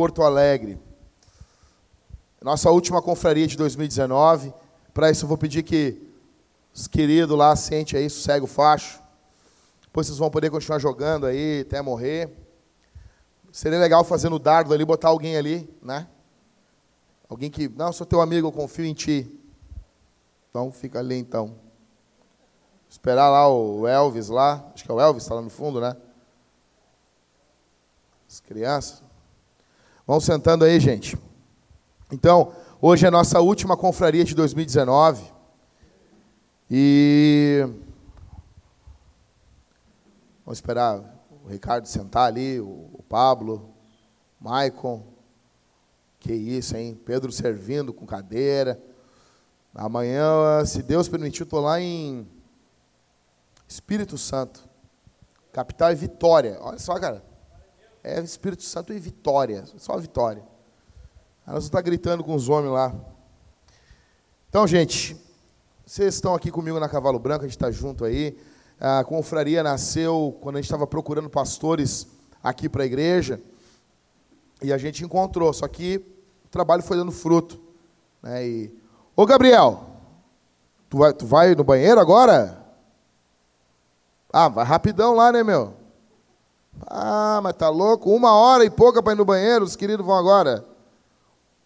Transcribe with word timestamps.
Porto 0.00 0.22
Alegre. 0.22 0.80
Nossa 2.40 2.70
última 2.70 3.02
confraria 3.02 3.46
de 3.46 3.54
2019. 3.54 4.50
Para 4.94 5.10
isso 5.10 5.26
eu 5.26 5.28
vou 5.28 5.36
pedir 5.36 5.62
que 5.62 6.00
os 6.72 6.88
queridos 6.88 7.36
lá 7.36 7.54
sente 7.54 7.98
aí, 7.98 8.08
sossega 8.08 8.42
o 8.42 8.48
facho. 8.48 8.98
Depois 9.82 10.06
vocês 10.06 10.18
vão 10.18 10.30
poder 10.30 10.48
continuar 10.48 10.78
jogando 10.78 11.26
aí 11.26 11.60
até 11.60 11.82
morrer. 11.82 12.34
Seria 13.52 13.78
legal 13.78 14.02
fazer 14.02 14.30
no 14.30 14.38
dardo 14.38 14.72
ali, 14.72 14.86
botar 14.86 15.08
alguém 15.08 15.36
ali, 15.36 15.68
né? 15.82 16.08
Alguém 17.28 17.50
que, 17.50 17.68
não, 17.68 17.92
sou 17.92 18.06
teu 18.06 18.22
amigo, 18.22 18.48
eu 18.48 18.52
confio 18.52 18.86
em 18.86 18.94
ti. 18.94 19.38
Então 20.48 20.72
fica 20.72 20.98
ali 20.98 21.18
então. 21.18 21.54
Esperar 22.88 23.28
lá 23.28 23.46
o 23.46 23.86
Elvis 23.86 24.30
lá, 24.30 24.66
acho 24.74 24.82
que 24.82 24.90
é 24.90 24.94
o 24.94 24.98
Elvis, 24.98 25.24
está 25.24 25.34
lá 25.34 25.42
no 25.42 25.50
fundo, 25.50 25.78
né? 25.78 25.94
As 28.26 28.40
crianças. 28.40 29.09
Vão 30.10 30.18
sentando 30.18 30.64
aí, 30.64 30.80
gente. 30.80 31.16
Então, 32.10 32.52
hoje 32.80 33.04
é 33.04 33.08
a 33.08 33.12
nossa 33.12 33.38
última 33.38 33.76
confraria 33.76 34.24
de 34.24 34.34
2019. 34.34 35.22
E 36.68 37.64
vamos 40.44 40.58
esperar 40.58 40.98
o 41.44 41.48
Ricardo 41.48 41.86
sentar 41.86 42.26
ali, 42.26 42.58
o 42.58 43.04
Pablo, 43.08 43.72
Maicon. 44.40 45.06
Que 46.18 46.32
isso, 46.32 46.76
hein? 46.76 47.00
Pedro 47.06 47.30
servindo 47.30 47.92
com 47.92 48.04
cadeira. 48.04 48.82
Amanhã, 49.72 50.64
se 50.66 50.82
Deus 50.82 51.08
permitir, 51.08 51.44
estou 51.44 51.60
lá 51.60 51.80
em 51.80 52.26
Espírito 53.68 54.18
Santo. 54.18 54.68
Capital 55.52 55.90
é 55.90 55.94
Vitória. 55.94 56.58
Olha 56.60 56.80
só, 56.80 56.98
cara. 56.98 57.29
É 58.02 58.20
Espírito 58.20 58.62
Santo 58.62 58.92
e 58.92 58.98
Vitória. 58.98 59.64
Só 59.76 59.96
Vitória. 59.98 60.42
Aí 61.46 61.54
nós 61.54 61.64
está 61.64 61.80
gritando 61.80 62.24
com 62.24 62.34
os 62.34 62.48
homens 62.48 62.72
lá. 62.72 62.94
Então, 64.48 64.66
gente, 64.66 65.16
vocês 65.84 66.14
estão 66.14 66.34
aqui 66.34 66.50
comigo 66.50 66.78
na 66.80 66.88
Cavalo 66.88 67.18
Branco, 67.18 67.44
a 67.44 67.48
gente 67.48 67.56
está 67.56 67.70
junto 67.70 68.04
aí. 68.04 68.38
A 68.78 69.04
confraria 69.04 69.62
nasceu 69.62 70.38
quando 70.40 70.56
a 70.56 70.58
gente 70.58 70.66
estava 70.66 70.86
procurando 70.86 71.28
pastores 71.28 72.06
aqui 72.42 72.68
para 72.68 72.82
a 72.82 72.86
igreja. 72.86 73.40
E 74.62 74.72
a 74.72 74.78
gente 74.78 75.04
encontrou, 75.04 75.52
só 75.52 75.68
que 75.68 75.96
o 76.44 76.48
trabalho 76.48 76.82
foi 76.82 76.96
dando 76.96 77.12
fruto. 77.12 77.60
Né? 78.22 78.46
E... 78.46 78.80
Ô 79.14 79.26
Gabriel, 79.26 79.84
tu 80.88 80.98
vai, 80.98 81.12
tu 81.12 81.26
vai 81.26 81.54
no 81.54 81.64
banheiro 81.64 82.00
agora? 82.00 82.64
Ah, 84.32 84.48
vai 84.48 84.64
rapidão 84.64 85.14
lá, 85.14 85.32
né, 85.32 85.42
meu? 85.42 85.79
Ah, 86.86 87.40
mas 87.42 87.54
tá 87.54 87.68
louco? 87.68 88.10
Uma 88.10 88.32
hora 88.32 88.64
e 88.64 88.70
pouca 88.70 89.02
para 89.02 89.12
ir 89.12 89.16
no 89.16 89.24
banheiro, 89.24 89.64
os 89.64 89.76
queridos 89.76 90.04
vão 90.04 90.16
agora. 90.16 90.64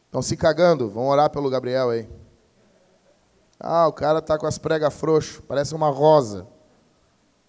Estão 0.06 0.22
se 0.22 0.36
cagando, 0.36 0.88
vão 0.88 1.08
orar 1.08 1.30
pelo 1.30 1.50
Gabriel 1.50 1.90
aí. 1.90 2.08
Ah, 3.58 3.86
o 3.86 3.92
cara 3.92 4.20
tá 4.20 4.38
com 4.38 4.46
as 4.46 4.58
pregas 4.58 4.92
frouxas, 4.94 5.42
parece 5.46 5.74
uma 5.74 5.88
rosa. 5.88 6.46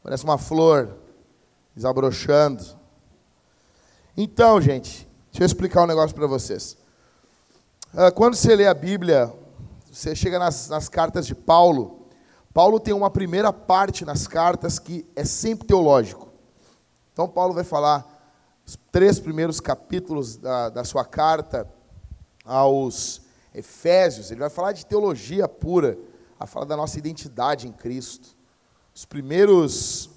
Parece 0.04 0.24
uma 0.24 0.38
flor 0.38 0.90
desabrochando. 1.76 2.64
Então, 4.16 4.62
gente, 4.62 5.08
deixa 5.32 5.44
eu 5.44 5.46
explicar 5.46 5.84
um 5.84 5.88
negócio 5.88 6.16
para 6.16 6.28
vocês. 6.28 6.78
Ah, 7.94 8.12
quando 8.12 8.36
você 8.36 8.56
lê 8.56 8.68
a 8.68 8.74
Bíblia, 8.74 9.34
você 9.92 10.16
chega 10.16 10.38
nas, 10.38 10.70
nas 10.70 10.88
cartas 10.88 11.26
de 11.26 11.34
Paulo, 11.34 12.08
Paulo 12.54 12.80
tem 12.80 12.94
uma 12.94 13.10
primeira 13.10 13.52
parte 13.52 14.06
nas 14.06 14.28
cartas 14.28 14.80
que 14.80 15.06
é 15.16 15.26
sempre 15.26 15.68
teológico. 15.68 16.30
Então, 17.16 17.30
Paulo 17.30 17.54
vai 17.54 17.64
falar 17.64 18.06
os 18.68 18.78
três 18.92 19.22
primeiros 19.22 19.62
capítulos 19.62 20.36
da, 20.36 20.68
da 20.68 20.84
sua 20.84 21.06
carta 21.06 21.66
aos 22.44 23.22
Efésios, 23.54 24.32
ele 24.32 24.42
vai 24.42 24.50
falar 24.50 24.74
de 24.74 24.86
teologia 24.86 25.48
pura, 25.48 25.98
a 26.38 26.46
falar 26.46 26.66
da 26.66 26.76
nossa 26.76 27.00
identidade 27.00 27.70
em 27.70 27.72
Cristo. 27.72 28.36
Os 28.94 29.06
primeiros 29.06 30.10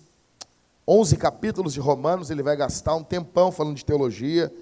11 0.88 1.16
capítulos 1.19 1.72
de 1.72 1.78
Romanos, 1.78 2.31
ele 2.32 2.42
vai 2.42 2.56
gastar 2.56 2.97
um 2.97 3.04
tempão 3.04 3.53
falando 3.53 3.76
de 3.76 3.84
teologia, 3.84 4.53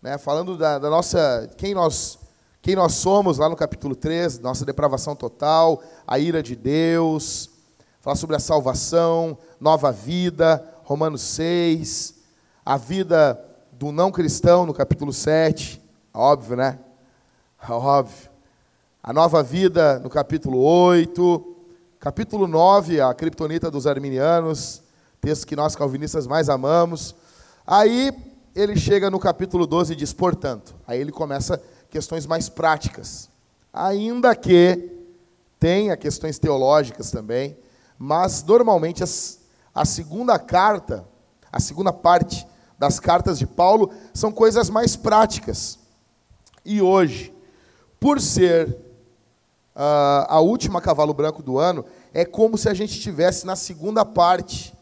né, 0.00 0.16
falando 0.16 0.56
da, 0.56 0.78
da 0.78 0.88
nossa, 0.88 1.46
quem 1.58 1.74
nós 1.74 2.18
quem 2.62 2.74
nós 2.74 2.94
somos, 2.94 3.36
lá 3.36 3.50
no 3.50 3.54
capítulo 3.54 3.94
3, 3.94 4.38
nossa 4.38 4.64
depravação 4.64 5.14
total, 5.14 5.82
a 6.06 6.18
ira 6.18 6.42
de 6.42 6.56
Deus, 6.56 7.50
falar 8.00 8.16
sobre 8.16 8.34
a 8.34 8.40
salvação, 8.40 9.36
nova 9.60 9.92
vida, 9.92 10.64
Romanos 10.86 11.20
6, 11.22 12.14
a 12.64 12.76
vida 12.76 13.44
do 13.72 13.90
não 13.90 14.12
cristão, 14.12 14.64
no 14.64 14.72
capítulo 14.72 15.12
7, 15.12 15.82
óbvio, 16.14 16.54
né? 16.54 16.78
Óbvio. 17.68 18.30
A 19.02 19.12
nova 19.12 19.42
vida, 19.42 19.98
no 19.98 20.08
capítulo 20.08 20.60
8, 20.60 21.56
capítulo 21.98 22.46
9, 22.46 23.00
a 23.00 23.12
criptonita 23.12 23.68
dos 23.68 23.84
arminianos, 23.84 24.80
texto 25.20 25.44
que 25.48 25.56
nós 25.56 25.74
calvinistas 25.74 26.24
mais 26.24 26.48
amamos. 26.48 27.16
Aí 27.66 28.12
ele 28.54 28.76
chega 28.76 29.10
no 29.10 29.18
capítulo 29.18 29.66
12 29.66 29.92
e 29.92 29.96
diz, 29.96 30.12
portanto, 30.12 30.72
aí 30.86 31.00
ele 31.00 31.10
começa 31.10 31.60
questões 31.90 32.26
mais 32.26 32.48
práticas. 32.48 33.28
Ainda 33.72 34.36
que 34.36 34.88
tenha 35.58 35.96
questões 35.96 36.38
teológicas 36.38 37.10
também, 37.10 37.58
mas 37.98 38.44
normalmente 38.44 39.02
as, 39.02 39.40
a 39.76 39.84
segunda 39.84 40.38
carta, 40.38 41.06
a 41.52 41.60
segunda 41.60 41.92
parte 41.92 42.48
das 42.78 42.98
cartas 42.98 43.38
de 43.38 43.46
Paulo 43.46 43.90
são 44.14 44.32
coisas 44.32 44.70
mais 44.70 44.96
práticas. 44.96 45.78
E 46.64 46.80
hoje, 46.80 47.30
por 48.00 48.18
ser 48.18 48.68
uh, 48.70 50.24
a 50.28 50.40
última 50.40 50.80
cavalo 50.80 51.12
branco 51.12 51.42
do 51.42 51.58
ano, 51.58 51.84
é 52.14 52.24
como 52.24 52.56
se 52.56 52.70
a 52.70 52.74
gente 52.74 52.96
estivesse 52.96 53.44
na 53.44 53.54
segunda 53.54 54.02
parte 54.02 54.74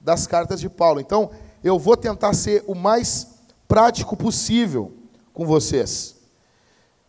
das 0.00 0.28
cartas 0.28 0.60
de 0.60 0.70
Paulo. 0.70 1.00
Então, 1.00 1.32
eu 1.62 1.76
vou 1.76 1.96
tentar 1.96 2.34
ser 2.34 2.62
o 2.68 2.76
mais 2.76 3.34
prático 3.66 4.16
possível 4.16 4.92
com 5.34 5.44
vocês. 5.44 6.14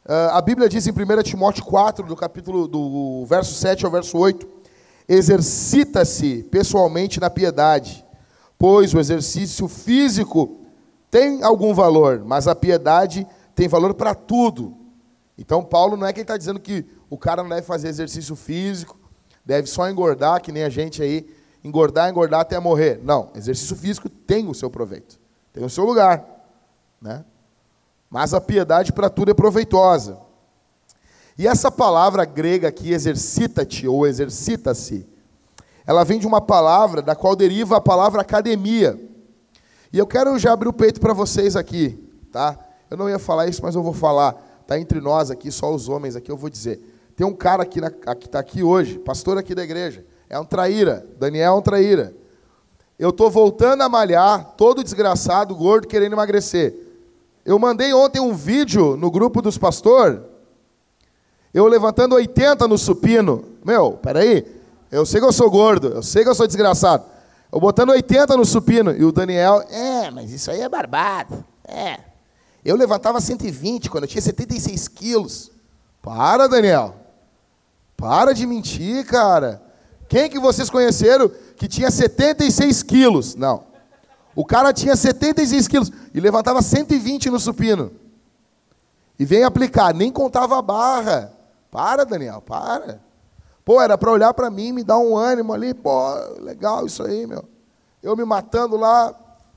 Uh, 0.06 0.34
a 0.34 0.42
Bíblia 0.42 0.68
diz 0.68 0.88
em 0.88 0.92
1 0.92 1.22
Timóteo 1.22 1.64
4, 1.66 2.08
do 2.08 2.16
capítulo 2.16 2.68
do 2.68 3.26
verso 3.28 3.54
7 3.54 3.86
ao 3.86 3.92
verso 3.92 4.18
8: 4.18 4.53
exercita-se 5.08 6.44
pessoalmente 6.44 7.20
na 7.20 7.30
piedade, 7.30 8.06
pois 8.58 8.94
o 8.94 9.00
exercício 9.00 9.68
físico 9.68 10.62
tem 11.10 11.44
algum 11.44 11.74
valor, 11.74 12.24
mas 12.26 12.48
a 12.48 12.56
piedade 12.56 13.28
tem 13.54 13.68
valor 13.68 13.94
para 13.94 14.16
tudo. 14.16 14.76
Então, 15.38 15.64
Paulo 15.64 15.98
não 15.98 16.08
é 16.08 16.14
que 16.14 16.20
ele 16.20 16.24
está 16.24 16.38
dizendo 16.38 16.60
que 16.60 16.86
o 17.10 17.18
cara 17.18 17.44
não 17.44 17.50
deve 17.50 17.64
fazer 17.64 17.90
exercício 17.90 18.36
físico, 18.36 18.98
deve 19.46 19.68
só 19.68 19.90
engordar, 19.90 20.42
que 20.42 20.52
nem 20.52 20.64
a 20.64 20.70
gente 20.70 21.02
aí, 21.02 21.28
engordar, 21.64 22.10
engordar 22.10 22.40
até 22.40 22.60
morrer. 22.60 23.00
Não, 23.04 23.30
exercício 23.36 23.76
físico 23.76 24.10
tem 24.10 24.48
o 24.48 24.54
seu 24.54 24.70
proveito, 24.70 25.20
tem 25.52 25.64
o 25.64 25.70
seu 25.70 25.84
lugar. 25.86 26.26
Né? 27.02 27.26
mas 28.14 28.32
a 28.32 28.40
piedade 28.40 28.94
para 28.94 29.10
tudo 29.10 29.32
é 29.32 29.34
proveitosa. 29.34 30.20
E 31.38 31.48
essa 31.48 31.72
palavra 31.72 32.26
grega 32.26 32.68
aqui, 32.68 32.94
exercita-te 32.94 33.88
ou 33.88 34.06
exercita-se, 34.06 35.08
ela 35.86 36.04
vem 36.04 36.20
de 36.20 36.28
uma 36.28 36.40
palavra 36.40 37.02
da 37.02 37.16
qual 37.16 37.36
deriva 37.36 37.78
a 37.78 37.82
palavra 37.82 38.22
academia. 38.22 39.00
E 39.92 39.98
eu 39.98 40.08
quero 40.08 40.38
já 40.40 40.54
abrir 40.54 40.70
o 40.70 40.74
peito 40.74 41.00
para 41.00 41.14
vocês 41.14 41.56
aqui, 41.56 42.00
tá? 42.32 42.58
Eu 42.90 42.98
não 42.98 43.10
ia 43.10 43.20
falar 43.20 43.48
isso, 43.48 43.62
mas 43.64 43.76
eu 43.76 43.84
vou 43.84 43.94
falar. 43.94 44.34
Tá 44.66 44.80
entre 44.80 45.02
nós 45.02 45.30
aqui, 45.30 45.52
só 45.52 45.74
os 45.74 45.90
homens 45.90 46.16
aqui, 46.16 46.32
eu 46.32 46.38
vou 46.38 46.50
dizer. 46.50 47.12
Tem 47.16 47.28
um 47.28 47.34
cara 47.34 47.64
aqui 47.64 47.80
que 48.20 48.26
está 48.26 48.40
aqui 48.40 48.64
hoje, 48.64 48.98
pastor 48.98 49.38
aqui 49.38 49.54
da 49.54 49.64
igreja, 49.64 50.06
é 50.30 50.40
um 50.40 50.46
traíra. 50.46 51.06
Daniel 51.20 51.56
é 51.56 51.58
um 51.58 51.62
traíra. 51.62 52.16
Eu 52.98 53.10
estou 53.10 53.30
voltando 53.30 53.82
a 53.82 53.90
malhar, 53.90 54.54
todo 54.56 54.84
desgraçado, 54.84 55.54
gordo, 55.56 55.88
querendo 55.88 56.14
emagrecer. 56.14 56.74
Eu 57.44 57.60
mandei 57.60 57.94
ontem 57.94 58.22
um 58.22 58.34
vídeo 58.34 58.96
no 58.96 59.12
grupo 59.12 59.42
dos 59.42 59.58
pastores, 59.58 60.20
eu 61.54 61.68
levantando 61.68 62.16
80 62.16 62.68
no 62.68 62.78
supino. 62.78 63.46
Meu, 63.64 63.94
peraí, 63.94 64.46
eu 64.92 65.06
sei 65.06 65.20
que 65.20 65.26
eu 65.26 65.32
sou 65.34 65.50
gordo, 65.50 65.90
eu 65.90 66.04
sei 66.04 66.24
que 66.24 66.30
eu 66.30 66.36
sou 66.36 66.48
desgraçado. 66.48 67.06
Eu 67.52 67.60
botando 67.60 67.90
80 67.90 68.36
no 68.36 68.46
supino. 68.46 68.92
E 68.92 69.06
o 69.06 69.12
Daniel, 69.12 69.62
é, 69.70 70.10
mas 70.10 70.32
isso 70.32 70.50
aí 70.50 70.62
é 70.62 70.68
barbado. 70.70 71.46
É. 71.68 72.00
Eu 72.66 72.76
levantava 72.76 73.22
120 73.22 73.90
quando 73.90 74.06
eu 74.06 74.10
tinha 74.10 74.22
76 74.22 74.88
quilos. 74.88 75.52
Para, 76.02 76.48
Daniel. 76.48 76.96
Para 77.96 78.34
de 78.34 78.48
mentir, 78.48 79.06
cara. 79.06 79.62
Quem 80.10 80.30
que 80.30 80.40
vocês 80.40 80.70
conheceram 80.70 81.32
que 81.56 81.68
tinha 81.68 81.92
76 81.92 82.84
quilos? 82.84 83.36
Não. 83.36 83.64
O 84.36 84.44
cara 84.44 84.74
tinha 84.74 84.96
76 84.96 85.68
quilos 85.68 85.92
e 86.14 86.20
levantava 86.20 86.62
120 86.62 87.30
no 87.30 87.40
supino. 87.40 87.92
E 89.20 89.26
vem 89.26 89.44
aplicar, 89.44 89.94
nem 89.94 90.12
contava 90.12 90.58
a 90.58 90.62
barra. 90.62 91.32
Para, 91.74 92.06
Daniel, 92.06 92.40
para. 92.40 93.02
Pô, 93.66 93.82
era 93.82 93.98
para 93.98 94.12
olhar 94.12 94.32
para 94.36 94.48
mim, 94.52 94.72
me 94.72 94.84
dar 94.84 95.00
um 95.00 95.18
ânimo 95.18 95.54
ali. 95.54 95.74
Pô, 95.74 96.14
legal 96.40 96.86
isso 96.86 97.02
aí, 97.02 97.26
meu. 97.26 97.44
Eu 98.04 98.16
me 98.16 98.24
matando 98.24 98.78
lá. 98.78 99.12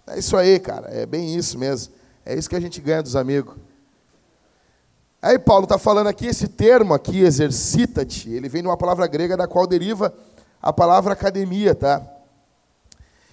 É 0.06 0.18
isso 0.18 0.34
aí, 0.34 0.58
cara. 0.58 0.88
É 0.88 1.04
bem 1.04 1.36
isso 1.36 1.58
mesmo. 1.58 1.92
É 2.24 2.34
isso 2.34 2.48
que 2.48 2.56
a 2.56 2.60
gente 2.60 2.80
ganha 2.80 3.02
dos 3.02 3.14
amigos. 3.14 3.54
Aí 5.20 5.38
Paulo 5.38 5.64
está 5.64 5.76
falando 5.76 6.06
aqui, 6.06 6.26
esse 6.26 6.48
termo 6.48 6.94
aqui, 6.94 7.20
exercita-te, 7.20 8.30
ele 8.30 8.48
vem 8.48 8.62
de 8.62 8.68
uma 8.68 8.76
palavra 8.76 9.06
grega 9.06 9.36
da 9.36 9.46
qual 9.46 9.66
deriva 9.66 10.14
a 10.62 10.72
palavra 10.72 11.12
academia, 11.12 11.74
tá? 11.74 12.00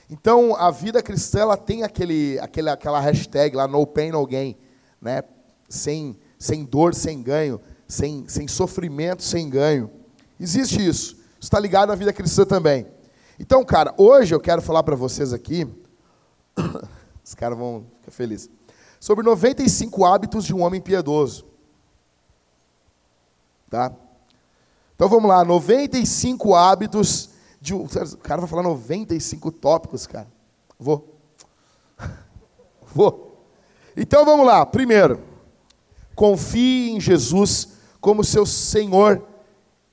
Então, 0.10 0.56
a 0.56 0.72
vida 0.72 1.02
cristã, 1.02 1.42
ela 1.42 1.58
tem 1.58 1.84
aquele, 1.84 2.38
aquele, 2.40 2.70
aquela 2.70 3.00
hashtag 3.00 3.56
lá, 3.56 3.66
no 3.66 3.86
pain, 3.86 4.12
no 4.12 4.26
gain, 4.26 4.58
né? 5.02 5.24
Sem, 5.70 6.18
sem 6.38 6.66
dor, 6.66 6.94
sem 6.96 7.22
ganho, 7.22 7.62
sem, 7.88 8.28
sem 8.28 8.48
sofrimento, 8.48 9.24
sem 9.24 9.50
ganho. 9.50 9.90
Existe 10.40 10.86
isso. 10.86 11.18
Está 11.40 11.60
ligado 11.60 11.92
à 11.92 11.96
vida 11.96 12.14
cristã 12.14 12.46
também. 12.46 12.88
Então, 13.40 13.64
cara, 13.64 13.94
hoje 13.98 14.34
eu 14.34 14.40
quero 14.40 14.62
falar 14.62 14.84
para 14.84 14.96
vocês 14.96 15.34
aqui, 15.34 15.68
os 17.24 17.34
caras 17.34 17.58
vão 17.58 17.86
ficar 18.00 18.12
felizes, 18.12 18.50
sobre 19.00 19.26
95 19.26 20.06
hábitos 20.06 20.46
de 20.46 20.54
um 20.54 20.62
homem 20.62 20.80
piedoso. 20.80 21.46
Tá? 23.70 23.92
Então 24.96 25.10
vamos 25.10 25.28
lá, 25.28 25.44
95 25.44 26.56
hábitos 26.56 27.32
de 27.60 27.74
um. 27.74 27.84
O 27.84 28.18
cara 28.18 28.42
vai 28.42 28.50
falar 28.50 28.64
95 28.64 29.52
tópicos, 29.52 30.06
cara. 30.06 30.28
Vou. 30.78 31.18
Vou. 32.94 33.48
Então 33.98 34.24
vamos 34.24 34.46
lá. 34.46 34.66
Primeiro, 34.66 35.20
confie 36.16 36.92
em 36.92 37.00
Jesus 37.00 37.70
como 38.00 38.24
seu 38.24 38.46
Senhor 38.46 39.24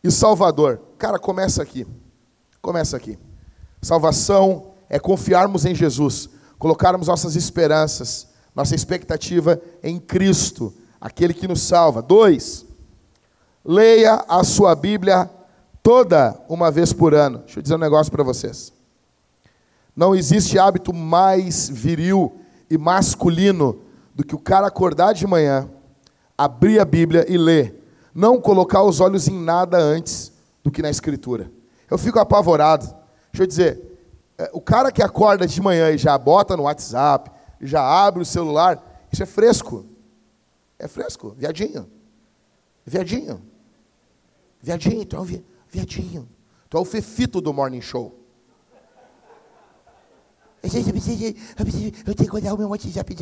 e 0.02 0.10
Salvador. 0.10 0.80
Cara, 0.98 1.18
começa 1.18 1.62
aqui. 1.62 1.86
Começa 2.60 2.96
aqui. 2.96 3.18
Salvação 3.80 4.72
é 4.88 4.98
confiarmos 4.98 5.64
em 5.64 5.74
Jesus, 5.74 6.28
colocarmos 6.58 7.08
nossas 7.08 7.36
esperanças, 7.36 8.28
nossa 8.54 8.74
expectativa 8.74 9.60
em 9.82 9.98
Cristo, 9.98 10.74
aquele 11.00 11.32
que 11.32 11.48
nos 11.48 11.62
salva. 11.62 12.02
Dois, 12.02 12.66
leia 13.64 14.24
a 14.28 14.44
sua 14.44 14.74
Bíblia 14.74 15.30
toda 15.82 16.38
uma 16.48 16.70
vez 16.70 16.92
por 16.92 17.14
ano. 17.14 17.38
Deixa 17.38 17.58
eu 17.58 17.62
dizer 17.62 17.74
um 17.76 17.78
negócio 17.78 18.12
para 18.12 18.24
vocês. 18.24 18.72
Não 19.96 20.14
existe 20.14 20.58
hábito 20.58 20.92
mais 20.92 21.68
viril 21.68 22.40
e 22.68 22.76
masculino 22.76 23.80
do 24.14 24.24
que 24.24 24.34
o 24.34 24.38
cara 24.38 24.66
acordar 24.66 25.12
de 25.12 25.26
manhã, 25.26 25.68
abrir 26.44 26.80
a 26.80 26.86
Bíblia 26.86 27.26
e 27.28 27.36
ler. 27.36 27.76
Não 28.14 28.40
colocar 28.40 28.82
os 28.82 28.98
olhos 28.98 29.28
em 29.28 29.38
nada 29.38 29.76
antes 29.76 30.32
do 30.64 30.70
que 30.70 30.80
na 30.80 30.88
Escritura. 30.88 31.52
Eu 31.90 31.98
fico 31.98 32.18
apavorado. 32.18 32.86
Deixa 33.30 33.42
eu 33.42 33.46
dizer, 33.46 34.00
é, 34.38 34.50
o 34.54 34.60
cara 34.60 34.90
que 34.90 35.02
acorda 35.02 35.46
de 35.46 35.60
manhã 35.60 35.90
e 35.90 35.98
já 35.98 36.16
bota 36.16 36.56
no 36.56 36.62
WhatsApp, 36.62 37.30
já 37.60 37.82
abre 37.82 38.22
o 38.22 38.24
celular, 38.24 39.06
isso 39.12 39.22
é 39.22 39.26
fresco. 39.26 39.84
É 40.78 40.88
fresco, 40.88 41.34
viadinho. 41.36 41.86
Viadinho. 42.86 43.42
Viadinho, 44.62 45.04
tu 45.04 45.16
é 45.16 45.20
um 45.20 45.24
vi... 45.24 45.44
viadinho. 45.68 46.26
Tu 46.70 46.76
é 46.78 46.80
o 46.80 46.86
fefito 46.86 47.42
do 47.42 47.52
morning 47.52 47.82
show. 47.82 48.18
Eu 50.62 50.70
tenho 52.14 52.30
que 52.30 52.34
olhar 52.34 52.54
o 52.54 52.58
meu 52.58 52.68
WhatsApp. 52.70 53.12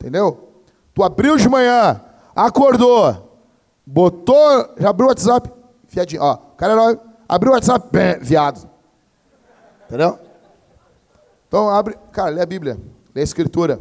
Entendeu? 0.00 0.62
Tu 0.94 1.02
abriu 1.02 1.36
de 1.36 1.48
manhã, 1.48 2.00
acordou, 2.36 3.40
botou, 3.84 4.74
já 4.76 4.90
abriu 4.90 5.06
o 5.06 5.08
WhatsApp, 5.08 5.50
viadinho. 5.88 6.22
Ó, 6.22 6.34
o 6.34 6.56
cara 6.56 7.00
abriu 7.26 7.52
o 7.52 7.54
WhatsApp, 7.54 7.88
bem, 7.90 8.18
viado. 8.20 8.68
Entendeu? 9.86 10.18
Então 11.48 11.70
abre, 11.70 11.96
cara, 12.12 12.30
lê 12.30 12.42
a 12.42 12.46
Bíblia, 12.46 12.78
lê 13.14 13.22
a 13.22 13.24
Escritura. 13.24 13.80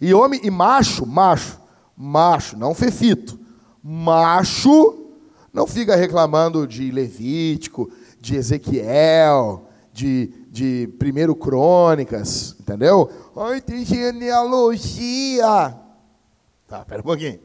E 0.00 0.14
homem 0.14 0.40
e 0.42 0.50
macho, 0.50 1.04
macho, 1.06 1.60
macho, 1.96 2.56
não 2.56 2.74
fefito. 2.74 3.38
Macho 3.82 5.04
não 5.52 5.66
fica 5.66 5.94
reclamando 5.94 6.66
de 6.66 6.90
Levítico, 6.90 7.90
de 8.20 8.34
Ezequiel, 8.36 9.68
de, 9.92 10.32
de 10.50 10.88
Primeiro 10.98 11.36
Crônicas, 11.36 12.56
entendeu? 12.58 13.08
Ai, 13.36 13.60
tem 13.60 13.84
genealogia. 13.84 15.74
Tá, 16.66 16.84
pera 16.84 17.00
um 17.00 17.04
pouquinho. 17.04 17.40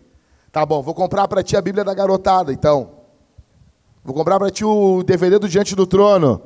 Tá 0.51 0.65
bom, 0.65 0.81
vou 0.81 0.93
comprar 0.93 1.27
para 1.27 1.43
ti 1.43 1.55
a 1.55 1.61
Bíblia 1.61 1.83
da 1.83 1.93
garotada, 1.93 2.51
então. 2.51 2.91
Vou 4.03 4.15
comprar 4.15 4.39
para 4.39 4.49
ti 4.49 4.65
o 4.65 5.03
DVD 5.03 5.37
do 5.37 5.47
Diante 5.47 5.75
do 5.75 5.85
Trono. 5.85 6.41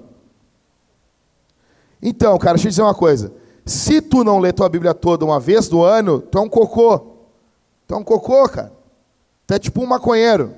Então, 2.01 2.37
cara, 2.37 2.55
deixa 2.55 2.67
eu 2.67 2.71
dizer 2.71 2.81
uma 2.81 2.95
coisa. 2.95 3.33
Se 3.65 4.01
tu 4.01 4.23
não 4.23 4.39
lê 4.39 4.51
tua 4.51 4.67
Bíblia 4.67 4.93
toda 4.93 5.23
uma 5.23 5.39
vez 5.39 5.69
do 5.69 5.83
ano, 5.83 6.19
tu 6.19 6.37
é 6.37 6.41
um 6.41 6.49
cocô. 6.49 6.99
Tu 7.87 7.93
é 7.93 7.97
um 7.97 8.03
cocô, 8.03 8.47
cara. 8.49 8.73
Tu 9.47 9.53
é 9.53 9.59
tipo 9.59 9.81
um 9.81 9.85
maconheiro 9.85 10.53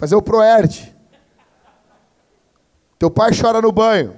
fazer 0.00 0.14
o 0.14 0.22
proerd. 0.22 0.96
Teu 2.98 3.10
pai 3.10 3.32
chora 3.38 3.60
no 3.60 3.70
banho. 3.70 4.16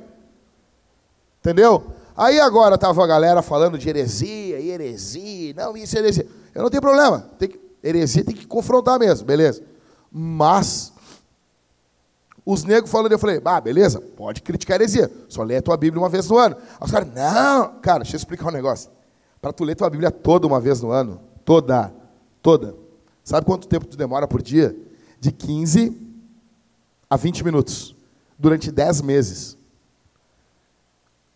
Entendeu? 1.41 1.85
Aí 2.17 2.39
agora 2.39 2.75
estava 2.75 3.03
a 3.03 3.07
galera 3.07 3.43
falando 3.43 3.79
de 3.79 3.89
heresia, 3.89 4.61
heresia, 4.61 5.55
não, 5.55 5.77
isso 5.77 5.97
é 5.97 6.01
heresia. 6.01 6.27
Eu 6.55 6.63
não 6.63 6.71
tenho 6.71 6.83
problema. 6.83 7.21
Tem 7.39 7.49
que, 7.49 7.61
heresia 7.83 8.25
tem 8.25 8.35
que 8.35 8.47
confrontar 8.47 8.99
mesmo, 8.99 9.27
beleza. 9.27 9.63
Mas, 10.11 10.93
os 12.45 12.65
negros 12.65 12.91
falando, 12.91 13.13
eu 13.13 13.19
falei, 13.19 13.41
ah, 13.45 13.61
beleza, 13.61 14.01
pode 14.01 14.43
criticar 14.43 14.81
heresia. 14.81 15.11
Só 15.29 15.43
lê 15.43 15.57
a 15.57 15.63
tua 15.63 15.77
Bíblia 15.77 16.03
uma 16.03 16.09
vez 16.09 16.29
no 16.29 16.37
ano. 16.37 16.57
Os 16.81 16.91
caras, 16.91 17.09
não, 17.15 17.81
cara, 17.81 18.01
deixa 18.01 18.17
eu 18.17 18.19
explicar 18.19 18.49
um 18.49 18.53
negócio. 18.53 18.91
Para 19.41 19.53
tu 19.53 19.65
ler 19.65 19.75
tua 19.75 19.89
Bíblia 19.91 20.11
toda 20.11 20.47
uma 20.47 20.61
vez 20.61 20.81
no 20.81 20.91
ano, 20.91 21.21
toda, 21.45 21.93
toda. 22.41 22.75
Sabe 23.25 23.47
quanto 23.47 23.67
tempo 23.67 23.87
tu 23.87 23.97
demora 23.97 24.29
por 24.29 24.43
dia? 24.43 24.77
de 25.23 25.31
15 25.31 25.97
a 27.09 27.17
20 27.17 27.45
minutos, 27.45 27.95
durante 28.37 28.73
10 28.73 29.03
meses. 29.03 29.57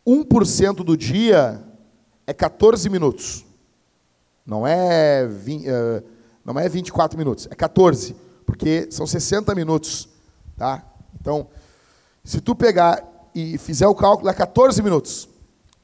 1% 0.06 0.84
do 0.84 0.96
dia 0.96 1.62
é 2.26 2.32
14 2.32 2.88
minutos. 2.88 3.44
Não 4.44 4.66
é, 4.66 5.26
20, 5.26 5.68
uh, 5.68 6.04
não 6.44 6.58
é 6.58 6.68
24 6.68 7.18
minutos, 7.18 7.48
é 7.50 7.54
14, 7.54 8.14
porque 8.44 8.86
são 8.90 9.06
60 9.06 9.54
minutos. 9.54 10.08
Tá? 10.56 10.84
Então, 11.20 11.48
se 12.22 12.40
tu 12.40 12.54
pegar 12.54 13.02
e 13.34 13.58
fizer 13.58 13.88
o 13.88 13.94
cálculo, 13.94 14.30
é 14.30 14.34
14 14.34 14.80
minutos. 14.82 15.28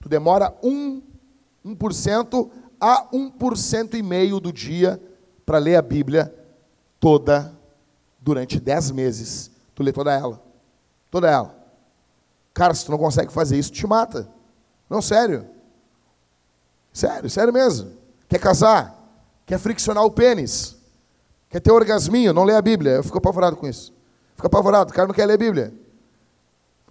Tu 0.00 0.08
demora 0.08 0.54
1, 0.62 1.02
1% 1.66 2.50
a 2.80 3.08
1% 3.12 3.94
e 3.94 4.02
meio 4.02 4.40
do 4.40 4.52
dia 4.52 5.00
para 5.44 5.58
ler 5.58 5.76
a 5.76 5.82
Bíblia 5.82 6.32
toda 6.98 7.56
durante 8.20 8.60
dez 8.60 8.90
meses, 8.92 9.50
tu 9.74 9.82
lê 9.82 9.92
toda 9.92 10.12
ela. 10.12 10.40
Toda 11.10 11.28
ela. 11.28 11.61
Cara, 12.54 12.74
se 12.74 12.84
tu 12.84 12.90
não 12.90 12.98
consegue 12.98 13.32
fazer 13.32 13.58
isso, 13.58 13.72
te 13.72 13.86
mata. 13.86 14.28
Não, 14.88 15.00
sério. 15.00 15.46
Sério, 16.92 17.30
sério 17.30 17.52
mesmo. 17.52 17.92
Quer 18.28 18.38
casar? 18.38 18.98
Quer 19.46 19.58
friccionar 19.58 20.04
o 20.04 20.10
pênis? 20.10 20.76
Quer 21.48 21.60
ter 21.60 21.72
orgasminho? 21.72 22.32
Não 22.32 22.44
lê 22.44 22.54
a 22.54 22.62
Bíblia. 22.62 22.92
Eu 22.92 23.02
fico 23.02 23.18
apavorado 23.18 23.56
com 23.56 23.66
isso. 23.66 23.92
Fico 24.34 24.46
apavorado. 24.46 24.90
O 24.90 24.94
cara 24.94 25.08
não 25.08 25.14
quer 25.14 25.26
ler 25.26 25.34
a 25.34 25.38
Bíblia. 25.38 25.74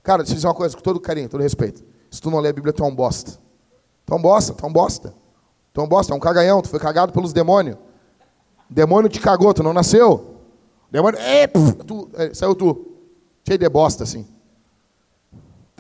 Cara, 0.04 0.20
deixa 0.20 0.34
eu 0.34 0.36
dizer 0.36 0.48
uma 0.48 0.56
coisa 0.56 0.76
com 0.76 0.82
todo 0.82 1.00
carinho, 1.00 1.30
todo 1.30 1.42
respeito. 1.42 1.84
Se 2.10 2.20
tu 2.20 2.32
não 2.32 2.40
lê 2.40 2.50
a 2.50 2.54
Bíblia, 2.54 2.74
tu 2.74 2.84
é 2.84 2.88
um 2.88 2.94
bosta. 2.94 3.40
Tu 4.06 4.14
é 4.14 4.16
um 4.16 4.22
bosta, 4.22 4.54
tu 4.54 4.66
é 4.66 4.70
um 4.70 4.74
bosta. 4.74 5.14
Tu 5.74 5.80
é 5.80 5.84
um 5.84 5.88
bosta, 5.88 6.14
é 6.14 6.16
um 6.16 6.20
caganhão, 6.20 6.62
tu 6.62 6.70
foi 6.70 6.80
cagado 6.80 7.14
pelos 7.14 7.32
demônios. 7.32 7.78
Demônio 8.70 9.10
te 9.10 9.20
cagou, 9.20 9.54
tu 9.54 9.64
não 9.64 9.74
nasceu. 9.74 10.38
Demônio, 10.90 11.20
é, 11.20 11.48
tu, 11.48 12.10
é, 12.16 12.34
saiu 12.34 12.56
tu. 12.56 12.88
Cheio 13.48 13.58
de 13.58 13.70
bosta, 13.70 14.04
assim. 14.04 14.28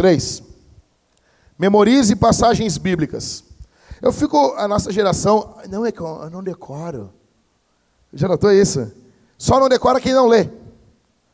Três. 0.01 0.41
Memorize 1.59 2.15
passagens 2.15 2.75
bíblicas. 2.75 3.43
Eu 4.01 4.11
fico, 4.11 4.55
a 4.57 4.67
nossa 4.67 4.91
geração, 4.91 5.57
não 5.69 5.85
é 5.85 5.93
eu 5.95 6.29
não 6.31 6.41
decoro. 6.41 7.13
Já 8.11 8.27
notou 8.27 8.51
isso? 8.51 8.91
Só 9.37 9.59
não 9.59 9.69
decora 9.69 10.01
quem 10.01 10.11
não 10.11 10.25
lê. 10.25 10.49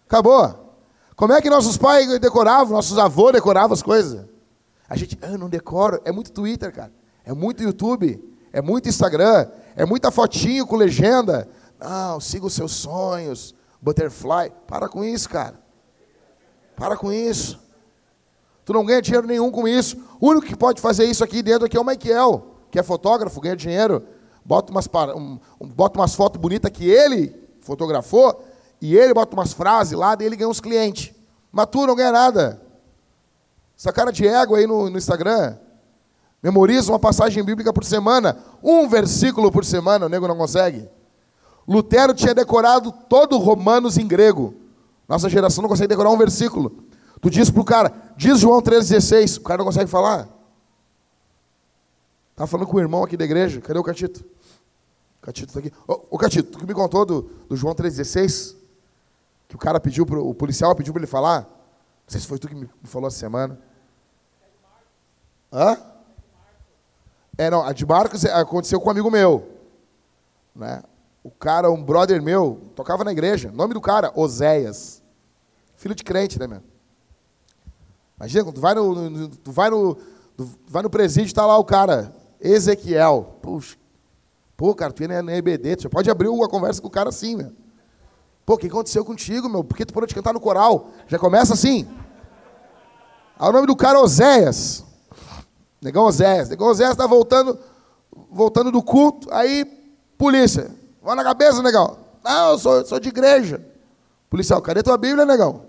Acabou. 0.06 0.76
Como 1.16 1.32
é 1.32 1.42
que 1.42 1.50
nossos 1.50 1.78
pais 1.78 2.20
decoravam, 2.20 2.74
nossos 2.74 2.98
avós 2.98 3.32
decoravam 3.32 3.72
as 3.72 3.82
coisas? 3.82 4.26
A 4.90 4.98
gente, 4.98 5.18
ah, 5.22 5.38
não 5.38 5.48
decoro. 5.48 6.02
É 6.04 6.12
muito 6.12 6.34
Twitter, 6.34 6.74
cara. 6.74 6.92
É 7.24 7.32
muito 7.32 7.64
YouTube. 7.64 8.22
É 8.52 8.62
muito 8.62 8.90
Instagram. 8.90 9.48
É 9.78 9.86
muita 9.86 10.12
fotinho 10.12 10.68
com 10.68 10.76
legenda. 10.76 11.48
Não, 11.80 12.20
siga 12.20 12.46
os 12.46 12.54
seus 12.54 12.74
sonhos. 12.74 13.56
Butterfly. 13.82 14.52
Para 14.68 14.90
com 14.90 15.06
isso, 15.06 15.30
cara. 15.30 15.58
Para 16.76 16.98
com 16.98 17.14
isso. 17.14 17.66
Tu 18.68 18.74
não 18.74 18.86
ganha 18.86 19.02
dinheiro 19.02 19.26
nenhum 19.26 19.50
com 19.50 19.66
isso. 19.66 19.96
O 20.20 20.28
único 20.28 20.46
que 20.46 20.54
pode 20.54 20.82
fazer 20.82 21.06
isso 21.06 21.24
aqui 21.24 21.42
dentro 21.42 21.66
aqui 21.66 21.78
é 21.78 21.80
o 21.80 21.86
Michael, 21.86 22.44
que 22.70 22.78
é 22.78 22.84
fotógrafo, 22.84 23.40
ganha 23.40 23.56
dinheiro. 23.56 24.04
Bota 24.44 24.74
umas, 24.74 24.90
um, 25.16 25.40
bota 25.68 25.98
umas 25.98 26.14
fotos 26.14 26.38
bonitas 26.38 26.70
que 26.70 26.86
ele 26.86 27.34
fotografou 27.62 28.44
e 28.82 28.98
ele 28.98 29.14
bota 29.14 29.34
umas 29.34 29.54
frases 29.54 29.98
lá, 29.98 30.16
dele 30.16 30.36
ganha 30.36 30.50
uns 30.50 30.60
clientes. 30.60 31.16
Mas 31.50 31.68
tu 31.68 31.88
não 31.88 31.96
ganha 31.96 32.12
nada. 32.12 32.62
Essa 33.80 33.94
cara 33.94 34.12
de 34.12 34.28
ego 34.28 34.56
aí 34.56 34.68
no, 34.68 34.90
no 34.90 34.98
Instagram. 34.98 35.56
Memoriza 36.44 36.92
uma 36.92 37.00
passagem 37.00 37.42
bíblica 37.46 37.72
por 37.72 37.86
semana, 37.86 38.38
um 38.62 38.86
versículo 38.90 39.50
por 39.50 39.64
semana, 39.64 40.08
o 40.08 40.10
nego 40.10 40.28
não 40.28 40.36
consegue. 40.36 40.90
Lutero 41.66 42.14
tinha 42.14 42.36
decorado 42.36 42.92
todo 43.08 43.38
Romanos 43.38 43.98
em 43.98 44.06
grego. 44.06 44.56
Nossa 45.08 45.30
geração 45.30 45.62
não 45.62 45.70
consegue 45.70 45.88
decorar 45.88 46.10
um 46.10 46.18
versículo. 46.18 46.86
Tu 47.22 47.30
diz 47.30 47.50
para 47.50 47.62
o 47.62 47.66
cara, 47.66 47.94
diz 48.16 48.40
João 48.40 48.62
3,16, 48.62 49.40
o 49.40 49.42
cara 49.42 49.58
não 49.60 49.66
consegue 49.66 49.90
falar. 49.90 50.28
Estava 52.32 52.48
falando 52.48 52.68
com 52.68 52.78
o 52.78 52.80
irmão 52.80 53.04
aqui 53.04 53.18
da 53.18 53.26
igreja, 53.26 53.60
cadê 53.60 53.80
o 53.80 53.84
Catito? 53.84 54.24
O 55.22 55.26
Catito 55.26 55.48
está 55.48 55.60
aqui. 55.60 55.74
Ô, 55.88 56.16
ô 56.16 56.18
Catito, 56.18 56.52
tu 56.52 56.60
que 56.60 56.68
me 56.68 56.74
contou 56.74 57.06
do, 57.06 57.22
do 57.50 57.56
João 57.56 57.74
3,16? 57.74 58.56
Que 59.48 59.56
o 59.56 59.58
cara 59.58 59.80
pediu, 59.80 60.06
pro, 60.06 60.28
o 60.28 60.36
policial 60.36 60.76
pediu 60.76 60.94
para 60.94 61.02
ele 61.02 61.08
falar? 61.08 61.42
Não 61.42 62.10
sei 62.10 62.22
se 62.22 62.28
foi 62.28 62.38
tu 62.38 62.48
que 62.48 62.56
me 62.56 62.70
falou 62.84 63.08
essa 63.08 63.18
semana. 63.18 63.60
Hã? 65.52 65.78
É, 67.38 67.50
não, 67.50 67.64
a 67.64 67.74
de 67.74 67.86
Marcos 67.86 68.24
é, 68.24 68.34
aconteceu 68.34 68.80
com 68.80 68.88
um 68.88 68.92
amigo 68.92 69.10
meu. 69.10 69.48
Né? 70.56 70.84
O 71.24 71.32
cara, 71.32 71.72
um 71.72 71.84
brother 71.84 72.22
meu, 72.22 72.62
tocava 72.76 73.04
na 73.04 73.12
igreja. 73.12 73.52
Nome 73.52 73.74
do 73.74 73.82
cara, 73.82 74.12
Oséias. 74.16 75.02
Filho 75.76 75.96
de 75.96 76.04
crente, 76.04 76.40
né, 76.40 76.48
meu? 76.48 76.62
Imagina, 78.20 78.52
tu 78.52 78.60
vai 78.60 78.74
no, 78.74 79.28
tu 79.30 79.52
vai 79.52 79.70
no, 79.70 79.96
tu 80.36 80.50
vai 80.68 80.82
no 80.82 80.90
presídio, 80.90 81.28
está 81.28 81.46
lá 81.46 81.58
o 81.58 81.64
cara, 81.64 82.14
Ezequiel. 82.42 83.38
Puxa, 83.42 83.78
pô, 84.56 84.74
cara, 84.74 84.92
tu 84.92 85.04
ia 85.04 85.22
na 85.22 85.36
EBD, 85.36 85.76
tu 85.76 85.84
já 85.84 85.90
pode 85.90 86.10
abrir 86.10 86.28
uma 86.28 86.50
conversa 86.50 86.82
com 86.82 86.88
o 86.88 86.92
cara 86.92 87.10
assim, 87.10 87.36
meu. 87.36 87.52
Pô, 88.46 88.56
o 88.56 88.58
que 88.58 88.68
aconteceu 88.68 89.06
contigo, 89.06 89.48
meu? 89.48 89.64
Por 89.64 89.76
que 89.76 89.86
tu 89.86 89.94
parou 89.94 90.08
de 90.08 90.16
cantar 90.16 90.34
no 90.34 90.40
coral? 90.40 90.90
Já 91.08 91.20
começa 91.20 91.54
assim. 91.54 91.88
Aí 93.38 93.50
o 93.50 93.52
nome 93.52 93.68
do 93.68 93.76
cara 93.76 94.00
é 94.00 94.02
Oséias. 94.02 94.84
Negão 95.82 96.06
Oséias. 96.06 96.50
Negão 96.50 96.68
Oséias 96.68 96.94
está 96.94 97.06
voltando, 97.06 97.60
voltando 98.32 98.72
do 98.72 98.82
culto, 98.82 99.32
aí, 99.32 99.64
polícia. 100.18 100.72
Vai 101.04 101.16
na 101.16 101.24
cabeça, 101.24 101.62
negão. 101.62 101.98
Não, 102.24 102.52
eu 102.52 102.58
sou, 102.58 102.86
sou 102.86 103.00
de 103.00 103.10
igreja. 103.10 103.62
Policial, 104.30 104.62
cadê 104.62 104.82
tua 104.82 104.98
Bíblia, 104.98 105.26
negão? 105.26 105.62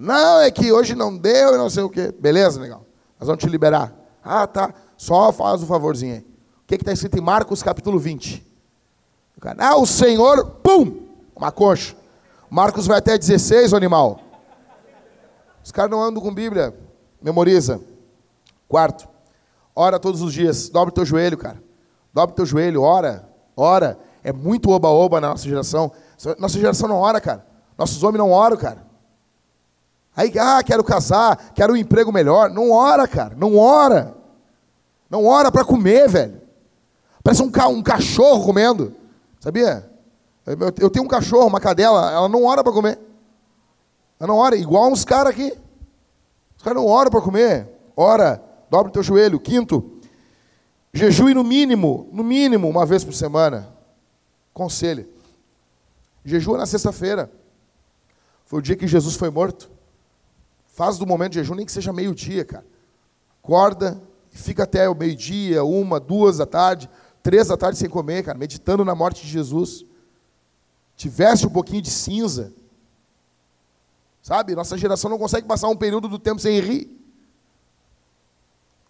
Não, 0.00 0.40
é 0.40 0.48
que 0.48 0.70
hoje 0.70 0.94
não 0.94 1.18
deu 1.18 1.56
e 1.56 1.58
não 1.58 1.68
sei 1.68 1.82
o 1.82 1.90
quê. 1.90 2.14
Beleza, 2.16 2.60
negão. 2.60 2.86
Nós 3.18 3.26
vamos 3.26 3.42
te 3.42 3.50
liberar. 3.50 3.92
Ah, 4.22 4.46
tá. 4.46 4.72
Só 4.96 5.32
faz 5.32 5.60
o 5.60 5.64
um 5.64 5.66
favorzinho 5.66 6.14
aí. 6.14 6.20
O 6.20 6.66
que 6.68 6.76
está 6.76 6.92
escrito 6.92 7.18
em 7.18 7.20
Marcos 7.20 7.64
capítulo 7.64 7.98
20? 7.98 8.46
Ah, 9.58 9.76
o 9.76 9.84
Senhor, 9.84 10.50
pum, 10.62 11.02
uma 11.34 11.50
concha. 11.50 11.96
Marcos 12.48 12.86
vai 12.86 12.98
até 12.98 13.18
16, 13.18 13.72
o 13.72 13.76
animal. 13.76 14.20
Os 15.64 15.72
caras 15.72 15.90
não 15.90 16.00
andam 16.00 16.22
com 16.22 16.32
Bíblia. 16.32 16.72
Memoriza. 17.20 17.80
Quarto, 18.68 19.08
ora 19.74 19.98
todos 19.98 20.22
os 20.22 20.32
dias. 20.32 20.68
Dobre 20.68 20.94
teu 20.94 21.04
joelho, 21.04 21.36
cara. 21.36 21.60
Dobre 22.14 22.36
teu 22.36 22.46
joelho, 22.46 22.82
ora, 22.82 23.28
ora. 23.56 23.98
É 24.22 24.32
muito 24.32 24.70
oba-oba 24.70 25.20
na 25.20 25.30
nossa 25.30 25.42
geração. 25.42 25.90
Nossa 26.38 26.56
geração 26.56 26.88
não 26.88 26.98
ora, 26.98 27.20
cara. 27.20 27.44
Nossos 27.76 28.00
homens 28.04 28.18
não 28.18 28.30
oram, 28.30 28.56
cara. 28.56 28.87
Aí, 30.18 30.32
ah, 30.36 30.60
quero 30.64 30.82
casar, 30.82 31.52
quero 31.54 31.74
um 31.74 31.76
emprego 31.76 32.10
melhor. 32.10 32.50
Não 32.50 32.72
ora, 32.72 33.06
cara, 33.06 33.36
não 33.36 33.56
ora. 33.56 34.16
Não 35.08 35.24
ora 35.24 35.52
para 35.52 35.64
comer, 35.64 36.08
velho. 36.08 36.42
Parece 37.22 37.40
um, 37.40 37.48
ca 37.48 37.68
um 37.68 37.80
cachorro 37.80 38.44
comendo. 38.44 38.96
Sabia? 39.38 39.88
Eu, 40.44 40.56
eu 40.80 40.90
tenho 40.90 41.04
um 41.04 41.08
cachorro, 41.08 41.46
uma 41.46 41.60
cadela, 41.60 42.10
ela 42.10 42.28
não 42.28 42.44
ora 42.46 42.64
para 42.64 42.72
comer. 42.72 42.98
Ela 44.18 44.26
não 44.26 44.38
ora, 44.38 44.56
igual 44.56 44.90
uns 44.90 45.04
caras 45.04 45.32
aqui. 45.32 45.56
Os 46.56 46.64
caras 46.64 46.82
não 46.82 46.90
oram 46.90 47.12
para 47.12 47.20
comer. 47.20 47.68
Ora, 47.96 48.42
dobra 48.68 48.88
o 48.88 48.92
teu 48.92 49.04
joelho. 49.04 49.38
Quinto, 49.38 50.00
jejue 50.92 51.32
no 51.32 51.44
mínimo, 51.44 52.08
no 52.12 52.24
mínimo, 52.24 52.68
uma 52.68 52.84
vez 52.84 53.04
por 53.04 53.14
semana. 53.14 53.72
Conselho. 54.52 55.08
Jejua 56.24 56.58
na 56.58 56.66
sexta-feira. 56.66 57.30
Foi 58.46 58.58
o 58.58 58.62
dia 58.62 58.74
que 58.74 58.88
Jesus 58.88 59.14
foi 59.14 59.30
morto. 59.30 59.77
Faz 60.78 60.96
do 60.96 61.04
momento 61.04 61.32
de 61.32 61.40
jejum, 61.40 61.56
nem 61.56 61.66
que 61.66 61.72
seja 61.72 61.92
meio-dia, 61.92 62.44
cara. 62.44 62.64
Acorda 63.42 64.00
e 64.32 64.38
fica 64.38 64.62
até 64.62 64.88
o 64.88 64.94
meio-dia, 64.94 65.64
uma, 65.64 65.98
duas 65.98 66.36
da 66.36 66.46
tarde, 66.46 66.88
três 67.20 67.48
da 67.48 67.56
tarde 67.56 67.76
sem 67.76 67.90
comer, 67.90 68.22
cara, 68.22 68.38
meditando 68.38 68.84
na 68.84 68.94
morte 68.94 69.22
de 69.22 69.28
Jesus. 69.28 69.84
Tivesse 70.94 71.44
um 71.44 71.50
pouquinho 71.50 71.82
de 71.82 71.90
cinza. 71.90 72.52
Sabe? 74.22 74.54
Nossa 74.54 74.78
geração 74.78 75.10
não 75.10 75.18
consegue 75.18 75.48
passar 75.48 75.66
um 75.66 75.76
período 75.76 76.06
do 76.06 76.16
tempo 76.16 76.40
sem 76.40 76.60
rir. 76.60 76.96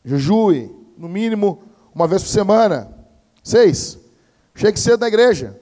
Jejue, 0.05 0.71
no 0.95 1.09
mínimo, 1.09 1.63
uma 1.95 2.07
vez 2.07 2.23
por 2.23 2.29
semana. 2.29 2.95
Seis. 3.43 3.99
Chegue 4.55 4.79
cedo 4.79 5.01
na 5.01 5.09
igreja. 5.09 5.59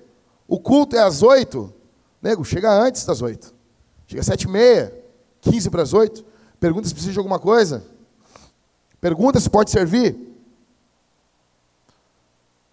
O 0.48 0.58
culto 0.58 0.96
é 0.96 1.02
às 1.04 1.22
oito. 1.22 1.72
Nego, 2.20 2.44
chega 2.44 2.72
antes 2.72 3.04
das 3.04 3.22
oito. 3.22 3.54
Chega 4.08 4.22
às 4.22 4.26
sete 4.26 4.42
e 4.42 4.48
meia. 4.48 5.05
15 5.50 5.70
para 5.70 5.82
as 5.82 5.92
8. 5.92 6.24
Pergunta 6.58 6.88
se 6.88 6.94
precisa 6.94 7.12
de 7.12 7.18
alguma 7.18 7.38
coisa. 7.38 7.84
Pergunta 9.00 9.38
se 9.38 9.48
pode 9.48 9.70
servir. 9.70 10.16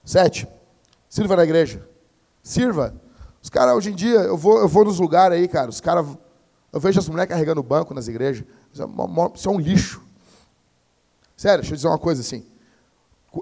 7. 0.04 0.48
Sirva 1.10 1.36
na 1.36 1.44
igreja. 1.44 1.88
Sirva. 2.42 3.00
Os 3.42 3.50
caras, 3.50 3.76
hoje 3.76 3.92
em 3.92 3.96
dia, 3.96 4.20
eu 4.20 4.38
vou, 4.38 4.60
eu 4.60 4.68
vou 4.68 4.86
nos 4.86 5.00
lugares 5.00 5.38
aí, 5.38 5.48
cara, 5.48 5.70
os 5.70 5.80
caras. 5.80 6.06
Eu 6.72 6.80
vejo 6.80 7.00
as 7.00 7.08
mulheres 7.08 7.30
carregando 7.30 7.62
banco 7.62 7.94
nas 7.94 8.08
igrejas. 8.08 8.46
É, 8.78 8.84
isso 9.36 9.50
é 9.50 9.52
um 9.52 9.60
lixo. 9.60 10.02
Sério, 11.38 11.60
deixa 11.60 11.74
eu 11.74 11.76
dizer 11.76 11.88
uma 11.88 12.00
coisa 12.00 12.22
assim. 12.22 12.46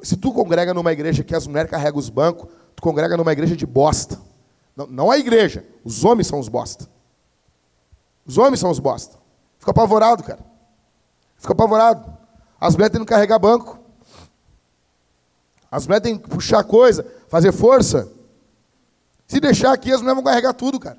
Se 0.04 0.18
tu 0.18 0.34
congrega 0.34 0.74
numa 0.74 0.92
igreja 0.92 1.24
que 1.24 1.36
as 1.36 1.48
mulheres 1.48 1.70
carregam 1.70 2.00
os 2.00 2.10
bancos, 2.10 2.50
tu 2.76 2.82
congrega 2.82 3.16
numa 3.16 3.32
igreja 3.32 3.56
de 3.56 3.66
bosta. 3.66 4.20
Não, 4.76 4.88
não 4.88 5.12
a 5.12 5.18
igreja, 5.18 5.66
os 5.84 6.04
homens 6.04 6.28
são 6.28 6.40
os 6.40 6.50
bosta. 6.50 6.90
Os 8.26 8.38
homens 8.38 8.60
são 8.60 8.70
os 8.70 8.80
bosta. 8.80 9.21
Fica 9.62 9.70
apavorado, 9.70 10.24
cara. 10.24 10.44
Fica 11.38 11.54
apavorado. 11.54 12.18
As 12.60 12.74
mulheres 12.74 12.92
têm 12.92 13.02
que 13.02 13.08
carregar 13.08 13.38
banco. 13.38 13.80
As 15.70 15.86
mulheres 15.86 16.04
têm 16.04 16.18
que 16.18 16.28
puxar 16.28 16.64
coisa, 16.64 17.06
fazer 17.30 17.52
força. 17.52 18.12
Se 19.28 19.40
deixar 19.40 19.72
aqui, 19.72 19.92
as 19.92 20.02
mulheres 20.02 20.16
vão 20.16 20.24
carregar 20.24 20.54
tudo, 20.54 20.80
cara. 20.80 20.98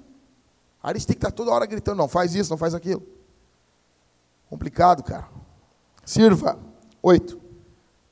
Aí 0.81 0.93
eles 0.93 1.05
têm 1.05 1.17
que 1.17 1.19
estar 1.19 1.33
toda 1.33 1.51
hora 1.51 1.67
gritando, 1.67 1.97
não 1.97 2.07
faz 2.07 2.37
isso, 2.37 2.51
não 2.51 2.57
faz 2.57 2.73
aquilo. 2.73 3.03
Complicado, 4.49 5.03
cara. 5.03 5.29
Sirva. 6.05 6.57
Oito. 7.03 7.41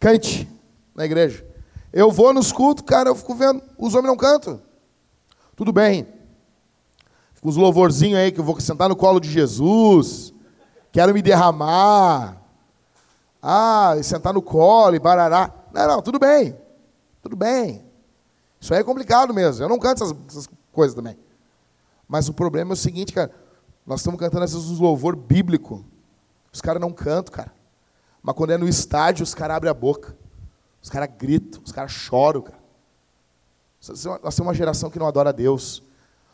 Cante 0.01 0.51
na 0.97 1.05
igreja. 1.05 1.47
Eu 1.93 2.11
vou 2.11 2.35
nos 2.35 2.51
cultos, 2.51 2.85
cara, 2.85 3.09
eu 3.09 3.15
fico 3.15 3.37
vendo, 3.37 3.63
os 3.79 3.95
homens 3.95 4.09
não 4.09 4.17
cantam. 4.17 4.61
Tudo 5.55 5.73
bem. 5.73 6.09
Fica 7.35 7.49
os 7.49 7.57
louvorzinhos 7.57 8.19
aí 8.19 8.33
que 8.33 8.41
eu 8.41 8.45
vou 8.45 8.61
sentar 8.61 8.89
no 8.89 8.97
colo 8.97 9.21
de 9.21 9.31
Jesus 9.31 10.35
quero 10.93 11.15
me 11.15 11.23
derramar. 11.23 12.37
Ah, 13.43 13.95
sentar 14.03 14.35
no 14.35 14.43
colo 14.43 14.95
e 14.95 14.99
barará. 14.99 15.53
Não, 15.73 15.89
não, 15.89 16.03
tudo 16.03 16.19
bem. 16.19 16.57
Tudo 17.23 17.37
bem. 17.37 17.85
Isso 18.61 18.75
aí 18.75 18.81
é 18.81 18.85
complicado 18.85 19.33
mesmo. 19.33 19.65
Eu 19.65 19.69
não 19.69 19.79
canto 19.79 20.05
essas, 20.05 20.17
essas 20.29 20.49
coisas 20.73 20.95
também. 20.95 21.17
Mas 22.07 22.29
o 22.29 22.35
problema 22.35 22.73
é 22.73 22.75
o 22.75 22.77
seguinte, 22.77 23.13
cara. 23.13 23.31
Nós 23.87 24.01
estamos 24.01 24.21
cantando 24.21 24.45
esses 24.45 24.79
louvor 24.79 25.17
bíblico. 25.17 25.85
Os 26.53 26.61
caras 26.61 26.81
não 26.81 26.93
cantam, 26.93 27.33
cara. 27.33 27.53
Mas 28.23 28.35
quando 28.35 28.51
é 28.51 28.59
no 28.59 28.69
estádio, 28.69 29.23
os 29.23 29.35
caras 29.35 29.57
abrem 29.57 29.71
a 29.71 29.75
boca. 29.75 30.17
Os 30.83 30.91
caras 30.91 31.09
gritam, 31.19 31.63
os 31.65 31.73
caras 31.73 31.91
choram, 31.91 32.43
cara. 32.43 32.59
Nós 34.23 34.35
somos 34.35 34.41
uma 34.41 34.55
geração 34.55 34.91
que 34.91 34.99
não 34.99 35.07
adora 35.07 35.31
a 35.31 35.33
Deus. 35.33 35.83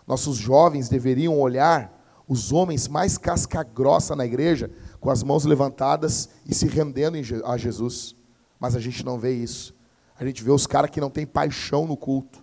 Nossos 0.07 0.37
jovens 0.37 0.89
deveriam 0.89 1.39
olhar 1.39 1.93
os 2.29 2.53
homens 2.53 2.89
mais 2.89 3.17
casca-grossa 3.17 4.17
na 4.17 4.27
igreja, 4.27 4.71
com 5.01 5.11
as 5.11 5.23
mãos 5.23 5.45
levantadas 5.45 6.29
e 6.45 6.55
se 6.55 6.67
rendendo 6.67 7.17
a 7.45 7.57
Jesus. 7.57 8.17
Mas 8.59 8.75
a 8.75 8.81
gente 8.81 9.05
não 9.05 9.19
vê 9.19 9.33
isso. 9.33 9.75
A 10.19 10.25
gente 10.25 10.43
vê 10.43 10.51
os 10.51 10.67
caras 10.67 10.91
que 10.91 11.01
não 11.01 11.11
têm 11.11 11.27
paixão 11.27 11.87
no 11.87 11.97
culto, 11.97 12.43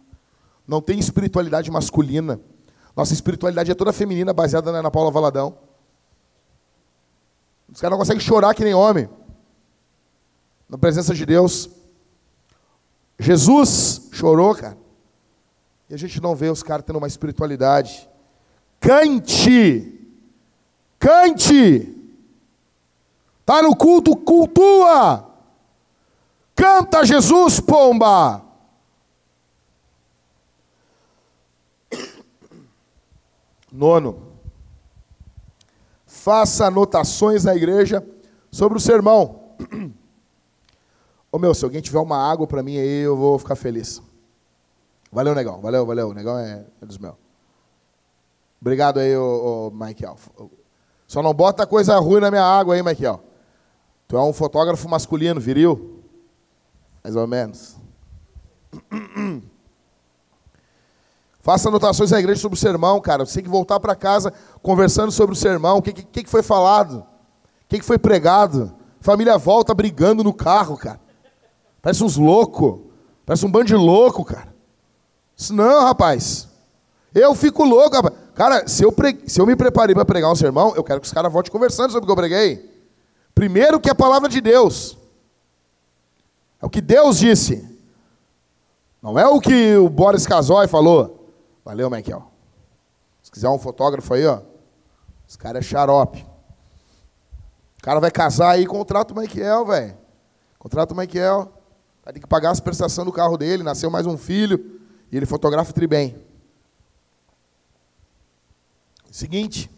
não 0.68 0.82
tem 0.82 1.00
espiritualidade 1.00 1.70
masculina. 1.70 2.40
Nossa 2.96 3.14
espiritualidade 3.14 3.72
é 3.72 3.76
toda 3.76 3.92
feminina, 3.92 4.32
baseada 4.32 4.72
na 4.72 4.80
Ana 4.80 4.92
Paula 4.92 5.12
Valadão. 5.12 5.58
Os 7.72 7.82
caras 7.82 7.92
não 7.94 8.00
conseguem 8.00 8.22
chorar 8.22 8.54
que 8.54 8.64
nem 8.64 8.74
homem. 8.74 9.10
Na 10.70 10.78
presença 10.78 11.14
de 11.14 11.26
Deus. 11.26 11.70
Jesus 13.18 14.10
chorou, 14.12 14.56
cara. 14.56 14.78
E 15.90 15.94
a 15.94 15.98
gente 15.98 16.22
não 16.22 16.36
vê 16.36 16.50
os 16.50 16.62
caras 16.62 16.86
tendo 16.86 16.98
uma 16.98 17.08
espiritualidade. 17.08 18.08
Cante. 18.84 19.98
Cante. 21.00 21.96
Está 23.40 23.62
no 23.62 23.74
culto, 23.78 24.14
cultua. 24.14 25.26
Canta 26.54 27.06
Jesus, 27.06 27.62
pomba. 27.62 28.44
Nono. 33.72 34.34
Faça 36.06 36.66
anotações 36.66 37.46
na 37.46 37.56
igreja 37.56 38.06
sobre 38.52 38.78
o 38.78 38.82
sermão. 38.82 39.56
Ô 41.32 41.40
meu, 41.40 41.56
se 41.56 41.64
alguém 41.64 41.82
tiver 41.82 42.00
uma 42.00 42.18
água 42.18 42.46
para 42.46 42.62
mim 42.62 42.78
aí, 42.78 43.04
eu 43.04 43.16
vou 43.16 43.40
ficar 43.40 43.56
feliz. 43.56 44.02
Valeu, 45.10 45.34
negão. 45.34 45.62
Valeu, 45.62 45.86
valeu. 45.86 46.10
O 46.10 46.14
negão 46.14 46.38
é, 46.38 46.66
é 46.82 46.86
dos 46.86 46.98
meus. 46.98 47.23
Obrigado 48.64 49.02
aí, 49.02 49.14
ô, 49.18 49.68
ô, 49.68 49.72
Michael. 49.72 50.16
Só 51.06 51.22
não 51.22 51.34
bota 51.34 51.68
coisa 51.68 52.00
ruim 52.00 52.22
na 52.22 52.32
minha 52.32 52.46
água 52.46 52.76
aí, 52.76 52.82
Michael. 52.82 53.22
Tu 54.08 54.16
é 54.16 54.22
um 54.24 54.32
fotógrafo 54.32 54.88
masculino, 54.88 55.38
viril? 55.42 56.02
Mais 57.04 57.14
ou 57.18 57.28
menos. 57.28 57.76
Faça 61.42 61.68
anotações 61.68 62.12
na 62.12 62.20
igreja 62.20 62.40
sobre 62.40 62.58
o 62.58 62.60
sermão, 62.60 63.02
cara. 63.02 63.26
Você 63.26 63.34
tem 63.34 63.44
que 63.44 63.50
voltar 63.50 63.82
para 63.82 63.98
casa 63.98 64.32
conversando 64.62 65.12
sobre 65.12 65.34
o 65.34 65.38
sermão. 65.38 65.80
O 65.80 65.82
que, 65.82 65.92
que, 65.92 66.24
que 66.24 66.30
foi 66.30 66.42
falado? 66.42 67.00
O 67.00 67.06
que, 67.68 67.80
que 67.80 67.86
foi 67.86 67.98
pregado? 67.98 68.74
Família 69.02 69.38
volta 69.38 69.74
brigando 69.74 70.24
no 70.24 70.34
carro, 70.34 70.78
cara. 70.78 71.02
Parece 71.82 72.02
uns 72.02 72.16
loucos. 72.16 72.80
Parece 73.26 73.46
um 73.46 73.52
bando 73.52 73.66
de 73.66 73.76
louco, 73.76 74.24
cara. 74.24 74.56
Não, 75.50 75.84
rapaz. 75.84 76.48
Eu 77.14 77.36
fico 77.36 77.66
louco, 77.66 77.98
rapaz. 77.98 78.23
Cara, 78.36 78.68
se 78.68 78.84
eu, 78.84 78.92
pre... 78.92 79.22
se 79.28 79.40
eu 79.40 79.46
me 79.46 79.56
preparei 79.56 79.94
para 79.94 80.06
pregar 80.06 80.32
um 80.32 80.36
sermão, 80.36 80.76
eu 80.76 80.84
quero 80.84 81.00
que 81.00 81.08
os 81.08 81.14
caras 81.14 81.32
voltem 81.32 81.52
conversando 81.52 81.92
sobre 81.92 82.04
o 82.04 82.08
que 82.08 82.12
eu 82.12 82.16
preguei. 82.16 82.72
Primeiro 83.36 83.80
que 83.80 83.90
é 83.90 83.92
a 83.92 83.96
palavra 83.96 84.28
de 84.28 84.42
Deus. 84.42 84.98
É 86.62 86.66
o 86.66 86.70
que 86.70 86.82
Deus 86.82 87.20
disse. 87.20 87.68
Não 89.02 89.20
é 89.20 89.28
o 89.28 89.40
que 89.40 89.76
o 89.76 89.90
Boris 89.90 90.26
Casoy 90.26 90.68
falou. 90.68 91.36
Valeu, 91.64 91.90
Michael. 91.90 92.26
Se 93.22 93.32
quiser 93.32 93.50
um 93.50 93.60
fotógrafo 93.60 94.14
aí, 94.14 94.26
ó. 94.26 94.40
Esse 95.28 95.38
cara 95.38 95.60
é 95.60 95.62
xarope. 95.62 96.26
O 97.80 97.84
cara 97.84 98.00
vai 98.00 98.12
casar 98.12 98.52
aí, 98.52 98.66
contrata 98.66 99.14
o 99.14 99.18
Michael, 99.18 99.66
velho. 99.66 99.98
Contrata 100.58 100.94
o 100.94 100.98
Michael. 100.98 101.52
Vai 102.04 102.14
ter 102.14 102.20
que 102.20 102.28
pagar 102.28 102.52
as 102.52 102.60
prestações 102.60 103.06
do 103.06 103.12
carro 103.12 103.38
dele, 103.38 103.62
nasceu 103.62 103.90
mais 103.90 104.06
um 104.06 104.18
filho. 104.18 104.80
E 105.12 105.18
ele 105.18 105.26
fotografa 105.26 105.72
o 105.72 105.74
tri 105.74 105.86
bem. 105.86 106.23
Seguinte. 109.14 109.70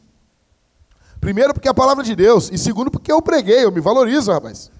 Primeiro, 1.19 1.53
porque 1.53 1.67
é 1.67 1.71
a 1.71 1.73
palavra 1.73 2.05
de 2.05 2.15
Deus. 2.15 2.49
E 2.53 2.57
segundo, 2.57 2.89
porque 2.89 3.11
eu 3.11 3.21
preguei, 3.21 3.65
eu 3.65 3.71
me 3.71 3.81
valorizo, 3.81 4.31
rapaz. 4.31 4.71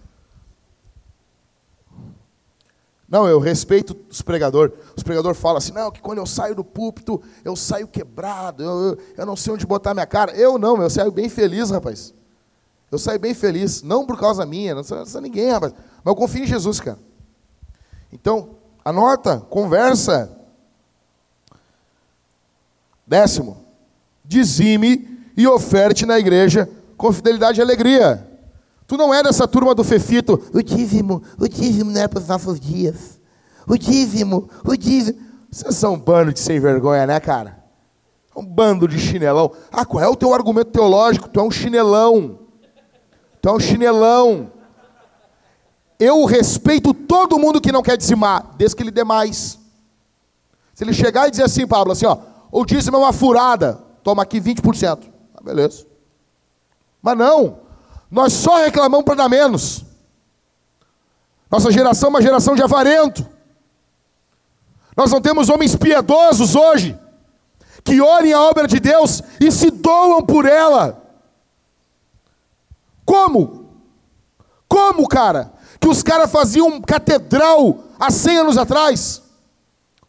Não, 3.05 3.27
eu 3.27 3.38
respeito 3.38 3.97
os 4.09 4.21
pregadores. 4.21 4.74
Os 4.95 5.03
pregadores 5.03 5.38
falam 5.38 5.57
assim, 5.57 5.74
não, 5.74 5.91
que 5.91 6.00
quando 6.00 6.19
eu 6.19 6.25
saio 6.25 6.55
do 6.55 6.63
púlpito, 6.63 7.21
eu 7.43 7.53
saio 7.53 7.85
quebrado, 7.85 8.63
eu, 8.63 8.79
eu, 8.81 8.97
eu 9.17 9.25
não 9.25 9.35
sei 9.35 9.51
onde 9.51 9.65
botar 9.65 9.93
minha 9.93 10.07
cara. 10.07 10.31
Eu 10.31 10.57
não, 10.57 10.81
eu 10.81 10.89
saio 10.89 11.12
bem 11.12 11.27
feliz, 11.27 11.69
rapaz. 11.69 12.13
Eu 12.89 12.97
saio 12.97 13.19
bem 13.19 13.33
feliz, 13.33 13.81
não 13.81 14.05
por 14.05 14.17
causa 14.17 14.45
minha, 14.45 14.74
não 14.74 14.85
precisa 14.85 15.19
ninguém, 15.19 15.51
rapaz. 15.51 15.74
Mas 15.74 16.05
eu 16.05 16.15
confio 16.15 16.45
em 16.45 16.47
Jesus, 16.47 16.79
cara. 16.79 17.00
Então, 18.09 18.51
anota, 18.85 19.41
conversa. 19.50 20.31
Décimo, 23.05 23.64
dizime 24.27 25.08
e 25.38 25.48
oferte 25.48 26.05
na 26.05 26.17
igreja 26.17 26.70
com 26.98 27.12
fidelidade 27.12 27.60
e 27.60 27.63
alegria. 27.63 28.25
Tu 28.88 28.98
não 28.98 29.13
é 29.13 29.24
dessa 29.24 29.48
turma 29.48 29.74
do 29.74 29.84
Fefito. 29.84 30.41
O 30.53 30.62
dízimo, 30.62 31.24
o 31.39 31.48
dízimo 31.48 31.91
não 31.91 32.01
é 32.01 32.08
para 32.08 32.20
os 32.20 32.27
nossos 32.27 32.60
dias. 32.60 33.20
O 33.67 33.77
dízimo, 33.77 34.50
o 34.63 34.75
dízimo. 34.75 35.20
Vocês 35.50 35.75
são 35.75 35.94
um 35.94 36.00
bando 36.00 36.34
de 36.34 36.39
sem 36.39 36.60
vergonha, 36.60 37.08
né, 37.08 37.20
cara? 37.20 37.63
Um 38.36 38.45
bando 38.45 38.88
de 38.88 38.99
chinelão. 38.99 39.52
Ah, 39.71 39.86
qual 39.86 40.04
é 40.04 40.08
o 40.08 40.15
teu 40.15 40.34
argumento 40.34 40.71
teológico? 40.71 41.30
Tu 41.30 41.39
é 41.39 41.43
um 41.43 41.52
chinelão. 41.52 42.39
Tu 43.41 43.49
é 43.49 43.52
um 43.52 43.60
chinelão. 43.60 44.52
Eu 45.97 46.26
respeito 46.26 46.93
todo 46.93 47.39
mundo 47.39 47.62
que 47.62 47.71
não 47.71 47.82
quer 47.82 47.95
dizimar, 47.95 48.54
desde 48.58 48.76
que 48.76 48.84
ele 48.84 48.91
dê 48.91 49.04
mais. 49.04 49.58
Se 50.73 50.84
ele 50.84 50.93
chegar 50.93 51.28
e 51.28 51.32
dizer 51.32 51.43
assim, 51.43 51.65
Pablo, 51.65 51.93
assim, 51.93 52.06
ó, 52.06 52.17
o 52.52 52.65
dízimo 52.65 52.97
é 52.97 52.99
uma 52.99 53.13
furada, 53.13 53.82
toma 54.06 54.22
aqui 54.22 54.39
20%. 54.39 55.12
Ah, 55.36 55.44
beleza. 55.44 55.88
Mas 57.02 57.18
não, 57.18 57.62
nós 58.10 58.34
só 58.34 58.58
reclamamos 58.58 59.04
para 59.04 59.15
dar 59.15 59.28
menos. 59.28 59.84
Nossa 61.50 61.72
geração 61.72 62.08
é 62.08 62.10
uma 62.12 62.22
geração 62.22 62.56
de 62.56 62.62
avarento. 62.62 63.28
Nós 64.96 65.12
não 65.12 65.20
temos 65.20 65.50
homens 65.50 65.76
piedosos 65.76 66.56
hoje, 66.56 66.98
que 67.84 68.00
olhem 68.00 68.32
a 68.32 68.41
obra 68.41 68.68
de 68.68 68.80
Deus 68.80 69.24
e 69.41 69.52
se 69.52 69.72
doam 69.72 70.24
por 70.24 70.46
ela. 70.46 71.02
Como? 73.04 73.72
Como, 74.68 75.08
cara? 75.08 75.52
Que 75.80 75.88
os 75.88 76.04
caras 76.04 76.32
faziam 76.32 76.80
catedral 76.80 77.80
há 78.00 78.12
100 78.12 78.38
anos 78.38 78.58
atrás, 78.58 79.24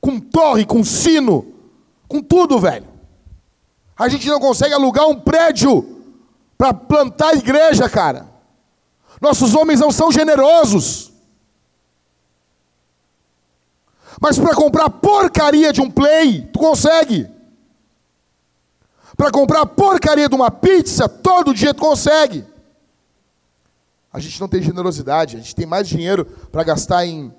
com 0.02 0.20
torre, 0.20 0.66
com 0.66 0.84
sino, 0.84 1.54
com 2.06 2.20
tudo, 2.22 2.60
velho. 2.60 2.95
A 3.96 4.08
gente 4.08 4.28
não 4.28 4.38
consegue 4.38 4.74
alugar 4.74 5.06
um 5.08 5.18
prédio 5.18 6.04
para 6.58 6.74
plantar 6.74 7.34
igreja, 7.34 7.88
cara. 7.88 8.28
Nossos 9.20 9.54
homens 9.54 9.80
não 9.80 9.90
são 9.90 10.12
generosos. 10.12 11.12
Mas 14.20 14.38
para 14.38 14.54
comprar 14.54 14.90
porcaria 14.90 15.72
de 15.72 15.80
um 15.80 15.90
play, 15.90 16.48
tu 16.52 16.58
consegue. 16.58 17.28
Para 19.16 19.30
comprar 19.30 19.64
porcaria 19.64 20.28
de 20.28 20.34
uma 20.34 20.50
pizza, 20.50 21.08
todo 21.08 21.54
dia 21.54 21.72
tu 21.72 21.80
consegue. 21.80 22.44
A 24.12 24.20
gente 24.20 24.40
não 24.40 24.48
tem 24.48 24.62
generosidade, 24.62 25.36
a 25.36 25.40
gente 25.40 25.54
tem 25.54 25.66
mais 25.66 25.88
dinheiro 25.88 26.24
para 26.50 26.64
gastar 26.64 27.06
em. 27.06 27.32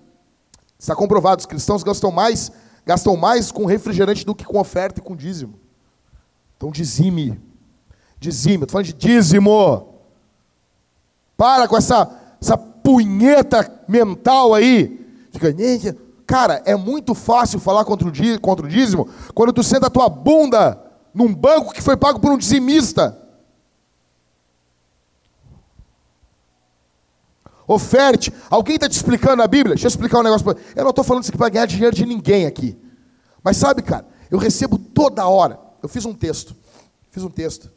Está 0.77 0.95
comprovado, 0.95 1.39
os 1.39 1.45
cristãos 1.45 1.83
gastam 1.83 2.11
mais, 2.11 2.51
gastam 2.85 3.15
mais 3.15 3.51
com 3.51 3.65
refrigerante 3.65 4.25
do 4.25 4.35
que 4.35 4.45
com 4.45 4.59
oferta 4.59 4.99
e 4.99 5.03
com 5.03 5.15
dízimo. 5.15 5.59
Então 6.57 6.71
dizime 6.71 7.39
Dizime, 8.19 8.63
estou 8.63 8.69
falando 8.69 8.87
de 8.87 8.93
dízimo. 8.93 9.93
Para 11.35 11.67
com 11.67 11.77
essa, 11.77 12.09
essa 12.41 12.57
punheta 12.57 13.83
mental 13.87 14.53
aí. 14.53 15.05
Fica, 15.31 15.53
cara, 16.25 16.61
é 16.65 16.75
muito 16.75 17.13
fácil 17.13 17.59
falar 17.59 17.85
contra 17.85 18.07
o, 18.07 18.39
contra 18.41 18.65
o 18.65 18.69
dízimo 18.69 19.07
quando 19.35 19.53
tu 19.53 19.61
senta 19.63 19.87
a 19.87 19.89
tua 19.89 20.09
bunda 20.09 20.81
num 21.13 21.33
banco 21.33 21.73
que 21.73 21.81
foi 21.81 21.95
pago 21.95 22.19
por 22.19 22.31
um 22.31 22.37
dizimista. 22.37 23.15
Oferte. 27.67 28.33
Alguém 28.49 28.75
está 28.75 28.87
te 28.87 28.93
explicando 28.93 29.43
a 29.43 29.47
Bíblia? 29.47 29.75
Deixa 29.75 29.85
eu 29.85 29.89
explicar 29.89 30.19
um 30.19 30.23
negócio 30.23 30.43
para 30.43 30.57
Eu 30.75 30.83
não 30.83 30.89
estou 30.89 31.03
falando 31.03 31.23
isso 31.23 31.31
aqui 31.31 31.37
para 31.37 31.49
ganhar 31.49 31.65
dinheiro 31.65 31.95
de 31.95 32.05
ninguém 32.05 32.45
aqui. 32.47 32.77
Mas 33.43 33.57
sabe, 33.57 33.81
cara, 33.83 34.07
eu 34.31 34.39
recebo 34.39 34.79
toda 34.79 35.27
hora. 35.27 35.66
Eu 35.81 35.89
fiz 35.89 36.05
um 36.05 36.13
texto. 36.13 36.55
Fiz 37.11 37.23
um 37.23 37.29
texto. 37.29 37.71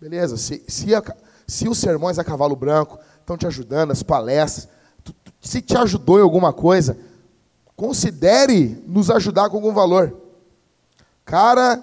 Beleza, 0.00 0.36
se, 0.36 0.62
se, 0.68 0.94
a, 0.94 1.02
se 1.46 1.68
os 1.68 1.78
sermões 1.78 2.18
a 2.18 2.24
cavalo 2.24 2.54
branco 2.54 2.98
estão 3.20 3.36
te 3.36 3.46
ajudando, 3.46 3.90
as 3.90 4.02
palestras, 4.02 4.68
tu, 5.02 5.12
tu, 5.12 5.32
se 5.40 5.60
te 5.60 5.76
ajudou 5.76 6.18
em 6.18 6.22
alguma 6.22 6.52
coisa, 6.52 6.96
considere 7.74 8.82
nos 8.86 9.10
ajudar 9.10 9.50
com 9.50 9.56
algum 9.56 9.72
valor. 9.72 10.16
Cara, 11.24 11.82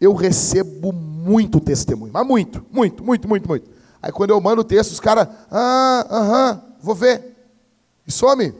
eu 0.00 0.14
recebo 0.14 0.92
muito 0.92 1.60
testemunho, 1.60 2.12
mas 2.12 2.26
muito, 2.26 2.64
muito, 2.72 3.04
muito, 3.04 3.28
muito, 3.28 3.48
muito. 3.48 3.70
Aí 4.02 4.10
quando 4.10 4.30
eu 4.30 4.40
mando 4.40 4.62
o 4.62 4.64
texto, 4.64 4.92
os 4.92 5.00
caras, 5.00 5.28
ah, 5.50 6.06
aham, 6.10 6.62
vou 6.80 6.94
ver. 6.94 7.36
E 8.06 8.10
some. 8.10 8.54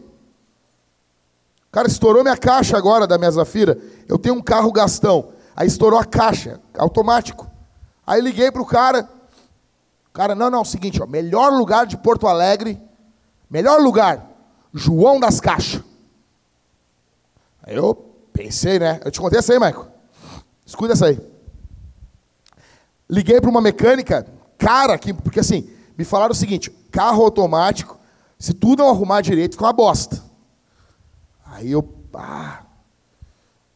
Cara, 1.72 1.88
estourou 1.88 2.22
minha 2.22 2.36
caixa 2.36 2.76
agora 2.76 3.06
da 3.06 3.16
minha 3.16 3.30
Zafira. 3.30 3.78
Eu 4.06 4.18
tenho 4.18 4.34
um 4.34 4.42
carro 4.42 4.70
gastão. 4.72 5.32
Aí 5.60 5.66
estourou 5.66 6.00
a 6.00 6.06
caixa, 6.06 6.58
automático. 6.78 7.46
Aí 8.06 8.18
liguei 8.22 8.50
para 8.50 8.62
o 8.62 8.64
cara. 8.64 9.06
Cara, 10.10 10.34
não, 10.34 10.48
não, 10.48 10.60
é 10.60 10.62
o 10.62 10.64
seguinte, 10.64 11.02
ó, 11.02 11.06
melhor 11.06 11.52
lugar 11.52 11.86
de 11.86 11.98
Porto 11.98 12.26
Alegre, 12.26 12.80
melhor 13.50 13.78
lugar, 13.78 14.26
João 14.72 15.20
das 15.20 15.38
Caixas. 15.38 15.82
Aí 17.62 17.76
eu 17.76 17.94
pensei, 18.32 18.78
né? 18.78 19.02
Eu 19.04 19.10
te 19.10 19.20
contei 19.20 19.38
essa 19.38 19.52
aí, 19.52 19.58
Michael. 19.58 19.86
Escuta 20.64 20.94
essa 20.94 21.08
aí. 21.08 21.20
Liguei 23.06 23.38
para 23.38 23.50
uma 23.50 23.60
mecânica, 23.60 24.26
cara, 24.56 24.96
que, 24.96 25.12
porque 25.12 25.40
assim, 25.40 25.70
me 25.98 26.06
falaram 26.06 26.32
o 26.32 26.34
seguinte: 26.34 26.70
carro 26.90 27.22
automático, 27.22 27.98
se 28.38 28.54
tu 28.54 28.76
não 28.76 28.88
arrumar 28.88 29.20
direito, 29.20 29.56
fica 29.56 29.66
uma 29.66 29.74
bosta. 29.74 30.24
Aí 31.44 31.70
eu, 31.70 31.86
ah, 32.14 32.62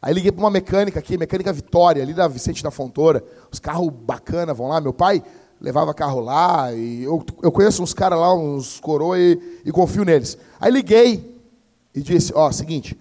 Aí 0.05 0.13
liguei 0.13 0.31
para 0.31 0.39
uma 0.39 0.51
mecânica 0.51 0.99
aqui, 0.99 1.17
mecânica 1.17 1.51
Vitória, 1.51 2.03
ali 2.03 2.13
da 2.13 2.27
Vicente 2.27 2.61
da 2.61 2.69
Fontoura. 2.69 3.23
Os 3.51 3.57
carros 3.57 3.89
bacana 3.89 4.53
vão 4.53 4.67
lá. 4.67 4.79
Meu 4.79 4.93
pai 4.93 5.23
levava 5.59 5.95
carro 5.95 6.19
lá. 6.19 6.71
E 6.71 7.01
eu, 7.03 7.25
eu 7.41 7.51
conheço 7.51 7.81
uns 7.81 7.91
caras 7.91 8.19
lá, 8.19 8.31
uns 8.35 8.79
coroa, 8.79 9.17
e, 9.17 9.61
e, 9.65 9.71
confio 9.71 10.05
neles. 10.05 10.37
Aí 10.61 10.71
liguei 10.71 11.43
e 11.91 12.03
disse: 12.03 12.31
Ó, 12.35 12.47
oh, 12.47 12.53
seguinte, 12.53 12.95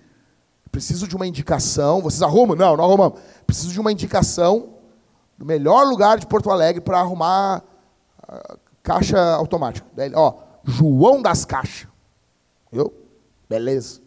preciso 0.73 1.07
de 1.07 1.15
uma 1.15 1.27
indicação. 1.27 2.01
Vocês 2.01 2.23
arrumam? 2.23 2.57
Não, 2.57 2.75
não 2.75 2.85
arrumamos. 2.85 3.21
Preciso 3.47 3.71
de 3.71 3.79
uma 3.79 3.93
indicação 3.93 4.71
do 5.37 5.45
melhor 5.45 5.87
lugar 5.87 6.19
de 6.19 6.27
Porto 6.27 6.51
Alegre 6.51 6.81
para 6.81 7.01
arrumar 7.01 7.63
caixa 8.83 9.21
automática. 9.35 9.87
Daí, 9.95 10.11
ó, 10.15 10.33
João 10.65 11.21
das 11.21 11.45
Caixas. 11.45 11.87
Eu, 12.73 12.95
Beleza. 13.47 14.01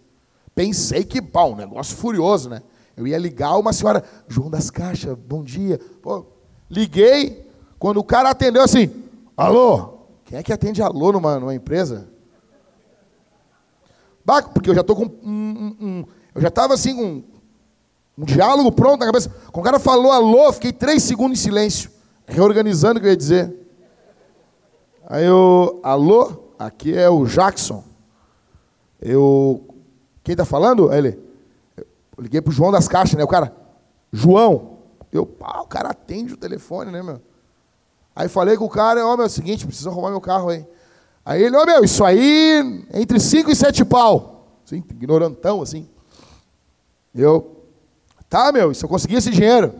Pensei 0.55 1.03
que, 1.03 1.21
pá, 1.21 1.43
um 1.43 1.55
negócio 1.55 1.95
furioso, 1.95 2.49
né? 2.49 2.63
Eu 2.97 3.05
ia 3.05 3.19
ligar 3.19 3.55
uma 3.59 3.71
senhora, 3.71 4.03
João 4.27 4.49
das 4.49 4.71
Caixas, 4.71 5.15
bom 5.15 5.43
dia. 5.43 5.79
Pô, 6.01 6.25
liguei, 6.67 7.47
quando 7.77 7.97
o 7.97 8.03
cara 8.03 8.31
atendeu 8.31 8.63
assim, 8.63 8.91
alô? 9.37 9.99
Quem 10.25 10.39
é 10.39 10.41
que 10.41 10.51
atende 10.51 10.81
alô 10.81 11.11
numa, 11.11 11.39
numa 11.39 11.53
empresa? 11.53 12.09
Porque 14.51 14.71
eu 14.71 14.75
já 14.75 14.83
tô 14.83 14.95
com 14.95 15.03
um, 15.03 15.07
um, 15.23 15.77
um 15.79 16.05
eu 16.33 16.41
já 16.41 16.47
estava 16.47 16.73
assim 16.73 16.95
com 16.95 17.23
um 18.17 18.25
diálogo 18.25 18.71
pronto 18.71 18.99
na 18.99 19.05
cabeça. 19.05 19.29
Quando 19.51 19.61
o 19.61 19.63
cara 19.63 19.79
falou 19.79 20.11
alô, 20.11 20.51
fiquei 20.51 20.73
três 20.73 21.03
segundos 21.03 21.39
em 21.39 21.41
silêncio, 21.43 21.91
reorganizando 22.25 22.97
o 22.97 23.01
que 23.01 23.07
eu 23.07 23.11
ia 23.11 23.17
dizer. 23.17 23.55
Aí 25.05 25.23
eu, 25.23 25.79
alô, 25.83 26.51
aqui 26.57 26.97
é 26.97 27.07
o 27.07 27.25
Jackson. 27.25 27.83
Eu, 28.99 29.63
quem 30.23 30.33
está 30.33 30.43
falando? 30.43 30.89
Aí 30.89 30.97
ele, 30.97 31.26
eu 32.17 32.23
liguei 32.23 32.41
pro 32.41 32.51
João 32.51 32.71
das 32.71 32.87
Caixas, 32.87 33.15
né? 33.15 33.23
O 33.23 33.27
cara, 33.27 33.55
João. 34.11 34.77
Eu, 35.11 35.25
pá, 35.25 35.61
o 35.61 35.67
cara 35.67 35.89
atende 35.89 36.33
o 36.33 36.37
telefone, 36.37 36.91
né, 36.91 37.01
meu? 37.01 37.21
Aí 38.15 38.27
falei 38.27 38.57
com 38.57 38.65
o 38.65 38.69
cara, 38.69 39.05
ó, 39.05 39.13
oh, 39.13 39.15
meu, 39.15 39.25
é 39.25 39.27
o 39.27 39.31
seguinte, 39.31 39.65
preciso 39.65 39.89
arrumar 39.89 40.09
meu 40.09 40.19
carro 40.19 40.49
aí. 40.49 40.65
Aí 41.23 41.43
ele, 41.43 41.55
ó, 41.55 41.61
oh, 41.61 41.65
meu, 41.65 41.83
isso 41.83 42.03
aí, 42.03 42.85
entre 42.93 43.19
cinco 43.19 43.51
e 43.51 43.55
sete 43.55 43.85
pau. 43.85 44.59
Assim, 44.65 44.77
ignorantão, 44.77 45.61
assim. 45.61 45.87
Eu, 47.13 47.63
tá, 48.27 48.51
meu, 48.51 48.73
se 48.73 48.83
eu 48.83 48.89
conseguir 48.89 49.15
esse 49.15 49.29
dinheiro. 49.29 49.73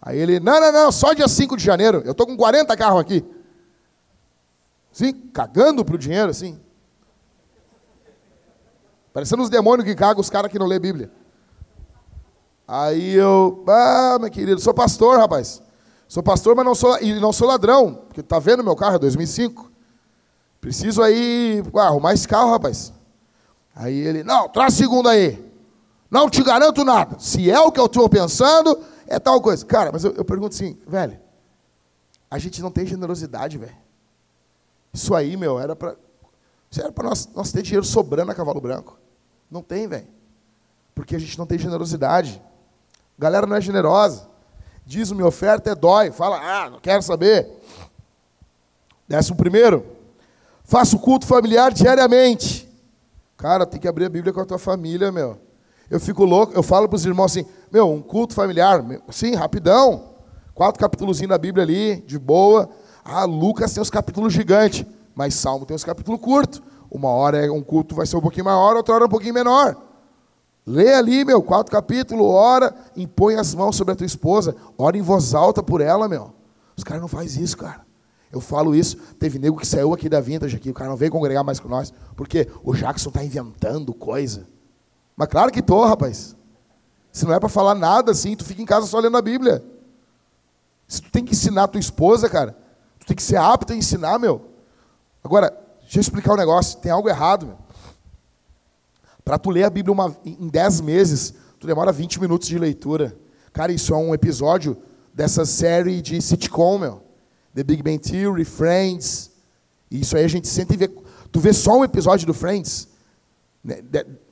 Aí 0.00 0.18
ele, 0.18 0.38
não, 0.38 0.60
não, 0.60 0.72
não, 0.72 0.92
só 0.92 1.12
dia 1.12 1.26
5 1.26 1.56
de 1.56 1.64
janeiro. 1.64 2.02
Eu 2.04 2.14
tô 2.14 2.24
com 2.24 2.36
40 2.36 2.76
carros 2.76 3.00
aqui. 3.00 3.24
Sim, 4.92 5.12
cagando 5.12 5.84
pro 5.84 5.98
dinheiro, 5.98 6.30
assim. 6.30 6.58
Parecendo 9.12 9.42
os 9.42 9.50
demônios 9.50 9.86
que 9.86 9.94
cagam 9.94 10.20
os 10.20 10.30
caras 10.30 10.50
que 10.50 10.58
não 10.58 10.66
lê 10.66 10.78
Bíblia. 10.78 11.10
Aí 12.68 13.14
eu, 13.14 13.64
ah, 13.66 14.18
meu 14.20 14.30
querido, 14.30 14.60
sou 14.60 14.74
pastor, 14.74 15.18
rapaz. 15.18 15.62
Sou 16.06 16.22
pastor, 16.22 16.54
mas 16.54 16.66
não 16.66 16.74
sou, 16.74 16.98
e 17.00 17.18
não 17.18 17.32
sou 17.32 17.48
ladrão. 17.48 17.94
Porque 18.06 18.22
tá 18.22 18.38
vendo 18.38 18.62
meu 18.62 18.76
carro, 18.76 18.96
é 18.96 18.98
2005. 18.98 19.72
Preciso 20.60 21.02
aí 21.02 21.62
ah, 21.74 21.86
arrumar 21.86 22.12
esse 22.12 22.28
carro, 22.28 22.50
rapaz. 22.50 22.92
Aí 23.74 23.94
ele, 23.94 24.22
não, 24.22 24.50
traz 24.50 24.74
segundo 24.74 25.08
aí. 25.08 25.42
Não 26.10 26.28
te 26.28 26.42
garanto 26.42 26.84
nada. 26.84 27.18
Se 27.18 27.50
é 27.50 27.58
o 27.58 27.72
que 27.72 27.80
eu 27.80 27.86
estou 27.86 28.06
pensando, 28.06 28.78
é 29.06 29.18
tal 29.18 29.40
coisa. 29.40 29.64
Cara, 29.64 29.90
mas 29.90 30.04
eu, 30.04 30.12
eu 30.12 30.24
pergunto 30.24 30.54
assim, 30.54 30.78
velho, 30.86 31.18
a 32.30 32.38
gente 32.38 32.60
não 32.60 32.70
tem 32.70 32.84
generosidade, 32.84 33.56
velho. 33.56 33.76
Isso 34.92 35.14
aí, 35.14 35.38
meu, 35.38 35.58
era 35.58 35.74
para 35.74 35.96
era 36.76 36.92
para 36.92 37.08
nós, 37.08 37.26
nós 37.34 37.50
ter 37.50 37.62
dinheiro 37.62 37.86
sobrando 37.86 38.30
a 38.30 38.34
cavalo 38.34 38.60
branco. 38.60 38.98
Não 39.50 39.62
tem, 39.62 39.88
velho. 39.88 40.06
Porque 40.94 41.16
a 41.16 41.18
gente 41.18 41.38
não 41.38 41.46
tem 41.46 41.58
generosidade. 41.58 42.42
A 43.18 43.22
galera 43.22 43.46
não 43.46 43.56
é 43.56 43.60
generosa. 43.60 44.28
Diz 44.86 45.10
minha 45.10 45.26
oferta 45.26 45.70
é 45.70 45.74
dói. 45.74 46.12
Fala, 46.12 46.38
ah, 46.38 46.70
não 46.70 46.80
quero 46.80 47.02
saber. 47.02 47.48
Décimo 49.08 49.36
primeiro. 49.36 49.84
Faça 50.64 50.94
o 50.94 50.98
culto 50.98 51.26
familiar 51.26 51.72
diariamente. 51.72 52.68
Cara, 53.36 53.66
tem 53.66 53.80
que 53.80 53.88
abrir 53.88 54.04
a 54.04 54.08
Bíblia 54.08 54.32
com 54.32 54.40
a 54.40 54.44
tua 54.44 54.58
família, 54.58 55.10
meu. 55.10 55.38
Eu 55.90 55.98
fico 55.98 56.24
louco, 56.24 56.52
eu 56.54 56.62
falo 56.62 56.88
para 56.88 56.96
os 56.96 57.06
irmãos 57.06 57.32
assim, 57.32 57.46
meu, 57.72 57.90
um 57.90 58.02
culto 58.02 58.34
familiar, 58.34 58.84
sim, 59.10 59.34
rapidão. 59.34 60.10
Quatro 60.54 60.78
capítulos 60.78 61.20
da 61.20 61.38
Bíblia 61.38 61.64
ali, 61.64 62.02
de 62.06 62.18
boa. 62.18 62.68
Ah, 63.04 63.24
Lucas 63.24 63.72
tem 63.72 63.82
os 63.82 63.88
capítulos 63.88 64.32
gigantes, 64.32 64.84
mas 65.14 65.34
Salmo 65.34 65.64
tem 65.64 65.74
os 65.74 65.84
capítulos 65.84 66.20
curtos. 66.20 66.60
Uma 66.90 67.08
hora 67.08 67.44
é 67.44 67.50
um 67.50 67.62
culto 67.62 67.94
vai 67.94 68.06
ser 68.06 68.16
um 68.16 68.20
pouquinho 68.20 68.44
maior, 68.44 68.76
outra 68.76 68.94
hora 68.94 69.06
um 69.06 69.08
pouquinho 69.08 69.34
menor. 69.34 69.76
Lê 70.68 70.92
ali, 70.92 71.24
meu, 71.24 71.42
quatro 71.42 71.72
capítulos, 71.72 72.26
ora, 72.26 72.74
impõe 72.94 73.36
as 73.36 73.54
mãos 73.54 73.74
sobre 73.74 73.94
a 73.94 73.96
tua 73.96 74.04
esposa, 74.04 74.54
ora 74.76 74.98
em 74.98 75.00
voz 75.00 75.32
alta 75.34 75.62
por 75.62 75.80
ela, 75.80 76.06
meu. 76.06 76.34
Os 76.76 76.84
caras 76.84 77.00
não 77.00 77.08
fazem 77.08 77.42
isso, 77.42 77.56
cara. 77.56 77.80
Eu 78.30 78.38
falo 78.38 78.74
isso, 78.74 78.98
teve 79.18 79.38
nego 79.38 79.56
que 79.56 79.66
saiu 79.66 79.94
aqui 79.94 80.10
da 80.10 80.20
Vintage 80.20 80.54
aqui, 80.54 80.68
o 80.68 80.74
cara 80.74 80.90
não 80.90 80.96
veio 80.96 81.10
congregar 81.10 81.42
mais 81.42 81.58
com 81.58 81.68
nós, 81.68 81.90
porque 82.14 82.46
o 82.62 82.74
Jackson 82.74 83.08
está 83.08 83.24
inventando 83.24 83.94
coisa. 83.94 84.46
Mas 85.16 85.28
claro 85.28 85.50
que 85.50 85.62
tô, 85.62 85.82
rapaz. 85.86 86.36
Se 87.10 87.24
não 87.24 87.32
é 87.32 87.40
para 87.40 87.48
falar 87.48 87.74
nada 87.74 88.12
assim, 88.12 88.36
tu 88.36 88.44
fica 88.44 88.60
em 88.60 88.66
casa 88.66 88.86
só 88.86 88.98
lendo 88.98 89.16
a 89.16 89.22
Bíblia. 89.22 89.64
Se 90.86 91.00
tu 91.00 91.10
tem 91.10 91.24
que 91.24 91.32
ensinar 91.32 91.64
a 91.64 91.68
tua 91.68 91.80
esposa, 91.80 92.28
cara, 92.28 92.54
tu 93.00 93.06
tem 93.06 93.16
que 93.16 93.22
ser 93.22 93.36
apto 93.36 93.72
a 93.72 93.76
ensinar, 93.76 94.18
meu. 94.18 94.42
Agora, 95.24 95.48
deixa 95.80 95.98
eu 95.98 96.02
explicar 96.02 96.34
um 96.34 96.36
negócio, 96.36 96.78
tem 96.78 96.92
algo 96.92 97.08
errado, 97.08 97.46
meu. 97.46 97.58
Para 99.28 99.38
tu 99.38 99.50
ler 99.50 99.64
a 99.64 99.68
Bíblia 99.68 99.92
uma, 99.92 100.16
em 100.24 100.48
10 100.48 100.80
meses, 100.80 101.34
tu 101.60 101.66
demora 101.66 101.92
20 101.92 102.18
minutos 102.18 102.48
de 102.48 102.58
leitura. 102.58 103.14
Cara, 103.52 103.70
isso 103.70 103.92
é 103.92 103.96
um 103.98 104.14
episódio 104.14 104.74
dessa 105.12 105.44
série 105.44 106.00
de 106.00 106.18
sitcom, 106.22 106.78
meu. 106.78 107.02
The 107.54 107.62
Big 107.62 107.82
Bang 107.82 107.98
Theory, 107.98 108.46
Friends. 108.46 109.30
E 109.90 110.00
isso 110.00 110.16
aí 110.16 110.24
a 110.24 110.28
gente 110.28 110.48
sente 110.48 110.72
e 110.72 110.78
vê. 110.78 110.88
Tu 111.30 111.40
vê 111.40 111.52
só 111.52 111.76
um 111.76 111.84
episódio 111.84 112.26
do 112.26 112.32
Friends. 112.32 112.88
Né, 113.62 113.82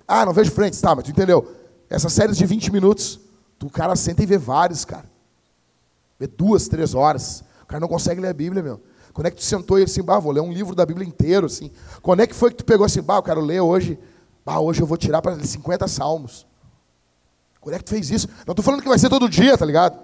ah, 0.08 0.24
não 0.24 0.32
vejo 0.32 0.50
Friends, 0.50 0.80
tá, 0.80 0.94
mas 0.94 1.04
tu 1.04 1.10
entendeu? 1.10 1.46
Essas 1.90 2.14
séries 2.14 2.38
de 2.38 2.46
20 2.46 2.72
minutos, 2.72 3.20
tu, 3.58 3.68
cara 3.68 3.94
senta 3.96 4.22
e 4.22 4.26
vê 4.26 4.38
vários, 4.38 4.86
cara. 4.86 5.04
Vê 6.18 6.26
duas, 6.26 6.68
três 6.68 6.94
horas. 6.94 7.44
O 7.64 7.66
cara 7.66 7.80
não 7.80 7.88
consegue 7.88 8.18
ler 8.18 8.28
a 8.28 8.32
Bíblia, 8.32 8.62
meu. 8.62 8.80
Quando 9.12 9.26
é 9.26 9.30
que 9.30 9.36
tu 9.36 9.44
sentou 9.44 9.78
e 9.78 9.82
assim, 9.82 10.02
bah, 10.02 10.18
vou 10.18 10.32
ler 10.32 10.40
um 10.40 10.50
livro 10.50 10.74
da 10.74 10.86
Bíblia 10.86 11.06
inteiro, 11.06 11.44
assim. 11.44 11.70
Quando 12.00 12.20
é 12.20 12.26
que 12.26 12.34
foi 12.34 12.48
que 12.48 12.56
tu 12.56 12.64
pegou 12.64 12.86
assim, 12.86 13.02
bah, 13.02 13.16
eu 13.16 13.22
quero 13.22 13.42
ler 13.42 13.60
hoje, 13.60 13.98
bah, 14.46 14.60
hoje 14.60 14.80
eu 14.80 14.86
vou 14.86 14.96
tirar 14.96 15.20
para 15.20 15.38
50 15.38 15.88
salmos. 15.88 16.46
Quando 17.60 17.74
é 17.74 17.78
que 17.78 17.84
tu 17.84 17.90
fez 17.90 18.10
isso? 18.10 18.28
Não 18.46 18.52
estou 18.52 18.64
falando 18.64 18.80
que 18.80 18.88
vai 18.88 18.98
ser 18.98 19.08
todo 19.08 19.28
dia, 19.28 19.58
tá 19.58 19.66
ligado? 19.66 19.98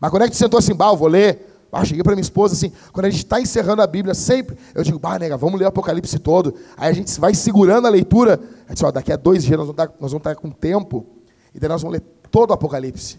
Mas 0.00 0.10
quando 0.10 0.22
é 0.22 0.26
que 0.26 0.32
tu 0.32 0.38
sentou 0.38 0.58
assim, 0.58 0.74
bah, 0.74 0.88
eu 0.88 0.96
vou 0.96 1.08
ler 1.08 1.54
ah, 1.74 1.84
cheguei 1.84 2.04
para 2.04 2.12
minha 2.12 2.22
esposa 2.22 2.54
assim, 2.54 2.72
quando 2.92 3.06
a 3.06 3.10
gente 3.10 3.24
está 3.24 3.40
encerrando 3.40 3.82
a 3.82 3.86
Bíblia, 3.86 4.14
sempre, 4.14 4.56
eu 4.74 4.84
digo, 4.84 4.96
bah, 4.96 5.18
nega, 5.18 5.36
vamos 5.36 5.58
ler 5.58 5.64
o 5.64 5.68
Apocalipse 5.68 6.20
todo. 6.20 6.54
Aí 6.76 6.88
a 6.88 6.92
gente 6.92 7.18
vai 7.18 7.34
segurando 7.34 7.86
a 7.86 7.90
leitura. 7.90 8.40
Aí 8.68 8.76
ó, 8.80 8.92
daqui 8.92 9.12
a 9.12 9.16
dois 9.16 9.42
dias 9.42 9.58
nós 9.58 9.66
vamos, 9.66 9.82
estar, 9.82 9.96
vamos 9.98 10.14
estar 10.14 10.36
com 10.36 10.50
tempo, 10.50 11.04
e 11.52 11.58
daí 11.58 11.68
nós 11.68 11.82
vamos 11.82 11.98
ler 11.98 12.04
todo 12.30 12.50
o 12.50 12.52
Apocalipse. 12.52 13.18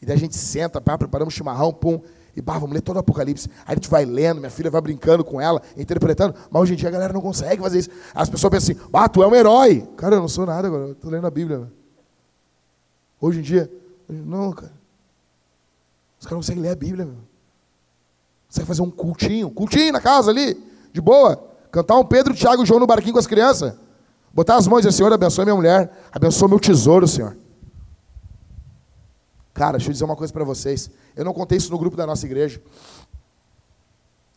E 0.00 0.06
daí 0.06 0.14
a 0.14 0.18
gente 0.18 0.36
senta, 0.36 0.80
pá, 0.80 0.96
preparamos 0.96 1.34
chimarrão, 1.34 1.72
pum, 1.72 2.00
e 2.36 2.40
bah, 2.40 2.58
vamos 2.58 2.74
ler 2.74 2.80
todo 2.80 2.96
o 2.96 2.98
Apocalipse. 3.00 3.48
Aí 3.66 3.72
a 3.72 3.74
gente 3.74 3.88
vai 3.88 4.04
lendo, 4.04 4.38
minha 4.38 4.50
filha 4.50 4.70
vai 4.70 4.80
brincando 4.80 5.24
com 5.24 5.40
ela, 5.40 5.60
interpretando, 5.76 6.34
mas 6.50 6.62
hoje 6.62 6.74
em 6.74 6.76
dia 6.76 6.88
a 6.88 6.92
galera 6.92 7.12
não 7.12 7.20
consegue 7.20 7.62
fazer 7.62 7.80
isso. 7.80 7.90
As 8.14 8.28
pessoas 8.28 8.50
pensam 8.50 8.74
assim, 8.74 8.90
bah, 8.90 9.08
tu 9.08 9.22
é 9.22 9.26
um 9.26 9.34
herói. 9.34 9.88
Cara, 9.96 10.16
eu 10.16 10.20
não 10.20 10.28
sou 10.28 10.46
nada 10.46 10.68
agora, 10.68 10.84
eu 10.84 10.92
estou 10.92 11.10
lendo 11.10 11.26
a 11.26 11.30
Bíblia. 11.30 11.70
Hoje 13.20 13.40
em 13.40 13.42
dia, 13.42 13.70
não, 14.08 14.52
cara. 14.52 14.72
Os 16.18 16.26
caras 16.26 16.32
não 16.32 16.38
conseguem 16.38 16.62
ler 16.62 16.70
a 16.70 16.76
Bíblia, 16.76 17.04
meu. 17.04 17.16
Vai 18.52 18.66
fazer 18.66 18.82
um 18.82 18.90
cultinho, 18.90 19.50
cultinho 19.50 19.92
na 19.92 20.00
casa 20.00 20.30
ali, 20.30 20.56
de 20.92 21.00
boa. 21.00 21.48
Cantar 21.70 21.96
um 21.96 22.04
Pedro, 22.04 22.34
Tiago 22.34 22.62
e 22.62 22.66
João 22.66 22.80
no 22.80 22.86
barquinho 22.86 23.12
com 23.12 23.18
as 23.18 23.26
crianças. 23.26 23.74
Botar 24.32 24.56
as 24.56 24.66
mãos 24.66 24.80
e 24.80 24.82
dizer, 24.82 24.96
Senhor, 24.96 25.12
abençoe 25.12 25.44
minha 25.44 25.54
mulher, 25.54 25.90
abençoe 26.12 26.48
meu 26.48 26.58
tesouro, 26.58 27.06
Senhor. 27.06 27.36
Cara, 29.60 29.76
deixa 29.76 29.90
eu 29.90 29.92
dizer 29.92 30.04
uma 30.06 30.16
coisa 30.16 30.32
para 30.32 30.42
vocês. 30.42 30.88
Eu 31.14 31.22
não 31.22 31.34
contei 31.34 31.58
isso 31.58 31.70
no 31.70 31.78
grupo 31.78 31.94
da 31.94 32.06
nossa 32.06 32.24
igreja. 32.24 32.62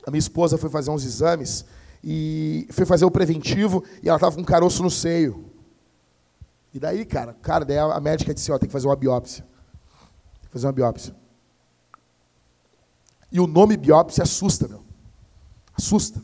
A 0.06 0.12
minha 0.12 0.20
esposa 0.20 0.58
foi 0.58 0.70
fazer 0.70 0.92
uns 0.92 1.06
exames 1.06 1.64
e 2.04 2.68
foi 2.72 2.86
fazer 2.86 3.06
o 3.06 3.10
preventivo 3.10 3.86
e 4.04 4.10
ela 4.10 4.18
estava 4.18 4.36
com 4.36 4.42
um 4.42 4.44
caroço 4.44 4.84
no 4.84 4.92
seio. 4.92 5.46
E 6.74 6.80
daí, 6.80 7.06
cara, 7.06 7.38
cara, 7.42 7.64
daí 7.64 7.78
a 7.78 8.02
médica 8.02 8.34
disse, 8.34 8.52
ó, 8.52 8.60
tem 8.60 8.68
que 8.68 8.74
fazer 8.74 8.86
uma 8.86 8.98
biópsia. 8.98 9.46
Tem 10.42 10.48
que 10.48 10.52
fazer 10.52 10.68
uma 10.68 10.74
biópsia. 10.74 11.16
E 13.32 13.40
o 13.40 13.48
nome 13.48 13.78
biópsia 13.78 14.24
assusta, 14.24 14.68
meu. 14.68 14.84
Assusta. 15.74 16.22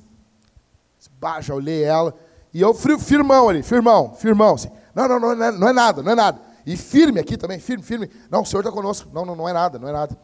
Bah, 1.22 1.40
já 1.40 1.56
olhei 1.56 1.84
ela. 1.84 2.14
E 2.54 2.60
eu, 2.60 2.74
firmão 2.74 3.48
ali, 3.48 3.64
firmão, 3.64 4.14
firmão. 4.16 4.56
Assim. 4.56 4.70
Não, 4.94 5.08
não, 5.08 5.20
não, 5.22 5.36
não 5.36 5.46
é, 5.46 5.52
não 5.54 5.68
é 5.70 5.72
nada, 5.72 6.04
não 6.04 6.12
é 6.12 6.16
nada. 6.16 6.49
E 6.70 6.78
firme 6.78 7.20
aqui 7.20 7.36
também, 7.36 7.58
firme, 7.58 7.84
firme. 7.84 8.08
Não, 8.30 8.44
o 8.44 8.46
Senhor 8.46 8.60
está 8.60 8.72
conosco. 8.72 9.10
Não, 9.12 9.26
não, 9.26 9.36
não 9.36 9.50
é 9.50 9.54
nada, 9.54 9.80
não 9.80 9.88
é 9.88 9.92
nada. 9.92 10.16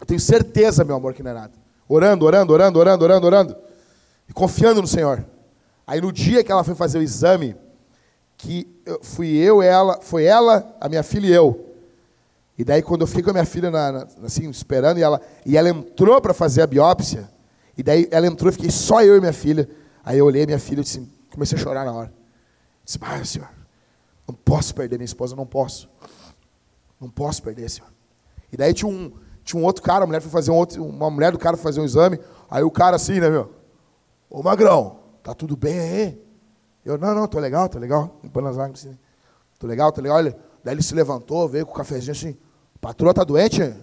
Eu 0.00 0.04
tenho 0.04 0.18
certeza, 0.18 0.82
meu 0.82 0.96
amor, 0.96 1.14
que 1.14 1.22
não 1.22 1.30
é 1.30 1.34
nada. 1.34 1.52
Orando, 1.88 2.24
orando, 2.24 2.52
orando, 2.52 2.78
orando, 2.80 3.04
orando, 3.04 3.26
orando. 3.26 3.56
E 4.28 4.32
confiando 4.32 4.82
no 4.82 4.88
Senhor. 4.88 5.24
Aí 5.86 6.00
no 6.00 6.10
dia 6.10 6.42
que 6.42 6.50
ela 6.50 6.64
foi 6.64 6.74
fazer 6.74 6.98
o 6.98 7.02
exame, 7.02 7.54
que 8.36 8.68
eu, 8.84 8.98
fui 9.04 9.36
eu, 9.36 9.62
ela, 9.62 10.00
foi 10.02 10.24
ela, 10.24 10.76
a 10.80 10.88
minha 10.88 11.04
filha 11.04 11.28
e 11.28 11.32
eu. 11.32 11.76
E 12.58 12.64
daí, 12.64 12.82
quando 12.82 13.02
eu 13.02 13.06
fiquei 13.06 13.22
com 13.22 13.30
a 13.30 13.34
minha 13.34 13.44
filha, 13.44 13.70
na, 13.70 13.92
na, 13.92 14.06
assim, 14.24 14.50
esperando, 14.50 14.98
e 14.98 15.02
ela, 15.04 15.20
e 15.44 15.56
ela 15.56 15.68
entrou 15.68 16.20
para 16.20 16.34
fazer 16.34 16.62
a 16.62 16.66
biópsia, 16.66 17.30
e 17.78 17.84
daí 17.84 18.08
ela 18.10 18.26
entrou, 18.26 18.52
fiquei 18.52 18.70
só 18.72 19.00
eu 19.00 19.16
e 19.16 19.20
minha 19.20 19.32
filha. 19.32 19.70
Aí 20.04 20.18
eu 20.18 20.24
olhei 20.24 20.44
minha 20.44 20.58
filha 20.58 20.80
e 20.80 20.82
disse, 20.82 21.08
comecei 21.30 21.56
a 21.56 21.60
chorar 21.60 21.84
na 21.84 21.92
hora. 21.92 22.12
Disse, 22.84 22.98
ah, 23.00 23.24
senhor, 23.24 23.55
não 24.26 24.34
posso 24.34 24.74
perder 24.74 24.96
minha 24.96 25.04
esposa, 25.04 25.36
não 25.36 25.46
posso. 25.46 25.88
Não 27.00 27.08
posso 27.08 27.42
perder, 27.42 27.70
senhor. 27.70 27.90
E 28.52 28.56
daí 28.56 28.72
tinha 28.72 28.90
um, 28.90 29.12
tinha 29.44 29.60
um 29.60 29.64
outro 29.64 29.82
cara, 29.82 30.04
a 30.04 30.06
mulher 30.06 30.20
foi 30.20 30.30
fazer 30.30 30.50
um 30.50 30.56
outro, 30.56 30.84
uma 30.84 31.10
mulher 31.10 31.32
do 31.32 31.38
cara 31.38 31.56
foi 31.56 31.64
fazer 31.64 31.80
um 31.80 31.84
exame, 31.84 32.18
aí 32.50 32.62
o 32.62 32.70
cara 32.70 32.96
assim, 32.96 33.20
né, 33.20 33.28
meu? 33.28 33.52
Ô 34.28 34.42
Magrão, 34.42 34.98
tá 35.22 35.34
tudo 35.34 35.56
bem 35.56 35.78
aí? 35.78 36.26
Eu, 36.84 36.98
não, 36.98 37.14
não, 37.14 37.26
tô 37.26 37.38
legal, 37.38 37.68
tô 37.68 37.78
legal. 37.78 38.16
Limpando 38.22 38.48
as 38.48 38.56
lágrimas 38.56 38.84
assim. 38.84 38.96
Tô 39.58 39.66
legal, 39.66 39.90
tô 39.90 40.00
legal. 40.00 40.18
Olha, 40.18 40.36
daí 40.62 40.74
ele 40.74 40.82
se 40.82 40.94
levantou, 40.94 41.48
veio 41.48 41.66
com 41.66 41.72
o 41.72 41.74
cafezinho 41.74 42.12
assim. 42.12 42.36
Patroa 42.80 43.12
tá 43.12 43.24
doente? 43.24 43.74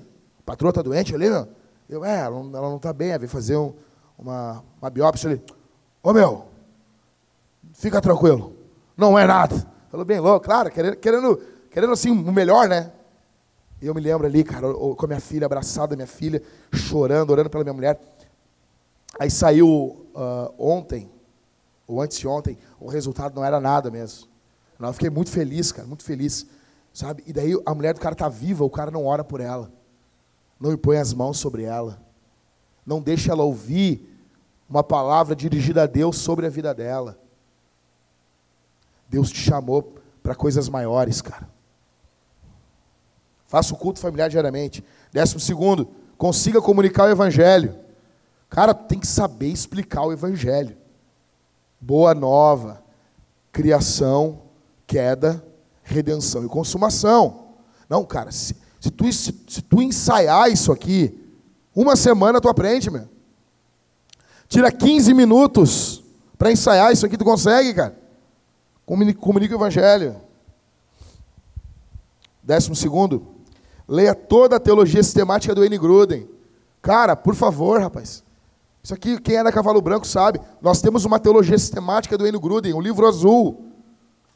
Patroa 0.45 0.71
tá 0.71 0.81
doente 0.81 1.13
ali, 1.13 1.29
meu? 1.29 1.47
Eu, 1.89 2.05
é, 2.05 2.21
ela 2.21 2.41
não, 2.41 2.57
ela 2.57 2.69
não 2.69 2.79
tá 2.79 2.93
bem, 2.93 3.17
veio 3.17 3.29
fazer 3.29 3.57
um, 3.57 3.73
uma, 4.17 4.63
uma 4.81 4.89
biópsia 4.89 5.29
ali. 5.29 5.43
Ô 6.01 6.13
meu, 6.13 6.45
fica 7.73 8.01
tranquilo, 8.01 8.55
não 8.95 9.17
é 9.17 9.25
nada. 9.25 9.72
Falou 9.93 10.07
bem 10.07 10.19
louco, 10.19 10.43
claro, 10.43 10.71
querendo, 10.71 10.95
querendo, 10.95 11.39
querendo 11.69 11.93
assim 11.93 12.09
o 12.09 12.31
melhor, 12.31 12.67
né? 12.67 12.91
E 13.79 13.85
eu 13.85 13.93
me 13.93 14.01
lembro 14.01 14.25
ali, 14.25 14.43
cara, 14.43 14.73
com 14.73 15.05
a 15.05 15.07
minha 15.07 15.19
filha, 15.19 15.45
abraçada, 15.45 15.95
minha 15.95 16.07
filha, 16.07 16.41
chorando, 16.73 17.29
orando 17.29 17.47
pela 17.47 17.63
minha 17.63 17.75
mulher. 17.75 18.01
Aí 19.19 19.29
saiu 19.29 20.07
uh, 20.15 20.51
ontem, 20.57 21.11
ou 21.85 22.01
antes 22.01 22.17
de 22.17 22.27
ontem, 22.27 22.57
o 22.79 22.89
resultado 22.89 23.35
não 23.35 23.45
era 23.45 23.59
nada 23.59 23.91
mesmo. 23.91 24.27
Eu 24.79 24.91
fiquei 24.93 25.11
muito 25.11 25.29
feliz, 25.29 25.71
cara, 25.71 25.87
muito 25.87 26.03
feliz. 26.03 26.47
Sabe? 26.91 27.23
E 27.27 27.31
daí 27.31 27.55
a 27.63 27.75
mulher 27.75 27.93
do 27.93 27.99
cara 27.99 28.13
está 28.13 28.27
viva, 28.27 28.63
o 28.63 28.71
cara 28.71 28.89
não 28.89 29.05
ora 29.05 29.23
por 29.23 29.41
ela. 29.41 29.71
Não 30.59 30.71
impõe 30.71 30.97
as 30.97 31.13
mãos 31.13 31.37
sobre 31.37 31.65
ela. 31.65 32.01
Não 32.83 32.99
deixa 32.99 33.31
ela 33.31 33.43
ouvir 33.43 34.09
uma 34.67 34.83
palavra 34.83 35.35
dirigida 35.35 35.83
a 35.83 35.85
Deus 35.85 36.17
sobre 36.17 36.47
a 36.47 36.49
vida 36.49 36.73
dela. 36.73 37.21
Deus 39.13 39.29
te 39.29 39.37
chamou 39.37 39.93
para 40.23 40.33
coisas 40.33 40.67
maiores, 40.67 41.21
cara. 41.21 41.47
Faça 43.45 43.71
o 43.71 43.77
culto 43.77 43.99
familiar 43.99 44.27
diariamente. 44.27 44.83
Décimo 45.11 45.39
segundo, 45.39 45.87
consiga 46.17 46.59
comunicar 46.59 47.05
o 47.05 47.11
evangelho. 47.11 47.77
Cara, 48.49 48.73
tem 48.73 48.97
que 48.99 49.05
saber 49.05 49.49
explicar 49.49 50.01
o 50.03 50.11
evangelho. 50.11 50.75
Boa 51.79 52.15
nova, 52.15 52.83
criação, 53.51 54.41
queda, 54.87 55.45
redenção 55.83 56.43
e 56.43 56.49
consumação. 56.49 57.49
Não, 57.87 58.03
cara, 58.03 58.31
se, 58.31 58.55
se, 58.79 58.89
tu, 58.89 59.13
se, 59.13 59.43
se 59.47 59.61
tu 59.61 59.79
ensaiar 59.79 60.51
isso 60.51 60.71
aqui, 60.71 61.23
uma 61.75 61.95
semana 61.95 62.41
tu 62.41 62.49
aprende, 62.49 62.89
meu. 62.89 63.07
Tira 64.47 64.71
15 64.71 65.13
minutos 65.13 66.03
para 66.35 66.51
ensaiar 66.51 66.91
isso 66.91 67.05
aqui, 67.05 67.15
tu 67.15 67.23
consegue, 67.23 67.75
cara. 67.75 68.01
Comunica, 69.19 69.53
o 69.53 69.57
evangelho. 69.57 70.15
Décimo 72.43 72.75
segundo, 72.75 73.25
leia 73.87 74.13
toda 74.13 74.57
a 74.57 74.59
teologia 74.59 75.01
sistemática 75.01 75.55
do 75.55 75.63
N. 75.63 75.77
Gruden. 75.77 76.29
Cara, 76.81 77.15
por 77.15 77.35
favor, 77.35 77.79
rapaz. 77.81 78.23
Isso 78.83 78.93
aqui, 78.93 79.19
quem 79.19 79.37
é 79.37 79.43
da 79.43 79.51
Cavalo 79.51 79.81
Branco 79.81 80.05
sabe. 80.05 80.41
Nós 80.61 80.81
temos 80.81 81.05
uma 81.05 81.17
teologia 81.19 81.57
sistemática 81.57 82.17
do 82.17 82.27
N. 82.27 82.37
Gruden, 82.37 82.73
um 82.73 82.81
livro 82.81 83.07
azul. 83.07 83.71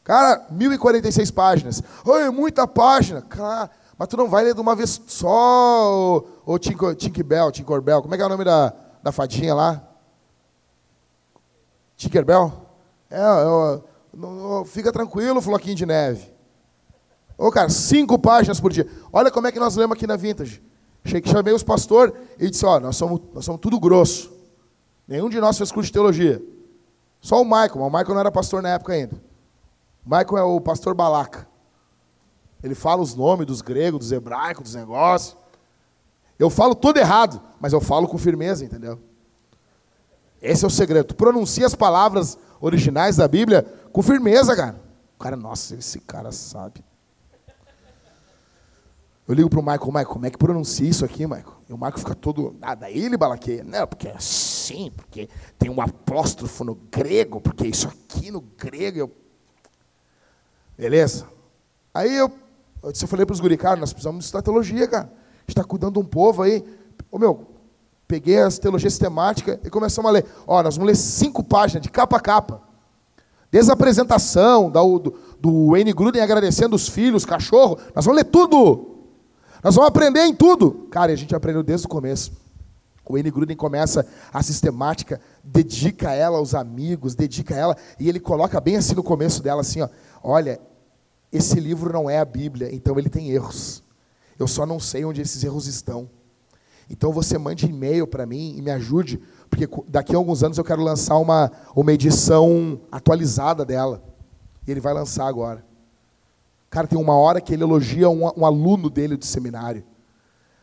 Cara, 0.03 0.47
1046 0.49 1.31
páginas. 1.31 1.83
Oi, 2.05 2.29
muita 2.29 2.65
página. 2.65 3.21
Cara, 3.21 3.69
mas 3.97 4.07
tu 4.07 4.15
não 4.15 4.29
vai 4.29 4.45
ler 4.45 4.53
de 4.53 4.61
uma 4.61 4.73
vez 4.73 5.01
só 5.05 6.23
o 6.45 6.57
Tinkerbell, 6.57 7.51
Tinkerbell. 7.51 8.01
Como 8.01 8.13
é 8.13 8.17
que 8.17 8.23
é 8.23 8.25
o 8.25 8.29
nome 8.29 8.45
da, 8.45 8.73
da 9.03 9.11
fadinha 9.11 9.53
lá? 9.53 9.83
Tinkerbell? 11.97 12.53
É, 13.09 13.19
é, 13.19 13.81
fica 14.65 14.91
tranquilo, 14.91 15.41
Floquinho 15.41 15.75
de 15.75 15.85
Neve. 15.85 16.33
Ô, 17.37 17.51
cara, 17.51 17.69
cinco 17.69 18.17
páginas 18.17 18.59
por 18.59 18.71
dia. 18.71 18.87
Olha 19.13 19.29
como 19.29 19.47
é 19.47 19.51
que 19.51 19.59
nós 19.59 19.75
lemos 19.75 19.95
aqui 19.95 20.07
na 20.07 20.15
Vintage. 20.15 20.63
Chamei 21.25 21.53
os 21.53 21.63
pastores 21.63 22.13
e 22.39 22.49
disse, 22.49 22.65
ó, 22.65 22.79
nós 22.79 22.95
somos, 22.97 23.21
nós 23.33 23.45
somos 23.45 23.61
tudo 23.61 23.79
grosso. 23.79 24.31
Nenhum 25.07 25.29
de 25.29 25.39
nós 25.39 25.57
fez 25.57 25.71
curso 25.71 25.87
de 25.87 25.93
teologia. 25.93 26.41
Só 27.21 27.41
o 27.41 27.45
Michael, 27.45 27.75
mas 27.75 27.87
o 27.87 27.89
Michael 27.89 28.13
não 28.13 28.19
era 28.19 28.31
pastor 28.31 28.61
na 28.61 28.69
época 28.69 28.93
ainda. 28.93 29.21
Michael 30.05 30.37
é 30.37 30.43
o 30.43 30.59
pastor 30.59 30.93
Balaca. 30.93 31.47
Ele 32.63 32.75
fala 32.75 33.01
os 33.01 33.15
nomes 33.15 33.45
dos 33.45 33.61
gregos, 33.61 33.99
dos 33.99 34.11
hebraicos, 34.11 34.63
dos 34.63 34.75
negócios. 34.75 35.37
Eu 36.39 36.49
falo 36.49 36.75
tudo 36.75 36.97
errado, 36.97 37.41
mas 37.59 37.71
eu 37.71 37.79
falo 37.79 38.07
com 38.07 38.17
firmeza, 38.17 38.65
entendeu? 38.65 38.99
Esse 40.41 40.65
é 40.65 40.67
o 40.67 40.71
segredo. 40.71 41.05
Tu 41.05 41.15
pronuncia 41.15 41.65
as 41.65 41.75
palavras 41.75 42.37
originais 42.59 43.17
da 43.17 43.27
Bíblia 43.27 43.63
com 43.91 44.01
firmeza, 44.01 44.55
cara. 44.55 44.79
O 45.15 45.23
cara, 45.23 45.35
nossa, 45.35 45.75
esse 45.75 45.99
cara 45.99 46.31
sabe. 46.31 46.83
Eu 49.27 49.35
ligo 49.35 49.49
pro 49.49 49.61
Michael, 49.61 49.87
Michael, 49.87 50.07
como 50.07 50.25
é 50.25 50.29
que 50.29 50.37
pronuncia 50.37 50.87
isso 50.87 51.03
aqui, 51.03 51.27
Michael? 51.27 51.57
E 51.67 51.73
o 51.73 51.75
Michael 51.75 51.97
fica 51.97 52.15
todo. 52.15 52.55
Ah, 52.61 52.75
daí 52.75 53.03
ele 53.03 53.17
balaqueia. 53.17 53.63
Não, 53.63 53.85
porque 53.85 54.07
é 54.07 54.15
assim, 54.15 54.89
porque 54.95 55.27
tem 55.59 55.69
um 55.69 55.81
apóstrofo 55.81 56.63
no 56.63 56.75
grego, 56.75 57.41
porque 57.41 57.67
isso 57.67 57.89
aqui 57.89 58.31
no 58.31 58.39
grego. 58.39 58.99
Eu, 58.99 59.11
Beleza? 60.77 61.27
Aí 61.93 62.15
eu, 62.15 62.31
eu, 62.83 63.07
falei 63.07 63.25
para 63.25 63.33
os 63.33 63.39
guri, 63.39 63.57
cara, 63.57 63.75
nós 63.79 63.91
precisamos 63.91 64.23
estudar 64.23 64.43
teologia, 64.43 64.87
cara. 64.87 65.05
A 65.05 65.39
gente 65.41 65.49
está 65.49 65.63
cuidando 65.63 65.93
de 65.93 65.99
um 65.99 66.05
povo 66.05 66.43
aí. 66.43 66.63
Ô 67.11 67.17
meu, 67.17 67.47
peguei 68.07 68.39
as 68.39 68.57
teologias 68.57 68.93
sistemáticas 68.93 69.59
e 69.63 69.69
começamos 69.69 70.09
a 70.09 70.13
ler. 70.13 70.25
Ó, 70.45 70.63
nós 70.63 70.75
vamos 70.75 70.87
ler 70.87 70.95
cinco 70.95 71.43
páginas, 71.43 71.83
de 71.83 71.89
capa 71.89 72.17
a 72.17 72.19
capa. 72.19 72.61
Desde 73.51 73.69
a 73.71 73.73
apresentação 73.73 74.69
do, 74.69 74.99
do, 74.99 75.19
do 75.39 75.77
N. 75.77 75.93
Gruden 75.93 76.21
agradecendo 76.21 76.75
os 76.75 76.87
filhos, 76.87 77.25
cachorro. 77.25 77.77
Nós 77.95 78.05
vamos 78.05 78.21
ler 78.21 78.29
tudo. 78.29 78.97
Nós 79.63 79.75
vamos 79.75 79.89
aprender 79.89 80.25
em 80.25 80.33
tudo. 80.33 80.87
Cara, 80.91 81.11
a 81.11 81.15
gente 81.15 81.35
aprendeu 81.35 81.63
desde 81.63 81.85
o 81.85 81.89
começo. 81.89 82.31
O 83.09 83.17
N. 83.17 83.31
Gruden 83.31 83.55
começa 83.55 84.05
a 84.33 84.43
sistemática, 84.43 85.21
dedica 85.43 86.11
ela 86.11 86.37
aos 86.37 86.53
amigos, 86.53 87.15
dedica 87.15 87.55
ela, 87.55 87.75
e 87.97 88.09
ele 88.09 88.19
coloca 88.19 88.59
bem 88.59 88.75
assim 88.75 88.95
no 88.95 89.03
começo 89.03 89.41
dela, 89.41 89.61
assim, 89.61 89.81
ó, 89.81 89.87
olha, 90.21 90.59
esse 91.31 91.57
livro 91.57 91.91
não 91.93 92.09
é 92.09 92.19
a 92.19 92.25
Bíblia, 92.25 92.73
então 92.73 92.99
ele 92.99 93.09
tem 93.09 93.29
erros. 93.29 93.81
Eu 94.37 94.45
só 94.45 94.65
não 94.65 94.77
sei 94.77 95.05
onde 95.05 95.21
esses 95.21 95.41
erros 95.41 95.67
estão. 95.67 96.09
Então 96.89 97.11
você 97.11 97.37
mande 97.37 97.65
e-mail 97.65 98.07
para 98.07 98.25
mim 98.25 98.55
e 98.57 98.61
me 98.61 98.71
ajude, 98.71 99.19
porque 99.49 99.67
daqui 99.87 100.15
a 100.15 100.17
alguns 100.17 100.43
anos 100.43 100.57
eu 100.57 100.63
quero 100.63 100.81
lançar 100.81 101.17
uma, 101.17 101.51
uma 101.75 101.91
edição 101.91 102.79
atualizada 102.91 103.65
dela. 103.65 104.01
E 104.65 104.71
ele 104.71 104.79
vai 104.79 104.93
lançar 104.93 105.27
agora. 105.27 105.65
Cara, 106.69 106.87
tem 106.87 106.99
uma 106.99 107.15
hora 107.15 107.41
que 107.41 107.53
ele 107.53 107.63
elogia 107.63 108.09
um, 108.09 108.25
um 108.37 108.45
aluno 108.45 108.89
dele 108.89 109.15
do 109.17 109.25
seminário. 109.25 109.83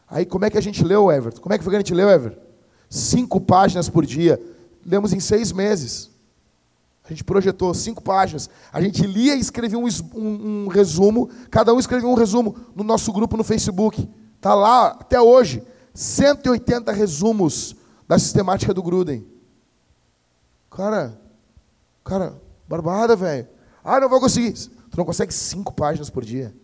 Aí 0.09 0.25
como 0.25 0.45
é 0.45 0.51
que 0.51 0.59
a 0.59 0.63
gente 0.63 0.85
leu, 0.85 1.11
Everton? 1.11 1.41
Como 1.41 1.55
é 1.55 1.59
que 1.59 1.65
foi 1.65 1.73
que 1.73 1.77
a 1.77 1.81
gente 1.81 1.95
leu, 1.95 2.09
Everton? 2.09 2.41
Cinco 2.89 3.41
páginas 3.41 3.89
por 3.89 4.05
dia. 4.05 4.41
Lemos 4.85 5.13
em 5.13 5.21
seis 5.21 5.53
meses. 5.53 6.11
A 7.05 7.09
gente 7.09 7.23
projetou 7.25 7.73
cinco 7.75 8.03
páginas. 8.03 8.49
A 8.73 8.81
gente 8.81 9.07
lia 9.07 9.35
e 9.35 9.41
escrevia 9.41 9.79
um, 9.79 9.87
um, 10.15 10.65
um, 10.65 10.69
resumo. 10.69 11.29
Cada 11.51 11.73
um 11.75 11.79
escrevia 11.79 12.09
um 12.09 12.15
resumo 12.15 12.57
no 12.75 12.83
nosso 12.83 13.13
grupo 13.13 13.37
no 13.37 13.45
Facebook. 13.45 14.09
Está 14.37 14.55
lá 14.55 14.89
até 14.89 15.21
hoje. 15.21 15.63
180 15.95 16.91
resumos 16.93 17.77
da 18.09 18.19
sistemática 18.19 18.75
do 18.75 18.83
Gruden. 18.83 19.25
Cara, 20.71 21.19
cara, 22.05 22.35
barbada, 22.69 23.15
velho. 23.15 23.47
Ah, 23.83 24.01
não 24.01 24.09
vou 24.09 24.21
conseguir. 24.21 24.53
Tu 24.53 24.99
não 24.99 25.05
consegue 25.05 25.33
cinco 25.33 25.73
páginas 25.73 26.11
por 26.11 26.25
dia. 26.25 26.55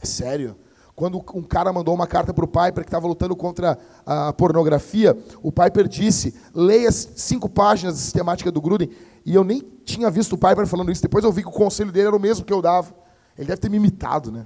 É 0.00 0.06
sério. 0.06 0.54
Quando 0.94 1.22
um 1.34 1.42
cara 1.42 1.72
mandou 1.72 1.94
uma 1.94 2.06
carta 2.06 2.34
para 2.34 2.44
o 2.44 2.48
Piper 2.48 2.84
que 2.84 2.88
estava 2.88 3.06
lutando 3.06 3.34
contra 3.36 3.78
a 4.04 4.32
pornografia, 4.32 5.16
o 5.42 5.50
Piper 5.52 5.86
disse: 5.86 6.34
leia 6.52 6.90
cinco 6.90 7.48
páginas 7.48 7.94
da 7.94 8.00
sistemática 8.00 8.50
do 8.50 8.60
Gruden. 8.60 8.90
E 9.24 9.34
eu 9.34 9.44
nem 9.44 9.60
tinha 9.84 10.10
visto 10.10 10.32
o 10.34 10.38
Piper 10.38 10.66
falando 10.66 10.90
isso. 10.90 11.00
Depois 11.00 11.24
eu 11.24 11.32
vi 11.32 11.42
que 11.42 11.48
o 11.48 11.52
conselho 11.52 11.92
dele 11.92 12.08
era 12.08 12.16
o 12.16 12.20
mesmo 12.20 12.44
que 12.44 12.52
eu 12.52 12.60
dava. 12.60 12.92
Ele 13.36 13.46
deve 13.46 13.60
ter 13.60 13.68
me 13.68 13.76
imitado, 13.76 14.32
né? 14.32 14.44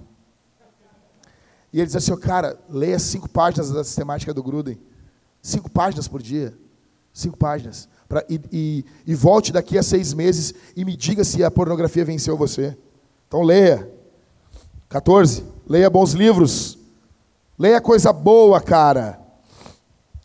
E 1.73 1.79
ele 1.79 1.87
disse 1.87 1.99
assim: 1.99 2.17
cara, 2.17 2.59
leia 2.69 2.99
cinco 2.99 3.29
páginas 3.29 3.71
da 3.71 3.83
sistemática 3.83 4.35
do 4.35 4.43
Gruden. 4.43 4.79
Cinco 5.41 5.71
páginas 5.71 6.07
por 6.07 6.23
dia. 6.23 6.55
Cinco 7.13 7.37
páginas. 7.37 7.89
Pra, 8.09 8.25
e, 8.29 8.41
e, 8.53 8.85
e 9.07 9.15
volte 9.15 9.53
daqui 9.53 9.79
a 9.79 9.83
seis 9.83 10.13
meses 10.13 10.55
e 10.77 10.85
me 10.85 10.97
diga 10.97 11.25
se 11.25 11.43
a 11.43 11.51
pornografia 11.51 12.05
venceu 12.05 12.37
você. 12.37 12.77
Então 13.27 13.43
leia. 13.43 13.91
14. 14.89 15.45
Leia 15.67 15.89
bons 15.89 16.13
livros. 16.13 16.79
Leia 17.59 17.81
coisa 17.81 18.13
boa, 18.13 18.61
cara. 18.61 19.19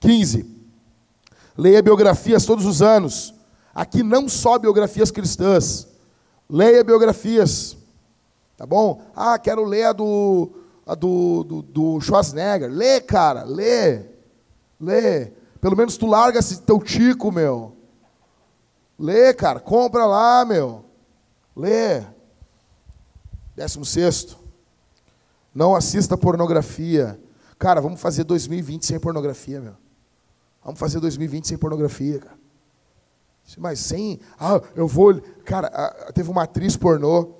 15. 0.01 0.45
Leia 1.57 1.81
biografias 1.81 2.45
todos 2.45 2.65
os 2.65 2.81
anos. 2.81 3.33
Aqui 3.73 4.03
não 4.03 4.27
só 4.27 4.59
biografias 4.59 5.09
cristãs. 5.09 5.87
Leia 6.49 6.83
biografias. 6.83 7.77
Tá 8.57 8.65
bom? 8.65 9.01
Ah, 9.15 9.37
quero 9.39 9.63
ler 9.63 9.85
a 9.85 9.93
do, 9.93 10.49
a 10.87 10.95
do, 10.95 11.43
do, 11.43 11.61
do 11.61 12.01
Schwarzenegger. 12.01 12.71
Lê, 12.71 13.01
cara, 13.01 13.43
lê. 13.43 14.05
Lê. 14.79 15.31
Pelo 15.59 15.75
menos 15.75 15.97
tu 15.97 16.05
larga 16.05 16.39
esse 16.39 16.61
teu 16.61 16.79
tico, 16.79 17.31
meu. 17.31 17.75
Lê, 18.97 19.33
cara, 19.33 19.59
compra 19.59 20.05
lá, 20.05 20.45
meu. 20.45 20.85
Lê. 21.55 22.03
Décimo 23.55 23.83
sexto. 23.83 24.37
Não 25.53 25.75
assista 25.75 26.17
pornografia. 26.17 27.19
Cara, 27.59 27.81
vamos 27.81 27.99
fazer 27.99 28.23
2020 28.23 28.85
sem 28.85 28.99
pornografia, 28.99 29.59
meu. 29.59 29.75
Vamos 30.63 30.79
fazer 30.79 30.99
2020 30.99 31.47
sem 31.47 31.57
pornografia, 31.57 32.19
cara. 32.19 32.37
Mas 33.57 33.79
sem. 33.79 34.19
Ah, 34.39 34.61
eu 34.75 34.87
vou. 34.87 35.19
Cara, 35.43 35.69
teve 36.13 36.29
uma 36.29 36.43
atriz 36.43 36.77
pornô 36.77 37.33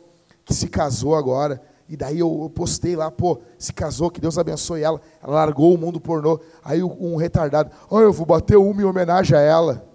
que 0.44 0.54
se 0.54 0.68
casou 0.68 1.16
agora. 1.16 1.62
E 1.90 1.96
daí 1.96 2.20
eu, 2.20 2.52
postei 2.54 2.96
lá, 2.96 3.10
pô, 3.10 3.40
se 3.58 3.72
casou, 3.72 4.12
que 4.12 4.20
Deus 4.20 4.38
abençoe 4.38 4.82
ela. 4.82 5.00
Ela 5.24 5.34
largou 5.34 5.74
o 5.74 5.78
mundo 5.78 6.02
pornô. 6.02 6.40
Aí 6.64 6.84
um 6.84 7.16
retardado, 7.16 7.72
oh, 7.90 8.00
eu 8.00 8.12
vou 8.12 8.26
bater 8.26 8.58
uma 8.58 8.82
em 8.82 8.86
homenagem 8.86 9.38
a 9.38 9.42
ela. 9.42 9.88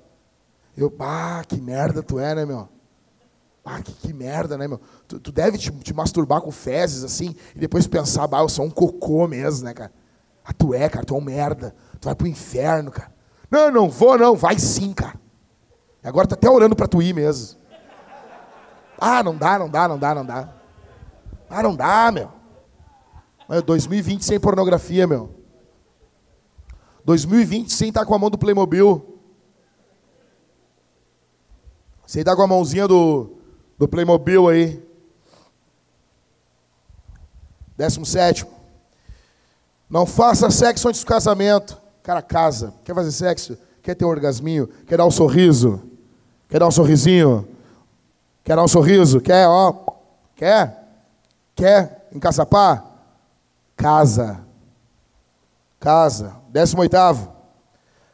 Eu, 0.76 0.94
ah, 0.98 1.42
que 1.46 1.60
merda 1.60 2.02
tu 2.02 2.18
é, 2.18 2.34
né, 2.34 2.46
meu? 2.46 2.66
Ah, 3.64 3.82
que, 3.82 3.92
que 3.92 4.12
merda, 4.12 4.56
né, 4.56 4.66
meu? 4.66 4.80
Tu, 5.06 5.20
tu 5.20 5.30
deve 5.30 5.58
te, 5.58 5.70
te, 5.70 5.92
masturbar 5.92 6.40
com 6.40 6.50
fezes, 6.50 7.04
assim, 7.04 7.36
e 7.54 7.58
depois 7.58 7.86
pensar, 7.86 8.26
bah, 8.26 8.40
eu 8.40 8.48
sou 8.48 8.64
um 8.64 8.70
cocô 8.70 9.28
mesmo, 9.28 9.66
né, 9.66 9.74
cara? 9.74 9.92
Ah, 10.44 10.52
tu 10.52 10.74
é, 10.74 10.88
cara, 10.88 11.04
tu 11.04 11.14
é 11.14 11.18
um 11.18 11.20
merda. 11.20 11.74
Tu 12.00 12.06
vai 12.06 12.14
pro 12.14 12.26
inferno, 12.26 12.90
cara. 12.90 13.12
Não, 13.50 13.70
não 13.70 13.90
vou, 13.90 14.18
não. 14.18 14.34
Vai 14.34 14.58
sim, 14.58 14.92
cara. 14.92 15.20
Agora 16.02 16.26
tá 16.26 16.34
até 16.34 16.50
orando 16.50 16.74
para 16.74 16.88
tu 16.88 17.00
ir 17.00 17.14
mesmo. 17.14 17.60
Ah, 18.98 19.22
não 19.22 19.36
dá, 19.36 19.58
não 19.58 19.68
dá, 19.68 19.86
não 19.86 19.98
dá, 19.98 20.14
não 20.14 20.24
dá. 20.24 20.61
Ah, 21.52 21.62
não 21.62 21.76
dá, 21.76 22.10
meu. 22.10 22.32
2020 23.66 24.24
sem 24.24 24.40
pornografia, 24.40 25.06
meu. 25.06 25.28
2020 27.04 27.70
sem 27.70 27.88
estar 27.88 28.00
tá 28.00 28.06
com 28.06 28.14
a 28.14 28.18
mão 28.18 28.30
do 28.30 28.38
Playmobil. 28.38 29.20
Sem 32.06 32.20
estar 32.20 32.32
tá 32.32 32.36
com 32.36 32.42
a 32.42 32.46
mãozinha 32.46 32.88
do, 32.88 33.36
do 33.78 33.86
Playmobil 33.86 34.48
aí. 34.48 34.82
17. 37.76 38.46
Não 39.90 40.06
faça 40.06 40.50
sexo 40.50 40.88
antes 40.88 41.02
do 41.02 41.06
casamento. 41.06 41.78
Cara, 42.02 42.22
casa. 42.22 42.72
Quer 42.82 42.94
fazer 42.94 43.12
sexo? 43.12 43.58
Quer 43.82 43.94
ter 43.94 44.06
um 44.06 44.08
orgasminho? 44.08 44.68
Quer 44.86 44.96
dar 44.96 45.04
um 45.04 45.10
sorriso? 45.10 45.82
Quer 46.48 46.60
dar 46.60 46.68
um 46.68 46.70
sorrisinho? 46.70 47.46
Quer 48.42 48.56
dar 48.56 48.64
um 48.64 48.68
sorriso? 48.68 49.20
Quer, 49.20 49.46
ó? 49.46 49.74
Quer? 50.34 50.81
Quer 51.54 52.08
encaçapar? 52.12 52.84
Casa. 53.76 54.40
Casa. 55.78 56.36
Décimo 56.50 56.82
oitavo. 56.82 57.32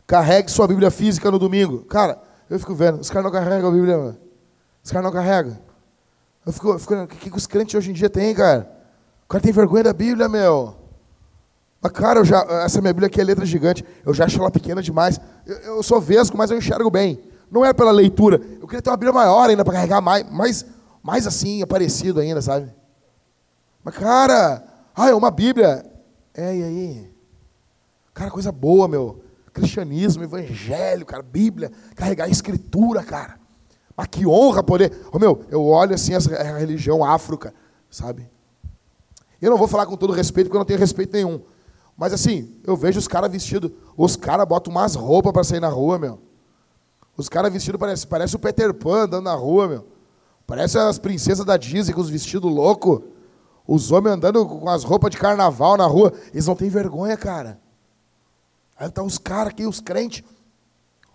Carregue 0.07 0.51
sua 0.51 0.67
Bíblia 0.67 0.91
física 0.91 1.31
no 1.31 1.39
domingo. 1.39 1.85
Cara, 1.85 2.19
eu 2.49 2.59
fico 2.59 2.75
vendo, 2.75 3.01
os 3.01 3.11
caras 3.11 3.25
não 3.25 3.31
carregam 3.31 3.69
a 3.69 3.73
Bíblia, 3.73 3.99
mano. 3.99 4.19
Os 4.83 4.91
caras 4.91 5.05
não 5.05 5.13
carregam. 5.13 5.59
Eu 6.47 6.53
fico, 6.53 6.79
fico 6.79 6.95
o 6.95 7.07
que, 7.07 7.31
que 7.31 7.37
os 7.37 7.47
crentes 7.47 7.75
hoje 7.75 7.91
em 7.91 7.93
dia 7.93 8.09
têm, 8.09 8.35
cara? 8.35 8.71
O 9.25 9.29
cara 9.29 9.43
tem 9.43 9.53
vergonha 9.53 9.85
da 9.85 9.93
Bíblia, 9.93 10.29
meu. 10.29 10.75
Mas, 11.81 11.93
cara, 11.93 12.21
eu 12.21 12.25
já, 12.25 12.41
essa 12.65 12.81
minha 12.81 12.93
Bíblia 12.93 13.09
aqui 13.09 13.21
é 13.21 13.25
letra 13.25 13.45
gigante. 13.45 13.85
Eu 14.05 14.15
já 14.15 14.25
acho 14.25 14.41
ela 14.41 14.51
pequena 14.51 14.83
demais. 14.83 15.21
Eu, 15.47 15.57
eu 15.57 15.83
sou 15.83 16.01
vesgo, 16.01 16.39
mas 16.39 16.51
eu 16.51 16.57
enxergo 16.57 16.91
bem. 16.91 17.23
Não 17.51 17.65
é 17.65 17.73
pela 17.73 17.91
leitura. 17.91 18.41
Eu 18.61 18.67
queria 18.67 18.81
ter 18.81 18.89
uma 18.89 18.97
Bíblia 18.97 19.13
maior 19.13 19.51
ainda 19.51 19.65
para 19.65 19.75
carregar 19.75 20.01
mais, 20.01 20.29
mais, 20.31 20.65
mais 21.03 21.27
assim, 21.27 21.63
aparecido 21.63 22.21
ainda, 22.21 22.41
sabe? 22.41 22.73
Mas, 23.89 23.97
cara, 23.97 24.63
ah, 24.95 25.09
é 25.09 25.15
uma 25.15 25.31
Bíblia. 25.31 25.83
É, 26.35 26.55
e 26.55 26.63
aí? 26.63 27.11
Cara, 28.13 28.31
coisa 28.31 28.53
boa, 28.53 28.87
meu. 28.87 29.25
Cristianismo, 29.51 30.23
evangelho, 30.23 31.07
cara, 31.07 31.23
Bíblia, 31.23 31.73
carregar 31.95 32.27
a 32.27 32.29
escritura, 32.29 33.03
cara. 33.03 33.41
Mas 33.97 34.09
que 34.09 34.27
honra 34.27 34.63
poder. 34.63 34.93
Oh, 35.11 35.19
meu, 35.19 35.43
eu 35.49 35.65
olho 35.65 35.95
assim 35.95 36.13
essa 36.13 36.31
religião 36.59 37.03
afro, 37.03 37.39
cara, 37.39 37.55
sabe? 37.91 38.31
Eu 39.41 39.51
não 39.51 39.57
vou 39.57 39.67
falar 39.67 39.87
com 39.87 39.97
todo 39.97 40.13
respeito, 40.13 40.49
porque 40.49 40.59
eu 40.59 40.61
não 40.61 40.67
tenho 40.67 40.79
respeito 40.79 41.15
nenhum. 41.15 41.41
Mas 41.97 42.13
assim, 42.13 42.61
eu 42.65 42.77
vejo 42.77 42.99
os 42.99 43.09
caras 43.09 43.33
vestidos. 43.33 43.73
Os 43.97 44.17
caras 44.17 44.47
botam 44.47 44.71
umas 44.71 44.95
roupas 44.97 45.33
para 45.33 45.45
sair 45.45 45.61
na 45.61 45.69
rua, 45.69 45.99
meu. 45.99 46.21
Os 47.17 47.27
caras 47.27 47.51
vestidos 47.51 47.81
parece, 47.81 48.07
parece 48.07 48.37
o 48.37 48.39
Peter 48.39 48.75
Pan 48.75 49.05
andando 49.05 49.25
na 49.25 49.35
rua, 49.35 49.67
meu. 49.67 49.87
Parece 50.47 50.77
as 50.77 50.99
princesas 50.99 51.47
da 51.47 51.57
Disney 51.57 51.95
com 51.95 52.03
os 52.03 52.11
vestidos 52.11 52.53
loucos. 52.53 53.17
Os 53.69 53.93
homens 53.93 54.15
andando 54.15 54.47
com 54.47 54.67
as 54.67 54.83
roupas 54.83 55.11
de 55.11 55.19
carnaval 55.19 55.77
na 55.77 55.85
rua. 55.85 56.11
Eles 56.33 56.47
não 56.47 56.57
têm 56.57 56.71
vergonha, 56.71 57.19
cara. 57.19 57.61
Aí 58.79 58.91
tá 58.91 59.03
os 59.03 59.19
caras 59.19 59.53
aqui, 59.53 59.67
os 59.67 59.79
crentes. 59.79 60.25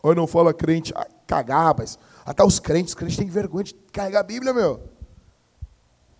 Oi, 0.04 0.13
não 0.13 0.28
fala 0.28 0.54
crente. 0.54 0.94
Cagar, 1.26 1.63
rapaz. 1.63 1.98
Aí 2.24 2.32
tá 2.32 2.46
os 2.46 2.60
crentes. 2.60 2.92
Os 2.92 2.96
crentes 2.96 3.18
têm 3.18 3.28
vergonha 3.28 3.63
de 3.63 3.74
carregar 3.92 4.20
a 4.20 4.24
Bíblia, 4.24 4.54
meu. 4.54 4.82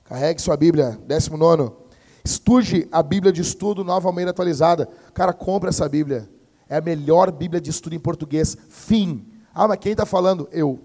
Carregue 0.06 0.42
sua 0.42 0.58
Bíblia. 0.58 1.00
Décimo 1.06 1.38
nono. 1.38 1.78
Estude 2.26 2.88
a 2.92 3.04
Bíblia 3.04 3.32
de 3.32 3.42
estudo 3.42 3.84
Nova 3.84 4.10
Almeida 4.10 4.32
atualizada. 4.32 4.90
Cara, 5.14 5.34
compra 5.34 5.70
essa 5.70 5.88
Bíblia. 5.88 6.28
É 6.68 6.78
a 6.78 6.82
melhor 6.82 7.32
Bíblia 7.32 7.62
de 7.62 7.70
estudo 7.70 7.94
em 7.94 8.00
português. 8.00 8.58
Fim. 8.70 9.24
Ah, 9.54 9.68
mas 9.68 9.78
quem 9.78 9.92
está 9.92 10.06
falando? 10.06 10.50
Eu. 10.52 10.80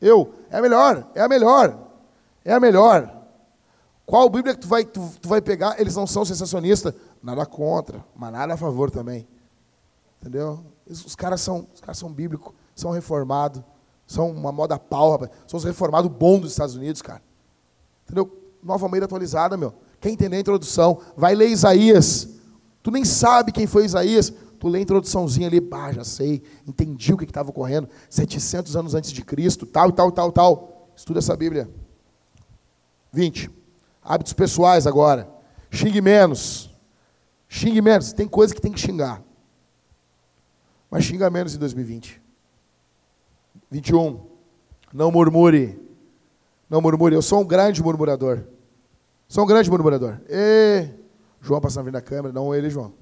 Eu. 0.00 0.32
É 0.48 0.58
a 0.58 0.62
melhor. 0.62 1.10
É 1.12 1.22
a 1.22 1.28
melhor. 1.28 1.76
É 2.44 2.52
a 2.52 2.60
melhor. 2.60 3.13
Qual 4.06 4.28
Bíblia 4.28 4.54
que 4.54 4.60
tu 4.60 4.68
vai, 4.68 4.84
tu, 4.84 5.10
tu 5.20 5.28
vai 5.28 5.40
pegar? 5.40 5.80
Eles 5.80 5.96
não 5.96 6.06
são 6.06 6.24
sensacionistas. 6.24 6.94
Nada 7.22 7.46
contra, 7.46 8.04
mas 8.14 8.32
nada 8.32 8.54
a 8.54 8.56
favor 8.56 8.90
também. 8.90 9.26
Entendeu? 10.20 10.64
Os 10.86 11.16
caras 11.16 11.40
são, 11.40 11.66
os 11.72 11.80
caras 11.80 11.98
são 11.98 12.12
bíblicos, 12.12 12.52
são 12.74 12.90
reformados, 12.90 13.62
são 14.06 14.30
uma 14.30 14.52
moda 14.52 14.78
pau, 14.78 15.12
rapaz. 15.12 15.30
São 15.46 15.56
os 15.56 15.64
reformados 15.64 16.10
bons 16.10 16.40
dos 16.40 16.50
Estados 16.50 16.74
Unidos, 16.74 17.00
cara. 17.00 17.22
Entendeu? 18.04 18.30
Nova 18.62 18.84
Almeida 18.84 19.06
atualizada, 19.06 19.56
meu. 19.56 19.72
Quem 20.00 20.12
entender 20.12 20.36
a 20.36 20.40
introdução, 20.40 21.00
vai 21.16 21.34
ler 21.34 21.48
Isaías. 21.48 22.28
Tu 22.82 22.90
nem 22.90 23.04
sabe 23.04 23.52
quem 23.52 23.66
foi 23.66 23.86
Isaías. 23.86 24.32
Tu 24.60 24.68
lê 24.68 24.78
a 24.78 24.82
introduçãozinha 24.82 25.46
ali, 25.46 25.60
pá, 25.60 25.92
já 25.92 26.04
sei, 26.04 26.42
entendi 26.66 27.12
o 27.12 27.16
que 27.16 27.24
estava 27.24 27.50
ocorrendo. 27.50 27.88
700 28.08 28.76
anos 28.76 28.94
antes 28.94 29.12
de 29.12 29.22
Cristo, 29.22 29.66
tal, 29.66 29.92
tal, 29.92 30.12
tal, 30.12 30.32
tal. 30.32 30.90
Estuda 30.96 31.18
essa 31.18 31.36
Bíblia. 31.36 31.68
20. 33.12 33.63
Hábitos 34.04 34.34
pessoais 34.34 34.86
agora. 34.86 35.28
Xingue 35.70 36.00
menos. 36.00 36.70
Xingue 37.48 37.80
menos. 37.80 38.12
Tem 38.12 38.28
coisa 38.28 38.54
que 38.54 38.60
tem 38.60 38.70
que 38.70 38.80
xingar. 38.80 39.22
Mas 40.90 41.04
xinga 41.04 41.30
menos 41.30 41.54
em 41.54 41.58
2020. 41.58 42.22
21. 43.70 44.20
Não 44.92 45.10
murmure. 45.10 45.80
Não 46.68 46.80
murmure. 46.80 47.14
Eu 47.14 47.22
sou 47.22 47.40
um 47.40 47.46
grande 47.46 47.82
murmurador. 47.82 48.44
Sou 49.26 49.42
um 49.42 49.46
grande 49.46 49.70
murmurador. 49.70 50.20
E 50.28 50.88
João 51.40 51.60
passando 51.60 51.90
na 51.90 52.00
câmera, 52.00 52.32
não 52.32 52.54
ele, 52.54 52.70
João. 52.70 52.92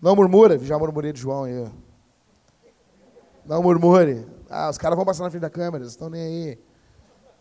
Não 0.00 0.14
murmura, 0.14 0.58
já 0.58 0.78
murmurei 0.78 1.12
de 1.12 1.20
João 1.20 1.44
aí. 1.44 1.66
Não 3.44 3.62
murmure. 3.62 4.26
Ah, 4.48 4.70
os 4.70 4.78
caras 4.78 4.96
vão 4.96 5.04
passar 5.04 5.24
na 5.24 5.30
frente 5.30 5.42
da 5.42 5.50
câmera, 5.50 5.84
estão 5.84 6.08
nem 6.08 6.20
aí. 6.20 6.58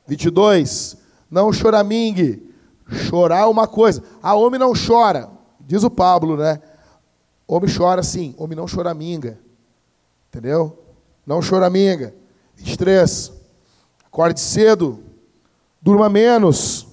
22. 0.08 0.98
Não 1.36 1.52
choramingue. 1.52 2.50
Chorar 2.88 3.42
é 3.42 3.46
uma 3.46 3.68
coisa. 3.68 4.02
Ah, 4.24 4.36
homem 4.36 4.58
não 4.58 4.72
chora. 4.72 5.30
Diz 5.60 5.84
o 5.84 5.90
Pablo, 5.90 6.38
né? 6.38 6.62
Homem 7.46 7.70
chora 7.70 8.02
sim, 8.02 8.34
homem 8.38 8.56
não 8.56 8.66
choraminga. 8.66 9.38
Entendeu? 10.30 10.82
Não 11.26 11.42
choraminga. 11.42 12.16
23. 12.56 13.34
Acorde 14.06 14.40
cedo. 14.40 15.04
Durma 15.82 16.08
menos. 16.08 16.88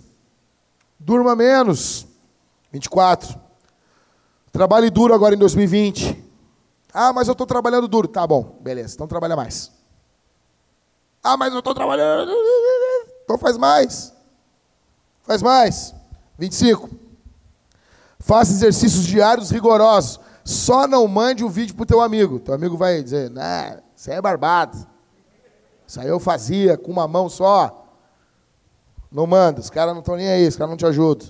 Durma 0.99 1.37
menos. 1.37 2.05
24. 2.73 3.39
Trabalhe 4.51 4.91
duro 4.91 5.15
agora 5.15 5.37
em 5.37 5.39
2020. 5.39 6.21
Ah, 6.93 7.13
mas 7.13 7.29
eu 7.29 7.33
estou 7.33 7.47
trabalhando 7.47 7.87
duro. 7.87 8.09
Tá 8.09 8.27
bom, 8.27 8.59
beleza. 8.61 8.95
Então 8.97 9.07
trabalha 9.07 9.37
mais. 9.37 9.71
Ah, 11.23 11.37
mas 11.37 11.53
eu 11.53 11.61
estou 11.61 11.77
trabalhando. 11.77 12.33
Então 13.23 13.39
faz 13.39 13.57
mais. 13.57 14.13
Faz 15.23 15.43
mais. 15.43 15.95
25. 16.39 16.91
Faça 18.19 18.53
exercícios 18.53 19.05
diários 19.05 19.51
rigorosos. 19.51 20.21
Só 20.45 20.87
não 20.87 21.07
mande 21.07 21.45
o 21.45 21.47
um 21.47 21.51
vídeo 21.51 21.75
pro 21.75 21.87
teu 21.87 22.01
amigo. 22.01 22.41
Teu 22.41 22.55
amigo 22.55 22.77
vai 22.77 23.03
dizer, 23.03 23.31
nah, 23.31 23.81
isso 23.97 24.11
aí 24.11 24.17
é 24.17 24.21
barbado. 24.21 24.87
Isso 25.87 26.01
aí 26.01 26.09
eu 26.09 26.19
fazia 26.19 26.77
com 26.77 26.91
uma 26.91 27.07
mão 27.07 27.29
só. 27.29 27.87
Não 29.11 29.27
manda, 29.27 29.61
os 29.61 29.69
caras 29.69 29.93
não 29.93 30.01
estão 30.01 30.17
nem 30.17 30.29
aí, 30.29 30.49
os 30.49 30.57
caras 30.57 30.71
não 30.71 30.77
te 30.77 30.87
ajudam. 30.87 31.29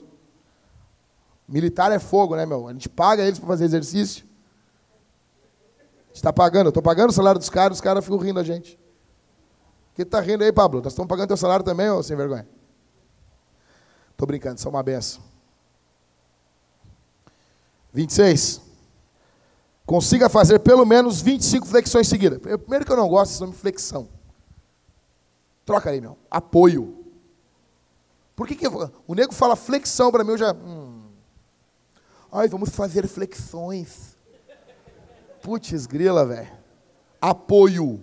Militar 1.49 1.91
é 1.91 1.99
fogo, 1.99 2.37
né, 2.37 2.47
meu? 2.47 2.69
A 2.69 2.73
gente 2.73 2.89
paga 2.89 3.23
eles 3.25 3.39
para 3.39 3.49
fazer 3.49 3.65
exercício. 3.65 4.25
A 5.77 6.07
gente 6.07 6.17
está 6.17 6.33
pagando, 6.33 6.67
eu 6.67 6.71
estou 6.71 6.83
pagando 6.83 7.11
o 7.11 7.13
salário 7.13 7.39
dos 7.39 7.51
caras, 7.51 7.79
os 7.79 7.81
caras 7.81 8.05
ficam 8.05 8.19
rindo 8.19 8.35
da 8.35 8.45
gente. 8.45 8.79
O 9.93 9.97
que 9.97 10.03
está 10.03 10.21
rindo 10.21 10.45
aí, 10.45 10.53
Pablo? 10.53 10.81
Nós 10.81 10.93
estamos 10.93 11.09
pagando 11.09 11.29
teu 11.29 11.37
salário 11.37 11.65
também, 11.65 11.91
ou 11.91 12.03
sem 12.03 12.17
vergonha? 12.17 12.47
Estou 14.23 14.29
brincando, 14.29 14.61
são 14.61 14.71
uma 14.71 14.85
benção. 14.85 15.21
26. 17.93 18.61
Consiga 19.85 20.29
fazer 20.29 20.61
pelo 20.61 20.87
menos 20.87 21.21
25 21.21 21.67
flexões 21.67 22.07
seguidas. 22.07 22.39
Primeiro 22.39 22.87
que 22.87 22.93
eu 22.93 22.97
não 22.97 23.09
gosto 23.09 23.33
desse 23.33 23.41
nome 23.41 23.53
flexão. 23.53 24.09
Troca 25.67 25.91
aí, 25.91 26.01
meu. 26.01 26.17
Apoio. 26.31 27.05
Por 28.37 28.47
que, 28.47 28.55
que 28.55 28.65
o 28.69 29.15
nego 29.17 29.35
fala 29.35 29.57
flexão 29.57 30.13
para 30.13 30.23
mim, 30.23 30.31
eu 30.31 30.39
já. 30.39 30.53
Hum. 30.53 31.03
Ai, 32.31 32.47
vamos 32.47 32.71
fazer 32.71 33.09
flexões. 33.09 34.17
Putz, 35.43 35.85
grila, 35.85 36.25
velho. 36.25 36.53
Apoio. 37.21 38.01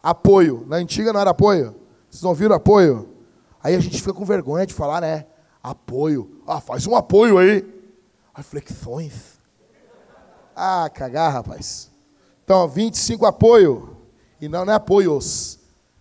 Apoio. 0.00 0.64
Na 0.68 0.76
antiga 0.76 1.12
não 1.12 1.20
era 1.20 1.30
apoio? 1.30 1.74
Vocês 2.08 2.22
não 2.22 2.34
viram 2.34 2.54
apoio? 2.54 3.16
Aí 3.60 3.74
a 3.74 3.80
gente 3.80 3.98
fica 3.98 4.14
com 4.14 4.24
vergonha 4.24 4.64
de 4.64 4.72
falar, 4.72 5.00
né? 5.00 5.26
Apoio. 5.62 6.42
Ah, 6.46 6.60
faz 6.60 6.86
um 6.86 6.96
apoio 6.96 7.38
aí. 7.38 7.64
As 8.34 8.46
flexões. 8.46 9.38
Ah, 10.56 10.90
cagar, 10.92 11.32
rapaz. 11.32 11.90
Então, 12.44 12.68
25 12.68 13.26
apoio. 13.26 13.96
E 14.40 14.48
não, 14.48 14.64
não 14.64 14.72
é 14.72 14.76
apoios. 14.76 15.58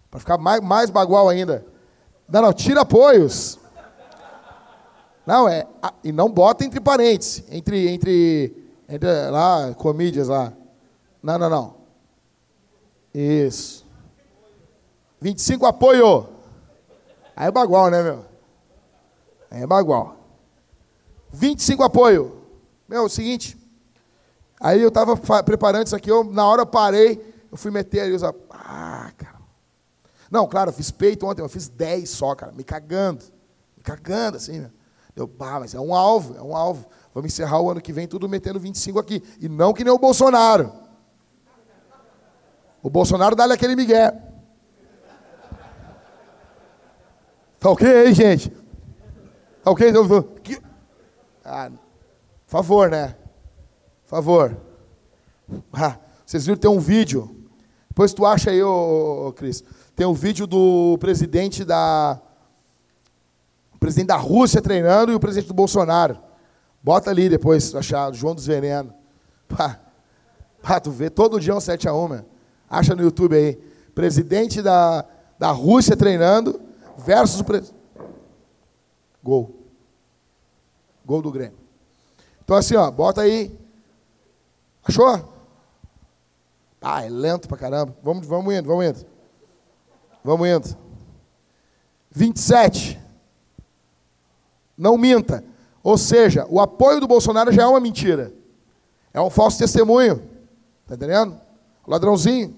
Para 0.09 0.19
ficar 0.19 0.37
mais, 0.37 0.61
mais 0.61 0.89
bagual 0.89 1.29
ainda. 1.29 1.65
Não, 2.27 2.41
não, 2.41 2.53
tira 2.53 2.81
apoios. 2.81 3.59
Não, 5.25 5.47
é. 5.47 5.67
E 6.03 6.11
não 6.11 6.29
bota 6.29 6.65
entre 6.65 6.79
parênteses. 6.79 7.43
Entre, 7.51 7.89
entre, 7.89 8.71
entre 8.87 9.29
lá, 9.29 9.73
comídias 9.75 10.27
lá. 10.27 10.53
Não, 11.21 11.37
não, 11.37 11.49
não. 11.49 11.75
Isso. 13.13 13.85
25 15.21 15.65
apoio. 15.65 16.29
Aí 17.35 17.47
é 17.47 17.51
bagual, 17.51 17.89
né, 17.89 18.01
meu? 18.01 18.28
É 19.49 19.65
bagual. 19.65 20.17
25 21.31 21.83
apoio. 21.83 22.43
Meu, 22.87 23.03
é 23.03 23.05
o 23.05 23.09
seguinte. 23.09 23.57
Aí 24.59 24.81
eu 24.81 24.89
estava 24.89 25.15
preparando 25.43 25.87
isso 25.87 25.95
aqui, 25.95 26.11
eu, 26.11 26.23
na 26.23 26.45
hora 26.45 26.63
eu 26.63 26.65
parei, 26.65 27.33
eu 27.49 27.57
fui 27.57 27.71
meter 27.71 28.01
ali, 28.01 28.15
ah, 28.49 29.11
cara. 29.17 29.39
Não, 30.29 30.47
claro, 30.47 30.69
eu 30.69 30.73
fiz 30.73 30.91
peito 30.91 31.25
ontem, 31.25 31.41
eu 31.41 31.49
fiz 31.49 31.69
10 31.69 32.09
só, 32.09 32.35
cara, 32.35 32.51
me 32.51 32.63
cagando. 32.63 33.23
Me 33.77 33.83
cagando, 33.83 34.37
assim, 34.37 34.59
meu. 34.59 34.71
Eu, 35.15 35.27
pá, 35.27 35.59
mas 35.59 35.73
é 35.73 35.79
um 35.79 35.93
alvo, 35.93 36.35
é 36.37 36.41
um 36.41 36.55
alvo. 36.55 36.87
Vamos 37.13 37.31
encerrar 37.31 37.59
o 37.59 37.69
ano 37.69 37.81
que 37.81 37.91
vem 37.91 38.07
tudo 38.07 38.29
metendo 38.29 38.59
25 38.59 38.99
aqui. 38.99 39.23
E 39.39 39.49
não 39.49 39.73
que 39.73 39.83
nem 39.83 39.91
o 39.91 39.97
Bolsonaro. 39.97 40.71
O 42.81 42.89
Bolsonaro 42.89 43.35
dá-lhe 43.35 43.53
aquele 43.53 43.75
migué. 43.75 44.11
Tá 47.59 47.69
ok 47.69 47.87
aí, 47.87 48.13
gente? 49.77 49.93
Tá 49.93 50.01
ok? 50.01 50.61
Ah, 51.45 51.71
favor, 52.47 52.89
né? 52.89 53.15
Favor. 54.05 54.57
Ah, 55.73 55.97
vocês 56.23 56.45
viram, 56.45 56.59
tem 56.59 56.69
um 56.69 56.79
vídeo. 56.79 57.35
Depois 57.89 58.13
tu 58.13 58.23
acha 58.23 58.51
aí, 58.51 58.61
ô, 58.61 59.27
ô, 59.27 59.33
Cris. 59.33 59.63
Tem 59.95 60.05
um 60.05 60.13
vídeo 60.13 60.45
do 60.45 60.95
presidente 60.99 61.65
da. 61.65 62.21
Presidente 63.79 64.09
da 64.09 64.15
Rússia 64.15 64.61
treinando 64.61 65.11
e 65.11 65.15
o 65.15 65.19
presidente 65.19 65.47
do 65.47 65.55
Bolsonaro. 65.55 66.19
Bota 66.83 67.09
ali 67.09 67.29
depois, 67.29 67.73
achar, 67.73 68.13
João 68.13 68.35
dos 68.35 68.45
Venenos. 68.45 68.93
Pá, 69.49 69.79
pá, 70.61 70.79
tu 70.79 70.91
vê 70.91 71.09
todo 71.09 71.39
dia 71.39 71.55
um 71.55 71.57
7x1, 71.57 72.09
meu. 72.09 72.25
Acha 72.69 72.95
no 72.95 73.01
YouTube 73.01 73.35
aí. 73.35 73.55
Presidente 73.95 74.61
da, 74.61 75.03
da 75.39 75.49
Rússia 75.49 75.97
treinando 75.97 76.61
versus 76.97 77.41
o. 77.41 77.45
Gol. 79.23 79.58
Gol 81.09 81.23
do 81.23 81.31
Grêmio. 81.31 81.57
Então 82.43 82.55
assim, 82.55 82.75
ó, 82.75 82.91
bota 82.91 83.21
aí. 83.21 83.51
Achou? 84.83 85.33
Ah, 86.79 87.03
é 87.03 87.09
lento 87.09 87.47
pra 87.47 87.57
caramba. 87.57 87.97
Vamos, 88.03 88.27
vamos 88.27 88.53
indo, 88.53 88.67
vamos 88.67 88.85
indo. 88.85 89.05
Vamos 90.23 90.47
indo. 90.47 90.77
27. 92.11 93.01
Não 94.77 94.99
minta. 94.99 95.43
Ou 95.81 95.97
seja, 95.97 96.45
o 96.47 96.59
apoio 96.59 96.99
do 96.99 97.07
Bolsonaro 97.07 97.51
já 97.51 97.63
é 97.63 97.65
uma 97.65 97.79
mentira. 97.79 98.31
É 99.11 99.19
um 99.19 99.31
falso 99.31 99.57
testemunho. 99.57 100.21
Tá 100.85 100.93
entendendo? 100.93 101.41
Ladrãozinho. 101.87 102.55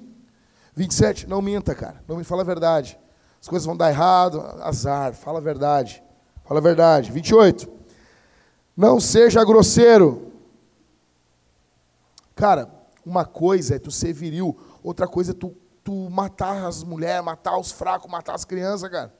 27, 0.75 1.25
não 1.25 1.41
minta, 1.41 1.73
cara. 1.73 2.03
Não 2.05 2.17
me 2.17 2.25
fala 2.25 2.41
a 2.41 2.45
verdade. 2.45 2.99
As 3.41 3.47
coisas 3.47 3.65
vão 3.65 3.77
dar 3.77 3.89
errado, 3.89 4.41
azar. 4.59 5.13
Fala 5.13 5.39
a 5.39 5.41
verdade. 5.41 6.03
Fala 6.43 6.59
a 6.59 6.63
verdade. 6.63 7.13
28. 7.13 7.80
Não 8.75 8.99
seja 8.99 9.43
grosseiro. 9.43 10.31
Cara, 12.35 12.69
uma 13.05 13.25
coisa 13.25 13.75
é 13.75 13.79
tu 13.79 13.91
ser 13.91 14.13
viril, 14.13 14.57
outra 14.83 15.07
coisa 15.07 15.31
é 15.31 15.33
tu, 15.33 15.55
tu 15.83 16.09
matar 16.09 16.65
as 16.65 16.83
mulheres, 16.83 17.23
matar 17.23 17.57
os 17.57 17.71
fracos, 17.71 18.09
matar 18.09 18.35
as 18.35 18.45
crianças, 18.45 18.89
cara. 18.89 19.13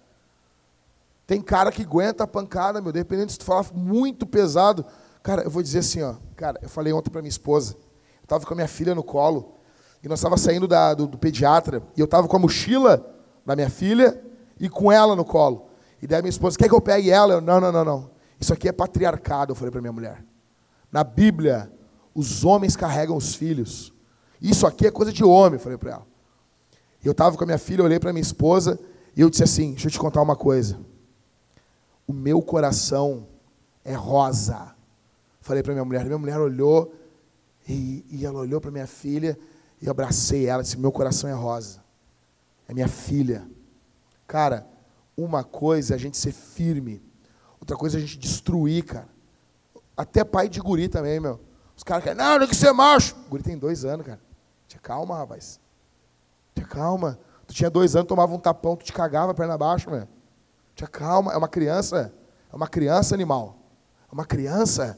Tem 1.25 1.41
cara 1.41 1.71
que 1.71 1.83
aguenta 1.83 2.23
a 2.23 2.27
pancada, 2.27 2.81
meu, 2.81 2.91
dependendo 2.91 3.31
se 3.31 3.39
tu 3.39 3.45
falar 3.45 3.65
muito 3.73 4.25
pesado. 4.25 4.85
Cara, 5.23 5.43
eu 5.43 5.49
vou 5.49 5.63
dizer 5.63 5.79
assim, 5.79 6.01
ó. 6.01 6.15
Cara, 6.35 6.59
eu 6.61 6.67
falei 6.67 6.91
ontem 6.91 7.09
para 7.09 7.21
minha 7.21 7.29
esposa. 7.29 7.73
Eu 7.75 8.23
estava 8.23 8.45
com 8.45 8.53
a 8.53 8.55
minha 8.55 8.67
filha 8.67 8.93
no 8.93 9.03
colo. 9.03 9.55
E 10.03 10.09
nós 10.09 10.19
estávamos 10.19 10.41
saindo 10.41 10.67
da, 10.67 10.93
do, 10.93 11.07
do, 11.07 11.17
pediatra. 11.17 11.83
E 11.95 12.01
eu 12.01 12.05
estava 12.05 12.27
com 12.27 12.35
a 12.35 12.39
mochila 12.39 13.05
da 13.45 13.55
minha 13.55 13.69
filha 13.69 14.21
e 14.59 14.67
com 14.67 14.91
ela 14.91 15.15
no 15.15 15.23
colo. 15.23 15.69
E 16.01 16.07
daí 16.07 16.21
minha 16.21 16.29
esposa, 16.31 16.57
quer 16.57 16.67
que 16.67 16.75
eu 16.75 16.81
pegue 16.81 17.09
ela? 17.09 17.35
Eu, 17.35 17.41
não, 17.41 17.61
não, 17.61 17.71
não, 17.71 17.85
não. 17.85 18.10
Isso 18.41 18.51
aqui 18.51 18.67
é 18.67 18.71
patriarcado, 18.71 19.51
eu 19.51 19.55
falei 19.55 19.71
para 19.71 19.79
minha 19.79 19.93
mulher. 19.93 20.25
Na 20.91 21.03
Bíblia, 21.03 21.71
os 22.13 22.43
homens 22.43 22.75
carregam 22.75 23.15
os 23.15 23.35
filhos. 23.35 23.93
Isso 24.41 24.65
aqui 24.65 24.87
é 24.87 24.91
coisa 24.91 25.13
de 25.13 25.23
homem, 25.23 25.53
eu 25.53 25.59
falei 25.59 25.77
para 25.77 25.91
ela. 25.91 26.07
Eu 27.03 27.11
estava 27.11 27.37
com 27.37 27.43
a 27.43 27.45
minha 27.45 27.59
filha, 27.59 27.83
olhei 27.83 27.99
para 27.99 28.11
minha 28.11 28.21
esposa 28.21 28.79
e 29.15 29.21
eu 29.21 29.29
disse 29.29 29.43
assim: 29.43 29.71
Deixa 29.71 29.87
eu 29.87 29.91
te 29.91 29.99
contar 29.99 30.23
uma 30.23 30.35
coisa. 30.35 30.79
O 32.07 32.13
meu 32.13 32.41
coração 32.41 33.27
é 33.85 33.93
rosa. 33.93 34.75
Falei 35.39 35.61
para 35.61 35.73
minha 35.73 35.85
mulher. 35.85 36.03
Minha 36.05 36.17
mulher 36.17 36.39
olhou 36.39 36.93
e, 37.67 38.03
e 38.09 38.25
ela 38.25 38.39
olhou 38.39 38.59
para 38.59 38.71
minha 38.71 38.87
filha 38.87 39.37
e 39.79 39.85
eu 39.85 39.91
abracei 39.91 40.47
ela. 40.47 40.63
Disse: 40.63 40.79
Meu 40.79 40.91
coração 40.91 41.29
é 41.29 41.33
rosa. 41.33 41.83
É 42.67 42.73
minha 42.73 42.87
filha. 42.87 43.47
Cara, 44.27 44.67
uma 45.15 45.43
coisa 45.43 45.93
é 45.93 45.95
a 45.95 45.99
gente 45.99 46.17
ser 46.17 46.31
firme, 46.31 47.01
outra 47.61 47.77
coisa 47.77 47.97
é 47.97 47.99
a 47.99 48.01
gente 48.01 48.17
destruir, 48.17 48.83
cara. 48.83 49.07
Até 49.95 50.23
pai 50.23 50.49
de 50.49 50.59
guri 50.59 50.89
também, 50.89 51.19
meu. 51.19 51.39
Os 51.77 51.83
caras 51.83 52.03
querem, 52.03 52.17
não, 52.17 52.39
tem 52.39 52.47
que 52.47 52.55
ser 52.55 52.73
macho. 52.73 53.15
O 53.27 53.29
guri 53.29 53.43
tem 53.43 53.57
dois 53.57 53.85
anos, 53.85 54.05
cara. 54.05 54.19
Tinha 54.67 54.81
calma, 54.81 55.17
rapaz. 55.17 55.59
Tinha 56.53 56.67
calma. 56.67 57.19
Tu 57.47 57.53
tinha 57.53 57.69
dois 57.69 57.95
anos, 57.95 58.07
tomava 58.07 58.33
um 58.33 58.39
tapão, 58.39 58.75
tu 58.75 58.83
te 58.85 58.93
cagava 58.93 59.33
perna 59.33 59.53
abaixo, 59.53 59.89
meu. 59.89 60.07
Tinha 60.75 60.87
calma. 60.87 61.33
É 61.33 61.37
uma 61.37 61.47
criança. 61.47 62.13
É 62.51 62.55
uma 62.55 62.67
criança 62.67 63.13
animal. 63.15 63.57
É 64.09 64.13
uma 64.13 64.25
criança. 64.25 64.97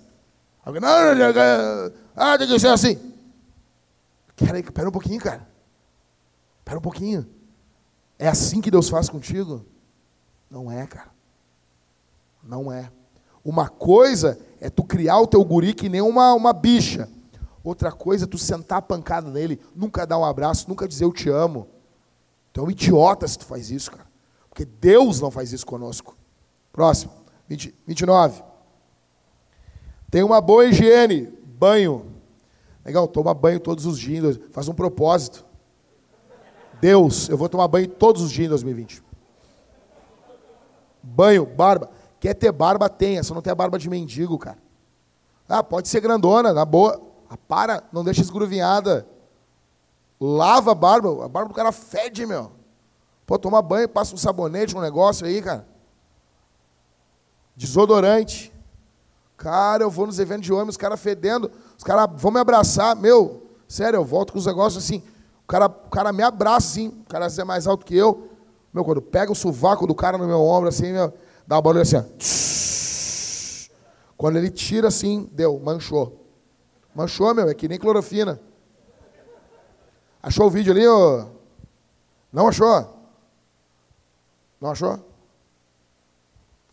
Alguém, 0.66 0.82
não, 0.82 0.90
ah, 2.16 2.38
tem 2.38 2.48
que 2.48 2.60
ser 2.60 2.68
assim. 2.68 2.98
Pera, 4.36 4.58
aí, 4.58 4.64
pera 4.64 4.90
um 4.90 4.92
pouquinho, 4.92 5.20
cara. 5.20 5.48
Pera 6.64 6.78
um 6.78 6.82
pouquinho. 6.82 7.28
É 8.18 8.28
assim 8.28 8.62
que 8.62 8.72
Deus 8.72 8.90
faz 8.90 9.10
contigo? 9.10 9.66
Não 10.50 10.72
é, 10.72 10.88
cara. 10.88 11.13
Não 12.44 12.72
é. 12.72 12.92
Uma 13.44 13.70
coisa 13.70 14.40
é 14.60 14.70
tu 14.70 14.84
criar 14.84 15.20
o 15.20 15.28
teu 15.28 15.44
guri 15.44 15.74
que 15.74 15.90
nem 15.90 16.02
uma, 16.02 16.34
uma 16.34 16.54
bicha. 16.54 17.10
Outra 17.64 17.92
coisa 17.92 18.26
é 18.26 18.28
tu 18.28 18.38
sentar 18.38 18.80
a 18.80 18.82
pancada 18.82 19.30
nele, 19.30 19.60
nunca 19.76 20.06
dar 20.06 20.18
um 20.18 20.26
abraço, 20.26 20.68
nunca 20.68 20.88
dizer 20.88 21.06
eu 21.06 21.14
te 21.14 21.30
amo. 21.30 21.68
Tu 22.52 22.60
é 22.60 22.64
um 22.64 22.70
idiota 22.70 23.28
se 23.28 23.38
tu 23.38 23.46
faz 23.46 23.72
isso, 23.72 23.92
cara. 23.92 24.08
Porque 24.50 24.66
Deus 24.66 25.20
não 25.20 25.32
faz 25.32 25.52
isso 25.52 25.66
conosco. 25.66 26.16
Próximo, 26.72 27.12
20, 27.48 27.74
29. 27.88 28.44
Tem 30.12 30.24
uma 30.24 30.40
boa 30.40 30.66
higiene, 30.66 31.28
banho. 31.44 32.14
Legal, 32.86 33.08
toma 33.08 33.34
banho 33.34 33.60
todos 33.60 33.86
os 33.86 33.98
dias, 33.98 34.40
faz 34.52 34.68
um 34.68 34.74
propósito. 34.74 35.46
Deus, 36.82 37.30
eu 37.30 37.38
vou 37.38 37.48
tomar 37.48 37.68
banho 37.68 37.88
todos 37.88 38.22
os 38.22 38.32
dias 38.32 38.48
em 38.48 38.50
2020. 38.50 39.02
Banho, 41.02 41.46
barba. 41.46 41.90
Quer 42.24 42.36
ter 42.36 42.54
barba, 42.54 42.88
tenha, 42.88 43.22
só 43.22 43.34
não 43.34 43.42
tem 43.42 43.52
a 43.52 43.56
barba 43.56 43.78
de 43.78 43.90
mendigo, 43.90 44.38
cara. 44.38 44.58
Ah, 45.46 45.62
pode 45.62 45.90
ser 45.90 46.00
grandona, 46.00 46.54
na 46.54 46.64
boa. 46.64 47.02
Ah, 47.30 47.36
para, 47.36 47.84
não 47.92 48.02
deixa 48.02 48.22
esgruvinhada. 48.22 49.06
Lava 50.22 50.72
a 50.72 50.74
barba, 50.74 51.26
a 51.26 51.28
barba 51.28 51.50
do 51.50 51.54
cara 51.54 51.74
fede, 51.74 52.26
meu. 52.26 52.54
Pô, 53.26 53.38
toma 53.38 53.62
banho, 53.62 53.90
passa 53.90 54.16
um 54.16 54.18
sabonete, 54.18 54.74
um 54.74 54.80
negócio 54.80 55.28
aí, 55.28 55.42
cara. 55.42 55.68
Desodorante. 57.58 58.54
Cara, 59.36 59.84
eu 59.84 59.92
vou 59.92 60.08
nos 60.08 60.18
eventos 60.18 60.46
de 60.46 60.54
homem, 60.54 60.70
os 60.70 60.78
caras 60.78 61.02
fedendo, 61.02 61.52
os 61.78 61.84
caras 61.84 62.10
vão 62.16 62.32
me 62.32 62.40
abraçar. 62.40 62.96
Meu, 62.96 63.48
sério, 63.68 63.98
eu 63.98 64.06
volto 64.06 64.32
com 64.32 64.40
os 64.40 64.46
negócios 64.46 64.82
assim. 64.82 65.04
O 65.44 65.48
cara, 65.48 65.66
o 65.66 65.90
cara 65.90 66.14
me 66.14 66.24
abraça 66.24 66.68
assim, 66.68 66.88
o 66.88 67.10
cara 67.10 67.28
é 67.28 67.44
mais 67.44 67.68
alto 67.68 67.86
que 67.86 67.98
eu. 67.98 68.30
Meu, 68.74 68.86
quando 68.86 69.02
pega 69.02 69.30
o 69.30 69.36
sovaco 69.36 69.86
do 69.86 69.94
cara 69.94 70.18
no 70.18 70.26
meu 70.26 70.40
ombro, 70.40 70.70
assim, 70.70 70.94
meu, 70.94 71.14
Dá 71.46 71.56
uma 71.56 71.62
barulho 71.62 71.82
assim, 71.82 71.98
ó. 71.98 72.04
Quando 74.18 74.38
ele 74.38 74.50
tira 74.50 74.88
assim, 74.88 75.30
deu, 75.32 75.60
manchou. 75.60 76.26
Manchou, 76.96 77.34
meu, 77.34 77.50
é 77.50 77.54
que 77.54 77.68
nem 77.68 77.80
clorofina. 77.80 78.40
Achou 80.22 80.48
o 80.48 80.50
vídeo 80.50 80.72
ali, 80.72 80.88
ô? 80.88 81.28
Não 82.32 82.48
achou? 82.48 82.98
Não 84.62 84.72
achou? 84.72 84.98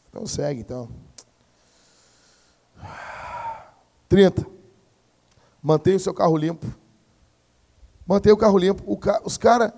Então 0.08 0.26
segue, 0.26 0.60
então. 0.60 0.88
30. 4.08 4.46
Mantenha 5.62 5.96
o 5.96 6.00
seu 6.00 6.14
carro 6.14 6.36
limpo. 6.36 6.66
Mantenha 8.06 8.34
o 8.34 8.38
carro 8.38 8.58
limpo. 8.58 8.82
O 8.86 8.96
ca... 8.96 9.20
Os 9.24 9.36
caras. 9.36 9.72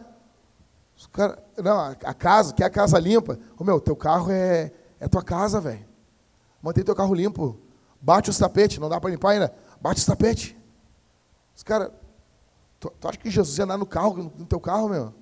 Cara, 1.11 1.43
não, 1.57 1.81
a 1.81 2.15
casa, 2.15 2.55
quer 2.55 2.65
a 2.65 2.71
casa 2.71 2.99
limpa. 2.99 3.39
Ô 3.59 3.65
meu, 3.65 3.81
teu 3.81 3.97
carro 3.97 4.31
é, 4.31 4.73
é 5.03 5.09
tua 5.09 5.23
casa, 5.23 5.61
velho. 5.61 5.85
Mantém 6.63 6.85
teu 6.85 6.95
carro 6.95 7.13
limpo. 7.13 7.59
Bate 8.01 8.31
os 8.31 8.39
tapetes, 8.39 8.79
não 8.79 8.89
dá 8.89 9.01
para 9.01 9.11
limpar 9.11 9.31
ainda. 9.31 9.53
Bate 9.81 9.99
os 9.99 10.07
tapetes. 10.07 10.55
Os 11.57 11.65
caras, 11.65 11.91
tu, 12.79 12.89
tu 13.01 13.09
acha 13.09 13.19
que 13.19 13.29
Jesus 13.29 13.59
ia 13.59 13.65
andar 13.65 13.77
no 13.77 13.85
carro, 13.85 14.17
no, 14.17 14.33
no 14.39 14.47
teu 14.47 14.61
carro, 14.61 14.89
meu? 14.89 15.13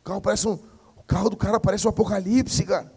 O 0.00 0.04
carro 0.04 0.20
parece 0.20 0.46
um, 0.46 0.56
o 0.96 1.02
carro 1.02 1.28
do 1.28 1.36
cara 1.36 1.58
parece 1.58 1.84
um 1.84 1.90
apocalipse, 1.90 2.64
cara. 2.64 2.92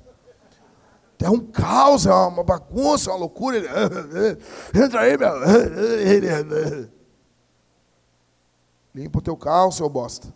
É 1.17 1.29
um 1.29 1.39
caos, 1.39 2.05
é 2.05 2.13
uma 2.13 2.43
bagunça, 2.43 3.09
é 3.09 3.13
uma 3.13 3.21
loucura. 3.21 3.57
Entra 4.73 5.01
aí, 5.01 5.17
meu. 5.17 5.33
Limpa 8.93 9.17
o 9.17 9.23
teu 9.23 9.35
carro, 9.35 9.71
seu 9.71 9.89
bosta. 9.89 10.31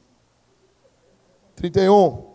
31. 1.55 2.32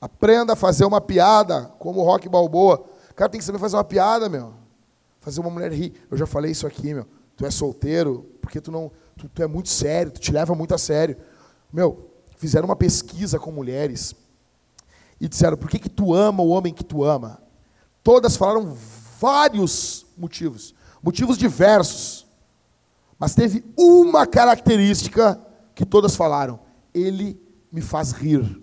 Aprenda 0.00 0.52
a 0.52 0.56
fazer 0.56 0.84
uma 0.84 1.00
piada, 1.00 1.72
como 1.78 2.00
o 2.00 2.04
Rock 2.04 2.28
Balboa. 2.28 2.84
O 3.10 3.14
cara 3.14 3.30
tem 3.30 3.38
que 3.38 3.44
saber 3.44 3.58
fazer 3.58 3.76
uma 3.76 3.84
piada, 3.84 4.28
meu. 4.28 4.52
Fazer 5.20 5.40
uma 5.40 5.50
mulher 5.50 5.72
rir. 5.72 5.94
Eu 6.10 6.16
já 6.16 6.26
falei 6.26 6.52
isso 6.52 6.66
aqui, 6.66 6.92
meu. 6.92 7.06
Tu 7.36 7.44
é 7.44 7.50
solteiro, 7.50 8.30
porque 8.40 8.60
tu 8.60 8.70
não. 8.70 8.90
Tu, 9.16 9.28
tu 9.28 9.42
é 9.42 9.46
muito 9.46 9.68
sério, 9.68 10.12
tu 10.12 10.20
te 10.20 10.30
leva 10.30 10.54
muito 10.54 10.74
a 10.74 10.78
sério. 10.78 11.16
Meu, 11.72 12.10
fizeram 12.36 12.66
uma 12.66 12.76
pesquisa 12.76 13.38
com 13.38 13.50
mulheres 13.50 14.14
e 15.20 15.28
disseram: 15.28 15.56
por 15.56 15.68
que, 15.68 15.78
que 15.78 15.88
tu 15.88 16.14
ama 16.14 16.42
o 16.42 16.48
homem 16.48 16.72
que 16.72 16.84
tu 16.84 17.02
ama? 17.02 17.40
Todas 18.02 18.36
falaram 18.36 18.76
vários 19.18 20.06
motivos, 20.16 20.74
motivos 21.02 21.36
diversos. 21.36 22.26
Mas 23.18 23.34
teve 23.34 23.64
uma 23.76 24.26
característica 24.26 25.40
que 25.74 25.84
todas 25.84 26.14
falaram: 26.14 26.60
ele 26.94 27.40
me 27.72 27.80
faz 27.80 28.12
rir. 28.12 28.62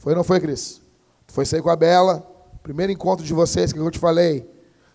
Foi 0.00 0.14
ou 0.14 0.16
não 0.16 0.24
foi, 0.24 0.40
Cris? 0.40 0.80
Tu 1.26 1.34
foi 1.34 1.44
sair 1.44 1.60
com 1.60 1.68
a 1.68 1.76
Bela, 1.76 2.26
primeiro 2.62 2.90
encontro 2.90 3.22
de 3.22 3.34
vocês, 3.34 3.70
que 3.70 3.78
eu 3.78 3.90
te 3.90 3.98
falei. 3.98 4.50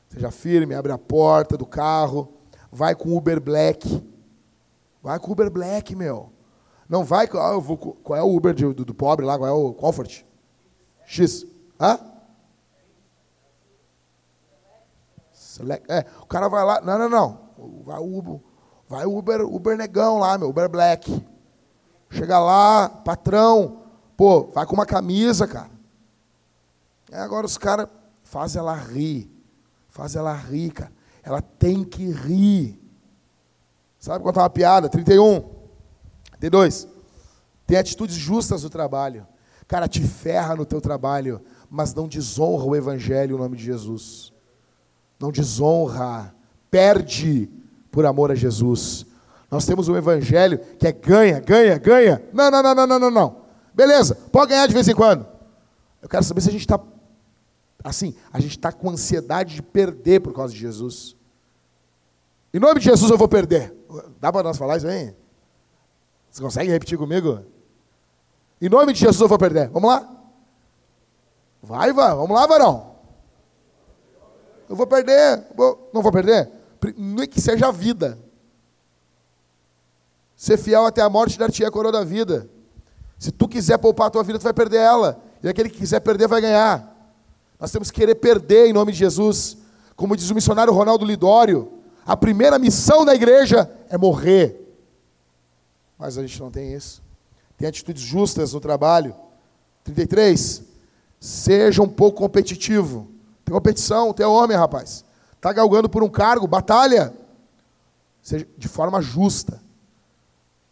Seja 0.09 0.31
firme, 0.31 0.73
abre 0.73 0.91
a 0.91 0.97
porta 0.97 1.55
do 1.55 1.65
carro, 1.65 2.33
vai 2.71 2.95
com 2.95 3.15
Uber 3.15 3.39
Black. 3.39 4.03
Vai 5.03 5.19
com 5.19 5.31
Uber 5.31 5.51
Black, 5.51 5.95
meu. 5.95 6.33
Não 6.89 7.03
vai, 7.03 7.25
ah, 7.25 7.29
qual 7.29 8.17
é 8.17 8.23
o 8.23 8.35
Uber 8.35 8.55
do, 8.55 8.73
do, 8.73 8.95
pobre 8.95 9.23
lá, 9.23 9.37
qual 9.37 9.47
é 9.47 9.53
o 9.53 9.75
Comfort? 9.75 10.23
X. 11.05 11.45
Hã? 11.79 11.99
Select, 15.31 15.85
é, 15.87 16.03
o 16.19 16.25
cara 16.25 16.47
vai 16.47 16.65
lá, 16.65 16.81
não, 16.81 16.97
não, 16.97 17.09
não. 17.09 17.39
Vai 17.83 17.99
Uber, 17.99 18.39
vai 18.89 19.05
Uber, 19.05 19.41
Uber 19.41 19.77
negão 19.77 20.17
lá, 20.17 20.35
meu, 20.35 20.49
Uber 20.49 20.67
Black. 20.67 21.23
Chega 22.09 22.39
lá, 22.39 22.89
patrão, 22.89 23.84
pô, 24.15 24.45
vai 24.53 24.65
com 24.65 24.73
uma 24.73 24.85
camisa, 24.85 25.47
cara. 25.47 25.69
É, 27.11 27.19
agora 27.19 27.45
os 27.45 27.57
caras 27.57 27.87
fazem 28.23 28.59
ela 28.59 28.75
rir. 28.75 29.31
Faz 29.89 30.15
ela 30.15 30.33
rir, 30.33 30.71
cara. 30.71 30.91
Ela 31.23 31.41
tem 31.41 31.83
que 31.83 32.09
rir. 32.11 32.79
Sabe 33.99 34.23
contar 34.23 34.41
uma 34.41 34.49
piada? 34.49 34.89
31. 34.89 35.43
32. 36.31 36.87
Tem 37.65 37.77
atitudes 37.77 38.15
justas 38.15 38.63
no 38.63 38.69
trabalho. 38.69 39.25
Cara, 39.67 39.87
te 39.87 40.01
ferra 40.01 40.55
no 40.55 40.65
teu 40.65 40.79
trabalho, 40.79 41.41
mas 41.69 41.93
não 41.93 42.07
desonra 42.07 42.65
o 42.65 42.75
evangelho, 42.75 43.35
o 43.35 43.39
nome 43.39 43.57
de 43.57 43.63
Jesus. 43.63 44.31
Não 45.19 45.31
desonra, 45.31 46.35
perde 46.69 47.49
por 47.89 48.05
amor 48.05 48.31
a 48.31 48.35
Jesus. 48.35 49.05
Nós 49.49 49.65
temos 49.65 49.87
um 49.87 49.95
evangelho 49.95 50.59
que 50.77 50.85
é 50.85 50.91
ganha, 50.91 51.39
ganha, 51.39 51.77
ganha. 51.77 52.21
Não, 52.33 52.51
não, 52.51 52.61
não, 52.61 52.75
não, 52.75 52.87
não, 52.87 52.99
não, 52.99 53.11
não. 53.11 53.44
Beleza, 53.75 54.15
pode 54.31 54.51
ganhar 54.51 54.65
de 54.67 54.73
vez 54.73 54.87
em 54.87 54.95
quando. 54.95 55.27
Eu 56.01 56.07
quero 56.07 56.23
saber 56.23 56.39
se 56.39 56.47
a 56.47 56.51
gente 56.51 56.61
está 56.61 56.79
assim, 57.83 58.15
a 58.31 58.39
gente 58.39 58.57
está 58.57 58.71
com 58.71 58.89
ansiedade 58.89 59.55
de 59.55 59.61
perder 59.61 60.21
por 60.21 60.33
causa 60.33 60.53
de 60.53 60.59
Jesus. 60.59 61.15
Em 62.53 62.59
nome 62.59 62.79
de 62.79 62.85
Jesus 62.85 63.11
eu 63.11 63.17
vou 63.17 63.27
perder. 63.27 63.75
Dá 64.19 64.31
para 64.31 64.43
nós 64.43 64.57
falar 64.57 64.77
isso 64.77 64.87
aí? 64.87 65.13
Você 66.31 66.41
consegue 66.41 66.71
repetir 66.71 66.97
comigo? 66.97 67.45
Em 68.61 68.69
nome 68.69 68.93
de 68.93 68.99
Jesus 68.99 69.21
eu 69.21 69.27
vou 69.27 69.37
perder. 69.37 69.69
Vamos 69.69 69.89
lá? 69.89 70.09
Vai, 71.61 71.91
vai. 71.91 72.15
Vamos 72.15 72.31
lá, 72.31 72.47
varão. 72.47 72.95
Eu 74.69 74.75
vou 74.75 74.87
perder. 74.87 75.45
Vou, 75.53 75.89
não 75.93 76.01
vou 76.01 76.11
perder? 76.11 76.49
Não 76.97 77.23
é 77.23 77.27
que 77.27 77.41
seja 77.41 77.67
a 77.67 77.71
vida. 77.71 78.17
Ser 80.35 80.57
fiel 80.57 80.85
até 80.85 81.01
a 81.01 81.09
morte 81.09 81.37
dar-te 81.37 81.63
a 81.63 81.71
coroa 81.71 81.91
da 81.91 82.03
vida. 82.03 82.49
Se 83.17 83.31
tu 83.31 83.47
quiser 83.47 83.77
poupar 83.77 84.07
a 84.07 84.09
tua 84.09 84.23
vida, 84.23 84.39
tu 84.39 84.43
vai 84.43 84.53
perder 84.53 84.77
ela. 84.77 85.21
E 85.41 85.47
aquele 85.47 85.69
que 85.69 85.77
quiser 85.77 85.99
perder 85.99 86.27
vai 86.27 86.41
ganhar. 86.41 86.95
Nós 87.59 87.71
temos 87.71 87.89
que 87.89 87.99
querer 87.99 88.15
perder 88.15 88.67
em 88.67 88.73
nome 88.73 88.91
de 88.91 88.97
Jesus. 88.97 89.57
Como 89.95 90.15
diz 90.15 90.29
o 90.29 90.35
missionário 90.35 90.73
Ronaldo 90.73 91.05
Lidório, 91.05 91.71
a 92.05 92.17
primeira 92.17 92.59
missão 92.59 93.05
da 93.05 93.15
igreja 93.15 93.69
é 93.89 93.97
morrer. 93.97 94.61
Mas 95.97 96.17
a 96.17 96.21
gente 96.21 96.39
não 96.39 96.51
tem 96.51 96.73
isso. 96.73 97.01
Tem 97.57 97.67
atitudes 97.67 98.03
justas 98.03 98.53
no 98.53 98.59
trabalho. 98.59 99.15
33. 99.83 100.63
Seja 101.19 101.81
um 101.81 101.87
pouco 101.87 102.19
competitivo. 102.19 103.07
Tem 103.43 103.53
competição, 103.53 104.13
tem 104.13 104.25
homem, 104.25 104.57
rapaz. 104.57 105.05
Está 105.33 105.53
galgando 105.53 105.87
por 105.87 106.03
um 106.03 106.09
cargo, 106.09 106.47
batalha. 106.47 107.13
Seja 108.21 108.47
de 108.57 108.67
forma 108.67 109.01
justa. 109.01 109.61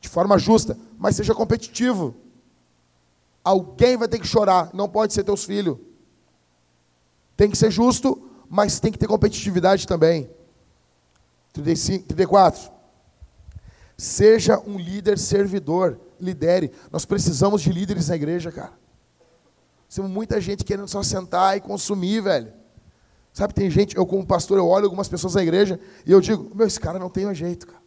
De 0.02 0.10
forma 0.10 0.38
justa. 0.38 0.78
Mas 0.98 1.16
seja 1.16 1.34
competitivo. 1.34 2.16
Alguém 3.44 3.98
vai 3.98 4.08
ter 4.08 4.20
que 4.20 4.28
chorar. 4.28 4.70
Não 4.74 4.88
pode 4.88 5.14
ser 5.14 5.24
teus 5.24 5.44
filhos. 5.44 5.78
Tem 7.36 7.50
que 7.50 7.58
ser 7.58 7.72
justo, 7.72 8.30
mas 8.50 8.80
tem 8.80 8.92
que 8.92 8.98
ter 8.98 9.08
competitividade 9.08 9.88
também. 9.88 10.30
35, 11.52 12.06
34. 12.06 12.72
Seja 13.98 14.60
um 14.60 14.78
líder 14.78 15.18
servidor, 15.20 16.00
lidere. 16.20 16.72
Nós 16.92 17.06
precisamos 17.06 17.62
de 17.62 17.72
líderes 17.72 18.10
na 18.10 18.16
igreja, 18.16 18.52
cara. 18.52 18.74
Temos 19.94 20.10
muita 20.10 20.42
gente 20.42 20.64
querendo 20.64 20.88
só 20.88 21.04
sentar 21.04 21.56
e 21.56 21.62
consumir, 21.62 22.22
velho. 22.22 22.52
Sabe, 23.32 23.54
tem 23.54 23.70
gente, 23.70 23.96
eu 23.96 24.06
como 24.06 24.26
pastor, 24.26 24.58
eu 24.58 24.68
olho 24.68 24.86
algumas 24.86 25.08
pessoas 25.08 25.36
na 25.36 25.42
igreja 25.42 25.80
e 26.06 26.12
eu 26.12 26.22
digo, 26.22 26.56
meu, 26.56 26.68
esse 26.68 26.80
cara 26.80 27.00
não 27.00 27.10
tem 27.10 27.34
jeito, 27.34 27.68
cara. 27.68 27.82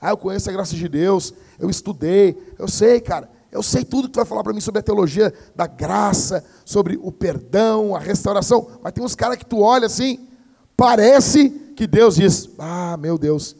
Ah, 0.00 0.10
eu 0.10 0.16
conheço 0.16 0.50
a 0.50 0.52
graça 0.52 0.74
de 0.74 0.88
Deus, 0.88 1.32
eu 1.58 1.70
estudei, 1.70 2.36
eu 2.58 2.66
sei, 2.66 3.00
cara, 3.00 3.30
eu 3.52 3.62
sei 3.62 3.84
tudo 3.84 4.08
que 4.08 4.14
tu 4.14 4.16
vai 4.16 4.24
falar 4.24 4.42
para 4.42 4.54
mim 4.54 4.60
sobre 4.60 4.80
a 4.80 4.82
teologia 4.82 5.32
da 5.54 5.66
graça, 5.66 6.42
sobre 6.64 6.98
o 7.00 7.12
perdão, 7.12 7.94
a 7.94 7.98
restauração, 7.98 8.66
mas 8.82 8.92
tem 8.92 9.04
uns 9.04 9.14
caras 9.14 9.36
que 9.36 9.44
tu 9.44 9.60
olha 9.60 9.86
assim, 9.86 10.26
parece 10.74 11.50
que 11.76 11.86
Deus 11.86 12.16
diz, 12.16 12.48
ah, 12.58 12.96
meu 12.96 13.18
Deus, 13.18 13.54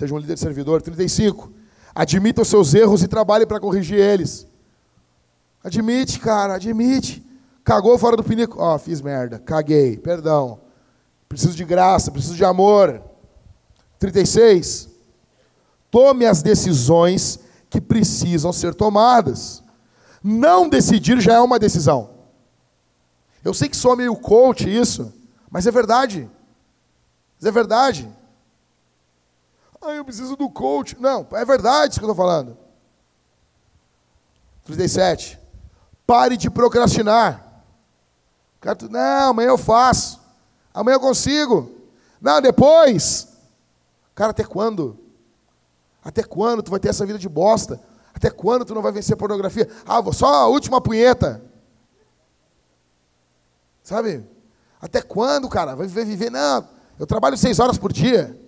Seja 0.00 0.14
um 0.14 0.18
líder 0.18 0.38
servidor. 0.38 0.80
35. 0.80 1.52
Admita 1.94 2.40
os 2.40 2.48
seus 2.48 2.72
erros 2.72 3.02
e 3.02 3.08
trabalhe 3.08 3.44
para 3.44 3.60
corrigir 3.60 3.98
eles. 3.98 4.46
Admite, 5.62 6.18
cara, 6.18 6.54
admite. 6.54 7.22
Cagou 7.62 7.98
fora 7.98 8.16
do 8.16 8.24
pinico. 8.24 8.56
Ó, 8.58 8.74
oh, 8.74 8.78
fiz 8.78 9.02
merda, 9.02 9.38
caguei, 9.38 9.98
perdão. 9.98 10.58
Preciso 11.30 11.54
de 11.54 11.64
graça, 11.64 12.10
preciso 12.10 12.34
de 12.34 12.44
amor. 12.44 13.00
36. 14.00 14.88
Tome 15.88 16.26
as 16.26 16.42
decisões 16.42 17.38
que 17.70 17.80
precisam 17.80 18.52
ser 18.52 18.74
tomadas. 18.74 19.62
Não 20.24 20.68
decidir 20.68 21.20
já 21.20 21.34
é 21.34 21.40
uma 21.40 21.56
decisão. 21.56 22.10
Eu 23.44 23.54
sei 23.54 23.68
que 23.68 23.76
sou 23.76 23.94
meio 23.94 24.16
coach 24.16 24.68
isso, 24.68 25.14
mas 25.48 25.68
é 25.68 25.70
verdade. 25.70 26.28
Mas 27.38 27.46
é 27.46 27.52
verdade. 27.52 28.10
Ah, 29.80 29.92
eu 29.92 30.04
preciso 30.04 30.34
do 30.34 30.50
coach. 30.50 30.96
Não, 30.98 31.24
é 31.30 31.44
verdade 31.44 31.92
isso 31.92 32.00
que 32.00 32.04
eu 32.04 32.10
estou 32.10 32.26
falando. 32.26 32.58
37. 34.64 35.38
Pare 36.04 36.36
de 36.36 36.50
procrastinar. 36.50 37.62
Não, 38.90 39.30
amanhã 39.30 39.50
eu 39.50 39.58
faço. 39.58 40.19
Amanhã 40.72 40.96
eu 40.96 41.00
consigo. 41.00 41.70
Não, 42.20 42.40
depois. 42.40 43.28
Cara, 44.14 44.30
até 44.30 44.44
quando? 44.44 44.98
Até 46.02 46.22
quando 46.22 46.62
tu 46.62 46.70
vai 46.70 46.80
ter 46.80 46.88
essa 46.88 47.04
vida 47.04 47.18
de 47.18 47.28
bosta? 47.28 47.80
Até 48.14 48.30
quando 48.30 48.64
tu 48.64 48.74
não 48.74 48.82
vai 48.82 48.92
vencer 48.92 49.16
pornografia? 49.16 49.68
Ah, 49.86 50.00
vou 50.00 50.12
só 50.12 50.26
a 50.26 50.46
última 50.46 50.80
punheta. 50.80 51.42
Sabe? 53.82 54.24
Até 54.80 55.02
quando, 55.02 55.48
cara? 55.48 55.74
Vai 55.74 55.86
viver, 55.86 56.04
viver? 56.04 56.30
Não, 56.30 56.68
eu 56.98 57.06
trabalho 57.06 57.36
seis 57.36 57.58
horas 57.58 57.78
por 57.78 57.92
dia. 57.92 58.38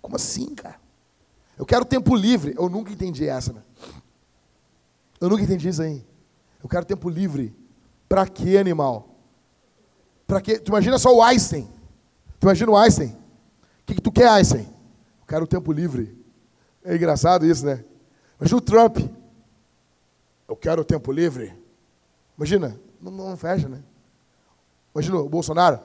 Como 0.00 0.16
assim, 0.16 0.54
cara? 0.54 0.80
Eu 1.58 1.66
quero 1.66 1.84
tempo 1.84 2.14
livre. 2.14 2.54
Eu 2.56 2.68
nunca 2.68 2.92
entendi 2.92 3.28
essa, 3.28 3.52
né? 3.52 3.62
Eu 5.20 5.28
nunca 5.28 5.42
entendi 5.42 5.68
isso 5.68 5.82
aí. 5.82 6.04
Eu 6.62 6.68
quero 6.68 6.84
tempo 6.84 7.08
livre. 7.08 7.54
Para 8.08 8.26
que 8.26 8.56
animal? 8.56 9.09
Para 10.30 10.40
que? 10.40 10.60
Tu 10.60 10.68
imagina 10.68 10.96
só 10.96 11.12
o 11.12 11.20
Einstein. 11.20 11.68
Tu 12.38 12.46
imagina 12.46 12.70
o 12.70 12.76
Einstein. 12.76 13.08
O 13.08 13.84
que, 13.84 13.96
que 13.96 14.00
tu 14.00 14.12
quer, 14.12 14.28
Einstein? 14.28 14.62
Eu 14.62 15.26
quero 15.26 15.42
o 15.42 15.46
tempo 15.48 15.72
livre. 15.72 16.16
É 16.84 16.94
engraçado 16.94 17.44
isso, 17.44 17.66
né? 17.66 17.84
Imagina 18.38 18.58
o 18.58 18.60
Trump. 18.60 18.98
Eu 20.46 20.54
quero 20.54 20.82
o 20.82 20.84
tempo 20.84 21.10
livre. 21.10 21.52
Imagina, 22.36 22.80
não, 23.00 23.10
não 23.10 23.36
fecha, 23.36 23.68
né? 23.68 23.82
Imagina 24.94 25.16
o 25.16 25.28
Bolsonaro. 25.28 25.80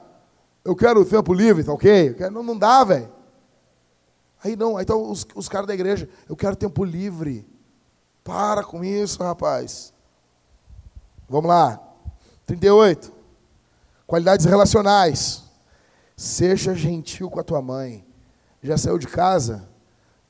Eu 0.64 0.76
quero 0.76 1.00
o 1.00 1.04
tempo 1.04 1.34
livre, 1.34 1.64
tá 1.64 1.72
ok? 1.72 2.14
Quero, 2.14 2.32
não, 2.32 2.44
não 2.44 2.56
dá, 2.56 2.84
velho. 2.84 3.12
Aí 4.44 4.54
não, 4.54 4.76
aí 4.76 4.84
estão 4.84 5.10
os, 5.10 5.26
os 5.34 5.48
caras 5.48 5.66
da 5.66 5.74
igreja. 5.74 6.08
Eu 6.28 6.36
quero 6.36 6.54
tempo 6.54 6.84
livre. 6.84 7.44
Para 8.22 8.62
com 8.62 8.84
isso, 8.84 9.20
rapaz. 9.24 9.92
Vamos 11.28 11.48
lá. 11.48 11.80
38. 12.46 13.15
Qualidades 14.06 14.46
relacionais. 14.46 15.42
Seja 16.16 16.74
gentil 16.74 17.28
com 17.28 17.40
a 17.40 17.44
tua 17.44 17.60
mãe. 17.60 18.06
Já 18.62 18.78
saiu 18.78 18.98
de 18.98 19.06
casa? 19.06 19.68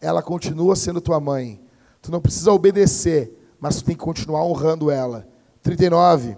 Ela 0.00 0.22
continua 0.22 0.74
sendo 0.74 1.00
tua 1.00 1.20
mãe. 1.20 1.60
Tu 2.02 2.10
não 2.10 2.20
precisa 2.20 2.52
obedecer, 2.52 3.32
mas 3.60 3.76
tu 3.76 3.84
tem 3.84 3.96
que 3.96 4.04
continuar 4.04 4.44
honrando 4.44 4.90
ela. 4.90 5.26
39. 5.62 6.36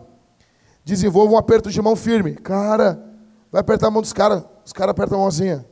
Desenvolva 0.84 1.34
um 1.34 1.38
aperto 1.38 1.70
de 1.70 1.80
mão 1.80 1.94
firme. 1.94 2.34
Cara, 2.34 3.02
vai 3.52 3.60
apertar 3.60 3.88
a 3.88 3.90
mão 3.90 4.02
dos 4.02 4.12
caras. 4.12 4.44
Os 4.64 4.72
caras 4.72 4.92
apertam 4.92 5.18
a 5.18 5.22
mãozinha. 5.22 5.66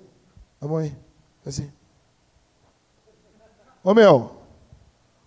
A 0.60 0.66
mão 0.66 0.78
aí. 0.78 0.96
Assim. 1.44 1.70
Ô 3.82 3.94
meu. 3.94 4.32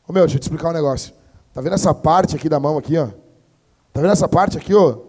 Ô 0.08 0.14
meu, 0.14 0.24
deixa 0.24 0.38
eu 0.38 0.40
te 0.40 0.44
explicar 0.44 0.70
um 0.70 0.74
negócio. 0.74 1.14
Tá 1.54 1.62
vendo 1.62 1.74
essa 1.74 1.94
parte 1.94 2.36
aqui 2.36 2.48
da 2.48 2.60
mão 2.60 2.78
aqui, 2.78 2.98
ó? 2.98 3.08
Tá 3.92 4.02
vendo 4.02 4.12
essa 4.12 4.28
parte 4.28 4.58
aqui, 4.58 4.74
ó? 4.74 5.09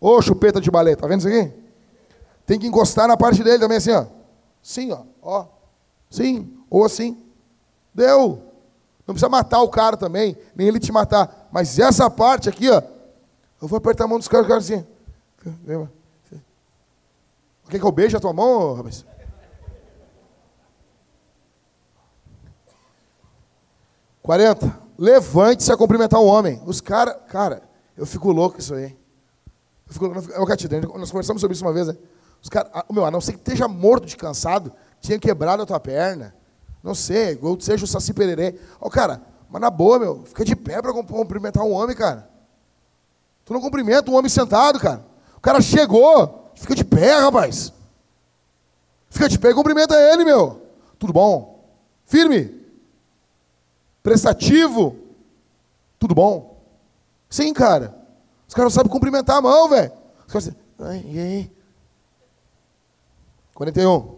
Ô 0.00 0.22
chupeta 0.22 0.60
de 0.60 0.70
balé, 0.70 0.96
tá 0.96 1.06
vendo 1.06 1.20
isso 1.20 1.28
aqui? 1.28 1.52
Tem 2.46 2.58
que 2.58 2.66
encostar 2.66 3.06
na 3.06 3.16
parte 3.16 3.44
dele 3.44 3.58
também 3.58 3.76
assim, 3.76 3.92
ó. 3.92 4.06
Sim, 4.62 4.92
ó. 4.92 5.02
Ó. 5.22 5.46
Sim. 6.08 6.58
Ou 6.70 6.84
assim. 6.84 7.22
Deu. 7.94 8.42
Não 9.06 9.14
precisa 9.14 9.28
matar 9.28 9.60
o 9.60 9.68
cara 9.68 9.96
também, 9.96 10.36
nem 10.54 10.68
ele 10.68 10.78
te 10.78 10.90
matar. 10.92 11.48
Mas 11.52 11.78
essa 11.78 12.08
parte 12.08 12.48
aqui, 12.48 12.70
ó, 12.70 12.80
eu 13.60 13.68
vou 13.68 13.76
apertar 13.76 14.04
a 14.04 14.06
mão 14.06 14.18
dos 14.18 14.28
caras, 14.28 14.46
cara 14.46 14.60
assim. 14.60 14.86
Quer 17.68 17.78
que 17.78 17.84
eu 17.84 17.92
beije 17.92 18.16
a 18.16 18.20
tua 18.20 18.32
mão, 18.32 18.74
rapaz? 18.74 19.04
Quarenta. 24.22 24.78
Levante-se 24.98 25.72
a 25.72 25.76
cumprimentar 25.76 26.20
o 26.20 26.26
homem. 26.26 26.60
Os 26.66 26.80
caras, 26.80 27.16
cara, 27.28 27.62
eu 27.96 28.04
fico 28.04 28.30
louco 28.30 28.58
isso 28.60 28.74
aí. 28.74 28.99
Eu 29.90 29.92
fico, 29.92 30.06
eu, 30.06 30.12
eu, 30.12 30.98
nós 30.98 31.10
conversamos 31.10 31.40
sobre 31.40 31.54
isso 31.54 31.64
uma 31.64 31.72
vez, 31.72 31.88
né? 31.88 31.96
Os 32.40 32.48
caras, 32.48 32.70
meu, 32.90 33.04
a 33.04 33.10
não 33.10 33.20
ser 33.20 33.32
que 33.32 33.38
esteja 33.38 33.66
morto 33.66 34.06
de 34.06 34.16
cansado, 34.16 34.72
tinha 35.00 35.18
quebrado 35.18 35.62
a 35.62 35.66
tua 35.66 35.80
perna. 35.80 36.34
Não 36.82 36.94
sei, 36.94 37.38
ou 37.42 37.60
seja 37.60 37.84
o 37.84 37.88
Saci 37.88 38.14
Pererê. 38.14 38.58
Ó, 38.80 38.86
oh, 38.86 38.90
cara, 38.90 39.20
mas 39.50 39.60
na 39.60 39.68
boa, 39.68 39.98
meu, 39.98 40.22
fica 40.24 40.44
de 40.44 40.54
pé 40.54 40.80
para 40.80 40.92
cumprimentar 40.92 41.64
um 41.64 41.72
homem, 41.72 41.94
cara. 41.94 42.30
Tu 43.44 43.52
não 43.52 43.60
cumprimenta 43.60 44.10
um 44.10 44.14
homem 44.14 44.28
sentado, 44.28 44.78
cara. 44.78 45.04
O 45.36 45.40
cara 45.40 45.60
chegou, 45.60 46.50
fica 46.54 46.74
de 46.74 46.84
pé, 46.84 47.18
rapaz. 47.18 47.72
Fica 49.10 49.28
de 49.28 49.38
pé 49.38 49.50
e 49.50 49.54
cumprimenta 49.54 49.94
ele, 49.94 50.24
meu. 50.24 50.62
Tudo 50.98 51.12
bom? 51.12 51.68
Firme? 52.06 52.64
Prestativo? 54.02 54.96
Tudo 55.98 56.14
bom? 56.14 56.62
Sim, 57.28 57.52
cara. 57.52 57.99
Os 58.50 58.54
caras 58.54 58.74
não 58.74 58.80
sabem 58.80 58.90
cumprimentar 58.90 59.36
a 59.36 59.40
mão, 59.40 59.68
velho. 59.68 59.92
Os 60.26 60.32
caras 60.32 60.48
assim, 60.48 61.08
e 61.08 61.20
aí? 61.20 61.52
41. 63.54 64.16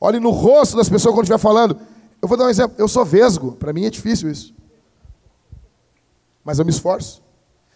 Olhe 0.00 0.20
no 0.20 0.30
rosto 0.30 0.76
das 0.76 0.88
pessoas 0.88 1.12
quando 1.12 1.24
estiver 1.24 1.40
falando. 1.40 1.76
Eu 2.22 2.28
vou 2.28 2.38
dar 2.38 2.44
um 2.44 2.48
exemplo. 2.48 2.76
Eu 2.78 2.86
sou 2.86 3.04
vesgo. 3.04 3.56
Para 3.56 3.72
mim 3.72 3.84
é 3.84 3.90
difícil 3.90 4.30
isso. 4.30 4.54
Mas 6.44 6.60
eu 6.60 6.64
me 6.64 6.70
esforço. 6.70 7.20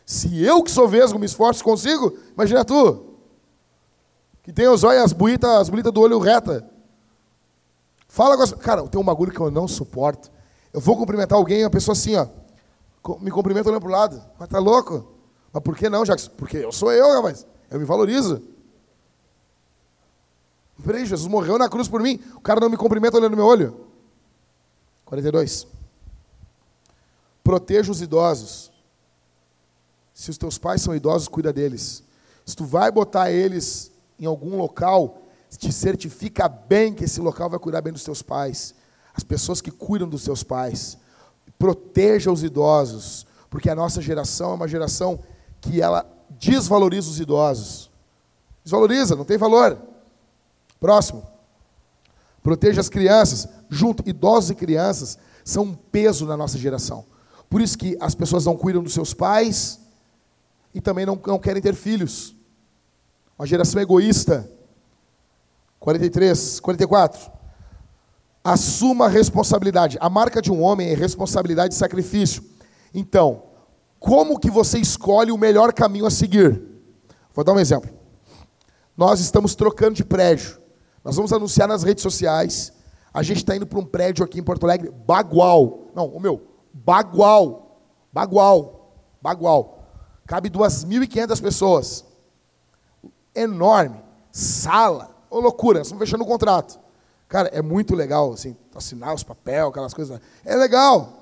Se 0.07 0.41
eu 0.41 0.63
que 0.63 0.71
sou 0.71 0.87
vesgo 0.87 1.19
me 1.19 1.27
esforço, 1.27 1.65
consigo, 1.65 2.17
imagina 2.33 2.65
tu. 2.65 3.17
Que 4.45 4.53
tem 4.53 4.69
os 4.69 4.85
olhos, 4.85 5.03
as 5.03 5.13
bonitas, 5.13 5.51
as 5.51 5.69
bonitas 5.69 5.93
do 5.93 6.01
olho 6.01 6.21
reta. 6.21 6.65
Fala 8.07 8.37
com 8.37 8.45
as... 8.45 8.53
Cara, 8.53 8.87
tem 8.87 9.01
um 9.01 9.05
bagulho 9.05 9.33
que 9.33 9.41
eu 9.41 9.51
não 9.51 9.67
suporto. 9.67 10.31
Eu 10.73 10.81
vou 10.81 10.97
cumprimentar 10.97 11.37
alguém, 11.37 11.65
a 11.65 11.71
pessoa 11.71 11.93
assim, 11.95 12.15
ó. 12.15 12.29
Me 13.19 13.33
cumprimenta 13.33 13.69
olhando 13.69 13.83
pro 13.83 13.91
lado. 13.91 14.23
Mas 14.39 14.49
tá 14.49 14.61
louco? 14.61 15.19
Mas 15.53 15.63
por 15.63 15.77
que 15.77 15.89
não, 15.89 16.05
Jacques? 16.05 16.29
Porque 16.29 16.59
eu 16.59 16.73
sou 16.73 16.93
eu, 16.93 17.13
rapaz. 17.15 17.47
Eu 17.71 17.79
me 17.79 17.85
valorizo. 17.85 18.43
Peraí, 20.85 21.05
Jesus 21.05 21.29
morreu 21.29 21.59
na 21.59 21.69
cruz 21.69 21.89
por 21.89 22.01
mim. 22.01 22.21
O 22.35 22.41
cara 22.41 22.61
não 22.61 22.71
me 22.71 22.77
cumprimenta 22.77 23.17
olhando 23.17 23.33
no 23.33 23.37
meu 23.37 23.47
olho. 23.47 23.87
42. 25.05 25.67
Proteja 27.43 27.91
os 27.91 28.01
idosos. 28.01 28.71
Se 30.15 30.31
os 30.31 30.39
teus 30.39 30.59
pais 30.59 30.83
são 30.83 30.95
idosos, 30.95 31.29
cuida 31.29 31.53
deles. 31.53 32.03
Se 32.45 32.55
tu 32.55 32.65
vai 32.65 32.91
botar 32.91 33.31
eles 33.31 33.91
em 34.19 34.27
algum 34.27 34.57
local, 34.57 35.23
te 35.57 35.73
certifica 35.73 36.49
bem 36.49 36.95
que 36.95 37.05
esse 37.05 37.21
local 37.21 37.51
vai 37.51 37.59
cuidar 37.59 37.81
bem 37.81 37.93
dos 37.93 38.05
teus 38.05 38.23
pais. 38.23 38.75
As 39.15 39.25
pessoas 39.25 39.61
que 39.61 39.71
cuidam 39.71 40.09
dos 40.09 40.25
teus 40.25 40.43
pais. 40.43 40.97
Proteja 41.59 42.31
os 42.31 42.43
idosos, 42.43 43.27
porque 43.49 43.69
a 43.69 43.75
nossa 43.75 44.01
geração 44.01 44.53
é 44.53 44.55
uma 44.55 44.69
geração 44.69 45.21
que 45.61 45.81
ela 45.81 46.07
desvaloriza 46.31 47.11
os 47.11 47.21
idosos. 47.21 47.91
Desvaloriza, 48.65 49.17
não 49.17 49.25
tem 49.25 49.37
valor. 49.37 49.79
Próximo. 50.79 51.23
Proteja 52.43 52.81
as 52.81 52.89
crianças. 52.89 53.49
Junto, 53.69 54.09
idosos 54.09 54.51
e 54.51 54.55
crianças 54.55 55.19
são 55.45 55.65
um 55.65 55.75
peso 55.75 56.27
na 56.27 56.37
nossa 56.37 56.59
geração. 56.59 57.05
Por 57.49 57.61
isso 57.61 57.77
que 57.77 57.97
as 58.01 58.15
pessoas 58.15 58.47
não 58.47 58.57
cuidam 58.57 58.83
dos 58.83 58.95
seus 58.95 59.13
pais 59.13 59.81
e 60.73 60.81
também 60.81 61.05
não, 61.05 61.21
não 61.27 61.39
querem 61.39 61.61
ter 61.61 61.75
filhos. 61.75 62.35
Uma 63.39 63.47
geração 63.47 63.81
egoísta. 63.81 64.51
43, 65.81 66.61
44. 66.61 67.33
Assuma 68.45 69.07
a 69.07 69.09
responsabilidade. 69.09 69.99
A 70.01 70.09
marca 70.09 70.41
de 70.41 70.53
um 70.53 70.63
homem 70.63 70.89
é 70.89 70.95
responsabilidade 70.95 71.75
e 71.75 71.77
sacrifício. 71.77 72.45
Então, 72.95 73.50
como 74.01 74.41
que 74.41 74.51
você 74.51 74.79
escolhe 74.79 75.31
o 75.31 75.37
melhor 75.37 75.75
caminho 75.75 76.07
a 76.07 76.11
seguir? 76.11 76.61
Vou 77.35 77.45
dar 77.45 77.53
um 77.53 77.61
exemplo. 77.61 77.91
Nós 78.97 79.21
estamos 79.21 79.55
trocando 79.55 79.95
de 79.95 80.05
prédio. 80.05 80.59
Nós 81.05 81.17
vamos 81.17 81.33
anunciar 81.35 81.69
nas 81.69 81.83
redes 81.83 82.03
sociais. 82.03 82.73
A 83.13 83.23
gente 83.23 83.39
está 83.39 83.55
indo 83.55 83.67
para 83.67 83.79
um 83.79 83.85
prédio 83.85 84.25
aqui 84.25 84.41
em 84.41 84.43
Porto 84.43 84.65
Alegre, 84.65 84.91
bagual. 84.91 85.91
Não, 85.95 86.07
o 86.07 86.19
meu, 86.19 86.41
bagual. 86.73 87.79
Bagual. 88.11 88.95
Bagual. 89.21 89.85
Cabe 90.27 90.49
2.500 90.49 91.43
pessoas. 91.43 92.05
Enorme. 93.35 94.03
Sala. 94.33 95.15
Ô, 95.29 95.41
loucura, 95.41 95.79
nós 95.79 95.89
estamos 95.89 96.03
fechando 96.03 96.25
o 96.25 96.27
contrato. 96.27 96.81
Cara, 97.29 97.49
é 97.49 97.61
muito 97.61 97.95
legal, 97.95 98.33
assim, 98.33 98.57
assinar 98.75 99.15
os 99.15 99.23
papéis, 99.23 99.63
aquelas 99.63 99.93
coisas. 99.93 100.21
É 100.45 100.57
legal. 100.57 101.20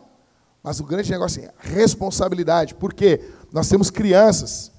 Mas 0.69 0.81
o 0.81 0.85
grande 0.85 1.11
negócio 1.11 1.43
é 1.43 1.51
responsabilidade. 1.61 2.75
Por 2.75 2.93
quê? 2.93 3.25
Nós 3.51 3.71
temos 3.71 3.91
crianças. 3.91 4.71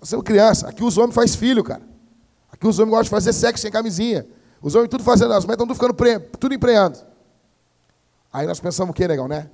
Nós 0.00 0.08
temos 0.08 0.24
criança. 0.24 0.70
Aqui 0.70 0.82
os 0.82 0.96
homens 0.96 1.14
fazem 1.14 1.36
filho, 1.36 1.62
cara. 1.62 1.82
Aqui 2.50 2.66
os 2.66 2.78
homens 2.78 2.92
gostam 2.92 3.04
de 3.04 3.10
fazer 3.10 3.34
sexo 3.34 3.60
sem 3.60 3.70
camisinha. 3.70 4.26
Os 4.62 4.74
homens 4.74 4.88
tudo 4.88 5.04
fazendo, 5.04 5.34
as 5.34 5.44
mulheres 5.44 5.62
estão 5.62 5.66
tudo 5.66 5.74
ficando 5.74 5.92
pre, 5.92 6.18
tudo 6.18 6.54
empreendo. 6.54 6.98
Aí 8.32 8.46
nós 8.46 8.58
pensamos 8.58 8.92
o 8.92 8.94
que, 8.94 9.06
legal, 9.06 9.28
né? 9.28 9.50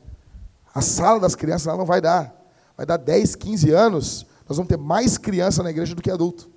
A 0.72 0.80
sala 0.80 1.18
das 1.18 1.34
crianças 1.34 1.76
não 1.76 1.84
vai 1.84 2.00
dar. 2.00 2.32
Vai 2.76 2.86
dar 2.86 2.96
10, 2.96 3.34
15 3.34 3.72
anos, 3.72 4.26
nós 4.48 4.58
vamos 4.58 4.68
ter 4.68 4.78
mais 4.78 5.18
criança 5.18 5.64
na 5.64 5.70
igreja 5.70 5.92
do 5.92 6.00
que 6.00 6.08
adulto. 6.12 6.48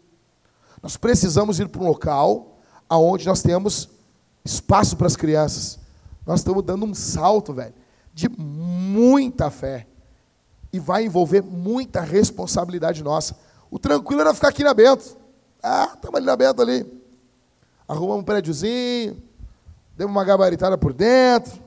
Nós 0.79 0.95
precisamos 0.95 1.59
ir 1.59 1.69
para 1.69 1.81
um 1.81 1.87
local 1.87 2.59
aonde 2.87 3.25
nós 3.25 3.41
temos 3.41 3.89
espaço 4.45 4.95
para 4.95 5.07
as 5.07 5.15
crianças. 5.15 5.79
Nós 6.23 6.41
estamos 6.41 6.63
dando 6.63 6.85
um 6.85 6.93
salto, 6.93 7.51
velho, 7.51 7.80
de 8.13 8.29
muita 8.29 9.49
fé. 9.49 9.87
E 10.73 10.79
vai 10.79 11.05
envolver 11.05 11.41
muita 11.41 12.01
responsabilidade 12.01 13.03
nossa. 13.03 13.35
O 13.69 13.77
tranquilo 13.77 14.21
era 14.21 14.33
ficar 14.33 14.49
aqui 14.49 14.63
na 14.63 14.73
Bento. 14.73 15.17
Ah, 15.61 15.91
estamos 15.93 16.15
ali 16.15 16.25
na 16.25 16.35
Bento 16.35 16.61
ali. 16.61 16.85
Arrumamos 17.87 18.21
um 18.21 18.25
prédiozinho, 18.25 19.21
demos 19.97 20.15
uma 20.15 20.23
gabaritada 20.23 20.77
por 20.77 20.93
dentro. 20.93 21.61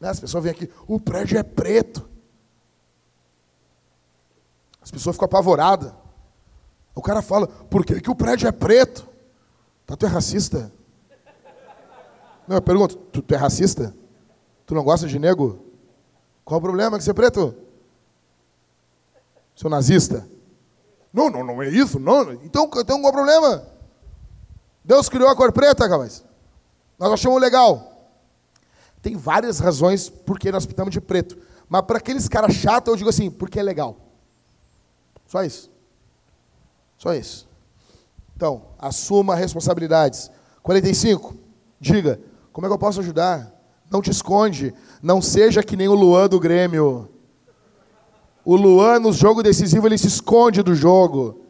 Né? 0.00 0.08
As 0.08 0.20
pessoas 0.20 0.42
vêm 0.42 0.52
aqui, 0.52 0.70
o 0.86 0.98
prédio 0.98 1.38
é 1.38 1.42
preto. 1.42 2.08
As 4.80 4.90
pessoas 4.90 5.16
ficam 5.16 5.26
apavoradas. 5.26 5.92
O 6.94 7.02
cara 7.02 7.22
fala, 7.22 7.46
por 7.46 7.84
que, 7.84 8.00
que 8.00 8.10
o 8.10 8.14
prédio 8.14 8.46
é 8.46 8.52
preto? 8.52 9.08
Tá, 9.86 9.96
tu 9.96 10.06
é 10.06 10.08
racista? 10.08 10.72
Não, 12.46 12.56
eu 12.56 12.62
pergunto, 12.62 12.96
tu, 12.96 13.22
tu 13.22 13.34
é 13.34 13.36
racista? 13.36 13.94
Tu 14.66 14.74
não 14.74 14.82
gosta 14.82 15.06
de 15.06 15.18
nego? 15.18 15.64
Qual 16.44 16.58
o 16.58 16.62
problema 16.62 16.98
que 16.98 17.04
você 17.04 17.10
é 17.10 17.14
preto? 17.14 17.54
Seu 19.54 19.70
nazista? 19.70 20.28
Não, 21.12 21.30
não, 21.30 21.44
não 21.44 21.62
é 21.62 21.68
isso, 21.68 21.98
não. 21.98 22.32
Então, 22.32 22.68
então 22.76 23.00
qual 23.00 23.10
o 23.10 23.12
problema? 23.12 23.66
Deus 24.84 25.08
criou 25.08 25.28
a 25.28 25.36
cor 25.36 25.52
preta, 25.52 25.86
rapaz. 25.86 26.24
Nós 26.98 27.12
achamos 27.12 27.40
legal. 27.40 28.10
Tem 29.00 29.16
várias 29.16 29.58
razões 29.58 30.08
por 30.08 30.38
que 30.38 30.50
nós 30.50 30.66
pintamos 30.66 30.92
de 30.92 31.00
preto. 31.00 31.38
Mas 31.68 31.82
para 31.82 31.98
aqueles 31.98 32.28
caras 32.28 32.54
chatos, 32.54 32.92
eu 32.92 32.96
digo 32.96 33.10
assim, 33.10 33.30
porque 33.30 33.58
é 33.58 33.62
legal. 33.62 33.96
Só 35.26 35.42
isso. 35.42 35.70
Só 36.98 37.14
isso. 37.14 37.48
Então, 38.36 38.62
assuma 38.78 39.34
responsabilidades. 39.34 40.30
45. 40.62 41.36
Diga, 41.80 42.20
como 42.52 42.66
é 42.66 42.70
que 42.70 42.74
eu 42.74 42.78
posso 42.78 43.00
ajudar? 43.00 43.53
Não 43.90 44.02
te 44.02 44.10
esconde. 44.10 44.74
Não 45.02 45.20
seja 45.20 45.62
que 45.62 45.76
nem 45.76 45.88
o 45.88 45.94
Luan 45.94 46.28
do 46.28 46.40
Grêmio. 46.40 47.08
O 48.44 48.56
Luan, 48.56 48.98
no 48.98 49.12
jogo 49.12 49.42
decisivo, 49.42 49.86
ele 49.86 49.96
se 49.96 50.06
esconde 50.06 50.62
do 50.62 50.74
jogo. 50.74 51.40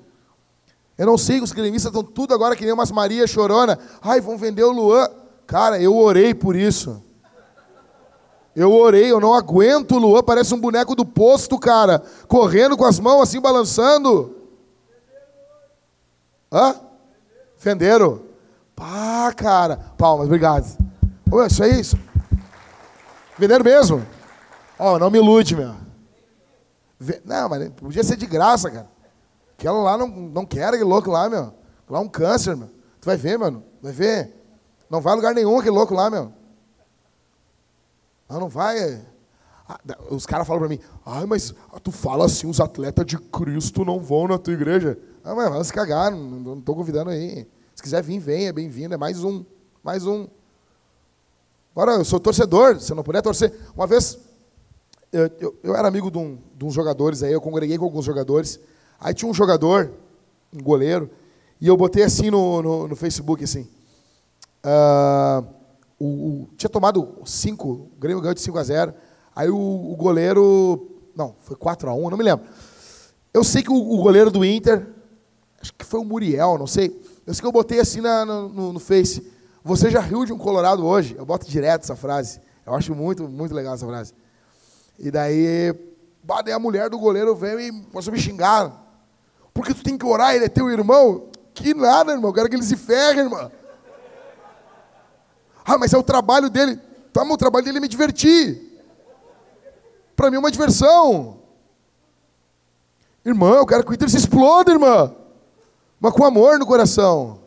Eu 0.96 1.06
não 1.06 1.18
sei, 1.18 1.40
os 1.40 1.50
gremistas 1.50 1.90
estão 1.90 2.04
tudo 2.04 2.32
agora 2.32 2.54
que 2.54 2.64
nem 2.64 2.72
umas 2.72 2.92
Maria 2.92 3.26
chorona. 3.26 3.78
Ai, 4.00 4.20
vão 4.20 4.38
vender 4.38 4.62
o 4.62 4.70
Luan. 4.70 5.08
Cara, 5.46 5.80
eu 5.80 5.96
orei 5.96 6.32
por 6.32 6.54
isso. 6.54 7.02
Eu 8.54 8.72
orei, 8.72 9.10
eu 9.10 9.18
não 9.18 9.34
aguento 9.34 9.96
o 9.96 9.98
Luan, 9.98 10.22
parece 10.22 10.54
um 10.54 10.60
boneco 10.60 10.94
do 10.94 11.04
posto, 11.04 11.58
cara. 11.58 12.00
Correndo 12.28 12.76
com 12.76 12.84
as 12.84 13.00
mãos 13.00 13.22
assim, 13.22 13.40
balançando. 13.40 14.36
Hã? 16.52 16.76
Venderam? 17.58 18.20
Pá, 18.76 19.32
cara. 19.36 19.76
Palmas, 19.98 20.26
obrigado. 20.26 20.64
Isso 21.48 21.64
é 21.64 21.68
isso. 21.68 21.98
Venderam 23.38 23.64
mesmo? 23.64 24.06
Ó, 24.78 24.94
oh, 24.94 24.98
não 24.98 25.10
me 25.10 25.18
ilude, 25.18 25.56
meu. 25.56 25.74
Não, 27.24 27.48
mas 27.48 27.68
podia 27.70 28.04
ser 28.04 28.16
de 28.16 28.26
graça, 28.26 28.70
cara. 28.70 28.88
Aquela 29.58 29.78
lá 29.78 29.98
não, 29.98 30.08
não 30.08 30.46
quer, 30.46 30.68
aquele 30.68 30.84
louco 30.84 31.10
lá, 31.10 31.28
meu. 31.28 31.52
Lá 31.88 31.98
é 31.98 32.02
um 32.02 32.08
câncer, 32.08 32.56
meu. 32.56 32.68
Tu 33.00 33.06
vai 33.06 33.16
ver, 33.16 33.38
mano. 33.38 33.62
Vai 33.82 33.92
ver. 33.92 34.32
Não 34.88 35.00
vai 35.00 35.12
a 35.12 35.16
lugar 35.16 35.34
nenhum 35.34 35.58
aquele 35.58 35.74
louco 35.74 35.94
lá, 35.94 36.08
meu. 36.10 36.32
Não, 38.28 38.40
não 38.40 38.48
vai. 38.48 38.78
É. 38.78 39.00
Ah, 39.66 39.78
os 40.10 40.26
caras 40.26 40.46
falam 40.46 40.60
para 40.60 40.68
mim, 40.68 40.78
ai, 41.06 41.24
mas 41.24 41.54
tu 41.82 41.90
fala 41.90 42.26
assim, 42.26 42.46
os 42.46 42.60
atletas 42.60 43.06
de 43.06 43.16
Cristo 43.16 43.82
não 43.84 43.98
vão 43.98 44.28
na 44.28 44.38
tua 44.38 44.52
igreja. 44.52 44.98
Ah, 45.24 45.34
mas 45.34 45.48
vai 45.48 45.64
se 45.64 45.72
cagar, 45.72 46.10
não 46.10 46.58
estou 46.58 46.76
convidando 46.76 47.10
aí. 47.10 47.48
Se 47.74 47.82
quiser 47.82 48.02
vir, 48.02 48.18
venha, 48.18 48.52
bem-vindo, 48.52 48.92
é 48.92 48.96
mais 48.98 49.24
um, 49.24 49.42
mais 49.82 50.06
um. 50.06 50.28
Agora, 51.74 51.98
eu 51.98 52.04
sou 52.04 52.20
torcedor, 52.20 52.78
se 52.78 52.94
não 52.94 53.02
puder 53.02 53.20
torcer. 53.20 53.52
Uma 53.74 53.84
vez, 53.84 54.16
eu, 55.10 55.28
eu, 55.40 55.56
eu 55.60 55.74
era 55.74 55.88
amigo 55.88 56.08
de, 56.08 56.18
um, 56.18 56.38
de, 56.56 56.64
uns 56.64 56.72
jogadores 56.72 57.20
aí, 57.24 57.32
eu 57.32 57.40
congreguei 57.40 57.76
com 57.76 57.84
alguns 57.84 58.04
jogadores. 58.04 58.60
Aí 59.00 59.12
tinha 59.12 59.28
um 59.28 59.34
jogador, 59.34 59.90
um 60.52 60.62
goleiro, 60.62 61.10
e 61.60 61.66
eu 61.66 61.76
botei 61.76 62.04
assim 62.04 62.30
no, 62.30 62.62
no, 62.62 62.88
no 62.88 62.94
Facebook, 62.94 63.42
assim. 63.42 63.68
Uh, 64.64 65.44
o, 65.98 66.06
o, 66.06 66.48
tinha 66.56 66.70
tomado 66.70 67.16
5, 67.24 67.68
o 67.68 67.90
Grêmio 67.98 68.20
ganhou 68.20 68.34
de 68.34 68.40
5 68.40 68.56
a 68.56 68.62
0. 68.62 68.94
Aí 69.34 69.50
o, 69.50 69.56
o 69.56 69.96
goleiro. 69.96 70.90
Não, 71.16 71.34
foi 71.40 71.56
4 71.56 71.90
a 71.90 71.94
1 71.94 72.10
não 72.10 72.16
me 72.16 72.24
lembro. 72.24 72.46
Eu 73.32 73.42
sei 73.42 73.64
que 73.64 73.70
o, 73.70 73.74
o, 73.74 74.00
goleiro 74.00 74.30
do 74.30 74.44
Inter, 74.44 74.86
acho 75.60 75.74
que 75.74 75.84
foi 75.84 75.98
o 75.98 76.04
Muriel, 76.04 76.56
não 76.56 76.68
sei. 76.68 77.02
Eu 77.26 77.34
sei 77.34 77.40
que 77.40 77.46
eu 77.48 77.52
botei 77.52 77.80
assim 77.80 78.00
na, 78.00 78.24
no, 78.24 78.72
no 78.72 78.78
Face. 78.78 79.33
Você 79.64 79.90
já 79.90 79.98
riu 79.98 80.26
de 80.26 80.32
um 80.32 80.36
Colorado 80.36 80.84
hoje? 80.86 81.16
Eu 81.18 81.24
boto 81.24 81.48
direto 81.48 81.84
essa 81.84 81.96
frase. 81.96 82.38
Eu 82.66 82.74
acho 82.74 82.94
muito, 82.94 83.26
muito 83.26 83.54
legal 83.54 83.74
essa 83.74 83.86
frase. 83.86 84.12
E 84.98 85.10
daí, 85.10 85.72
daí 86.22 86.52
a 86.52 86.58
mulher 86.58 86.90
do 86.90 86.98
goleiro 86.98 87.34
veio 87.34 87.58
e 87.58 87.72
começou 87.84 88.12
a 88.12 88.14
me 88.14 88.20
xingar. 88.20 88.70
Porque 89.54 89.72
tu 89.72 89.82
tem 89.82 89.96
que 89.96 90.04
orar, 90.04 90.34
ele 90.34 90.44
é 90.44 90.48
teu 90.50 90.68
irmão. 90.68 91.30
Que 91.54 91.72
nada, 91.72 92.12
irmão. 92.12 92.28
Eu 92.28 92.34
quero 92.34 92.50
que 92.50 92.56
ele 92.56 92.62
se 92.62 92.76
ferre, 92.76 93.20
irmão. 93.20 93.50
Ah, 95.64 95.78
mas 95.78 95.94
é 95.94 95.96
o 95.96 96.02
trabalho 96.02 96.50
dele. 96.50 96.76
Tá, 97.10 97.24
mas 97.24 97.32
o 97.32 97.38
trabalho 97.38 97.64
dele 97.64 97.78
é 97.78 97.80
me 97.80 97.88
divertir. 97.88 98.82
Para 100.14 100.30
mim 100.30 100.36
é 100.36 100.40
uma 100.40 100.50
diversão. 100.50 101.38
Irmão, 103.24 103.54
eu 103.54 103.66
quero 103.66 103.82
que 103.82 103.90
o 103.90 103.94
Inter 103.94 104.10
se 104.10 104.18
exploda, 104.18 104.72
irmã. 104.72 105.14
Mas 105.98 106.12
com 106.12 106.22
amor 106.22 106.58
no 106.58 106.66
coração. 106.66 107.43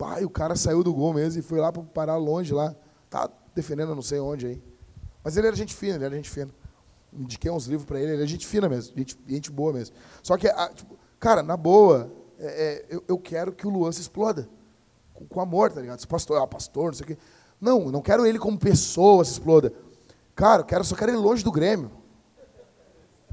Bah, 0.00 0.18
o 0.24 0.30
cara 0.30 0.56
saiu 0.56 0.82
do 0.82 0.94
gol 0.94 1.12
mesmo 1.12 1.38
e 1.38 1.42
foi 1.42 1.60
lá 1.60 1.70
para 1.70 1.82
parar 1.82 2.16
longe 2.16 2.54
lá. 2.54 2.74
Tá 3.10 3.28
defendendo 3.54 3.94
não 3.94 4.00
sei 4.00 4.18
onde 4.18 4.46
aí. 4.46 4.62
Mas 5.22 5.36
ele 5.36 5.46
era 5.46 5.54
gente 5.54 5.74
fina, 5.74 5.96
ele 5.96 6.04
era 6.06 6.16
gente 6.16 6.30
fina. 6.30 6.50
Indiquei 7.12 7.50
uns 7.50 7.66
livros 7.66 7.84
para 7.84 7.98
ele, 7.98 8.12
ele 8.12 8.22
era 8.22 8.26
gente 8.26 8.46
fina 8.46 8.66
mesmo, 8.66 8.96
gente, 8.96 9.18
gente 9.28 9.50
boa 9.50 9.74
mesmo. 9.74 9.94
Só 10.22 10.38
que, 10.38 10.48
tipo, 10.74 10.96
cara, 11.18 11.42
na 11.42 11.54
boa, 11.54 12.10
é, 12.38 12.46
é, 12.46 12.86
eu, 12.88 13.04
eu, 13.06 13.18
quero 13.18 13.52
que 13.52 13.66
o 13.66 13.70
Luan 13.70 13.92
se 13.92 14.00
exploda. 14.00 14.48
Com, 15.12 15.26
com 15.26 15.38
amor, 15.38 15.70
tá 15.70 15.82
ligado? 15.82 16.00
Se 16.00 16.06
pastor, 16.06 16.40
ah, 16.40 16.46
pastor, 16.46 16.86
não 16.86 16.94
sei 16.94 17.04
o 17.04 17.06
quê. 17.08 17.18
Não, 17.60 17.90
não 17.90 18.00
quero 18.00 18.24
ele 18.24 18.38
como 18.38 18.58
pessoa 18.58 19.22
se 19.22 19.32
exploda. 19.32 19.70
Cara, 20.34 20.62
eu 20.62 20.66
quero, 20.66 20.82
só 20.82 20.96
quero 20.96 21.10
ele 21.10 21.18
longe 21.18 21.44
do 21.44 21.52
Grêmio. 21.52 21.90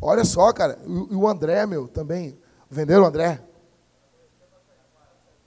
Olha 0.01 0.25
só, 0.25 0.51
cara. 0.51 0.77
E 0.85 1.15
o 1.15 1.25
André, 1.29 1.65
meu, 1.65 1.87
também. 1.87 2.37
Venderam 2.69 3.03
o 3.03 3.05
André? 3.05 3.41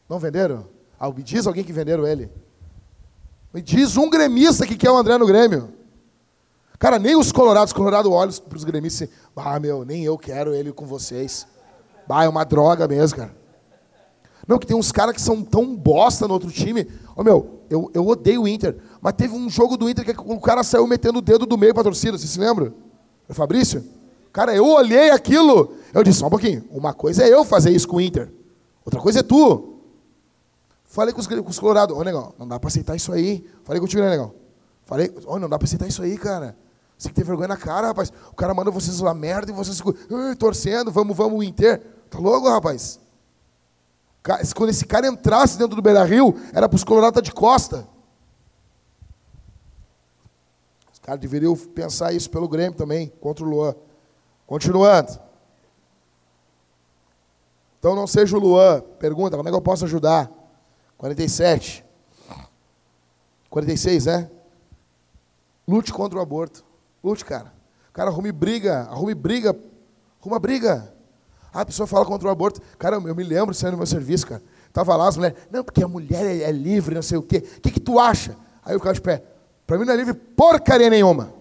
Não 0.08 0.18
venderam? 0.18 0.79
Ah, 1.01 1.11
me 1.11 1.22
diz 1.22 1.46
alguém 1.46 1.64
que 1.64 1.72
venderam 1.72 2.07
ele. 2.07 2.30
Me 3.55 3.62
diz 3.62 3.96
um 3.96 4.11
gremista 4.11 4.66
que 4.66 4.76
quer 4.76 4.90
o 4.90 4.96
André 4.96 5.16
no 5.16 5.26
Grêmio. 5.26 5.72
Cara, 6.78 6.98
nem 6.98 7.16
os 7.16 7.32
colorados, 7.32 7.72
colorado 7.72 8.12
olham 8.12 8.32
para 8.48 8.57
os 8.57 8.64
gremistas 8.64 9.09
ah, 9.34 9.59
meu, 9.59 9.84
nem 9.84 10.05
eu 10.05 10.18
quero 10.18 10.55
ele 10.55 10.72
com 10.72 10.84
vocês. 10.84 11.46
Bah, 12.07 12.24
é 12.24 12.28
uma 12.28 12.44
droga 12.44 12.86
mesmo, 12.86 13.16
cara. 13.18 13.34
Não, 14.46 14.59
que 14.59 14.66
tem 14.66 14.76
uns 14.76 14.92
caras 14.92 15.14
que 15.14 15.20
são 15.20 15.42
tão 15.42 15.74
bosta 15.76 16.26
no 16.28 16.34
outro 16.34 16.51
time. 16.51 16.82
Ô, 16.82 17.12
oh, 17.16 17.24
meu, 17.24 17.61
eu, 17.70 17.90
eu 17.94 18.07
odeio 18.07 18.42
o 18.42 18.48
Inter. 18.48 18.76
Mas 19.01 19.14
teve 19.14 19.34
um 19.34 19.48
jogo 19.48 19.76
do 19.76 19.88
Inter 19.88 20.05
que 20.05 20.20
o 20.20 20.40
cara 20.40 20.62
saiu 20.62 20.86
metendo 20.86 21.18
o 21.20 21.22
dedo 21.22 21.46
do 21.46 21.57
meio 21.57 21.72
para 21.72 21.82
a 21.82 21.84
torcida. 21.84 22.18
Você 22.18 22.26
se 22.26 22.38
lembra? 22.38 22.74
É 23.28 23.32
Fabrício? 23.32 23.84
Cara, 24.32 24.55
eu 24.55 24.66
olhei 24.66 25.11
aquilo. 25.11 25.74
Eu 25.94 26.03
disse, 26.03 26.18
só 26.18 26.26
um 26.26 26.30
pouquinho. 26.30 26.64
Uma 26.70 26.92
coisa 26.92 27.22
é 27.22 27.32
eu 27.32 27.44
fazer 27.44 27.70
isso 27.70 27.88
com 27.88 27.96
o 27.96 28.01
Inter. 28.01 28.30
Outra 28.84 29.01
coisa 29.01 29.20
é 29.20 29.22
tu. 29.22 29.69
Falei 30.91 31.14
com 31.14 31.20
os, 31.20 31.26
com 31.28 31.49
os 31.49 31.59
colorados, 31.61 31.97
ô, 31.97 32.03
negão, 32.03 32.34
não 32.36 32.49
dá 32.49 32.59
para 32.59 32.66
aceitar 32.66 32.97
isso 32.97 33.12
aí. 33.12 33.49
Falei 33.62 33.80
contigo, 33.80 34.03
né, 34.03 34.11
negão? 34.11 34.34
Falei, 34.84 35.14
ô, 35.24 35.38
não 35.38 35.49
dá 35.49 35.57
para 35.57 35.64
aceitar 35.64 35.86
isso 35.86 36.03
aí, 36.03 36.18
cara. 36.18 36.57
Você 36.99 37.07
tem 37.07 37.14
que 37.14 37.20
ter 37.20 37.24
vergonha 37.24 37.47
na 37.47 37.57
cara, 37.57 37.86
rapaz. 37.86 38.12
O 38.28 38.34
cara 38.34 38.53
manda 38.53 38.72
vocês 38.72 39.01
uma 39.01 39.14
merda 39.14 39.53
e 39.53 39.55
vocês 39.55 39.80
torcendo, 40.36 40.91
vamos, 40.91 41.16
vamos, 41.16 41.45
Inter. 41.45 41.80
Tá 42.11 42.18
louco, 42.18 42.49
rapaz? 42.49 42.99
Quando 44.57 44.70
esse 44.70 44.84
cara 44.84 45.07
entrasse 45.07 45.57
dentro 45.57 45.76
do 45.76 45.80
Beira 45.80 46.03
Rio, 46.03 46.34
era 46.53 46.68
para 46.68 46.74
os 46.74 46.82
colorados 46.82 47.14
tá 47.14 47.20
de 47.20 47.32
costa. 47.32 47.86
Os 50.93 50.99
caras 50.99 51.20
deveriam 51.20 51.57
pensar 51.57 52.12
isso 52.12 52.28
pelo 52.28 52.49
Grêmio 52.49 52.76
também, 52.76 53.12
contra 53.20 53.45
o 53.45 53.49
Luan. 53.49 53.76
Continuando. 54.45 55.20
Então 57.78 57.95
não 57.95 58.09
seja 58.09 58.36
o 58.36 58.41
Luan. 58.41 58.80
Pergunta, 58.99 59.36
como 59.36 59.49
é 59.49 59.53
que 59.53 59.57
eu 59.57 59.62
posso 59.62 59.84
ajudar? 59.84 60.39
47. 61.01 61.82
46, 63.48 64.05
né? 64.05 64.30
Lute 65.66 65.94
contra 65.94 66.18
o 66.18 66.22
aborto. 66.22 66.62
Lute, 67.03 67.24
cara. 67.24 67.55
Cara, 67.90 68.11
arrume 68.11 68.30
briga, 68.30 68.82
arrume 68.82 69.14
briga, 69.14 69.57
arruma 70.20 70.38
briga. 70.38 70.92
Ah, 71.55 71.62
a 71.62 71.64
pessoa 71.64 71.86
fala 71.86 72.05
contra 72.05 72.28
o 72.28 72.30
aborto. 72.30 72.61
Cara, 72.78 72.96
eu 72.96 73.14
me 73.14 73.24
lembro 73.24 73.55
sendo 73.55 73.72
no 73.72 73.76
meu 73.78 73.86
serviço, 73.86 74.26
cara. 74.26 74.42
Tava 74.74 74.94
lá 74.94 75.09
as 75.09 75.16
mulheres, 75.16 75.38
não, 75.51 75.64
porque 75.64 75.82
a 75.82 75.88
mulher 75.88 76.22
é, 76.22 76.42
é 76.42 76.53
livre, 76.53 76.94
não 76.94 77.03
sei 77.03 77.16
o 77.16 77.22
quê. 77.22 77.42
O 77.57 77.61
que, 77.62 77.70
que 77.70 77.80
tu 77.80 77.98
acha? 77.98 78.36
Aí 78.62 78.76
o 78.76 78.80
cara 78.80 78.94
de 78.94 79.01
pé, 79.01 79.24
para 79.66 79.78
mim 79.78 79.86
não 79.86 79.94
é 79.94 79.96
livre 79.96 80.12
porcaria 80.12 80.90
nenhuma. 80.90 81.32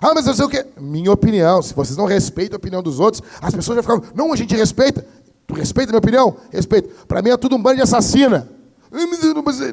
Ah, 0.00 0.14
mas 0.14 0.26
eu 0.26 0.32
sei 0.32 0.46
o 0.46 0.48
quê? 0.48 0.66
Minha 0.80 1.12
opinião. 1.12 1.60
Se 1.60 1.74
vocês 1.74 1.98
não 1.98 2.06
respeitam 2.06 2.56
a 2.56 2.58
opinião 2.58 2.82
dos 2.82 2.98
outros, 2.98 3.22
as 3.42 3.54
pessoas 3.54 3.76
já 3.76 3.82
ficavam, 3.82 4.04
não, 4.14 4.32
a 4.32 4.36
gente 4.36 4.56
respeita. 4.56 5.06
Tu 5.46 5.52
respeita 5.52 5.90
a 5.90 5.92
minha 5.92 5.98
opinião? 5.98 6.34
Respeito. 6.50 7.06
Para 7.06 7.20
mim 7.20 7.28
é 7.28 7.36
tudo 7.36 7.56
um 7.56 7.62
bando 7.62 7.76
de 7.76 7.82
assassina. 7.82 8.61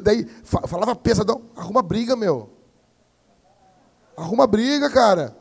Daí 0.02 0.26
falava 0.44 0.96
pesadão, 0.96 1.42
arruma 1.54 1.82
briga, 1.82 2.16
meu. 2.16 2.50
Arruma 4.16 4.46
briga, 4.46 4.90
cara. 4.90 5.36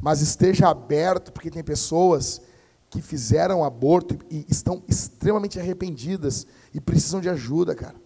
Mas 0.00 0.20
esteja 0.20 0.68
aberto, 0.68 1.32
porque 1.32 1.50
tem 1.50 1.62
pessoas 1.62 2.42
que 2.90 3.00
fizeram 3.00 3.64
aborto 3.64 4.18
e 4.30 4.44
estão 4.48 4.82
extremamente 4.86 5.58
arrependidas 5.58 6.46
e 6.72 6.80
precisam 6.80 7.20
de 7.20 7.28
ajuda, 7.28 7.74
cara. 7.74 7.96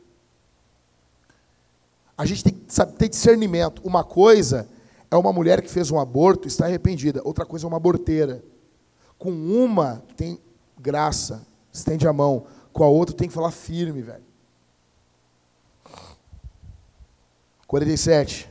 A 2.17 2.25
gente 2.25 2.45
tem 2.45 2.53
que 2.53 2.73
saber, 2.73 2.93
ter 2.93 3.09
discernimento. 3.09 3.83
Uma 3.85 4.05
coisa 4.05 4.69
é 5.11 5.17
uma 5.17 5.33
mulher 5.33 5.63
que 5.63 5.71
fez 5.71 5.91
um 5.91 5.99
aborto 5.99 6.47
e 6.47 6.49
está 6.49 6.67
arrependida. 6.67 7.21
Outra 7.25 7.47
coisa 7.47 7.67
é 7.67 7.69
uma 7.69 7.77
aborteira. 7.77 8.45
Com 9.19 9.31
uma 9.31 10.03
tem 10.17 10.41
graça, 10.79 11.47
estende 11.73 12.07
a 12.07 12.13
mão 12.13 12.47
com 12.79 12.85
a 12.85 12.89
outra 12.89 13.13
tem 13.13 13.27
que 13.27 13.35
falar 13.35 13.51
firme, 13.51 14.03
velho. 14.03 14.23
47. 17.67 18.49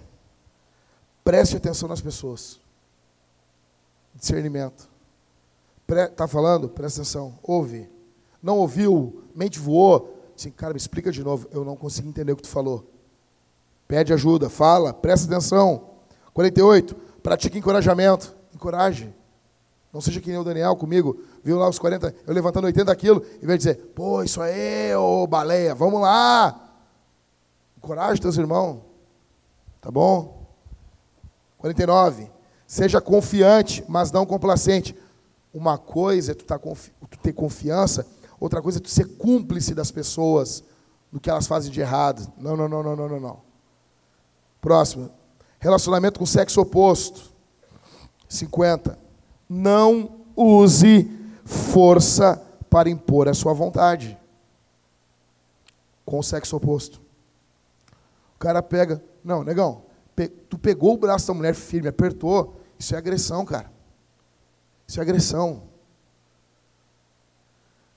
Preste 1.24 1.56
atenção 1.56 1.88
nas 1.88 2.02
pessoas. 2.02 2.60
Discernimento. 4.14 4.90
Pre 5.88 6.10
tá 6.10 6.28
falando? 6.28 6.68
Presta 6.68 7.00
atenção. 7.00 7.40
Ouve. 7.42 7.90
não 8.44 8.58
ouviu, 8.58 9.24
mente 9.34 9.60
voou. 9.60 10.14
Assim, 10.36 10.52
cara, 10.52 10.74
me 10.74 10.78
explica 10.78 11.10
de 11.10 11.24
novo. 11.24 11.48
Eu 11.50 11.64
não 11.64 11.78
consegui 11.78 12.10
entender 12.10 12.34
o 12.34 12.36
que 12.36 12.44
tu 12.44 12.50
falou. 12.50 12.86
Pede 13.88 14.12
ajuda, 14.12 14.50
fala, 14.50 14.94
presta 14.94 15.26
atenção. 15.26 15.92
48. 16.34 16.96
Pratique 17.24 17.60
encorajamento. 17.60 18.36
Encoraje. 18.54 19.16
Não 19.98 20.02
seja 20.02 20.22
que 20.22 20.30
nem 20.30 20.38
o 20.38 20.44
Daniel 20.44 20.76
comigo, 20.76 21.20
viu 21.44 21.58
lá 21.58 21.68
os 21.68 21.80
40, 21.80 22.14
eu 22.28 22.32
levantando 22.32 22.66
80 22.66 22.96
quilos, 22.96 23.28
e 23.42 23.48
vai 23.48 23.58
dizer, 23.58 23.78
pô, 23.96 24.22
isso 24.22 24.40
aí, 24.40 24.96
ô 24.96 25.26
baleia, 25.26 25.74
vamos 25.74 26.00
lá. 26.00 26.70
Encoraje 27.76 28.22
teus 28.22 28.38
irmãos. 28.38 28.84
Tá 29.82 29.90
bom? 29.90 30.46
49. 31.58 32.30
Seja 32.68 33.02
confiante, 33.02 33.84
mas 33.88 34.12
não 34.12 34.24
complacente. 34.24 34.96
Uma 35.52 35.80
coisa 35.80 36.34
é 36.34 36.36
tu, 36.36 36.46
tá 36.46 36.60
confi 36.60 36.92
tu 37.10 37.18
ter 37.18 37.34
confiança, 37.34 38.06
outra 38.40 38.62
coisa 38.62 38.78
é 38.78 38.82
tu 38.82 38.90
ser 38.90 39.18
cúmplice 39.18 39.74
das 39.74 39.90
pessoas 39.90 40.64
no 41.12 41.20
que 41.20 41.28
elas 41.28 41.48
fazem 41.48 41.72
de 41.72 41.82
errado. 41.82 42.32
Não, 42.38 42.56
não, 42.56 42.70
não, 42.70 42.84
não, 42.84 42.96
não, 42.96 43.10
não, 43.10 43.20
não. 43.20 43.42
Próximo. 44.62 45.10
Relacionamento 45.60 46.20
com 46.20 46.26
sexo 46.28 46.62
oposto. 46.62 47.34
50. 48.30 49.07
Não 49.50 50.26
use 50.36 51.10
força 51.46 52.42
para 52.70 52.90
impor 52.90 53.28
a 53.28 53.34
sua 53.34 53.54
vontade. 53.54 54.18
Com 56.06 56.20
o 56.20 56.24
sexo 56.24 56.56
oposto. 56.56 57.02
O 58.36 58.40
cara 58.40 58.62
pega. 58.62 59.04
Não, 59.24 59.44
negão. 59.44 59.84
Pe, 60.16 60.28
tu 60.28 60.58
pegou 60.58 60.94
o 60.94 60.98
braço 60.98 61.28
da 61.28 61.34
mulher 61.34 61.54
firme, 61.54 61.88
apertou. 61.88 62.60
Isso 62.78 62.94
é 62.94 62.98
agressão, 62.98 63.46
cara. 63.46 63.72
Isso 64.88 65.00
é 65.00 65.02
agressão. 65.02 65.64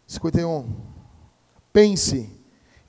51. 0.06 0.68
Pense. 1.72 2.36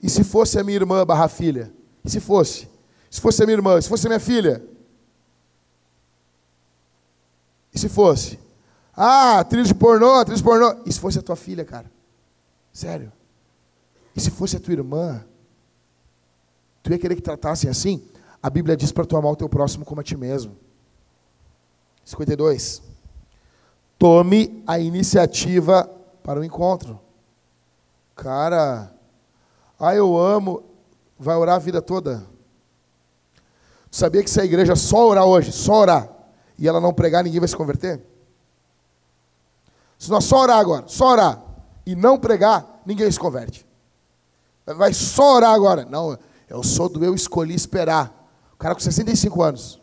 E 0.01 0.09
se 0.09 0.23
fosse 0.23 0.57
a 0.59 0.63
minha 0.63 0.77
irmã 0.77 1.05
barra 1.05 1.27
filha? 1.27 1.71
E 2.03 2.09
se 2.09 2.19
fosse? 2.19 2.67
Se 3.09 3.21
fosse 3.21 3.43
a 3.43 3.45
minha 3.45 3.57
irmã? 3.57 3.79
Se 3.79 3.87
fosse 3.87 4.07
a 4.07 4.09
minha 4.09 4.19
filha? 4.19 4.65
E 7.73 7.79
se 7.79 7.87
fosse? 7.87 8.39
Ah, 9.03 9.39
atriz 9.39 9.67
de 9.67 9.73
pornô, 9.73 10.11
atriz 10.13 10.37
de 10.37 10.43
pornô. 10.43 10.83
E 10.85 10.93
se 10.93 10.99
fosse 10.99 11.17
a 11.17 11.23
tua 11.23 11.35
filha, 11.35 11.65
cara? 11.65 11.91
Sério? 12.71 13.11
E 14.15 14.21
se 14.21 14.29
fosse 14.29 14.57
a 14.57 14.59
tua 14.59 14.73
irmã? 14.73 15.25
Tu 16.83 16.91
ia 16.91 16.99
querer 16.99 17.15
que 17.15 17.21
tratassem 17.23 17.67
assim? 17.67 18.07
A 18.43 18.47
Bíblia 18.47 18.77
diz 18.77 18.91
para 18.91 19.03
tu 19.03 19.17
amar 19.17 19.31
o 19.31 19.35
teu 19.35 19.49
próximo 19.49 19.83
como 19.83 20.01
a 20.01 20.03
ti 20.03 20.15
mesmo. 20.15 20.55
52. 22.05 22.83
Tome 23.97 24.63
a 24.67 24.77
iniciativa 24.77 25.89
para 26.21 26.39
o 26.39 26.43
encontro. 26.43 27.01
Cara, 28.15 28.93
ah, 29.79 29.95
eu 29.95 30.15
amo, 30.15 30.61
vai 31.17 31.35
orar 31.35 31.55
a 31.55 31.59
vida 31.59 31.81
toda. 31.81 32.23
Sabia 33.89 34.23
que 34.23 34.29
se 34.29 34.39
a 34.39 34.45
igreja 34.45 34.75
só 34.75 35.07
orar 35.07 35.25
hoje, 35.25 35.51
só 35.51 35.73
orar, 35.73 36.07
e 36.55 36.67
ela 36.67 36.79
não 36.79 36.93
pregar, 36.93 37.23
ninguém 37.23 37.39
vai 37.39 37.49
se 37.49 37.57
converter? 37.57 38.10
Se 40.01 40.09
nós 40.09 40.23
só 40.23 40.39
orar 40.39 40.57
agora, 40.57 40.87
só 40.87 41.11
orar, 41.11 41.43
e 41.85 41.95
não 41.95 42.17
pregar, 42.17 42.81
ninguém 42.87 43.09
se 43.11 43.19
converte. 43.19 43.63
Vai 44.65 44.95
só 44.95 45.35
orar 45.35 45.51
agora. 45.51 45.85
Não, 45.85 46.17
eu 46.49 46.63
sou 46.63 46.89
do 46.89 47.05
eu 47.05 47.13
escolhi 47.13 47.53
esperar. 47.53 48.11
O 48.51 48.57
cara 48.57 48.73
com 48.73 48.81
65 48.81 49.43
anos. 49.43 49.79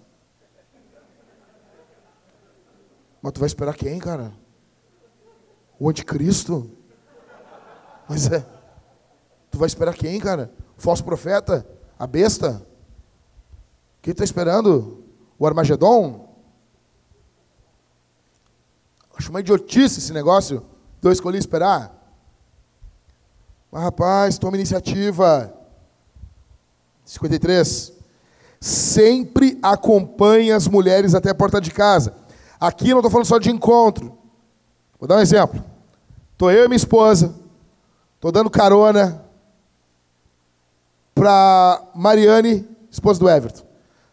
Mas 3.22 3.32
tu 3.32 3.38
vai 3.38 3.46
esperar 3.46 3.76
quem, 3.76 3.96
cara? 4.00 4.32
O 5.78 5.88
anticristo? 5.88 6.68
Mas 8.08 8.26
é. 8.26 8.44
Tu 9.52 9.56
vai 9.56 9.68
esperar 9.68 9.94
quem, 9.94 10.18
cara? 10.18 10.52
O 10.76 10.82
falso 10.82 11.04
profeta? 11.04 11.64
A 11.96 12.08
besta? 12.08 12.66
Quem 14.02 14.10
está 14.10 14.24
esperando? 14.24 15.04
O 15.38 15.46
Armagedon? 15.46 16.27
Acho 19.18 19.30
uma 19.30 19.40
idiotice 19.40 19.98
esse 19.98 20.12
negócio. 20.12 20.64
Eu 21.02 21.10
escolhi 21.10 21.38
esperar. 21.38 21.92
Mas, 23.70 23.82
rapaz, 23.82 24.38
toma 24.38 24.56
iniciativa. 24.56 25.52
53. 27.04 27.92
Sempre 28.60 29.58
acompanhe 29.60 30.52
as 30.52 30.68
mulheres 30.68 31.14
até 31.14 31.30
a 31.30 31.34
porta 31.34 31.60
de 31.60 31.72
casa. 31.72 32.14
Aqui 32.60 32.90
não 32.90 32.98
estou 32.98 33.10
falando 33.10 33.26
só 33.26 33.38
de 33.38 33.50
encontro. 33.50 34.16
Vou 35.00 35.08
dar 35.08 35.16
um 35.16 35.20
exemplo. 35.20 35.62
Estou 36.32 36.52
eu 36.52 36.64
e 36.64 36.68
minha 36.68 36.76
esposa. 36.76 37.34
Estou 38.14 38.30
dando 38.30 38.50
carona 38.50 39.24
para 41.14 41.82
Mariane, 41.94 42.68
esposa 42.90 43.18
do 43.18 43.28
Everton. 43.28 43.64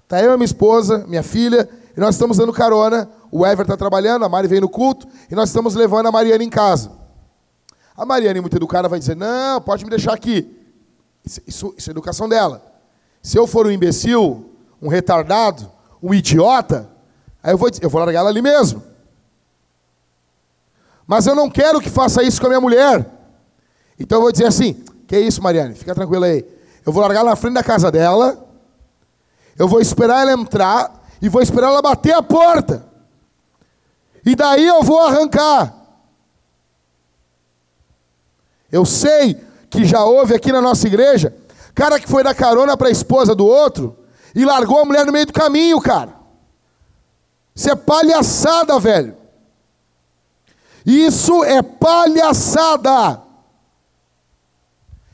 Está 0.03 0.21
eu 0.21 0.33
e 0.33 0.35
minha 0.35 0.45
esposa, 0.45 1.05
minha 1.07 1.23
filha, 1.23 1.69
e 1.95 1.99
nós 1.99 2.15
estamos 2.15 2.37
dando 2.37 2.51
carona. 2.51 3.09
O 3.31 3.45
Everton 3.45 3.73
está 3.73 3.77
trabalhando, 3.77 4.25
a 4.25 4.29
Mari 4.29 4.47
vem 4.47 4.61
no 4.61 4.69
culto, 4.69 5.07
e 5.29 5.35
nós 5.35 5.49
estamos 5.49 5.75
levando 5.75 6.07
a 6.07 6.11
Mariane 6.11 6.45
em 6.45 6.49
casa. 6.49 6.91
A 7.95 8.05
Mariane, 8.05 8.41
muito 8.41 8.55
educada, 8.55 8.89
vai 8.89 8.99
dizer: 8.99 9.15
Não, 9.15 9.61
pode 9.61 9.83
me 9.83 9.89
deixar 9.89 10.13
aqui. 10.13 10.51
Isso, 11.23 11.41
isso, 11.47 11.73
isso 11.77 11.89
é 11.89 11.91
educação 11.91 12.27
dela. 12.27 12.61
Se 13.21 13.37
eu 13.37 13.47
for 13.47 13.65
um 13.65 13.71
imbecil, 13.71 14.51
um 14.81 14.87
retardado, 14.87 15.71
um 16.03 16.13
idiota, 16.13 16.89
aí 17.41 17.53
eu 17.53 17.57
vou, 17.57 17.69
eu 17.81 17.89
vou 17.89 17.99
largar 17.99 18.19
ela 18.19 18.29
ali 18.29 18.41
mesmo. 18.41 18.83
Mas 21.07 21.25
eu 21.27 21.35
não 21.35 21.49
quero 21.49 21.79
que 21.79 21.89
faça 21.89 22.21
isso 22.23 22.39
com 22.39 22.47
a 22.47 22.49
minha 22.49 22.61
mulher. 22.61 23.09
Então 23.99 24.17
eu 24.17 24.21
vou 24.23 24.31
dizer 24.31 24.47
assim: 24.47 24.83
Que 25.07 25.17
isso, 25.17 25.41
Mariane? 25.41 25.75
Fica 25.75 25.95
tranquila 25.95 26.25
aí. 26.27 26.45
Eu 26.85 26.91
vou 26.91 27.01
largar 27.01 27.21
ela 27.21 27.31
na 27.31 27.35
frente 27.35 27.53
da 27.53 27.63
casa 27.63 27.89
dela. 27.89 28.45
Eu 29.57 29.67
vou 29.67 29.79
esperar 29.79 30.21
ela 30.21 30.33
entrar 30.33 31.04
e 31.21 31.29
vou 31.29 31.41
esperar 31.41 31.67
ela 31.67 31.81
bater 31.81 32.13
a 32.13 32.21
porta. 32.21 32.85
E 34.25 34.35
daí 34.35 34.65
eu 34.65 34.81
vou 34.83 34.99
arrancar. 34.99 35.73
Eu 38.71 38.85
sei 38.85 39.39
que 39.69 39.85
já 39.85 40.03
houve 40.03 40.33
aqui 40.33 40.51
na 40.51 40.61
nossa 40.61 40.87
igreja 40.87 41.33
Cara 41.75 41.99
que 41.99 42.07
foi 42.07 42.23
dar 42.23 42.33
carona 42.33 42.77
para 42.77 42.87
a 42.87 42.91
esposa 42.91 43.35
do 43.35 43.45
outro 43.45 43.97
e 44.33 44.45
largou 44.45 44.79
a 44.79 44.85
mulher 44.85 45.05
no 45.05 45.11
meio 45.11 45.25
do 45.25 45.33
caminho, 45.33 45.79
cara. 45.81 46.15
Isso 47.53 47.69
é 47.69 47.75
palhaçada, 47.75 48.79
velho. 48.79 49.15
Isso 50.85 51.43
é 51.43 51.61
palhaçada. 51.61 53.21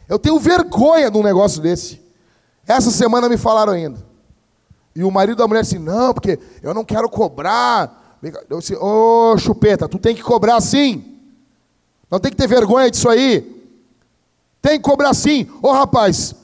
Eu 0.07 0.19
tenho 0.19 0.39
vergonha 0.39 1.09
de 1.09 1.17
um 1.17 1.23
negócio 1.23 1.61
desse. 1.61 1.99
Essa 2.67 2.91
semana 2.91 3.27
me 3.27 3.37
falaram 3.37 3.73
ainda. 3.73 4.05
E 4.95 5.03
o 5.03 5.11
marido 5.11 5.37
da 5.37 5.47
mulher 5.47 5.61
disse: 5.61 5.79
Não, 5.79 6.13
porque 6.13 6.39
eu 6.61 6.73
não 6.73 6.83
quero 6.83 7.09
cobrar. 7.09 8.19
Eu 8.49 8.59
disse: 8.59 8.75
Ô 8.75 9.33
oh, 9.33 9.37
chupeta, 9.37 9.87
tu 9.87 9.97
tem 9.97 10.15
que 10.15 10.21
cobrar 10.21 10.59
sim. 10.61 11.03
Não 12.09 12.19
tem 12.19 12.31
que 12.31 12.37
ter 12.37 12.47
vergonha 12.47 12.89
disso 12.89 13.09
aí. 13.09 13.59
Tem 14.61 14.77
que 14.77 14.89
cobrar 14.89 15.13
sim. 15.13 15.47
Ô 15.61 15.69
oh, 15.69 15.71
rapaz, 15.71 16.35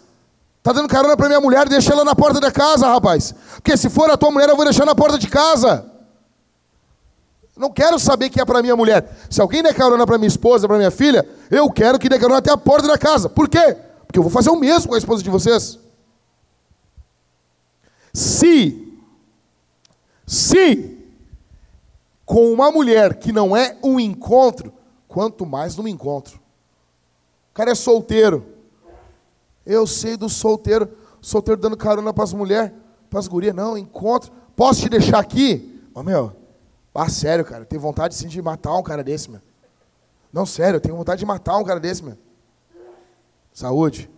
Está 0.68 0.74
dando 0.82 0.90
carona 0.90 1.16
para 1.16 1.30
minha 1.30 1.40
mulher, 1.40 1.70
deixa 1.70 1.94
ela 1.94 2.04
na 2.04 2.14
porta 2.14 2.42
da 2.42 2.52
casa, 2.52 2.86
rapaz. 2.88 3.34
Porque 3.54 3.78
se 3.78 3.90
for 3.90 4.12
a 4.12 4.18
tua 4.18 4.30
mulher, 4.30 4.50
eu 4.50 4.56
vou 4.58 4.66
deixar 4.66 4.86
na 4.86 4.94
porta 4.94 5.18
de 5.18 5.30
casa. 5.30 5.86
Não 7.56 7.72
quero 7.72 7.98
saber 7.98 8.30
que 8.30 8.42
é 8.42 8.44
para 8.44 8.62
minha 8.62 8.76
mulher. 8.76 9.10
Se 9.30 9.40
alguém 9.40 9.64
der 9.64 9.74
carona 9.74 10.06
para 10.06 10.18
minha 10.18 10.28
esposa, 10.28 10.68
para 10.68 10.76
minha 10.76 10.92
filha, 10.92 11.26
eu 11.50 11.72
quero 11.72 11.98
que 11.98 12.10
dê 12.10 12.20
carona 12.20 12.40
até 12.40 12.52
a 12.52 12.58
porta 12.58 12.86
da 12.86 12.98
casa. 12.98 13.30
Por 13.30 13.48
quê? 13.48 13.78
Porque 14.06 14.20
eu 14.20 14.24
vou 14.24 14.30
fazer 14.30 14.50
o 14.50 14.58
mesmo 14.58 14.90
com 14.90 14.96
a 14.96 14.98
esposa 14.98 15.24
de 15.24 15.30
vocês. 15.30 15.80
Se, 18.18 19.00
se, 20.26 20.98
com 22.26 22.52
uma 22.52 22.72
mulher 22.72 23.16
que 23.16 23.32
não 23.32 23.56
é 23.56 23.78
um 23.84 24.00
encontro, 24.00 24.74
quanto 25.08 25.46
mais 25.46 25.76
num 25.76 25.88
encontro. 25.88 26.40
O 27.52 27.54
cara 27.54 27.72
é 27.72 27.76
solteiro 27.76 28.58
eu 29.68 29.86
sei 29.86 30.16
do 30.16 30.30
solteiro, 30.30 30.90
solteiro 31.22 31.60
dando 31.60 31.76
carona 31.76 32.14
para 32.14 32.24
as 32.24 32.32
mulheres, 32.32 32.72
para 33.10 33.20
as 33.20 33.28
gurias. 33.28 33.54
Não, 33.54 33.78
encontro. 33.78 34.32
Posso 34.56 34.82
te 34.82 34.88
deixar 34.90 35.20
aqui? 35.20 35.84
Ô, 35.94 36.02
meu, 36.02 36.34
ah, 36.96 37.10
sério, 37.10 37.44
cara, 37.44 37.64
eu 37.64 37.66
tenho 37.66 37.82
vontade 37.82 38.16
sim 38.16 38.30
de 38.30 38.42
matar 38.42 38.74
um 38.76 38.82
cara 38.82 39.04
desse, 39.04 39.30
meu. 39.30 39.42
Não, 40.32 40.46
sério, 40.46 40.78
eu 40.78 40.82
tenho 40.82 40.96
vontade 40.96 41.20
de 41.20 41.26
matar 41.26 41.58
um 41.58 41.66
cara 41.66 41.82
desse, 41.82 42.02
meu. 42.02 42.18
Saúde. 43.54 44.10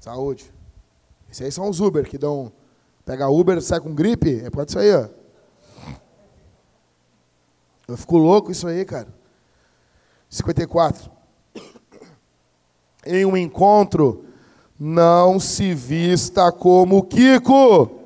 Saúde. 0.00 0.52
Esses 1.30 1.42
aí 1.42 1.52
são 1.52 1.68
os 1.68 1.78
Uber 1.78 2.08
que 2.08 2.18
dão. 2.18 2.52
Pega 3.04 3.28
Uber, 3.28 3.62
sai 3.62 3.80
com 3.80 3.94
gripe, 3.94 4.40
é 4.44 4.50
pode 4.50 4.72
sair, 4.72 4.94
ó. 4.94 5.08
Eu 7.86 7.96
fico 7.96 8.16
louco 8.16 8.50
isso 8.50 8.66
aí, 8.66 8.84
cara. 8.84 9.08
54 10.28 11.20
em 13.04 13.24
um 13.24 13.36
encontro, 13.36 14.24
não 14.78 15.38
se 15.40 15.74
vista 15.74 16.50
como 16.52 17.02
Kiko. 17.04 17.98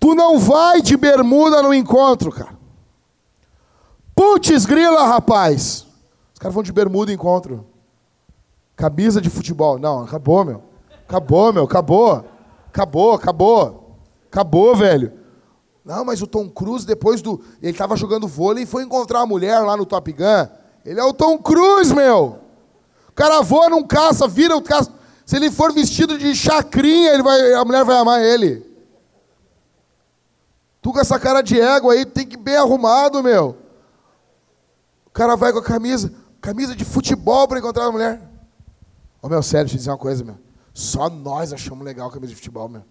Tu 0.00 0.14
não 0.14 0.38
vai 0.38 0.80
de 0.80 0.96
bermuda 0.96 1.62
no 1.62 1.74
encontro, 1.74 2.30
cara. 2.30 2.58
Putz, 4.14 4.64
grila, 4.64 5.06
rapaz! 5.06 5.86
Os 6.32 6.38
caras 6.38 6.54
vão 6.54 6.62
de 6.62 6.72
bermuda 6.72 7.12
encontro. 7.12 7.66
Camisa 8.80 9.20
de 9.20 9.28
futebol. 9.28 9.78
Não, 9.78 10.02
acabou, 10.04 10.42
meu. 10.42 10.62
Acabou, 11.06 11.52
meu, 11.52 11.64
acabou. 11.64 12.24
Acabou, 12.68 13.12
acabou. 13.12 13.98
Acabou, 14.30 14.74
velho. 14.74 15.12
Não, 15.84 16.02
mas 16.02 16.22
o 16.22 16.26
Tom 16.26 16.48
Cruise, 16.48 16.86
depois 16.86 17.20
do. 17.20 17.42
Ele 17.60 17.72
estava 17.72 17.94
jogando 17.94 18.26
vôlei 18.26 18.64
e 18.64 18.66
foi 18.66 18.82
encontrar 18.82 19.18
uma 19.18 19.26
mulher 19.26 19.58
lá 19.58 19.76
no 19.76 19.84
Top 19.84 20.10
Gun. 20.10 20.48
Ele 20.82 20.98
é 20.98 21.04
o 21.04 21.12
Tom 21.12 21.36
Cruise, 21.36 21.94
meu. 21.94 22.38
O 23.10 23.12
cara 23.12 23.42
voa, 23.42 23.68
não 23.68 23.82
caça, 23.82 24.26
vira 24.26 24.56
o 24.56 24.62
caça. 24.62 24.90
Se 25.26 25.36
ele 25.36 25.50
for 25.50 25.74
vestido 25.74 26.16
de 26.16 26.34
chacrinha, 26.34 27.12
ele 27.12 27.22
vai, 27.22 27.52
a 27.52 27.62
mulher 27.66 27.84
vai 27.84 27.98
amar 27.98 28.22
ele. 28.22 28.64
Tu 30.80 30.90
com 30.90 31.00
essa 31.00 31.18
cara 31.18 31.42
de 31.42 31.60
ego 31.60 31.90
aí, 31.90 32.06
tem 32.06 32.26
que 32.26 32.36
ir 32.36 32.38
bem 32.38 32.56
arrumado, 32.56 33.22
meu. 33.22 33.58
O 35.04 35.10
cara 35.10 35.36
vai 35.36 35.52
com 35.52 35.58
a 35.58 35.62
camisa, 35.62 36.14
camisa 36.40 36.74
de 36.74 36.86
futebol 36.86 37.46
para 37.46 37.58
encontrar 37.58 37.84
a 37.84 37.92
mulher. 37.92 38.29
Ô 39.22 39.28
meu, 39.28 39.42
sério, 39.42 39.66
deixa 39.66 39.76
eu 39.76 39.78
dizer 39.78 39.90
uma 39.90 39.98
coisa, 39.98 40.24
meu. 40.24 40.38
Só 40.72 41.10
nós 41.10 41.52
achamos 41.52 41.84
legal 41.84 42.08
a 42.08 42.12
camisa 42.12 42.30
de 42.30 42.36
futebol, 42.36 42.68
meu. 42.68 42.84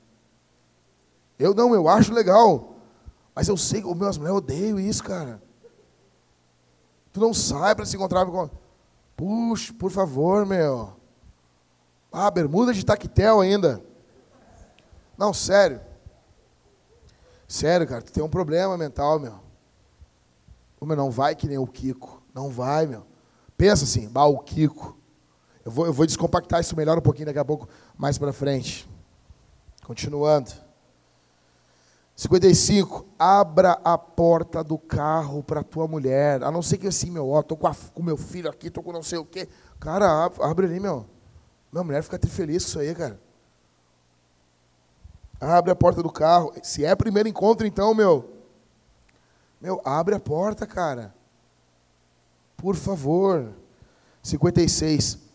Eu 1.37 1.53
não, 1.53 1.73
eu 1.73 1.87
acho 1.87 2.13
legal. 2.13 2.75
Mas 3.33 3.47
eu 3.47 3.55
sei 3.55 3.81
que 3.81 3.87
oh, 3.87 3.95
meus 3.95 4.17
mulheres 4.17 4.37
odeiam 4.37 4.79
isso, 4.79 5.03
cara. 5.03 5.41
Tu 7.11 7.19
não 7.19 7.33
sai 7.33 7.73
para 7.73 7.85
se 7.85 7.95
encontrar 7.95 8.25
com. 8.25 8.49
Puxa, 9.15 9.73
por 9.73 9.91
favor, 9.91 10.45
meu. 10.45 10.93
Ah, 12.11 12.29
bermuda 12.29 12.73
de 12.73 12.85
taquetel 12.85 13.39
ainda. 13.39 13.81
Não, 15.17 15.33
sério. 15.33 15.81
Sério, 17.47 17.87
cara, 17.87 18.01
tu 18.01 18.11
tem 18.11 18.23
um 18.23 18.29
problema 18.29 18.77
mental, 18.77 19.19
meu. 19.19 19.39
Ô, 20.79 20.85
meu, 20.85 20.95
não 20.95 21.09
vai 21.09 21.35
que 21.35 21.47
nem 21.47 21.57
o 21.57 21.65
Kiko. 21.65 22.21
Não 22.33 22.49
vai, 22.49 22.85
meu. 22.85 23.05
Pensa 23.57 23.85
assim, 23.85 24.07
bah, 24.07 24.25
o 24.25 24.39
Kiko. 24.39 24.98
Eu 25.69 25.71
vou, 25.71 25.85
eu 25.85 25.93
vou 25.93 26.03
descompactar 26.03 26.59
isso 26.59 26.75
melhor 26.75 26.97
um 26.97 27.01
pouquinho 27.01 27.27
daqui 27.27 27.37
a 27.37 27.45
pouco, 27.45 27.69
mais 27.95 28.17
para 28.17 28.33
frente. 28.33 28.89
Continuando. 29.85 30.51
55. 32.15 33.05
Abra 33.19 33.79
a 33.83 33.95
porta 33.95 34.63
do 34.63 34.79
carro 34.79 35.43
para 35.43 35.63
tua 35.63 35.87
mulher. 35.87 36.43
A 36.43 36.49
não 36.49 36.63
ser 36.63 36.79
que 36.79 36.87
assim, 36.87 37.11
meu, 37.11 37.29
ó, 37.29 37.43
tô 37.43 37.55
com, 37.55 37.69
o 37.95 38.03
meu 38.03 38.17
filho 38.17 38.49
aqui, 38.49 38.71
tô 38.71 38.81
com 38.81 38.91
não 38.91 39.03
sei 39.03 39.19
o 39.19 39.25
quê. 39.25 39.47
Cara, 39.79 40.31
abre 40.41 40.65
ali, 40.65 40.79
meu. 40.79 41.05
Minha 41.71 41.83
mulher 41.83 42.01
fica 42.01 42.19
feliz 42.27 42.63
com 42.63 42.69
isso 42.69 42.79
aí, 42.79 42.95
cara. 42.95 43.21
Abre 45.39 45.71
a 45.71 45.75
porta 45.75 46.01
do 46.01 46.11
carro. 46.11 46.51
Se 46.63 46.83
é 46.83 46.95
primeiro 46.95 47.29
encontro, 47.29 47.67
então, 47.67 47.93
meu. 47.93 48.27
Meu, 49.61 49.79
abre 49.85 50.15
a 50.15 50.19
porta, 50.19 50.65
cara. 50.65 51.13
Por 52.57 52.75
favor. 52.75 53.53
56. 54.23 55.28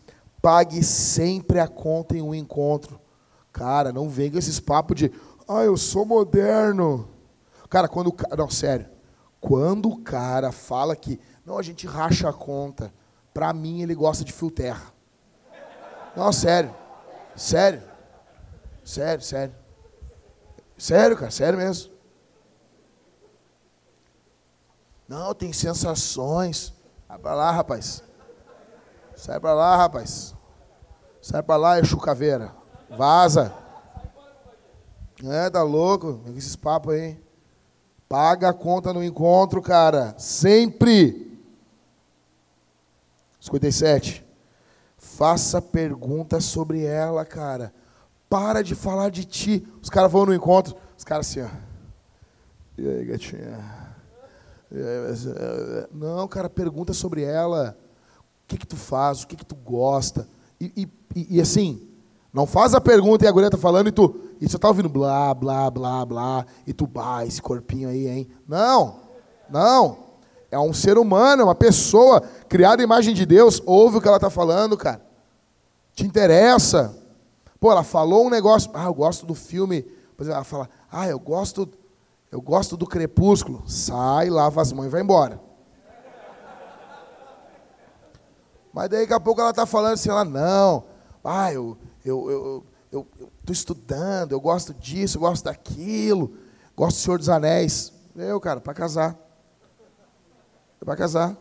Pague 0.45 0.83
sempre 0.83 1.59
a 1.59 1.67
conta 1.67 2.15
em 2.15 2.21
um 2.21 2.31
encontro. 2.31 3.01
Cara, 3.51 3.91
não 3.91 4.07
venha 4.07 4.37
esses 4.37 4.59
papos 4.59 4.95
de, 4.95 5.11
ah, 5.47 5.63
eu 5.63 5.75
sou 5.75 6.05
moderno. 6.05 7.09
Cara, 7.67 7.87
quando 7.87 8.09
o 8.09 8.13
cara. 8.13 8.35
Não, 8.35 8.47
sério. 8.47 8.87
Quando 9.41 9.89
o 9.89 10.03
cara 10.03 10.51
fala 10.51 10.95
que, 10.95 11.19
não, 11.43 11.57
a 11.57 11.63
gente 11.63 11.87
racha 11.87 12.29
a 12.29 12.31
conta, 12.31 12.93
pra 13.33 13.53
mim 13.53 13.81
ele 13.81 13.95
gosta 13.95 14.23
de 14.23 14.31
fio 14.31 14.51
terra. 14.51 14.93
Não, 16.15 16.31
sério. 16.31 16.75
Sério. 17.35 17.81
Sério, 18.83 19.23
sério. 19.23 19.55
Sério, 20.77 21.17
cara, 21.17 21.31
sério 21.31 21.57
mesmo. 21.57 21.91
Não, 25.07 25.33
tem 25.33 25.51
sensações. 25.51 26.71
Sai 27.07 27.17
pra 27.17 27.33
lá, 27.33 27.49
rapaz. 27.49 28.04
Sai 29.15 29.39
pra 29.39 29.53
lá, 29.53 29.77
rapaz. 29.77 30.35
Sai 31.21 31.41
pra 31.41 31.55
lá, 31.55 31.79
Exu 31.79 31.97
Caveira. 31.97 32.53
Vaza. 32.89 33.53
É, 35.23 35.49
tá 35.49 35.63
louco? 35.63 36.21
Esses 36.35 36.55
papos 36.55 36.93
aí. 36.93 37.19
Paga 38.07 38.49
a 38.49 38.53
conta 38.53 38.93
no 38.93 39.03
encontro, 39.03 39.61
cara. 39.61 40.13
Sempre. 40.17 41.39
57. 43.39 44.25
Faça 44.97 45.61
perguntas 45.61 46.45
sobre 46.45 46.83
ela, 46.83 47.25
cara. 47.25 47.73
Para 48.29 48.61
de 48.61 48.75
falar 48.75 49.09
de 49.09 49.23
ti. 49.23 49.67
Os 49.81 49.89
caras 49.89 50.11
vão 50.11 50.25
no 50.25 50.33
encontro, 50.33 50.75
os 50.97 51.03
caras 51.03 51.29
assim, 51.29 51.41
ó. 51.41 51.49
E 52.77 52.87
aí, 52.87 53.05
gatinha? 53.05 53.95
E 54.71 54.77
aí, 54.77 55.87
não, 55.91 56.27
cara, 56.27 56.49
pergunta 56.49 56.91
sobre 56.91 57.23
ela. 57.23 57.77
O 58.45 58.47
que 58.47 58.57
que 58.57 58.67
tu 58.67 58.77
faz? 58.77 59.23
O 59.23 59.27
que 59.27 59.35
que 59.35 59.45
tu 59.45 59.55
gosta? 59.55 60.29
E, 60.61 60.87
e, 61.15 61.35
e 61.37 61.41
assim, 61.41 61.89
não 62.31 62.45
faz 62.45 62.75
a 62.75 62.81
pergunta 62.81 63.25
e 63.25 63.27
a 63.27 63.31
guria 63.31 63.49
tá 63.49 63.57
falando 63.57 63.87
e 63.87 63.91
tu, 63.91 64.19
e 64.39 64.47
você 64.47 64.59
tá 64.59 64.67
ouvindo 64.67 64.87
blá, 64.87 65.33
blá, 65.33 65.71
blá, 65.71 66.05
blá, 66.05 66.45
e 66.67 66.73
tu, 66.73 66.85
bah, 66.85 67.25
esse 67.25 67.41
corpinho 67.41 67.89
aí, 67.89 68.07
hein? 68.07 68.29
Não, 68.47 68.99
não. 69.49 70.05
É 70.51 70.59
um 70.59 70.73
ser 70.73 70.97
humano, 70.97 71.41
é 71.41 71.45
uma 71.45 71.55
pessoa 71.55 72.21
criada 72.47 72.81
à 72.81 72.83
imagem 72.83 73.13
de 73.13 73.25
Deus. 73.25 73.61
Ouve 73.65 73.97
o 73.97 74.01
que 74.01 74.07
ela 74.07 74.17
está 74.17 74.29
falando, 74.29 74.77
cara. 74.77 75.01
Te 75.93 76.05
interessa. 76.05 76.95
Pô, 77.59 77.71
ela 77.71 77.83
falou 77.83 78.27
um 78.27 78.29
negócio. 78.29 78.69
Ah, 78.73 78.85
eu 78.85 78.93
gosto 78.93 79.25
do 79.25 79.33
filme. 79.33 79.81
Por 80.15 80.23
exemplo, 80.23 80.35
ela 80.35 80.43
fala, 80.43 80.69
ah, 80.91 81.07
eu 81.07 81.19
gosto, 81.19 81.67
eu 82.31 82.39
gosto 82.39 82.77
do 82.77 82.85
crepúsculo. 82.85 83.63
Sai, 83.67 84.29
lava 84.29 84.61
as 84.61 84.71
mãos 84.71 84.85
e 84.85 84.89
vai 84.89 85.01
embora. 85.01 85.41
Mas 88.75 88.89
daí 88.89 89.01
daqui 89.01 89.13
a 89.13 89.19
pouco 89.21 89.39
ela 89.39 89.51
está 89.51 89.65
falando 89.65 89.93
assim, 89.93 90.09
ela, 90.09 90.25
não, 90.25 90.83
ah, 91.23 91.51
eu 91.51 91.77
eu, 92.05 92.29
eu, 92.29 92.65
eu, 92.91 93.07
estou 93.39 93.53
estudando, 93.53 94.31
eu 94.33 94.39
gosto 94.39 94.73
disso, 94.73 95.17
eu 95.17 95.21
gosto 95.21 95.45
daquilo, 95.45 96.37
gosto 96.75 96.97
do 96.97 97.01
Senhor 97.01 97.17
dos 97.17 97.29
Anéis. 97.29 97.91
Eu, 98.15 98.39
cara, 98.39 98.61
para 98.61 98.73
casar. 98.73 99.17
É 100.79 100.85
para 100.85 100.95
casar. 100.95 101.35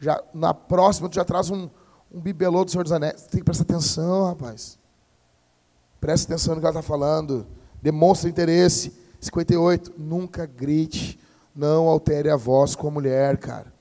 Já, 0.00 0.20
na 0.34 0.52
próxima, 0.52 1.08
tu 1.08 1.14
já 1.14 1.24
traz 1.24 1.48
um, 1.48 1.70
um 2.12 2.20
bibelô 2.20 2.64
do 2.64 2.70
Senhor 2.70 2.82
dos 2.82 2.92
Anéis. 2.92 3.22
Tem 3.26 3.40
que 3.40 3.44
prestar 3.44 3.62
atenção, 3.62 4.24
rapaz. 4.24 4.78
Presta 6.00 6.32
atenção 6.32 6.54
no 6.54 6.60
que 6.60 6.66
ela 6.66 6.80
está 6.80 6.82
falando. 6.82 7.46
Demonstra 7.80 8.28
interesse. 8.28 8.92
58. 9.20 9.94
Nunca 9.96 10.44
grite. 10.44 11.20
Não 11.54 11.88
altere 11.88 12.28
a 12.30 12.36
voz 12.36 12.74
com 12.74 12.88
a 12.88 12.90
mulher, 12.90 13.38
cara. 13.38 13.72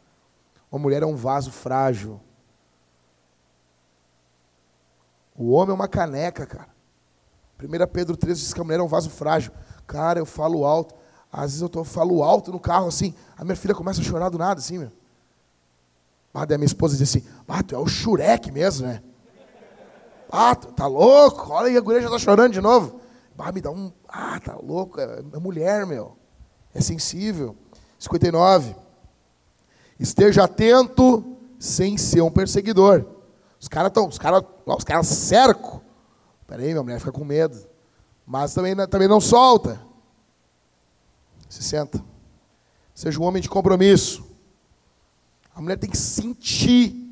Uma 0.72 0.80
mulher 0.80 1.02
é 1.02 1.06
um 1.06 1.16
vaso 1.16 1.52
frágil. 1.52 2.22
O 5.38 5.52
homem 5.52 5.72
é 5.72 5.74
uma 5.74 5.88
caneca, 5.88 6.46
cara. 6.46 6.70
1 7.62 7.88
Pedro 7.92 8.16
13 8.16 8.42
diz 8.42 8.54
que 8.54 8.62
a 8.62 8.64
mulher 8.64 8.80
é 8.80 8.84
um 8.84 8.88
vaso 8.88 9.10
frágil. 9.10 9.52
Cara, 9.86 10.20
eu 10.20 10.26
falo 10.26 10.66
alto. 10.66 10.96
Às 11.32 11.52
vezes 11.52 11.62
eu 11.62 11.70
tô, 11.70 11.84
falo 11.84 12.24
alto 12.24 12.52
no 12.52 12.60
carro 12.60 12.88
assim, 12.88 13.14
a 13.38 13.44
minha 13.44 13.56
filha 13.56 13.76
começa 13.76 14.00
a 14.00 14.04
chorar 14.04 14.30
do 14.30 14.38
nada, 14.38 14.60
assim, 14.60 14.78
meu. 14.78 14.92
Ah, 16.34 16.46
daí 16.46 16.56
a 16.56 16.58
minha 16.58 16.66
esposa 16.66 16.98
diz 16.98 17.10
assim, 17.10 17.26
ah, 17.48 17.62
tu 17.62 17.76
é 17.76 17.78
o 17.78 17.88
Shurek 17.88 18.52
mesmo, 18.52 18.88
né? 18.88 19.02
Ah, 20.32 20.56
tu 20.56 20.72
tá 20.72 20.88
louco? 20.88 21.52
Olha 21.52 21.68
aí, 21.68 21.78
a 21.78 21.82
guria 21.82 22.02
já 22.02 22.10
tá 22.10 22.18
chorando 22.18 22.54
de 22.54 22.62
novo. 22.62 23.00
Ah, 23.38 23.52
me 23.52 23.62
dá 23.62 23.70
um... 23.70 23.92
Ah, 24.08 24.40
tá 24.40 24.56
louco, 24.56 25.00
é, 25.00 25.24
é 25.34 25.40
mulher, 25.40 25.86
meu. 25.86 26.18
É 26.74 26.82
sensível. 26.82 27.56
59. 28.00 28.76
Esteja 30.00 30.44
atento 30.44 31.38
sem 31.60 31.98
ser 31.98 32.22
um 32.22 32.32
perseguidor. 32.32 33.06
Os 33.66 33.68
caras 33.68 33.88
estão, 33.88 34.08
os 34.08 34.20
caras, 34.20 34.44
os 34.64 34.84
caras 34.84 35.08
cercam. 35.08 35.82
Peraí, 36.46 36.68
minha 36.68 36.84
mulher 36.84 37.00
fica 37.00 37.12
com 37.12 37.26
medo. 37.26 37.68
Mas 38.24 38.54
também, 38.54 38.76
também 38.88 39.08
não 39.08 39.20
solta. 39.20 39.82
60. 41.50 42.00
Seja 42.94 43.20
um 43.20 43.24
homem 43.24 43.42
de 43.42 43.50
compromisso. 43.50 44.24
A 45.56 45.60
mulher 45.60 45.80
tem 45.80 45.90
que 45.90 45.98
sentir 45.98 47.12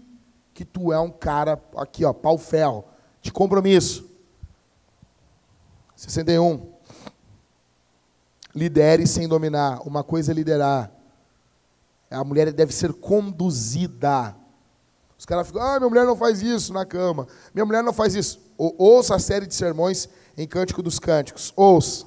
que 0.53 0.63
tu 0.63 0.93
é 0.93 0.99
um 0.99 1.09
cara, 1.09 1.59
aqui, 1.75 2.05
ó, 2.05 2.13
pau 2.13 2.37
ferro, 2.37 2.85
de 3.19 3.31
compromisso. 3.31 4.07
61. 5.95 6.71
Lidere 8.53 9.07
sem 9.07 9.27
dominar. 9.27 9.81
Uma 9.87 10.03
coisa 10.03 10.31
é 10.31 10.35
liderar. 10.35 10.91
A 12.11 12.23
mulher 12.23 12.53
deve 12.53 12.71
ser 12.71 12.93
conduzida. 12.93 14.42
Os 15.17 15.25
caras 15.25 15.47
ficam, 15.47 15.61
ah, 15.61 15.79
minha 15.79 15.89
mulher 15.89 16.05
não 16.05 16.15
faz 16.15 16.41
isso 16.41 16.73
na 16.73 16.85
cama. 16.85 17.27
Minha 17.53 17.65
mulher 17.65 17.83
não 17.83 17.93
faz 17.93 18.15
isso. 18.15 18.39
Ou, 18.57 18.75
ouça 18.77 19.15
a 19.15 19.19
série 19.19 19.45
de 19.45 19.55
sermões 19.55 20.09
em 20.37 20.47
Cântico 20.47 20.83
dos 20.83 20.99
Cânticos. 20.99 21.53
Ouça. 21.55 22.05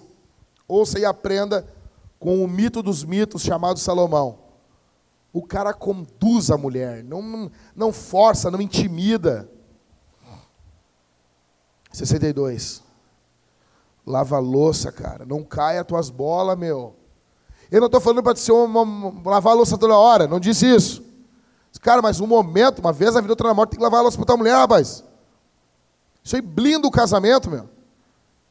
Ouça 0.68 0.98
e 0.98 1.04
aprenda 1.04 1.66
com 2.18 2.42
o 2.42 2.48
mito 2.48 2.82
dos 2.82 3.04
mitos 3.04 3.42
chamado 3.42 3.78
Salomão. 3.78 4.38
O 5.32 5.42
cara 5.42 5.72
conduz 5.74 6.50
a 6.50 6.56
mulher, 6.56 7.04
não, 7.04 7.50
não 7.74 7.92
força, 7.92 8.50
não 8.50 8.60
intimida. 8.60 9.48
62. 11.92 12.82
Lava 14.06 14.36
a 14.36 14.40
louça, 14.40 14.92
cara. 14.92 15.24
Não 15.24 15.42
caia 15.42 15.80
as 15.80 15.86
tuas 15.86 16.10
bolas, 16.10 16.56
meu. 16.58 16.94
Eu 17.70 17.80
não 17.80 17.86
estou 17.86 18.00
falando 18.00 18.22
para 18.22 18.36
ser 18.36 18.52
uma, 18.52 18.82
uma, 18.82 19.30
lavar 19.30 19.52
a 19.52 19.56
louça 19.56 19.76
toda 19.76 19.96
hora, 19.96 20.26
não 20.26 20.38
disse 20.38 20.66
isso. 20.66 21.04
Cara, 21.80 22.00
mas 22.00 22.20
um 22.20 22.26
momento, 22.26 22.78
uma 22.78 22.92
vez 22.92 23.14
na 23.14 23.20
vida, 23.20 23.32
outra 23.32 23.48
na 23.48 23.54
morte, 23.54 23.70
tem 23.70 23.78
que 23.78 23.84
lavar 23.84 24.00
a 24.00 24.02
louça 24.02 24.16
para 24.16 24.26
tua 24.26 24.36
mulher, 24.36 24.54
rapaz. 24.54 25.04
Isso 26.22 26.36
aí 26.36 26.42
blinda 26.42 26.86
o 26.86 26.90
casamento, 26.90 27.50
meu. 27.50 27.68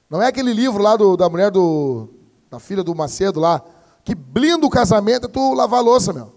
Não 0.10 0.22
é 0.22 0.28
aquele 0.28 0.54
livro 0.54 0.82
lá 0.82 0.96
do, 0.96 1.18
da 1.18 1.30
mulher 1.30 1.52
do. 1.52 2.10
da 2.50 2.60
filha 2.60 2.84
do 2.84 2.94
Macedo 2.96 3.40
lá, 3.40 3.62
que 4.04 4.14
blinda 4.14 4.66
o 4.66 4.70
casamento 4.70 5.26
é 5.26 5.30
tu 5.30 5.54
lavar 5.54 5.80
a 5.80 5.84
louça, 5.84 6.14
meu. 6.14 6.34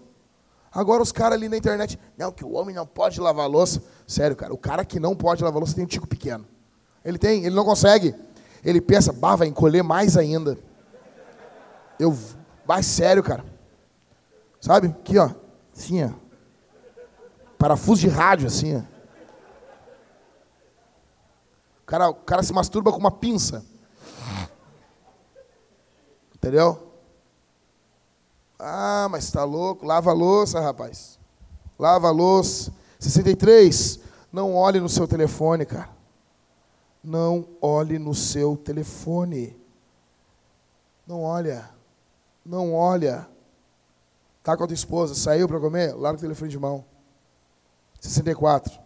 Agora 0.71 1.01
os 1.01 1.11
caras 1.11 1.37
ali 1.37 1.49
na 1.49 1.57
internet, 1.57 1.99
não, 2.17 2.31
que 2.31 2.45
o 2.45 2.51
homem 2.53 2.75
não 2.75 2.85
pode 2.85 3.19
lavar 3.19 3.45
a 3.45 3.47
louça. 3.47 3.81
Sério, 4.07 4.35
cara, 4.35 4.53
o 4.53 4.57
cara 4.57 4.85
que 4.85 4.99
não 4.99 5.15
pode 5.15 5.43
lavar 5.43 5.57
a 5.57 5.59
louça 5.59 5.75
tem 5.75 5.83
um 5.83 5.87
tico 5.87 6.07
pequeno. 6.07 6.45
Ele 7.03 7.17
tem, 7.17 7.45
ele 7.45 7.55
não 7.55 7.65
consegue. 7.65 8.13
Ele 8.63 8.81
pensa, 8.81 9.13
bah, 9.13 9.35
vai 9.35 9.47
encolher 9.47 9.83
mais 9.83 10.17
ainda. 10.17 10.57
Eu, 11.97 12.15
vai 12.65 12.83
sério, 12.83 13.23
cara. 13.23 13.45
Sabe? 14.59 14.87
Aqui, 14.87 15.17
ó. 15.17 15.29
Assim, 15.75 16.03
ó. 16.03 16.09
Parafuso 17.59 17.99
de 17.99 18.07
rádio, 18.07 18.47
assim. 18.47 18.77
O 21.81 21.85
cara, 21.85 22.09
o 22.09 22.15
cara 22.15 22.41
se 22.41 22.53
masturba 22.53 22.89
com 22.89 22.97
uma 22.97 23.11
pinça. 23.11 23.65
Entendeu? 26.33 26.93
Ah, 28.57 29.09
mas 29.11 29.25
está 29.25 29.43
louco. 29.43 29.85
Lava 29.85 30.09
a 30.11 30.13
louça, 30.13 30.61
rapaz. 30.61 31.19
Lava 31.77 32.07
a 32.07 32.11
louça. 32.11 32.71
63. 32.97 33.99
Não 34.31 34.55
olhe 34.55 34.79
no 34.79 34.87
seu 34.87 35.05
telefone, 35.05 35.65
cara. 35.65 35.89
Não 37.03 37.45
olhe 37.61 37.99
no 37.99 38.15
seu 38.15 38.55
telefone. 38.55 39.59
Não 41.05 41.23
olha. 41.23 41.69
Não 42.45 42.73
olha. 42.73 43.27
Tá 44.41 44.55
com 44.55 44.63
a 44.63 44.67
tua 44.67 44.73
esposa, 44.73 45.13
saiu 45.13 45.45
para 45.45 45.59
comer? 45.59 45.93
Larga 45.93 46.19
o 46.19 46.21
telefone 46.21 46.49
de 46.49 46.57
mão. 46.57 46.85
64. 47.99 48.79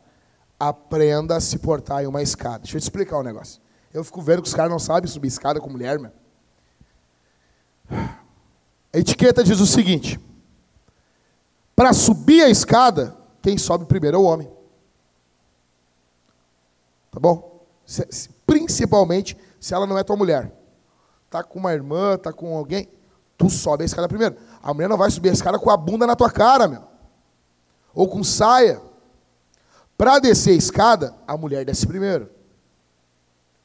Aprenda 0.59 1.35
a 1.35 1.41
se 1.41 1.59
portar 1.59 2.03
em 2.03 2.07
uma 2.07 2.21
escada. 2.21 2.59
Deixa 2.59 2.77
eu 2.77 2.79
te 2.79 2.83
explicar 2.83 3.19
um 3.19 3.23
negócio. 3.23 3.61
Eu 3.93 4.03
fico 4.03 4.21
vendo 4.21 4.41
que 4.41 4.47
os 4.47 4.53
caras 4.53 4.71
não 4.71 4.79
sabem 4.79 5.09
subir 5.09 5.27
escada 5.27 5.59
com 5.59 5.69
mulher, 5.69 5.99
meu. 5.99 6.11
A 8.93 8.97
etiqueta 8.97 9.43
diz 9.43 9.59
o 9.59 9.67
seguinte: 9.67 10.19
para 11.75 11.93
subir 11.93 12.41
a 12.43 12.49
escada, 12.49 13.15
quem 13.41 13.57
sobe 13.57 13.85
primeiro 13.85 14.17
é 14.17 14.19
o 14.19 14.23
homem. 14.23 14.49
Tá 17.11 17.19
bom? 17.19 17.65
Principalmente 18.45 19.37
se 19.59 19.73
ela 19.73 19.85
não 19.85 19.97
é 19.97 20.03
tua 20.03 20.15
mulher. 20.15 20.51
Tá 21.29 21.43
com 21.43 21.59
uma 21.59 21.73
irmã, 21.73 22.17
tá 22.17 22.31
com 22.31 22.55
alguém, 22.55 22.87
tu 23.37 23.49
sobe 23.49 23.83
a 23.83 23.85
escada 23.85 24.07
primeiro. 24.07 24.35
A 24.61 24.73
mulher 24.73 24.87
não 24.87 24.97
vai 24.97 25.09
subir 25.09 25.29
a 25.29 25.33
escada 25.33 25.59
com 25.59 25.69
a 25.69 25.77
bunda 25.77 26.07
na 26.07 26.15
tua 26.15 26.29
cara, 26.31 26.67
meu. 26.67 26.83
Ou 27.93 28.07
com 28.07 28.23
saia. 28.23 28.81
Para 30.03 30.19
descer 30.19 30.49
a 30.49 30.57
escada, 30.57 31.15
a 31.25 31.37
mulher 31.37 31.63
desce 31.63 31.87
primeiro. 31.87 32.29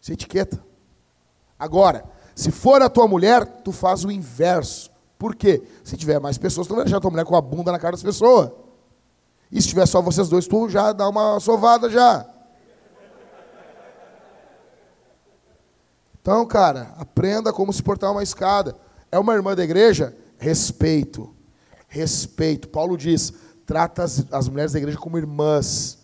Isso 0.00 0.12
é 0.12 0.14
etiqueta. 0.14 0.64
Agora, 1.58 2.04
se 2.32 2.52
for 2.52 2.80
a 2.80 2.88
tua 2.88 3.08
mulher, 3.08 3.44
tu 3.64 3.72
faz 3.72 4.04
o 4.04 4.10
inverso. 4.12 4.88
Por 5.18 5.34
quê? 5.34 5.64
Se 5.82 5.96
tiver 5.96 6.20
mais 6.20 6.38
pessoas, 6.38 6.68
tu 6.68 6.76
vai 6.76 6.84
deixar 6.84 7.00
tua 7.00 7.10
mulher 7.10 7.24
com 7.24 7.34
a 7.34 7.40
bunda 7.40 7.72
na 7.72 7.78
cara 7.80 7.90
das 7.90 8.04
pessoas. 8.04 8.52
E 9.50 9.60
se 9.60 9.66
tiver 9.66 9.84
só 9.84 10.00
vocês 10.00 10.28
dois, 10.28 10.46
tu 10.46 10.68
já 10.68 10.92
dá 10.92 11.08
uma 11.08 11.40
sovada 11.40 11.90
já. 11.90 12.24
Então, 16.22 16.46
cara, 16.46 16.94
aprenda 16.98 17.52
como 17.52 17.72
se 17.72 17.82
portar 17.82 18.12
uma 18.12 18.22
escada. 18.22 18.76
É 19.10 19.18
uma 19.18 19.34
irmã 19.34 19.56
da 19.56 19.64
igreja? 19.64 20.16
Respeito. 20.38 21.34
Respeito. 21.88 22.68
Paulo 22.68 22.96
diz: 22.96 23.32
trata 23.66 24.04
as, 24.04 24.24
as 24.30 24.48
mulheres 24.48 24.70
da 24.70 24.78
igreja 24.78 24.98
como 24.98 25.18
irmãs. 25.18 25.97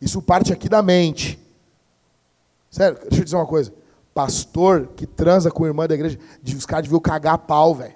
Isso 0.00 0.20
parte 0.20 0.52
aqui 0.52 0.68
da 0.68 0.82
mente. 0.82 1.38
Sério, 2.70 2.98
deixa 3.00 3.20
eu 3.20 3.24
dizer 3.24 3.36
uma 3.36 3.46
coisa. 3.46 3.72
Pastor 4.12 4.88
que 4.88 5.06
transa 5.06 5.50
com 5.50 5.66
irmã 5.66 5.86
da 5.86 5.94
igreja, 5.94 6.18
os 6.46 6.66
caras 6.66 6.84
deviam 6.84 7.00
cagar 7.00 7.38
pau, 7.38 7.74
velho. 7.74 7.94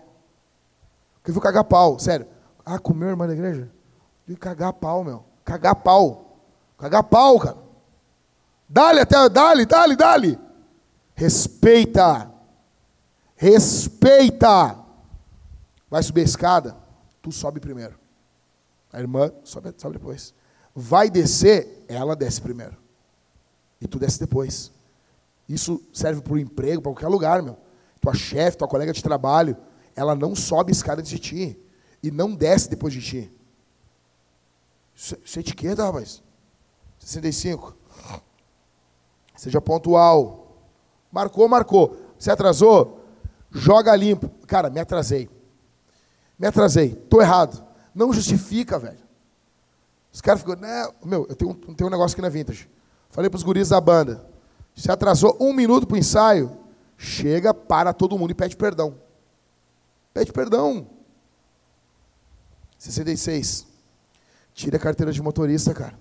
Que 1.24 1.32
viu 1.32 1.40
cagar 1.40 1.64
pau, 1.64 1.98
sério. 1.98 2.26
Ah, 2.64 2.78
comeu 2.78 3.08
irmã 3.08 3.26
da 3.26 3.32
igreja? 3.32 3.70
Devia 4.26 4.40
cagar 4.40 4.72
pau, 4.72 5.04
meu. 5.04 5.24
Cagar 5.44 5.76
pau. 5.76 6.38
Cagar 6.78 7.04
pau, 7.04 7.38
cara. 7.38 7.58
Dale 8.68 9.00
até, 9.00 9.28
dale, 9.28 9.66
dale, 9.66 9.96
dale. 9.96 10.38
Respeita. 11.14 12.30
Respeita. 13.36 14.78
Vai 15.90 16.02
subir 16.02 16.20
a 16.20 16.24
escada, 16.24 16.76
tu 17.20 17.32
sobe 17.32 17.58
primeiro. 17.58 17.98
A 18.92 19.00
irmã 19.00 19.30
sobe, 19.42 19.74
sobe 19.76 19.98
depois. 19.98 20.32
Vai 20.80 21.10
descer, 21.10 21.84
ela 21.86 22.16
desce 22.16 22.40
primeiro. 22.40 22.74
E 23.78 23.86
tu 23.86 23.98
desce 23.98 24.18
depois. 24.18 24.72
Isso 25.46 25.82
serve 25.92 26.22
para 26.22 26.32
o 26.32 26.38
emprego, 26.38 26.80
para 26.80 26.90
qualquer 26.92 27.08
lugar, 27.08 27.42
meu. 27.42 27.58
Tua 28.00 28.14
chefe, 28.14 28.56
tua 28.56 28.66
colega 28.66 28.90
de 28.90 29.02
trabalho, 29.02 29.58
ela 29.94 30.14
não 30.14 30.34
sobe 30.34 30.72
escada 30.72 31.02
de 31.02 31.18
ti. 31.18 31.58
E 32.02 32.10
não 32.10 32.34
desce 32.34 32.70
depois 32.70 32.94
de 32.94 33.02
ti. 33.02 33.32
Isso, 34.96 35.18
isso 35.22 35.38
é 35.38 35.40
etiqueta, 35.40 35.84
rapaz. 35.84 36.22
65. 36.98 37.76
Seja 39.36 39.60
pontual. 39.60 40.64
Marcou, 41.12 41.46
marcou. 41.46 41.94
Se 42.18 42.30
atrasou, 42.30 43.04
joga 43.50 43.94
limpo. 43.94 44.30
Cara, 44.46 44.70
me 44.70 44.80
atrasei. 44.80 45.28
Me 46.38 46.46
atrasei. 46.46 46.92
Estou 46.92 47.20
errado. 47.20 47.62
Não 47.94 48.14
justifica, 48.14 48.78
velho. 48.78 49.09
Os 50.12 50.20
caras 50.20 50.40
ficam, 50.40 50.56
né? 50.56 50.88
Meu, 51.04 51.26
eu 51.28 51.36
tenho, 51.36 51.54
tenho 51.54 51.88
um 51.88 51.90
negócio 51.90 52.14
aqui 52.14 52.22
na 52.22 52.28
Vintage. 52.28 52.68
Falei 53.10 53.30
para 53.30 53.36
os 53.36 53.42
guris 53.42 53.68
da 53.68 53.80
banda. 53.80 54.24
Se 54.74 54.90
atrasou 54.90 55.36
um 55.40 55.52
minuto 55.52 55.86
para 55.86 55.94
o 55.94 55.98
ensaio, 55.98 56.56
chega, 56.96 57.52
para 57.52 57.92
todo 57.92 58.18
mundo 58.18 58.30
e 58.30 58.34
pede 58.34 58.56
perdão. 58.56 58.98
Pede 60.12 60.32
perdão. 60.32 60.86
66. 62.78 63.66
Tira 64.54 64.76
a 64.76 64.80
carteira 64.80 65.12
de 65.12 65.22
motorista, 65.22 65.74
cara. 65.74 65.98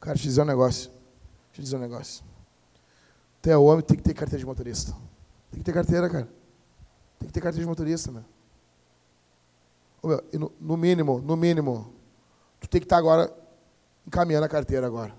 Cara, 0.00 0.16
te 0.16 0.24
dizer 0.24 0.42
um 0.42 0.46
negócio. 0.46 0.90
Deixa 1.48 1.60
eu 1.60 1.64
dizer 1.64 1.76
um 1.76 1.80
negócio. 1.80 2.24
Tu 3.40 3.50
é 3.50 3.56
homem, 3.56 3.84
tem 3.84 3.96
que 3.96 4.02
ter 4.02 4.14
carteira 4.14 4.38
de 4.38 4.46
motorista. 4.46 4.92
Tem 5.50 5.60
que 5.60 5.64
ter 5.64 5.72
carteira, 5.72 6.08
cara. 6.08 6.28
Tem 7.18 7.28
que 7.28 7.32
ter 7.32 7.40
carteira 7.40 7.62
de 7.62 7.68
motorista, 7.68 8.12
meu. 8.12 8.24
Ô, 10.02 10.08
meu 10.08 10.24
no, 10.34 10.52
no 10.60 10.76
mínimo, 10.76 11.20
no 11.20 11.36
mínimo, 11.36 11.94
tu 12.60 12.68
tem 12.68 12.80
que 12.80 12.86
estar 12.86 12.96
agora 12.96 13.32
encaminhando 14.06 14.44
a 14.44 14.48
carteira 14.48 14.86
agora. 14.86 15.12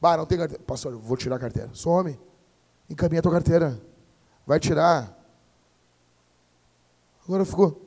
Bah, 0.00 0.16
não 0.16 0.26
tem 0.26 0.38
carteira. 0.38 0.62
Pastor, 0.64 0.96
vou 0.96 1.16
tirar 1.16 1.36
a 1.36 1.38
carteira. 1.38 1.70
Sou 1.72 1.92
homem. 1.92 2.18
Encaminha 2.90 3.20
a 3.20 3.22
tua 3.22 3.32
carteira. 3.32 3.80
Vai 4.46 4.58
tirar. 4.58 5.16
Agora 7.24 7.44
ficou. 7.44 7.80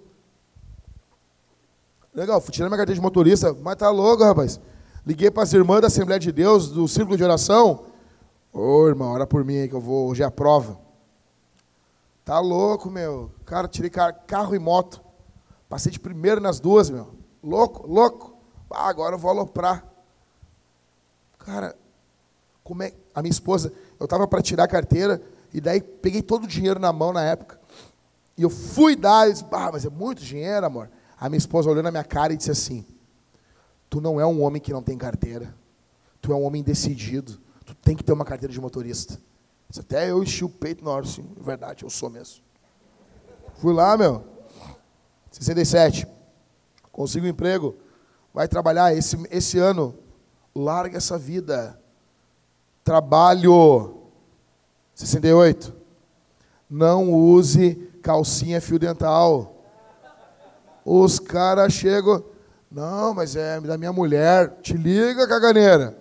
Legal, 2.14 2.40
fui 2.40 2.54
tirar 2.54 2.70
minha 2.70 2.78
carteira 2.78 2.96
de 2.96 3.02
motorista, 3.02 3.54
mas 3.54 3.76
tá 3.76 3.90
louco, 3.90 4.24
rapaz. 4.24 4.60
Liguei 5.06 5.30
para 5.30 5.44
as 5.44 5.52
irmãs 5.52 5.82
da 5.82 5.88
Assembleia 5.88 6.20
de 6.20 6.32
Deus, 6.32 6.70
do 6.70 6.88
Círculo 6.88 7.18
de 7.18 7.24
Oração. 7.24 7.88
Ô, 8.54 8.84
oh, 8.84 8.88
irmão, 8.88 9.12
ora 9.12 9.28
por 9.28 9.44
mim 9.44 9.58
aí 9.58 9.68
que 9.68 9.76
eu 9.76 9.82
vou, 9.82 10.10
hoje 10.10 10.24
é 10.24 10.26
a 10.26 10.32
prova. 10.32 10.80
Tá 12.24 12.40
louco, 12.40 12.90
meu. 12.90 13.30
Cara, 13.46 13.68
tirei 13.68 13.92
carro 13.92 14.56
e 14.56 14.60
moto. 14.60 15.02
Passei 15.68 15.92
de 15.92 16.00
primeiro 16.00 16.40
nas 16.40 16.60
duas, 16.60 16.90
meu. 16.90 17.14
Louco, 17.44 17.86
louco. 17.86 18.35
Ah, 18.70 18.90
agora 18.90 19.16
eu 19.16 19.20
vou 19.20 19.32
aloprar. 19.32 19.86
Cara, 21.40 21.76
como 22.64 22.84
é. 22.84 22.94
A 23.14 23.22
minha 23.22 23.32
esposa, 23.32 23.72
eu 24.00 24.06
estava 24.06 24.28
para 24.28 24.42
tirar 24.42 24.66
a 24.66 24.68
carteira, 24.68 25.22
e 25.54 25.62
daí 25.62 25.82
peguei 25.82 26.22
todo 26.22 26.44
o 26.44 26.48
dinheiro 26.48 26.80
na 26.80 26.92
mão 26.92 27.14
na 27.14 27.24
época. 27.24 27.60
E 28.38 28.44
eu 28.44 28.50
fui 28.50 28.96
dar, 28.96 29.30
e 29.30 29.34
disse, 29.34 29.46
ah, 29.52 29.70
mas 29.72 29.86
é 29.86 29.90
muito 29.90 30.22
dinheiro, 30.22 30.66
amor. 30.66 30.90
A 31.18 31.30
minha 31.30 31.38
esposa 31.38 31.70
olhou 31.70 31.82
na 31.82 31.92
minha 31.92 32.04
cara 32.04 32.34
e 32.34 32.38
disse 32.38 32.52
assim: 32.52 32.86
Tu 33.90 34.02
não 34.02 34.20
é 34.20 34.26
um 34.26 34.42
homem 34.42 34.62
que 34.62 34.74
não 34.74 34.84
tem 34.84 34.98
carteira. 34.98 35.56
Tu 36.22 36.34
é 36.34 36.36
um 36.36 36.44
homem 36.44 36.62
decidido. 36.62 37.40
Tu 37.66 37.74
tem 37.76 37.96
que 37.96 38.04
ter 38.04 38.12
uma 38.12 38.26
carteira 38.26 38.52
de 38.52 38.60
motorista. 38.60 39.18
Até 39.78 40.10
eu 40.10 40.22
enchi 40.22 40.44
o 40.44 40.50
peito 40.50 40.84
na 40.84 40.92
hora, 40.92 41.06
assim, 41.06 41.26
verdade, 41.40 41.84
eu 41.84 41.90
sou 41.90 42.10
mesmo. 42.10 42.44
Fui 43.56 43.74
lá, 43.74 43.98
meu. 43.98 44.24
67. 45.32 46.08
Consigo 46.92 47.26
um 47.26 47.30
emprego. 47.30 47.76
Vai 48.36 48.50
trabalhar 48.50 48.94
esse, 48.94 49.18
esse 49.32 49.58
ano. 49.58 49.98
Larga 50.54 50.98
essa 50.98 51.18
vida. 51.18 51.80
Trabalho. 52.84 53.96
68. 54.94 55.74
Não 56.70 57.14
use 57.14 57.76
calcinha 58.04 58.60
fio 58.60 58.78
dental. 58.78 59.56
Os 60.84 61.18
caras 61.18 61.72
chegam. 61.72 62.26
Não, 62.70 63.14
mas 63.14 63.38
é 63.38 63.62
da 63.62 63.78
minha 63.78 63.94
mulher. 63.94 64.58
Te 64.62 64.74
liga, 64.74 65.26
caganeira. 65.30 65.98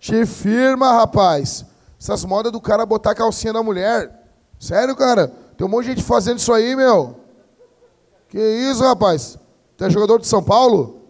Te 0.00 0.24
firma, 0.24 0.94
rapaz. 0.94 1.66
Essas 2.00 2.24
modas 2.24 2.50
do 2.50 2.62
cara 2.62 2.86
botar 2.86 3.14
calcinha 3.14 3.52
na 3.52 3.62
mulher. 3.62 4.10
Sério, 4.58 4.96
cara? 4.96 5.28
Tem 5.54 5.66
um 5.66 5.70
monte 5.70 5.84
de 5.84 5.90
gente 5.90 6.02
fazendo 6.02 6.38
isso 6.38 6.50
aí, 6.50 6.74
meu. 6.74 7.14
Que 8.30 8.38
isso, 8.38 8.82
rapaz? 8.82 9.36
Tu 9.78 9.84
é 9.84 9.90
jogador 9.90 10.18
de 10.18 10.26
São 10.26 10.42
Paulo? 10.42 11.02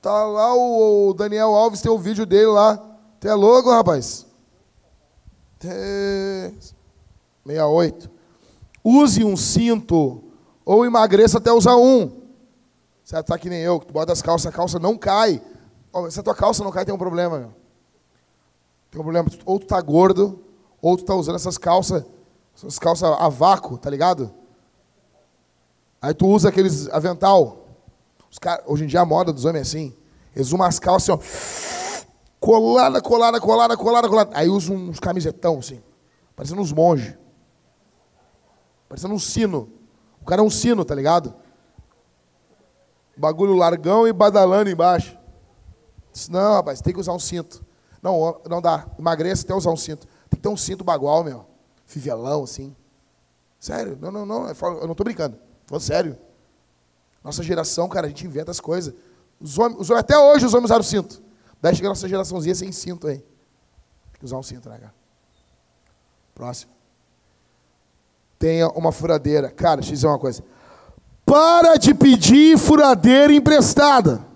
Tá 0.00 0.24
lá 0.24 0.54
o, 0.54 1.12
Daniel 1.12 1.48
Alves, 1.48 1.82
tem 1.82 1.90
o 1.90 1.96
um 1.96 1.98
vídeo 1.98 2.24
dele 2.24 2.46
lá. 2.46 2.80
Tu 3.18 3.26
é 3.26 3.34
louco, 3.34 3.70
rapaz? 3.70 4.24
68. 5.58 8.08
Use 8.84 9.24
um 9.24 9.36
cinto 9.36 10.22
ou 10.64 10.86
emagreça 10.86 11.38
até 11.38 11.52
usar 11.52 11.74
um. 11.74 12.20
Você 13.02 13.20
tá 13.20 13.36
que 13.36 13.50
nem 13.50 13.62
eu, 13.62 13.80
que 13.80 13.86
tu 13.86 13.92
bota 13.92 14.12
as 14.12 14.22
calças, 14.22 14.46
a 14.46 14.52
calça 14.52 14.78
não 14.78 14.96
cai. 14.96 15.42
Se 16.08 16.20
a 16.20 16.22
tua 16.22 16.36
calça 16.36 16.62
não 16.62 16.70
cai, 16.70 16.84
tem 16.84 16.94
um 16.94 16.98
problema, 16.98 17.36
meu. 17.36 17.52
Tem 18.92 19.00
um 19.00 19.02
problema. 19.02 19.28
Ou 19.44 19.58
tu 19.58 19.66
tá 19.66 19.80
gordo, 19.80 20.38
ou 20.80 20.96
tu 20.96 21.04
tá 21.04 21.16
usando 21.16 21.34
essas 21.34 21.58
calças, 21.58 22.04
essas 22.56 22.78
calças 22.78 23.10
a 23.10 23.28
vácuo, 23.28 23.76
tá 23.76 23.90
ligado? 23.90 24.32
Aí 26.00 26.14
tu 26.14 26.26
usa 26.26 26.48
aqueles 26.48 26.88
avental. 26.88 27.66
Cara, 28.40 28.62
hoje 28.66 28.84
em 28.84 28.86
dia 28.86 29.00
a 29.00 29.04
moda 29.04 29.32
dos 29.32 29.44
homens 29.44 29.58
é 29.58 29.62
assim. 29.62 29.96
Eles 30.34 30.52
umas 30.52 30.78
calças 30.78 31.10
assim, 31.10 32.06
ó. 32.06 32.10
Colada, 32.40 33.02
colada, 33.02 33.40
colada, 33.40 33.76
colada, 33.76 34.08
colada. 34.08 34.30
Aí 34.34 34.48
usam 34.48 34.76
uns 34.76 34.98
camisetão 34.98 35.58
assim. 35.58 35.82
Parecendo 36.34 36.62
uns 36.62 36.72
monges. 36.72 37.18
Parecendo 38.88 39.12
um 39.12 39.18
sino. 39.18 39.70
O 40.22 40.24
cara 40.24 40.40
é 40.40 40.44
um 40.44 40.50
sino, 40.50 40.84
tá 40.84 40.94
ligado? 40.94 41.34
Bagulho 43.16 43.54
largão 43.54 44.08
e 44.08 44.12
badalando 44.12 44.70
embaixo. 44.70 45.18
Disse, 46.12 46.30
não, 46.32 46.54
rapaz, 46.54 46.80
tem 46.80 46.94
que 46.94 47.00
usar 47.00 47.12
um 47.12 47.18
cinto. 47.18 47.64
Não, 48.02 48.40
não 48.48 48.62
dá. 48.62 48.86
Emagreça 48.98 49.44
até 49.44 49.54
usar 49.54 49.70
um 49.70 49.76
cinto. 49.76 50.06
Tem 50.30 50.38
que 50.38 50.42
ter 50.42 50.48
um 50.48 50.56
cinto 50.56 50.82
bagual, 50.82 51.22
meu. 51.22 51.44
Fivelão, 51.84 52.44
assim. 52.44 52.74
Sério, 53.58 53.98
não, 54.00 54.10
não, 54.10 54.24
não. 54.24 54.48
Eu 54.48 54.86
não 54.86 54.92
estou 54.92 55.04
brincando. 55.04 55.36
Falando 55.70 55.82
sério. 55.84 56.18
Nossa 57.22 57.44
geração, 57.44 57.88
cara, 57.88 58.06
a 58.06 58.08
gente 58.08 58.26
inventa 58.26 58.50
as 58.50 58.58
coisas. 58.58 58.92
Os 59.40 59.56
homens, 59.56 59.78
os, 59.78 59.90
até 59.92 60.18
hoje 60.18 60.44
os 60.44 60.52
homens 60.52 60.64
usaram 60.64 60.82
cinto. 60.82 61.22
Daí 61.62 61.76
chega 61.76 61.86
a 61.86 61.90
nossa 61.90 62.08
geraçãozinha 62.08 62.56
sem 62.56 62.72
cinto 62.72 63.06
aí. 63.06 63.18
Tem 63.18 64.18
que 64.18 64.24
usar 64.24 64.36
um 64.36 64.42
cinto, 64.42 64.68
né, 64.68 64.78
cara? 64.78 64.94
Próximo. 66.34 66.72
Tenha 68.36 68.68
uma 68.70 68.90
furadeira. 68.90 69.48
Cara, 69.48 69.76
deixa 69.76 69.92
eu 69.92 69.94
dizer 69.94 70.06
uma 70.08 70.18
coisa. 70.18 70.42
Para 71.24 71.76
de 71.76 71.94
pedir 71.94 72.58
furadeira 72.58 73.32
emprestada. 73.32 74.26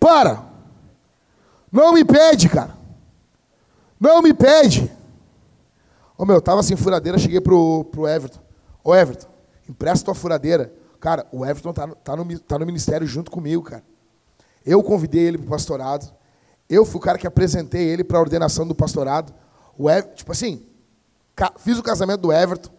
Para. 0.00 0.46
Não 1.70 1.92
me 1.92 2.06
pede, 2.06 2.48
cara. 2.48 2.74
Não 4.00 4.22
me 4.22 4.32
pede. 4.32 4.90
Ô 6.16 6.24
meu, 6.24 6.36
eu 6.36 6.40
tava 6.42 6.62
sem 6.62 6.74
furadeira, 6.74 7.18
cheguei 7.18 7.42
pro, 7.42 7.84
pro 7.84 8.08
Everton. 8.08 8.40
Ô 8.82 8.94
Everton, 8.94 9.28
empresta 9.68 10.04
tua 10.04 10.14
furadeira. 10.14 10.72
Cara, 11.00 11.26
o 11.30 11.44
Everton 11.44 11.72
tá, 11.72 11.88
tá, 11.88 12.16
no, 12.16 12.38
tá 12.38 12.58
no 12.58 12.66
ministério 12.66 13.06
junto 13.06 13.30
comigo, 13.30 13.62
cara. 13.62 13.84
Eu 14.64 14.82
convidei 14.82 15.22
ele 15.22 15.38
pro 15.38 15.48
pastorado. 15.48 16.12
Eu 16.68 16.84
fui 16.84 16.96
o 16.96 17.02
cara 17.02 17.18
que 17.18 17.26
apresentei 17.26 17.86
ele 17.86 18.02
para 18.02 18.18
a 18.18 18.20
ordenação 18.20 18.66
do 18.66 18.74
pastorado. 18.74 19.32
O 19.78 19.88
Everton, 19.88 20.14
tipo 20.14 20.32
assim, 20.32 20.66
fiz 21.58 21.78
o 21.78 21.82
casamento 21.82 22.22
do 22.22 22.32
Everton. 22.32 22.70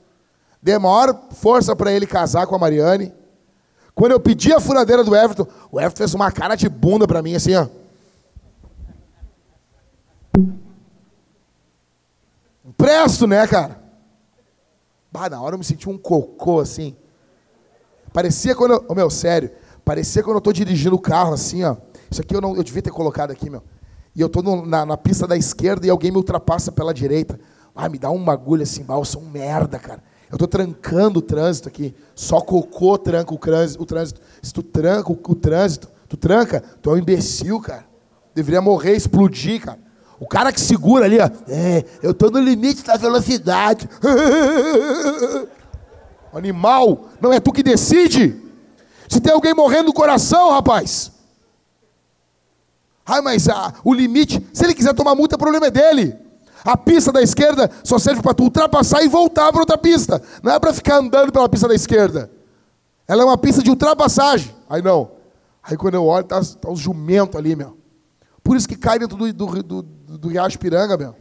Dei 0.61 0.77
maior 0.77 1.27
força 1.31 1.76
para 1.76 1.91
ele 1.91 2.05
casar 2.05 2.47
com 2.47 2.55
a 2.55 2.59
Mariane. 2.59 3.14
Quando 3.95 4.11
eu 4.11 4.19
pedi 4.19 4.53
a 4.53 4.59
furadeira 4.59 5.03
do 5.03 5.15
Everton, 5.15 5.47
o 5.72 5.80
Everton 5.80 5.97
fez 5.97 6.14
uma 6.14 6.31
cara 6.31 6.55
de 6.55 6.68
bunda 6.68 7.07
para 7.07 7.22
mim, 7.22 7.35
assim, 7.35 7.55
ó. 7.55 7.68
Presto, 12.76 13.26
né, 13.26 13.47
cara? 13.47 13.86
Bah, 15.18 15.30
na 15.31 15.41
hora 15.41 15.56
eu 15.56 15.57
me 15.57 15.65
senti 15.65 15.89
um 15.89 15.98
cocô, 15.98 16.60
assim. 16.60 16.95
Parecia 18.14 18.53
quando 18.53 18.76
eu... 18.76 18.85
Oh, 18.88 18.94
meu, 18.94 19.10
sério. 19.10 19.49
Parecia 19.84 20.22
quando 20.22 20.35
eu 20.35 20.41
tô 20.41 20.53
dirigindo 20.53 20.95
o 20.95 20.99
carro, 20.99 21.34
assim, 21.34 21.64
ó. 21.64 21.76
Isso 22.11 22.22
aqui 22.22 22.35
eu, 22.35 22.39
não, 22.39 22.56
eu 22.56 22.61
devia 22.61 22.84
ter 22.84 22.91
colocado 22.91 23.31
aqui, 23.31 23.49
meu. 23.49 23.64
E 24.15 24.22
eu 24.22 24.30
no, 24.44 24.64
na, 24.64 24.85
na, 24.85 24.95
pista 24.95 25.26
da 25.26 25.35
esquerda 25.35 25.88
e 25.88 25.89
alguém 25.89 26.11
me 26.11 26.18
ultrapassa 26.18 26.72
pela 26.72 26.94
direita. 26.94 27.39
Ah, 27.76 27.89
me 27.89 27.98
dá 27.98 28.11
um 28.11 28.23
bagulho 28.23 28.61
assim, 28.61 28.84
bah, 28.84 28.94
eu 28.94 29.06
sou 29.06 29.23
um 29.23 29.27
merda, 29.27 29.80
cara. 29.80 30.03
Eu 30.30 30.35
estou 30.35 30.48
trancando 30.48 31.18
o 31.18 31.22
trânsito 31.22 31.68
aqui. 31.68 31.95
Só 32.14 32.39
cocô 32.39 32.95
tranca 32.95 33.34
o 33.34 33.39
trânsito. 33.39 33.81
O 33.81 33.88
trânsito. 33.88 34.22
Se 34.44 34.53
tu 34.53 34.61
tranca 34.61 35.11
o, 35.11 35.19
o 35.30 35.35
trânsito, 35.35 35.89
tu 36.07 36.15
tranca, 36.15 36.61
tu 36.80 36.91
é 36.91 36.94
um 36.94 36.98
imbecil, 36.98 37.60
cara. 37.60 37.88
Deveria 38.35 38.61
morrer, 38.61 38.95
explodir, 38.95 39.61
cara. 39.64 39.80
O 40.19 40.27
cara 40.27 40.52
que 40.52 40.60
segura 40.60 41.06
ali, 41.06 41.19
ó. 41.19 41.30
É, 41.48 41.85
eu 42.02 42.11
estou 42.11 42.31
no 42.31 42.39
limite 42.39 42.84
da 42.84 42.98
velocidade. 42.98 43.88
Animal, 46.34 47.10
não 47.22 47.31
é 47.31 47.39
tu 47.39 47.52
que 47.52 47.64
decide. 47.64 48.41
Se 49.07 49.19
tem 49.19 49.34
alguém 49.34 49.53
morrendo 49.53 49.88
no 49.88 49.94
coração, 49.94 50.52
rapaz. 50.52 51.11
Ai, 53.06 53.22
mas 53.22 53.48
ah, 53.48 53.73
o 53.84 53.94
limite, 53.94 54.45
se 54.52 54.65
ele 54.65 54.73
quiser 54.73 54.94
tomar 54.94 55.15
multa, 55.15 55.35
o 55.35 55.39
problema 55.39 55.68
é 55.68 55.72
dele. 55.72 56.18
A 56.64 56.76
pista 56.76 57.11
da 57.11 57.22
esquerda 57.22 57.72
só 57.84 57.98
serve 57.98 58.22
para 58.22 58.34
tu 58.34 58.44
ultrapassar 58.44 59.02
e 59.02 59.07
voltar 59.07 59.52
para 59.52 59.61
outra 59.61 59.77
pista. 59.77 60.22
Não 60.44 60.52
é 60.52 60.60
para 60.60 60.73
ficar 60.73 60.98
andando 60.98 61.31
pela 61.31 61.48
pista 61.48 61.68
da 61.68 61.76
esquerda. 61.76 62.30
Ela 63.07 63.22
é 63.22 63.26
uma 63.26 63.38
pista 63.38 63.64
de 63.64 63.69
ultrapassagem. 63.69 64.53
Aí 64.69 64.81
não. 64.81 65.11
Aí 65.64 65.77
quando 65.77 65.94
eu 65.94 66.06
olho, 66.06 66.26
tá, 66.26 66.41
tá 66.60 66.69
os 66.69 66.80
jumentos 66.80 67.38
ali, 67.38 67.56
meu. 67.56 67.77
Por 68.44 68.57
isso 68.57 68.68
que 68.68 68.76
cai 68.76 68.99
dentro 68.99 69.18
do, 69.18 69.31
do, 69.31 69.64
do, 69.64 69.81
do 70.18 70.27
Riacho 70.27 70.60
Piranga, 70.60 70.98
meu. 70.98 71.15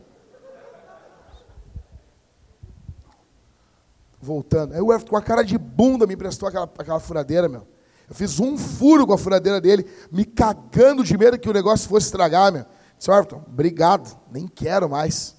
Voltando. 4.20 4.74
Aí 4.74 4.81
o 4.81 4.93
Everton, 4.93 5.10
com 5.10 5.16
a 5.16 5.23
cara 5.23 5.43
de 5.43 5.56
bunda, 5.56 6.06
me 6.06 6.14
emprestou 6.14 6.48
aquela, 6.48 6.64
aquela 6.78 7.01
furadeira, 7.01 7.48
meu. 7.48 7.66
Eu 8.09 8.14
fiz 8.14 8.39
um 8.40 8.56
furo 8.56 9.06
com 9.06 9.12
a 9.12 9.18
furadeira 9.18 9.60
dele, 9.60 9.86
me 10.10 10.24
cagando 10.24 11.02
de 11.05 11.16
medo 11.16 11.39
que 11.39 11.48
o 11.48 11.52
negócio 11.52 11.89
fosse 11.89 12.06
estragar, 12.06 12.52
meu. 12.52 12.64
Disse, 12.97 13.10
Everton, 13.10 13.44
obrigado, 13.47 14.18
nem 14.32 14.48
quero 14.48 14.89
mais. 14.89 15.36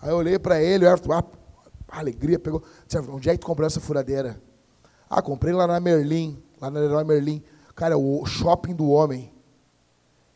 Aí 0.00 0.10
eu 0.10 0.16
olhei 0.16 0.38
para 0.38 0.60
ele, 0.60 0.84
o 0.84 0.88
Everton, 0.88 1.12
ah, 1.12 1.24
alegria, 1.88 2.38
pegou. 2.38 2.62
Disse, 2.86 2.98
onde 3.10 3.28
é 3.28 3.32
que 3.32 3.38
tu 3.38 3.46
comprou 3.46 3.66
essa 3.66 3.80
furadeira? 3.80 4.40
Ah, 5.08 5.20
comprei 5.20 5.52
lá 5.52 5.66
na 5.66 5.78
Merlin, 5.78 6.42
lá 6.60 6.70
na 6.70 6.80
Leroy 6.80 7.04
Merlin. 7.04 7.44
Cara, 7.74 7.94
é 7.94 7.96
o 7.96 8.24
shopping 8.24 8.74
do 8.74 8.88
homem. 8.88 9.32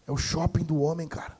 É 0.06 0.12
o 0.12 0.16
shopping 0.16 0.64
do 0.64 0.80
homem, 0.80 1.08
cara. 1.08 1.35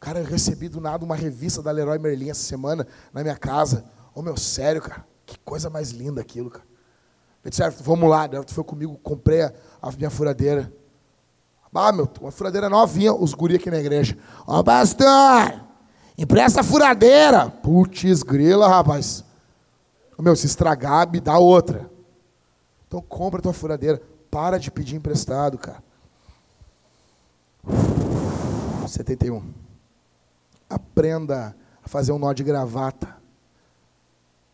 Cara, 0.00 0.20
eu 0.20 0.24
recebi 0.24 0.68
do 0.68 0.80
nada 0.80 1.04
uma 1.04 1.16
revista 1.16 1.60
da 1.60 1.70
Leroy 1.70 1.98
Merlin 1.98 2.30
essa 2.30 2.42
semana 2.42 2.86
na 3.12 3.22
minha 3.22 3.36
casa. 3.36 3.84
Ô, 4.14 4.20
oh, 4.20 4.22
meu, 4.22 4.36
sério, 4.36 4.80
cara. 4.80 5.04
Que 5.26 5.38
coisa 5.40 5.68
mais 5.68 5.90
linda 5.90 6.20
aquilo, 6.20 6.50
cara. 6.50 6.64
Eu 7.44 7.50
disse, 7.50 7.62
vamos 7.82 8.08
lá. 8.08 8.28
Tu 8.28 8.54
foi 8.54 8.64
comigo, 8.64 8.96
comprei 9.02 9.42
a, 9.42 9.52
a 9.82 9.90
minha 9.92 10.10
furadeira. 10.10 10.72
Ah, 11.74 11.92
meu, 11.92 12.08
uma 12.20 12.30
furadeira 12.30 12.68
novinha, 12.68 13.12
os 13.12 13.34
guri 13.34 13.56
aqui 13.56 13.70
na 13.70 13.78
igreja. 13.78 14.16
Ó, 14.46 14.58
oh, 14.58 14.64
pastor, 14.64 15.68
Empresta 16.18 16.62
a 16.62 16.64
furadeira. 16.64 17.48
Putz, 17.48 18.24
grila, 18.24 18.66
rapaz. 18.66 19.24
Meu, 20.18 20.34
se 20.34 20.46
estragar, 20.46 21.08
me 21.08 21.20
dá 21.20 21.38
outra. 21.38 21.88
Então 22.88 23.00
compra 23.00 23.38
a 23.38 23.42
tua 23.42 23.52
furadeira. 23.52 24.02
Para 24.28 24.58
de 24.58 24.68
pedir 24.68 24.96
emprestado, 24.96 25.56
cara. 25.56 25.80
71. 28.88 29.67
Aprenda 30.68 31.56
a 31.82 31.88
fazer 31.88 32.12
um 32.12 32.18
nó 32.18 32.32
de 32.32 32.44
gravata. 32.44 33.16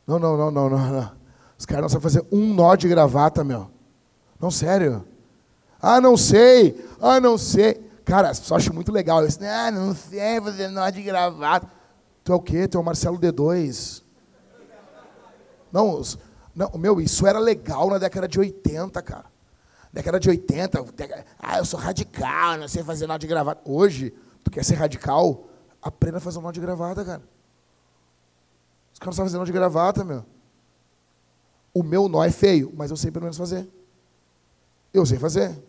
Não, 0.06 0.18
não, 0.18 0.36
não, 0.36 0.50
não, 0.50 0.70
não, 0.70 0.92
não. 0.92 1.12
Os 1.58 1.66
caras 1.66 1.82
não 1.82 1.88
sabem 1.88 2.02
fazer 2.02 2.26
um 2.30 2.52
nó 2.52 2.74
de 2.76 2.88
gravata, 2.88 3.42
meu. 3.42 3.70
Não, 4.38 4.50
sério. 4.50 5.04
Ah, 5.80 6.00
não 6.00 6.16
sei. 6.16 6.84
Ah, 7.00 7.20
não 7.20 7.38
sei. 7.38 7.74
Cara, 8.04 8.30
as 8.30 8.38
pessoas 8.38 8.62
acham 8.62 8.74
muito 8.74 8.92
legal. 8.92 9.20
Eu 9.20 9.28
disse, 9.28 9.44
ah, 9.46 9.70
não 9.70 9.94
sei 9.94 10.40
fazer 10.40 10.68
nó 10.68 10.88
de 10.90 11.02
gravata. 11.02 11.66
Tu 12.22 12.32
é 12.32 12.34
o 12.34 12.40
quê? 12.40 12.68
Tu 12.68 12.76
é 12.76 12.80
o 12.80 12.84
Marcelo 12.84 13.18
D2. 13.18 14.02
Não, 15.72 16.00
não, 16.54 16.70
meu, 16.78 17.00
isso 17.00 17.26
era 17.26 17.38
legal 17.38 17.90
na 17.90 17.98
década 17.98 18.28
de 18.28 18.38
80, 18.38 19.02
cara. 19.02 19.24
Década 19.92 20.20
de 20.20 20.28
80, 20.28 20.84
ah, 21.38 21.58
eu 21.58 21.64
sou 21.64 21.78
radical, 21.78 22.58
não 22.58 22.68
sei 22.68 22.82
fazer 22.82 23.06
nó 23.06 23.16
de 23.16 23.26
gravata. 23.26 23.60
Hoje, 23.64 24.12
tu 24.42 24.50
quer 24.50 24.64
ser 24.64 24.74
radical? 24.74 25.48
Aprenda 25.84 26.16
a 26.16 26.20
fazer 26.20 26.38
um 26.38 26.42
nó 26.42 26.50
de 26.50 26.60
gravata, 26.60 27.04
cara. 27.04 27.22
Os 28.90 28.98
caras 28.98 29.06
não 29.08 29.12
sabem 29.12 29.28
fazer 29.28 29.38
nó 29.38 29.44
de 29.44 29.52
gravata, 29.52 30.02
meu. 30.02 30.24
O 31.74 31.82
meu 31.82 32.08
nó 32.08 32.24
é 32.24 32.30
feio, 32.30 32.72
mas 32.74 32.90
eu 32.90 32.96
sei 32.96 33.10
pelo 33.10 33.24
menos 33.24 33.36
fazer. 33.36 33.68
Eu 34.94 35.04
sei 35.04 35.18
fazer. 35.18 35.62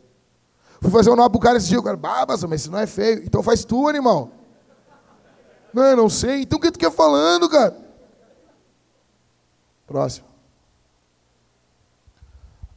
Fui 0.79 0.89
fazer 0.89 1.09
um 1.09 1.17
nó 1.17 1.27
pro 1.27 1.39
cara 1.39 1.57
esse 1.57 1.67
dia, 1.67 1.79
o 1.79 1.83
cara, 1.83 1.99
ah, 2.01 2.25
mas 2.25 2.43
esse 2.43 2.69
não 2.69 2.79
é 2.79 2.87
feio. 2.87 3.23
Então 3.25 3.43
faz 3.43 3.65
tu, 3.65 3.89
animal. 3.89 4.31
Não, 5.73 5.95
não 5.97 6.09
sei. 6.09 6.43
Então 6.43 6.59
o 6.59 6.61
que 6.61 6.71
tu 6.71 6.79
quer 6.79 6.91
falando, 6.91 7.49
cara? 7.49 7.75
Próximo. 9.85 10.27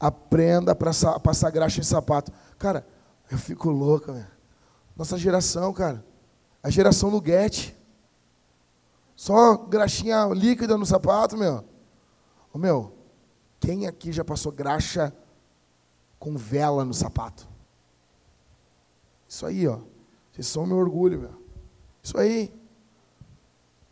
Aprenda 0.01 0.73
a 0.73 1.20
passar 1.20 1.51
graxa 1.51 1.78
em 1.78 1.85
sapato. 1.85 2.32
Cara, 2.59 2.85
eu 3.31 3.39
fico 3.39 3.70
louco, 3.70 4.12
velho. 4.12 4.27
Nossa 4.97 5.16
geração, 5.16 5.73
cara. 5.73 6.05
A 6.62 6.70
geração 6.70 7.10
do 7.10 7.24
Get. 7.24 7.74
Só 9.14 9.56
graxinha 9.56 10.26
líquida 10.26 10.76
no 10.76 10.86
sapato, 10.86 11.36
meu. 11.36 11.64
Ô, 12.52 12.59
meu, 12.59 12.93
quem 13.59 13.86
aqui 13.86 14.12
já 14.12 14.24
passou 14.24 14.52
graxa 14.52 15.12
com 16.18 16.36
vela 16.36 16.85
no 16.85 16.94
sapato? 16.94 17.48
Isso 19.28 19.44
aí, 19.44 19.66
ó. 19.66 19.78
Vocês 20.32 20.47
são 20.47 20.66
meu 20.66 20.76
orgulho, 20.76 21.20
meu. 21.20 21.43
Isso 22.02 22.16
aí. 22.16 22.52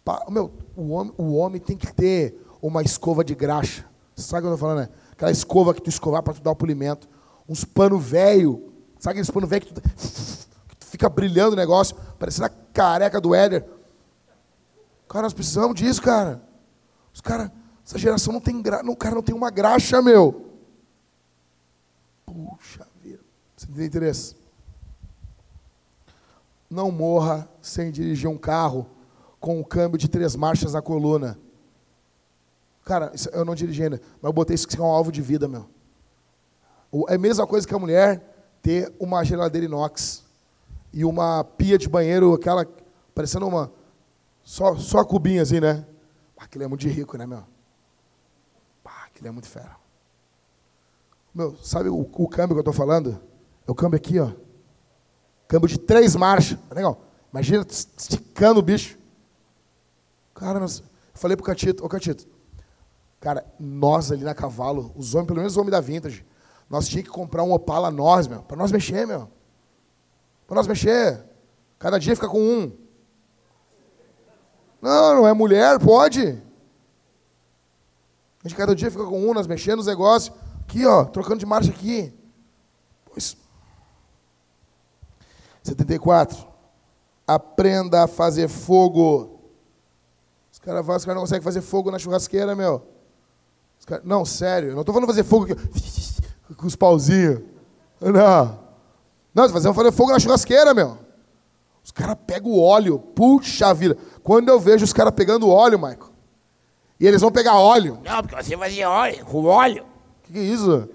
Pa, 0.05 0.25
meu, 0.31 0.53
o 0.77 0.91
homem, 0.91 1.13
o 1.19 1.35
homem 1.35 1.61
tem 1.61 1.77
que 1.77 1.93
ter 1.93 2.41
uma 2.63 2.83
escova 2.83 3.25
de 3.25 3.35
graxa. 3.35 3.85
Sabe 4.15 4.39
o 4.39 4.43
que 4.43 4.49
eu 4.49 4.55
estou 4.55 4.69
falando, 4.69 4.89
né? 4.89 4.95
Aquela 5.13 5.31
escova 5.31 5.75
que 5.75 5.83
tu 5.83 5.91
escovar 5.91 6.23
para 6.23 6.35
tu 6.35 6.41
dar 6.41 6.53
o 6.53 6.57
polimento. 6.57 7.09
Uns 7.49 7.65
pano 7.65 7.99
velho. 7.99 8.73
Sabe 8.99 9.13
aqueles 9.13 9.31
pano 9.31 9.47
velho 9.47 9.67
que 9.67 9.75
tu, 9.75 9.83
que 9.83 10.77
tu 10.77 10.87
fica 10.87 11.09
brilhando 11.09 11.53
o 11.53 11.57
negócio, 11.57 11.97
parecendo 12.19 12.47
a 12.47 12.51
careca 12.73 13.21
do 13.21 13.35
Éder. 13.35 13.65
Cara, 15.09 15.23
nós 15.23 15.35
precisamos 15.35 15.77
disso, 15.77 16.03
cara. 16.03 16.43
Os 17.15 17.21
cara, 17.21 17.53
essa 17.85 17.99
geração 17.99 18.33
não 18.33 18.41
tem 18.41 18.61
gra... 18.61 18.83
não, 18.83 18.95
cara 18.95 19.15
não 19.15 19.23
tem 19.23 19.35
uma 19.35 19.51
graxa, 19.51 20.03
meu. 20.03 20.51
Puxa 22.27 22.87
vida. 23.03 23.23
Você 23.57 23.67
tem 23.67 23.87
interesse? 23.87 24.37
Não 26.69 26.91
morra 26.91 27.49
sem 27.63 27.93
dirigir 27.93 28.29
um 28.29 28.37
carro 28.37 28.87
com 29.39 29.57
o 29.57 29.61
um 29.61 29.65
câmbio 29.65 29.99
de 29.99 30.09
três 30.09 30.35
marchas 30.35 30.73
na 30.73 30.83
coluna. 30.83 31.39
Cara, 32.85 33.13
eu 33.33 33.45
não 33.45 33.55
dirigi 33.55 33.83
ainda, 33.83 34.01
mas 34.21 34.29
eu 34.29 34.33
botei 34.33 34.55
isso 34.55 34.67
que 34.67 34.77
é 34.77 34.83
um 34.83 34.87
alvo 34.87 35.13
de 35.13 35.23
vida, 35.23 35.47
meu. 35.47 35.69
É 37.09 37.15
a 37.15 37.19
mesma 37.19 37.47
coisa 37.47 37.67
que 37.67 37.75
a 37.75 37.79
mulher 37.79 38.59
ter 38.61 38.93
uma 38.99 39.25
geladeira 39.25 39.67
inox 39.67 40.26
e 40.93 41.05
uma 41.05 41.45
pia 41.45 41.79
de 41.79 41.89
banheiro, 41.89 42.33
aquela 42.33 42.67
parecendo 43.15 43.47
uma 43.47 43.73
só, 44.43 44.77
só 44.77 45.05
cubinha 45.05 45.43
assim, 45.43 45.61
né? 45.61 45.87
Aquilo 46.37 46.65
é 46.65 46.69
muito 46.69 46.83
de 46.83 46.89
rico, 46.89 47.17
né, 47.17 47.27
meu? 47.27 47.43
Aquilo 49.17 49.29
é 49.29 49.31
muito 49.31 49.49
fera. 49.49 49.77
Meu, 51.35 51.57
sabe 51.57 51.89
o, 51.89 52.01
o 52.01 52.29
câmbio 52.29 52.55
que 52.55 52.59
eu 52.59 52.61
estou 52.61 52.73
falando? 52.75 53.19
É 53.67 53.71
o 53.71 53.75
câmbio 53.75 53.97
aqui, 53.97 54.21
ó. 54.21 54.31
Câmbio 55.49 55.69
de 55.69 55.79
três 55.79 56.15
marchas. 56.15 56.59
Tá 56.69 56.75
legal. 56.75 57.01
Imagina 57.33 57.67
esticando 57.67 58.61
o 58.61 58.63
bicho. 58.63 58.99
Cara, 60.35 60.61
nós, 60.61 60.81
eu 60.81 60.85
falei 61.15 61.35
pro 61.35 61.47
Catito, 61.47 61.83
ô 61.83 61.89
Catito, 61.89 62.29
cara, 63.19 63.43
nós 63.59 64.13
ali 64.13 64.23
na 64.23 64.35
cavalo, 64.35 64.93
os 64.95 65.15
homens, 65.15 65.27
pelo 65.29 65.39
menos 65.39 65.55
os 65.55 65.57
homens 65.57 65.71
da 65.71 65.81
vintage, 65.81 66.25
nós 66.69 66.87
tínhamos 66.87 67.09
que 67.09 67.15
comprar 67.15 67.43
um 67.43 67.53
Opala 67.53 67.91
nós, 67.91 68.27
meu, 68.27 68.43
para 68.43 68.57
nós 68.57 68.71
mexer, 68.71 69.07
meu. 69.07 69.31
Para 70.47 70.57
nós 70.57 70.67
mexer. 70.67 71.25
Cada 71.79 71.99
dia 71.99 72.15
fica 72.15 72.29
com 72.29 72.41
um. 72.41 72.73
Não, 74.81 75.17
não 75.17 75.27
é 75.29 75.33
mulher, 75.33 75.79
pode. 75.79 76.21
A 78.45 78.49
gente 78.49 78.57
cada 78.57 78.75
dia 78.75 78.91
fica 78.91 79.05
com 79.05 79.27
unas, 79.29 79.47
mexendo 79.47 79.79
nos 79.79 79.87
negócios. 79.87 80.35
Aqui, 80.61 80.87
ó, 80.87 81.05
trocando 81.05 81.39
de 81.39 81.47
marcha 81.47 81.71
aqui. 81.71 82.13
Pois. 83.05 83.37
74. 85.63 86.47
Aprenda 87.27 88.05
a 88.05 88.07
fazer 88.07 88.49
fogo. 88.49 89.41
Os 90.53 90.59
caras 90.59 91.05
cara 91.05 91.15
não 91.15 91.23
conseguem 91.23 91.43
fazer 91.43 91.61
fogo 91.61 91.91
na 91.91 91.99
churrasqueira, 91.99 92.55
meu. 92.55 92.87
Cara, 93.87 94.03
não, 94.05 94.25
sério, 94.25 94.73
não 94.73 94.81
estou 94.81 94.93
falando 94.93 95.09
fazer 95.09 95.23
fogo 95.23 95.45
aqui, 95.45 95.55
com 96.57 96.67
os 96.67 96.75
pauzinhos. 96.75 97.41
Não. 98.01 98.66
Não, 99.37 99.47
você 99.47 99.65
vai 99.65 99.75
fazer 99.75 99.93
fogo 99.93 100.13
na 100.13 100.19
churrasqueira, 100.19 100.73
meu. 100.73 100.97
Os 101.85 101.91
caras 101.93 102.17
pegam 102.27 102.53
o 102.53 102.59
óleo, 102.59 102.99
puxa 102.99 103.75
vida. 103.75 103.95
Quando 104.23 104.49
eu 104.49 104.59
vejo 104.59 104.83
os 104.83 104.95
caras 104.95 105.13
pegando 105.15 105.51
óleo, 105.51 105.79
Michael, 105.79 106.11
e 106.99 107.07
eles 107.07 107.21
vão 107.21 107.31
pegar 107.31 107.55
óleo. 107.55 108.01
Não, 108.03 108.23
porque 108.23 108.43
você 108.43 108.57
fazia 108.57 108.89
óleo, 108.89 109.27
com 109.27 109.45
óleo. 109.45 109.85
O 109.85 110.23
que, 110.23 110.33
que, 110.33 110.39
é 110.39 110.43
isso? 110.43 110.89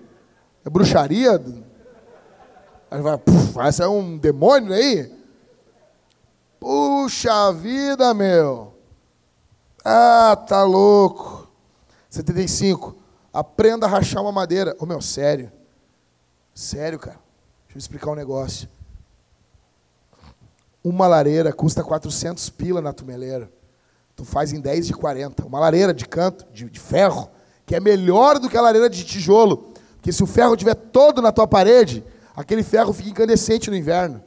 É 0.66 0.70
bruxaria? 0.72 1.40
Aí 2.90 3.00
vai, 3.00 3.16
puf, 3.20 3.60
esse 3.68 3.84
é 3.84 3.88
um 3.88 4.18
demônio 4.18 4.74
aí? 4.74 5.14
Puxa 6.60 7.54
vida, 7.54 8.12
meu. 8.16 8.74
Ah, 9.86 10.36
tá 10.36 10.64
louco. 10.64 11.48
75. 12.10 12.98
Aprenda 13.32 13.86
a 13.86 13.90
rachar 13.90 14.24
uma 14.24 14.32
madeira. 14.32 14.76
Ô, 14.80 14.88
meu, 14.88 15.00
sério. 15.00 15.52
Sério, 16.56 16.98
cara. 16.98 17.20
Deixa 17.72 17.77
eu 17.77 17.80
explicar 17.80 18.11
um 18.11 18.15
negócio. 18.15 18.68
Uma 20.84 21.07
lareira 21.07 21.53
custa 21.53 21.81
400 21.81 22.49
pila 22.49 22.81
na 22.81 22.91
tumeleira. 22.91 23.49
Tu 24.14 24.26
faz 24.26 24.52
em 24.52 24.60
10 24.60 24.88
de 24.88 24.93
40. 24.93 25.45
Uma 25.45 25.57
lareira 25.57 25.93
de 25.93 26.06
canto, 26.06 26.45
de, 26.52 26.69
de 26.69 26.80
ferro, 26.81 27.30
que 27.65 27.73
é 27.73 27.80
melhor 27.80 28.39
do 28.39 28.49
que 28.49 28.57
a 28.57 28.61
lareira 28.61 28.89
de 28.89 29.06
tijolo. 29.06 29.72
Porque 29.95 30.11
se 30.11 30.22
o 30.22 30.27
ferro 30.27 30.53
estiver 30.53 30.76
todo 30.76 31.22
na 31.22 31.31
tua 31.31 31.48
parede, 31.48 32.03
aquele 32.35 32.61
ferro 32.61 32.91
fica 32.91 33.10
incandescente 33.10 33.69
no 33.69 33.77
inverno. 33.77 34.22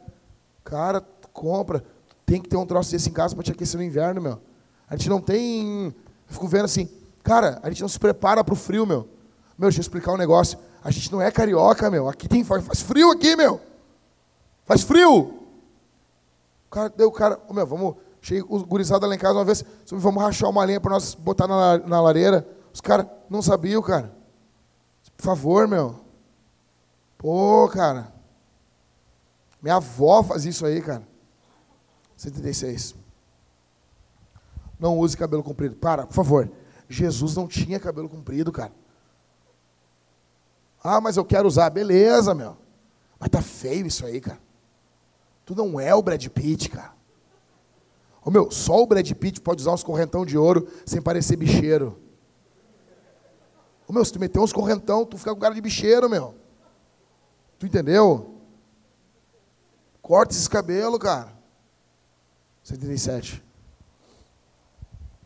Cara, 0.64 1.02
tu 1.02 1.28
compra. 1.28 1.84
Tem 2.24 2.40
que 2.40 2.48
ter 2.48 2.56
um 2.56 2.64
troço 2.64 2.92
desse 2.92 3.10
em 3.10 3.12
casa 3.12 3.34
para 3.34 3.44
te 3.44 3.52
aquecer 3.52 3.76
no 3.76 3.84
inverno, 3.84 4.22
meu. 4.22 4.40
A 4.88 4.96
gente 4.96 5.10
não 5.10 5.20
tem. 5.20 5.88
Eu 5.88 5.94
fico 6.30 6.48
vendo 6.48 6.64
assim, 6.64 6.88
cara, 7.22 7.60
a 7.62 7.68
gente 7.68 7.82
não 7.82 7.90
se 7.90 7.98
prepara 7.98 8.42
para 8.42 8.54
o 8.54 8.56
frio, 8.56 8.86
meu. 8.86 9.06
Meu, 9.58 9.68
deixa 9.68 9.80
eu 9.80 9.82
explicar 9.82 10.12
um 10.12 10.16
negócio. 10.16 10.58
A 10.84 10.90
gente 10.90 11.10
não 11.10 11.20
é 11.20 11.30
carioca, 11.30 11.90
meu. 11.90 12.08
Aqui 12.08 12.28
tem. 12.28 12.44
Faz 12.44 12.82
frio 12.82 13.10
aqui, 13.10 13.34
meu. 13.34 13.60
Faz 14.64 14.82
frio 14.82 15.44
cara, 16.74 16.88
deu 16.88 17.08
o 17.08 17.12
cara, 17.12 17.40
oh, 17.48 17.54
meu, 17.54 17.64
vamos, 17.64 17.94
cheguei 18.20 18.44
os 18.48 18.62
gurizada 18.62 19.06
lá 19.06 19.14
em 19.14 19.18
casa 19.18 19.38
uma 19.38 19.44
vez, 19.44 19.64
vamos 19.88 20.22
rachar 20.22 20.50
uma 20.50 20.64
lenha 20.64 20.80
para 20.80 20.90
nós 20.90 21.14
botar 21.14 21.46
na, 21.46 21.78
na 21.78 22.00
lareira. 22.00 22.46
Os 22.72 22.80
caras 22.80 23.06
não 23.30 23.40
sabiam, 23.40 23.80
cara. 23.80 24.12
Por 25.16 25.24
favor, 25.24 25.68
meu. 25.68 26.00
Pô, 27.16 27.68
cara. 27.68 28.12
Minha 29.62 29.76
avó 29.76 30.24
faz 30.24 30.44
isso 30.44 30.66
aí, 30.66 30.82
cara. 30.82 31.06
76. 32.16 32.96
Não 34.78 34.98
use 34.98 35.16
cabelo 35.16 35.44
comprido. 35.44 35.76
Para, 35.76 36.04
por 36.04 36.14
favor. 36.14 36.50
Jesus 36.88 37.36
não 37.36 37.46
tinha 37.46 37.78
cabelo 37.78 38.08
comprido, 38.08 38.50
cara. 38.50 38.72
Ah, 40.84 41.00
mas 41.00 41.16
eu 41.16 41.24
quero 41.24 41.48
usar. 41.48 41.70
Beleza, 41.70 42.34
meu. 42.34 42.58
Mas 43.18 43.30
tá 43.30 43.40
feio 43.40 43.86
isso 43.86 44.04
aí, 44.04 44.20
cara. 44.20 44.38
Tu 45.46 45.54
não 45.54 45.80
é 45.80 45.94
o 45.94 46.02
Brad 46.02 46.24
Pitt, 46.28 46.68
cara. 46.68 46.92
Ô 48.22 48.30
meu, 48.30 48.50
só 48.50 48.82
o 48.82 48.86
Brad 48.86 49.10
Pitt 49.12 49.40
pode 49.40 49.62
usar 49.62 49.72
uns 49.72 49.82
correntão 49.82 50.26
de 50.26 50.36
ouro 50.36 50.68
sem 50.84 51.00
parecer 51.00 51.36
bicheiro. 51.36 51.98
Ô 53.88 53.92
meu, 53.92 54.04
se 54.04 54.12
tu 54.12 54.20
meter 54.20 54.38
uns 54.38 54.52
correntão, 54.52 55.06
tu 55.06 55.16
fica 55.16 55.34
com 55.34 55.40
cara 55.40 55.54
de 55.54 55.60
bicheiro, 55.60 56.08
meu. 56.08 56.34
Tu 57.58 57.66
entendeu? 57.66 58.34
Corta 60.02 60.34
esses 60.34 60.48
cabelos, 60.48 60.98
cara. 60.98 61.32
137. 62.62 63.42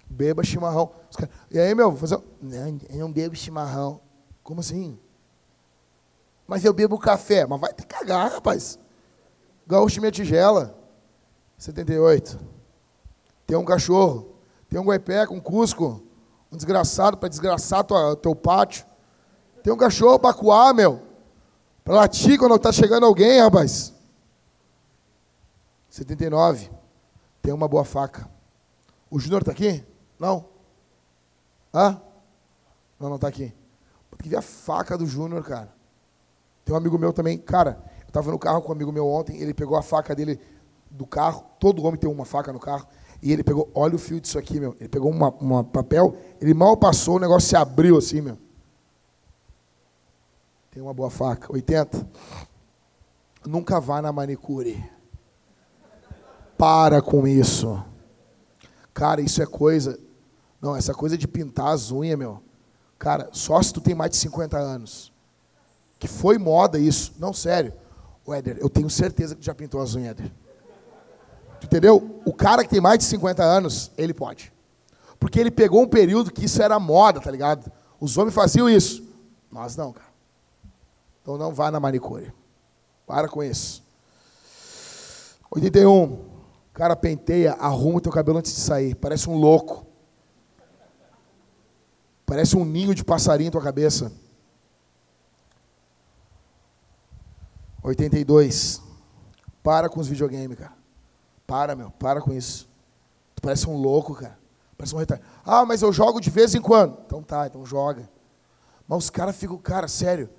Beba 0.09 0.45
chimarrão. 0.45 0.93
E 1.51 1.59
aí, 1.59 1.75
meu, 1.75 1.91
vou 1.91 1.99
fazer. 1.99 2.21
Não, 2.41 2.79
eu 2.91 2.99
não 2.99 3.13
bebo 3.13 3.35
chimarrão. 3.35 4.01
Como 4.43 4.61
assim? 4.61 4.99
Mas 6.49 6.65
eu 6.65 6.73
bebo 6.73 6.99
café. 6.99 7.47
Mas 7.47 7.61
vai 7.61 7.73
ter 7.75 7.83
que 7.83 7.95
cagar, 7.95 8.33
rapaz. 8.33 8.79
Gaúcho 9.67 10.01
minha 10.01 10.11
tigela. 10.11 10.75
78. 11.59 12.41
Tem 13.47 13.57
um 13.57 13.65
cachorro. 13.65 14.35
Tem 14.69 14.81
um 14.81 14.85
guaipé 14.85 15.27
com 15.27 15.39
cusco. 15.39 16.03
Um 16.51 16.57
desgraçado 16.57 17.19
para 17.19 17.29
desgraçar 17.29 17.85
tua, 17.85 18.17
teu 18.17 18.35
pátio. 18.35 18.87
Tem 19.63 19.71
um 19.71 19.77
cachorro 19.77 20.19
para 20.19 20.33
coar, 20.33 20.75
meu. 20.75 21.03
Para 21.85 21.97
latir 21.97 22.39
quando 22.39 22.55
está 22.55 22.73
chegando 22.73 23.05
alguém, 23.05 23.41
rapaz. 23.41 23.93
79. 25.91 26.71
Tem 27.43 27.53
uma 27.53 27.69
boa 27.69 27.85
faca. 27.85 28.29
O 29.11 29.19
Júnior 29.21 29.43
está 29.43 29.53
aqui? 29.53 29.85
Não? 30.19 30.47
Hã? 31.75 32.01
Não, 32.99 33.09
não 33.11 33.17
está 33.17 33.29
aqui. 33.29 33.53
Tem 34.11 34.19
que 34.23 34.29
ver 34.29 34.37
a 34.37 34.43
faca 34.43 34.97
do 34.97 35.07
Júnior, 35.07 35.45
cara. 35.45 35.78
Tem 36.69 36.75
um 36.75 36.77
amigo 36.77 36.99
meu 36.99 37.15
também. 37.15 37.39
Cara, 37.39 37.83
eu 38.03 38.09
estava 38.09 38.31
no 38.31 38.39
carro 38.39 38.61
com 38.61 38.69
um 38.69 38.73
amigo 38.73 38.93
meu 38.93 39.09
ontem, 39.09 39.39
ele 39.39 39.55
pegou 39.55 39.75
a 39.75 39.81
faca 39.81 40.15
dele 40.15 40.39
do 40.91 41.07
carro, 41.07 41.47
todo 41.59 41.83
homem 41.83 41.99
tem 41.99 42.11
uma 42.11 42.27
faca 42.27 42.53
no 42.53 42.61
carro, 42.61 42.87
e 43.23 43.33
ele 43.33 43.43
pegou, 43.43 43.71
olha 43.75 43.95
o 43.95 43.99
fio 43.99 44.21
disso 44.21 44.39
aqui, 44.39 44.61
meu. 44.61 44.77
Ele 44.79 44.91
pegou 44.91 45.11
uma, 45.11 45.31
uma 45.31 45.65
papel, 45.65 46.15
ele 46.39 46.53
mal 46.53 46.77
passou, 46.77 47.17
o 47.17 47.19
negócio 47.19 47.49
se 47.49 47.57
abriu 47.57 47.97
assim, 47.97 48.21
meu. 48.21 48.37
Tem 50.71 50.83
uma 50.83 50.93
boa 50.93 51.09
faca. 51.09 51.51
80. 51.51 52.07
Nunca 53.47 53.81
vá 53.81 54.03
na 54.03 54.13
manicure. 54.13 54.85
Para 56.59 57.01
com 57.01 57.27
isso. 57.27 57.83
Cara, 58.93 59.23
isso 59.23 59.43
é 59.43 59.47
coisa. 59.47 59.99
Não, 60.61 60.77
essa 60.77 60.93
coisa 60.93 61.17
de 61.17 61.27
pintar 61.27 61.69
as 61.69 61.91
unhas, 61.91 62.19
meu. 62.19 62.43
Cara, 62.99 63.31
só 63.33 63.63
se 63.63 63.73
tu 63.73 63.81
tem 63.81 63.95
mais 63.95 64.11
de 64.11 64.19
50 64.19 64.59
anos. 64.59 65.17
Que 65.99 66.07
foi 66.07 66.39
moda 66.39 66.79
isso. 66.79 67.15
Não, 67.19 67.33
sério. 67.33 67.73
O 68.25 68.33
Éder, 68.33 68.59
eu 68.61 68.69
tenho 68.69 68.89
certeza 68.91 69.35
que 69.35 69.41
tu 69.41 69.45
já 69.45 69.55
pintou 69.55 69.81
as 69.81 69.95
unhas, 69.95 70.11
Éder. 70.11 70.31
Tu 71.61 71.67
entendeu? 71.67 72.21
O 72.25 72.33
cara 72.33 72.63
que 72.63 72.71
tem 72.71 72.81
mais 72.81 72.99
de 72.99 73.05
50 73.05 73.43
anos, 73.43 73.91
ele 73.97 74.15
pode. 74.15 74.53
Porque 75.19 75.41
ele 75.41 75.51
pegou 75.51 75.83
um 75.83 75.89
período 75.89 76.31
que 76.31 76.45
isso 76.45 76.63
era 76.63 76.79
moda, 76.79 77.21
tá 77.21 77.31
ligado? 77.31 77.71
Os 78.01 78.17
homens 78.17 78.35
faziam 78.35 78.69
isso. 78.69 79.03
Nós 79.51 79.77
não, 79.77 79.93
cara. 79.93 80.09
Então 81.21 81.37
não 81.37 81.53
vá 81.53 81.71
na 81.71 81.81
manicure. 81.81 82.33
Para 83.07 83.29
com 83.29 83.43
isso. 83.43 83.83
81. 85.51 86.27
Cara, 86.73 86.95
penteia, 86.95 87.55
arruma 87.55 87.99
o 87.99 88.01
teu 88.01 88.13
cabelo 88.13 88.39
antes 88.39 88.55
de 88.55 88.61
sair. 88.61 88.95
Parece 88.95 89.29
um 89.29 89.37
louco. 89.37 89.87
Parece 92.25 92.57
um 92.57 92.65
ninho 92.65 92.95
de 92.95 93.03
passarinho 93.03 93.49
em 93.49 93.51
tua 93.51 93.63
cabeça. 93.63 94.13
82. 97.83 98.83
Para 99.63 99.89
com 99.89 100.01
os 100.01 100.09
videogames, 100.09 100.59
cara. 100.59 100.73
Para, 101.47 101.75
meu. 101.75 101.91
Para 101.91 102.21
com 102.21 102.33
isso. 102.33 102.69
Tu 103.35 103.43
parece 103.43 103.69
um 103.69 103.77
louco, 103.77 104.15
cara. 104.15 104.39
Parece 104.77 104.95
um 104.95 104.99
retardo. 104.99 105.25
Ah, 105.45 105.65
mas 105.65 105.83
eu 105.83 105.93
jogo 105.93 106.21
de 106.21 106.31
vez 106.31 106.55
em 106.55 106.61
quando. 106.61 106.97
Então 107.07 107.23
tá, 107.23 107.47
então 107.47 107.65
joga. 107.67 108.09
Mas 108.87 109.05
os 109.05 109.11
caras 109.11 109.37
ficam, 109.37 109.59
cara, 109.59 109.89
sério. 109.89 110.31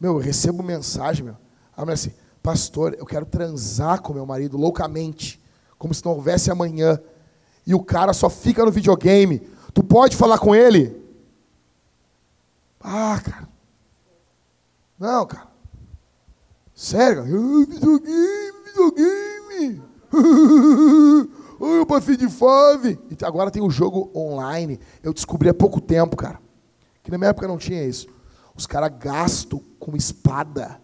Meu, 0.00 0.14
eu 0.14 0.18
recebo 0.18 0.62
mensagem, 0.62 1.24
meu. 1.24 1.36
A 1.76 1.82
mulher 1.82 1.94
assim, 1.94 2.12
pastor, 2.42 2.94
eu 2.98 3.06
quero 3.06 3.24
transar 3.24 4.02
com 4.02 4.12
meu 4.12 4.26
marido 4.26 4.56
loucamente, 4.56 5.40
como 5.78 5.94
se 5.94 6.04
não 6.04 6.12
houvesse 6.12 6.50
amanhã. 6.50 7.00
E 7.64 7.74
o 7.74 7.82
cara 7.82 8.12
só 8.12 8.28
fica 8.28 8.64
no 8.64 8.72
videogame. 8.72 9.38
Tu 9.72 9.82
pode 9.82 10.16
falar 10.16 10.38
com 10.38 10.54
ele? 10.54 11.00
Ah, 12.80 13.20
cara. 13.24 13.48
Não, 14.98 15.24
cara. 15.24 15.51
Sério, 16.74 17.24
videogame, 17.66 18.58
videogame. 18.64 19.82
Eu 21.60 21.86
passei 21.86 22.16
de 22.16 22.28
fome. 22.28 22.98
E 23.08 23.24
agora 23.24 23.50
tem 23.50 23.62
o 23.62 23.70
jogo 23.70 24.10
online. 24.14 24.80
Eu 25.02 25.12
descobri 25.12 25.48
há 25.48 25.54
pouco 25.54 25.80
tempo, 25.80 26.16
cara. 26.16 26.40
Que 27.02 27.10
na 27.10 27.18
minha 27.18 27.30
época 27.30 27.46
não 27.46 27.56
tinha 27.56 27.84
isso. 27.84 28.08
Os 28.54 28.66
caras 28.66 28.92
gastam 28.98 29.60
com 29.78 29.96
espada. 29.96 30.80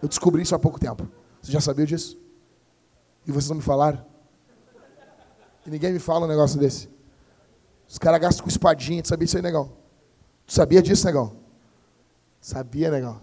Eu 0.00 0.08
descobri 0.08 0.42
isso 0.42 0.54
há 0.54 0.58
pouco 0.58 0.78
tempo. 0.78 1.08
Você 1.42 1.50
já 1.50 1.60
sabia 1.60 1.86
disso? 1.86 2.18
E 3.26 3.32
vocês 3.32 3.48
não 3.48 3.56
me 3.56 3.62
falaram? 3.62 4.04
E 5.66 5.70
ninguém 5.70 5.92
me 5.92 5.98
fala 5.98 6.26
um 6.26 6.28
negócio 6.28 6.58
desse. 6.58 6.88
Os 7.88 7.98
caras 7.98 8.20
gastam 8.20 8.44
com 8.44 8.48
espadinha. 8.48 9.02
Tu 9.02 9.08
sabia 9.08 9.26
disso 9.26 9.36
aí, 9.36 9.42
negão? 9.42 9.72
Tu 10.46 10.52
sabia 10.52 10.80
disso, 10.80 11.04
negão? 11.04 11.36
Sabia, 12.40 12.90
negão? 12.90 13.20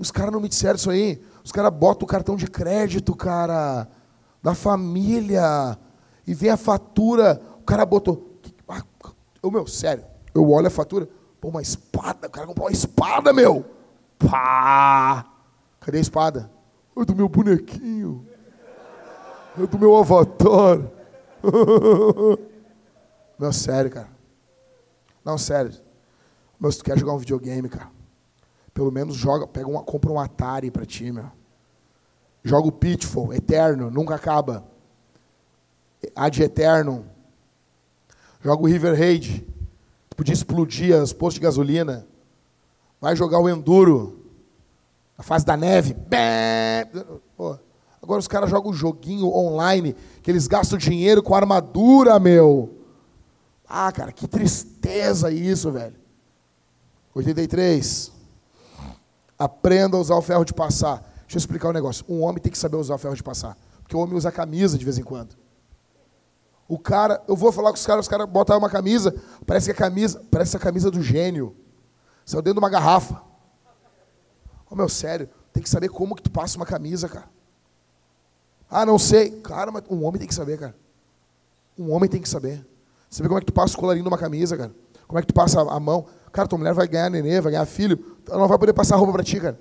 Os 0.00 0.10
caras 0.10 0.32
não 0.32 0.40
me 0.40 0.48
disseram 0.48 0.76
isso 0.76 0.90
aí. 0.90 1.22
Os 1.44 1.52
caras 1.52 1.72
botam 1.72 2.04
o 2.04 2.08
cartão 2.08 2.36
de 2.36 2.46
crédito, 2.46 3.14
cara, 3.14 3.86
da 4.42 4.54
família. 4.54 5.78
E 6.26 6.34
vem 6.34 6.50
a 6.50 6.56
fatura. 6.56 7.40
O 7.60 7.62
cara 7.62 7.86
botou. 7.86 8.40
Ô, 9.42 9.50
meu, 9.50 9.66
sério. 9.66 10.04
Eu 10.34 10.50
olho 10.50 10.66
a 10.66 10.70
fatura. 10.70 11.08
Pô, 11.40 11.48
uma 11.48 11.62
espada. 11.62 12.26
O 12.26 12.30
cara 12.30 12.46
comprou 12.46 12.66
uma 12.66 12.72
espada, 12.72 13.32
meu. 13.32 13.64
Pá! 14.18 15.24
Cadê 15.80 15.98
a 15.98 16.00
espada? 16.00 16.50
É 16.96 17.04
do 17.04 17.14
meu 17.14 17.28
bonequinho. 17.28 18.26
É 19.56 19.66
do 19.66 19.78
meu 19.78 19.96
avatar. 19.96 20.80
Meu, 23.38 23.52
sério, 23.52 23.90
cara. 23.90 24.08
Não, 25.22 25.36
sério. 25.36 25.72
Meu, 26.58 26.72
se 26.72 26.78
tu 26.78 26.84
quer 26.84 26.98
jogar 26.98 27.12
um 27.12 27.18
videogame, 27.18 27.68
cara, 27.68 27.90
pelo 28.76 28.92
menos 28.92 29.16
joga, 29.16 29.46
pega 29.46 29.66
uma, 29.66 29.82
compra 29.82 30.12
um 30.12 30.20
Atari 30.20 30.70
pra 30.70 30.84
ti, 30.84 31.10
meu. 31.10 31.30
Joga 32.44 32.68
o 32.68 32.72
Pitfall, 32.72 33.32
eterno, 33.32 33.90
nunca 33.90 34.14
acaba. 34.14 34.66
Ad 36.14 36.42
eterno. 36.42 37.06
Joga 38.42 38.62
o 38.62 38.66
River 38.66 38.94
Raid. 38.94 39.48
Podia 40.14 40.34
explodir 40.34 40.94
as 40.94 41.10
postos 41.10 41.36
de 41.36 41.40
gasolina. 41.40 42.06
Vai 43.00 43.16
jogar 43.16 43.38
o 43.38 43.48
Enduro. 43.48 44.20
Na 45.16 45.24
fase 45.24 45.46
da 45.46 45.56
neve. 45.56 45.96
Agora 48.02 48.20
os 48.20 48.28
caras 48.28 48.50
jogam 48.50 48.72
um 48.72 48.74
joguinho 48.74 49.26
online 49.34 49.96
que 50.22 50.30
eles 50.30 50.46
gastam 50.46 50.76
dinheiro 50.76 51.22
com 51.22 51.34
armadura, 51.34 52.20
meu. 52.20 52.76
Ah, 53.66 53.90
cara, 53.90 54.12
que 54.12 54.28
tristeza 54.28 55.30
isso, 55.30 55.72
velho. 55.72 55.96
83. 57.14 58.15
Aprenda 59.38 59.96
a 59.96 60.00
usar 60.00 60.16
o 60.16 60.22
ferro 60.22 60.44
de 60.44 60.54
passar. 60.54 60.98
Deixa 61.22 61.36
eu 61.36 61.38
explicar 61.38 61.68
um 61.68 61.72
negócio. 61.72 62.04
Um 62.08 62.22
homem 62.22 62.40
tem 62.40 62.50
que 62.50 62.58
saber 62.58 62.76
usar 62.76 62.94
o 62.94 62.98
ferro 62.98 63.14
de 63.14 63.22
passar. 63.22 63.56
Porque 63.82 63.96
o 63.96 64.00
homem 64.00 64.16
usa 64.16 64.32
camisa 64.32 64.78
de 64.78 64.84
vez 64.84 64.98
em 64.98 65.02
quando. 65.02 65.36
O 66.68 66.78
cara, 66.78 67.22
eu 67.28 67.36
vou 67.36 67.52
falar 67.52 67.70
com 67.70 67.76
os 67.76 67.86
caras, 67.86 68.06
os 68.06 68.08
caras 68.08 68.28
botam 68.28 68.58
uma 68.58 68.68
camisa, 68.68 69.14
parece 69.46 69.66
que 69.66 69.72
a 69.72 69.74
camisa, 69.74 70.20
parece 70.30 70.56
a 70.56 70.60
camisa 70.60 70.90
do 70.90 71.00
gênio. 71.00 71.54
Saiu 72.24 72.42
dentro 72.42 72.54
de 72.54 72.58
uma 72.58 72.70
garrafa. 72.70 73.14
Ô 73.14 74.70
oh, 74.70 74.76
meu, 74.76 74.88
sério, 74.88 75.28
tem 75.52 75.62
que 75.62 75.70
saber 75.70 75.88
como 75.88 76.16
que 76.16 76.22
tu 76.22 76.30
passa 76.30 76.56
uma 76.56 76.66
camisa, 76.66 77.08
cara. 77.08 77.28
Ah, 78.68 78.84
não 78.84 78.98
sei. 78.98 79.30
Cara, 79.42 79.70
mas 79.70 79.84
um 79.88 80.04
homem 80.04 80.18
tem 80.18 80.26
que 80.26 80.34
saber, 80.34 80.58
cara. 80.58 80.74
Um 81.78 81.92
homem 81.92 82.10
tem 82.10 82.20
que 82.20 82.28
saber. 82.28 82.66
Saber 83.08 83.28
como 83.28 83.38
é 83.38 83.40
que 83.40 83.46
tu 83.46 83.52
passa 83.52 83.74
o 83.74 83.78
colarinho 83.78 84.04
numa 84.04 84.18
camisa, 84.18 84.56
cara. 84.56 84.74
Como 85.06 85.18
é 85.18 85.22
que 85.22 85.28
tu 85.28 85.34
passa 85.34 85.60
a 85.60 85.80
mão. 85.80 86.06
Cara, 86.32 86.48
tua 86.48 86.58
mulher 86.58 86.74
vai 86.74 86.88
ganhar 86.88 87.08
nenê, 87.08 87.40
vai 87.40 87.52
ganhar 87.52 87.66
filho. 87.66 88.15
Ela 88.28 88.38
não 88.38 88.48
vai 88.48 88.58
poder 88.58 88.72
passar 88.72 88.96
roupa 88.96 89.12
pra 89.12 89.24
ti, 89.24 89.40
cara. 89.40 89.58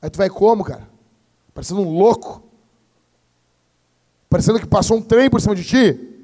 Aí 0.00 0.10
tu 0.10 0.18
vai 0.18 0.28
como, 0.28 0.64
cara? 0.64 0.88
Parecendo 1.52 1.80
um 1.80 1.90
louco. 1.90 2.42
Parecendo 4.28 4.60
que 4.60 4.66
passou 4.66 4.98
um 4.98 5.02
trem 5.02 5.30
por 5.30 5.40
cima 5.40 5.54
de 5.54 5.64
ti. 5.64 6.16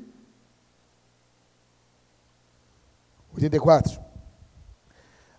84. 3.34 4.00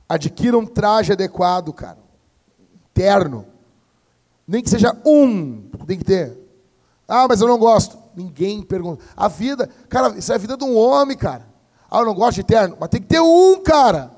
Adquira 0.09 0.57
um 0.57 0.65
traje 0.65 1.13
adequado, 1.13 1.71
cara. 1.73 1.99
Terno. 2.93 3.45
Nem 4.47 4.61
que 4.61 4.69
seja 4.69 4.95
um, 5.05 5.69
tem 5.87 5.97
que 5.97 6.03
ter. 6.03 6.37
Ah, 7.07 7.27
mas 7.27 7.41
eu 7.41 7.47
não 7.47 7.57
gosto. 7.57 7.97
Ninguém 8.15 8.61
pergunta. 8.61 9.03
A 9.15 9.27
vida, 9.27 9.69
cara, 9.89 10.17
isso 10.17 10.31
é 10.31 10.35
a 10.35 10.39
vida 10.39 10.57
de 10.57 10.63
um 10.63 10.77
homem, 10.77 11.17
cara. 11.17 11.47
Ah, 11.89 11.99
eu 11.99 12.05
não 12.05 12.13
gosto 12.13 12.35
de 12.35 12.43
terno. 12.43 12.77
Mas 12.79 12.89
tem 12.89 13.01
que 13.01 13.07
ter 13.07 13.19
um, 13.21 13.61
cara. 13.61 14.11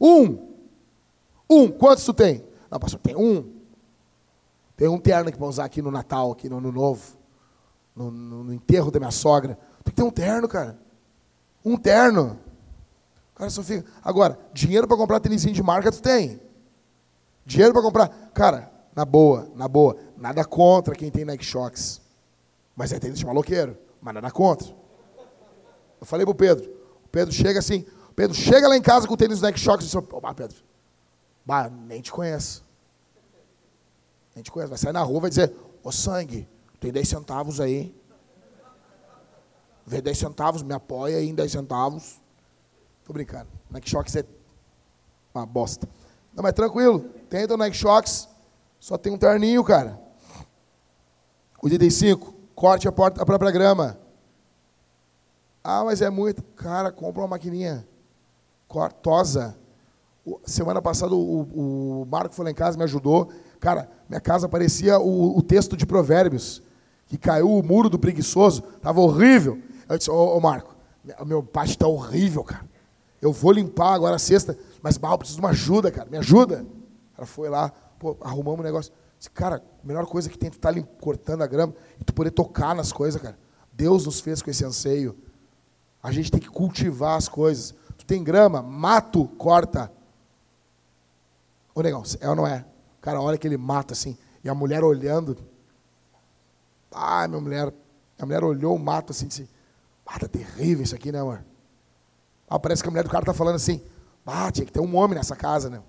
Um. 0.00 0.48
Um. 1.48 1.70
Quantos 1.70 2.04
tu 2.04 2.12
tem? 2.12 2.44
Não, 2.70 2.78
pastor, 2.78 3.00
tem 3.00 3.16
um. 3.16 3.58
Tem 4.76 4.88
um 4.88 4.98
terno 4.98 5.32
que 5.32 5.38
para 5.38 5.46
usar 5.46 5.64
aqui 5.64 5.82
no 5.82 5.90
Natal, 5.90 6.30
aqui 6.30 6.48
no 6.48 6.58
Ano 6.58 6.70
Novo. 6.70 7.16
No, 7.96 8.10
no, 8.10 8.44
no 8.44 8.52
enterro 8.52 8.90
da 8.90 9.00
minha 9.00 9.10
sogra. 9.10 9.58
Tem 9.82 9.92
que 9.92 9.96
ter 9.96 10.02
um 10.02 10.10
terno, 10.10 10.46
cara. 10.46 10.78
Um 11.64 11.76
terno. 11.76 12.38
Cara, 13.34 13.50
só 13.50 13.62
fica. 13.62 13.84
Agora, 14.02 14.38
dinheiro 14.52 14.86
para 14.86 14.96
comprar 14.96 15.18
tênisinho 15.20 15.54
de 15.54 15.62
marca 15.62 15.90
tu 15.90 16.00
tem. 16.00 16.40
Dinheiro 17.44 17.72
para 17.72 17.82
comprar. 17.82 18.08
Cara, 18.32 18.70
na 18.94 19.04
boa, 19.04 19.50
na 19.54 19.66
boa. 19.66 19.96
Nada 20.16 20.44
contra 20.44 20.94
quem 20.94 21.10
tem 21.10 21.24
Nike 21.24 21.44
Shox. 21.44 22.00
Mas 22.76 22.92
é 22.92 22.98
tênis 22.98 23.18
de 23.18 23.26
maloqueiro. 23.26 23.76
Mas 24.00 24.14
nada 24.14 24.30
contra. 24.30 24.68
Eu 26.00 26.06
falei 26.06 26.24
pro 26.24 26.34
Pedro. 26.34 26.70
O 27.04 27.08
Pedro 27.08 27.34
chega 27.34 27.58
assim. 27.58 27.84
Pedro 28.18 28.36
chega 28.36 28.66
lá 28.66 28.76
em 28.76 28.82
casa 28.82 29.06
com 29.06 29.14
o 29.14 29.16
tênis 29.16 29.40
Nike 29.40 29.60
Shox 29.60 29.84
e 29.84 29.86
diz: 29.86 29.94
Bah, 30.20 30.34
Pedro. 30.34 30.56
Bah, 31.46 31.70
nem 31.70 32.02
te 32.02 32.10
conheço. 32.10 32.64
Nem 34.34 34.42
te 34.42 34.50
conheço. 34.50 34.70
Vai 34.70 34.76
sair 34.76 34.92
na 34.92 35.04
rua 35.04 35.18
e 35.18 35.20
vai 35.20 35.30
dizer: 35.30 35.54
Ô 35.84 35.92
sangue, 35.92 36.48
tem 36.80 36.90
10 36.90 37.08
centavos 37.08 37.60
aí. 37.60 37.94
Vê 39.86 40.02
10 40.02 40.18
centavos, 40.18 40.62
me 40.64 40.74
apoia 40.74 41.18
aí 41.18 41.28
em 41.28 41.34
10 41.34 41.52
centavos. 41.52 42.20
Tô 43.04 43.12
brincando. 43.12 43.46
Nike 43.70 43.88
Shox 43.88 44.16
é 44.16 44.24
uma 45.32 45.46
bosta. 45.46 45.88
Não, 46.34 46.42
mas 46.42 46.54
tranquilo. 46.54 47.08
Tenta 47.30 47.54
o 47.54 47.56
Nike 47.56 47.76
Shox. 47.76 48.28
Só 48.80 48.98
tem 48.98 49.12
um 49.12 49.16
terninho, 49.16 49.62
cara. 49.62 49.96
85. 51.62 52.34
Corte 52.52 52.88
a, 52.88 52.90
porta, 52.90 53.22
a 53.22 53.24
própria 53.24 53.52
grama. 53.52 53.96
Ah, 55.62 55.84
mas 55.84 56.02
é 56.02 56.10
muito. 56.10 56.42
Cara, 56.56 56.90
compra 56.90 57.22
uma 57.22 57.28
maquininha. 57.28 57.86
Cortosa. 58.68 59.58
Semana 60.44 60.82
passada 60.82 61.14
o, 61.14 62.02
o 62.02 62.06
Marco 62.06 62.34
foi 62.34 62.44
lá 62.44 62.50
em 62.50 62.54
casa, 62.54 62.76
me 62.76 62.84
ajudou. 62.84 63.30
Cara, 63.58 63.88
minha 64.08 64.20
casa 64.20 64.48
parecia 64.48 64.98
o, 64.98 65.36
o 65.36 65.42
texto 65.42 65.76
de 65.76 65.86
Provérbios. 65.86 66.62
Que 67.06 67.16
caiu 67.16 67.50
o 67.50 67.62
muro 67.62 67.88
do 67.88 67.98
preguiçoso. 67.98 68.60
Tava 68.82 69.00
horrível. 69.00 69.58
Eu 69.88 69.96
disse, 69.96 70.10
ô, 70.10 70.36
ô 70.36 70.40
Marco, 70.40 70.76
meu 71.24 71.42
pátio 71.42 71.72
está 71.72 71.88
horrível, 71.88 72.44
cara. 72.44 72.68
Eu 73.20 73.32
vou 73.32 73.50
limpar 73.50 73.94
agora 73.94 74.18
sexta, 74.18 74.56
mas 74.82 74.98
eu 75.02 75.18
preciso 75.18 75.40
de 75.40 75.44
uma 75.44 75.50
ajuda, 75.50 75.90
cara. 75.90 76.08
Me 76.08 76.18
ajuda. 76.18 76.64
Ela 77.16 77.26
foi 77.26 77.48
lá, 77.48 77.70
pô, 77.98 78.16
arrumamos 78.20 78.60
um 78.60 78.62
negócio. 78.62 78.92
Disse, 79.18 79.30
cara, 79.30 79.56
a 79.82 79.86
melhor 79.86 80.06
coisa 80.06 80.28
que 80.28 80.38
tem 80.38 80.48
é 80.48 80.50
tu 80.50 80.56
estar 80.56 80.72
tá 80.72 80.80
cortando 81.00 81.42
a 81.42 81.46
grama 81.46 81.74
e 82.00 82.04
tu 82.04 82.14
poder 82.14 82.30
tocar 82.30 82.74
nas 82.74 82.92
coisas, 82.92 83.20
cara. 83.20 83.36
Deus 83.72 84.06
nos 84.06 84.20
fez 84.20 84.40
com 84.40 84.50
esse 84.50 84.64
anseio. 84.64 85.16
A 86.02 86.12
gente 86.12 86.30
tem 86.30 86.40
que 86.40 86.48
cultivar 86.48 87.16
as 87.16 87.28
coisas. 87.28 87.74
Tem 88.08 88.24
grama, 88.24 88.62
mato, 88.62 89.26
corta. 89.36 89.92
Ô 91.74 91.82
negão, 91.82 92.02
é 92.18 92.28
ou 92.30 92.34
não 92.34 92.46
é? 92.46 92.64
Cara, 93.02 93.20
olha 93.20 93.36
que 93.36 93.46
ele 93.46 93.58
mata 93.58 93.92
assim. 93.92 94.16
E 94.42 94.48
a 94.48 94.54
mulher 94.54 94.82
olhando. 94.82 95.36
Ah, 96.90 97.28
minha 97.28 97.38
mulher 97.38 97.70
A 98.18 98.24
mulher 98.24 98.42
olhou 98.42 98.74
o 98.74 98.78
mato 98.78 99.10
assim 99.10 99.26
disse: 99.26 99.46
Ah, 100.06 100.18
tá 100.18 100.26
terrível 100.26 100.82
isso 100.82 100.94
aqui, 100.94 101.12
né, 101.12 101.20
amor? 101.20 101.44
Ah, 102.48 102.58
parece 102.58 102.82
que 102.82 102.88
a 102.88 102.90
mulher 102.90 103.04
do 103.04 103.10
cara 103.10 103.26
tá 103.26 103.34
falando 103.34 103.56
assim: 103.56 103.82
Ah, 104.24 104.50
tinha 104.50 104.64
que 104.64 104.72
ter 104.72 104.80
um 104.80 104.96
homem 104.96 105.18
nessa 105.18 105.36
casa, 105.36 105.68
né? 105.68 105.82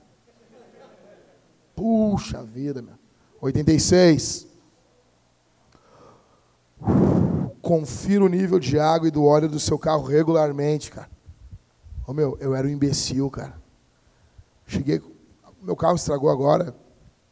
Puxa 1.73 2.43
vida, 2.43 2.81
meu. 2.81 2.95
86. 3.39 4.45
Confira 7.61 8.25
o 8.25 8.27
nível 8.27 8.59
de 8.59 8.77
água 8.77 9.07
e 9.07 9.11
do 9.11 9.23
óleo 9.23 9.47
do 9.47 9.57
seu 9.57 9.79
carro 9.79 10.03
regularmente, 10.03 10.91
cara. 10.91 11.09
Ô 12.09 12.13
meu, 12.13 12.35
eu 12.39 12.55
era 12.55 12.65
um 12.65 12.71
imbecil, 12.71 13.29
cara. 13.29 13.61
Cheguei, 14.65 14.99
meu 15.61 15.75
carro 15.75 15.93
estragou 15.93 16.31
agora. 16.31 16.75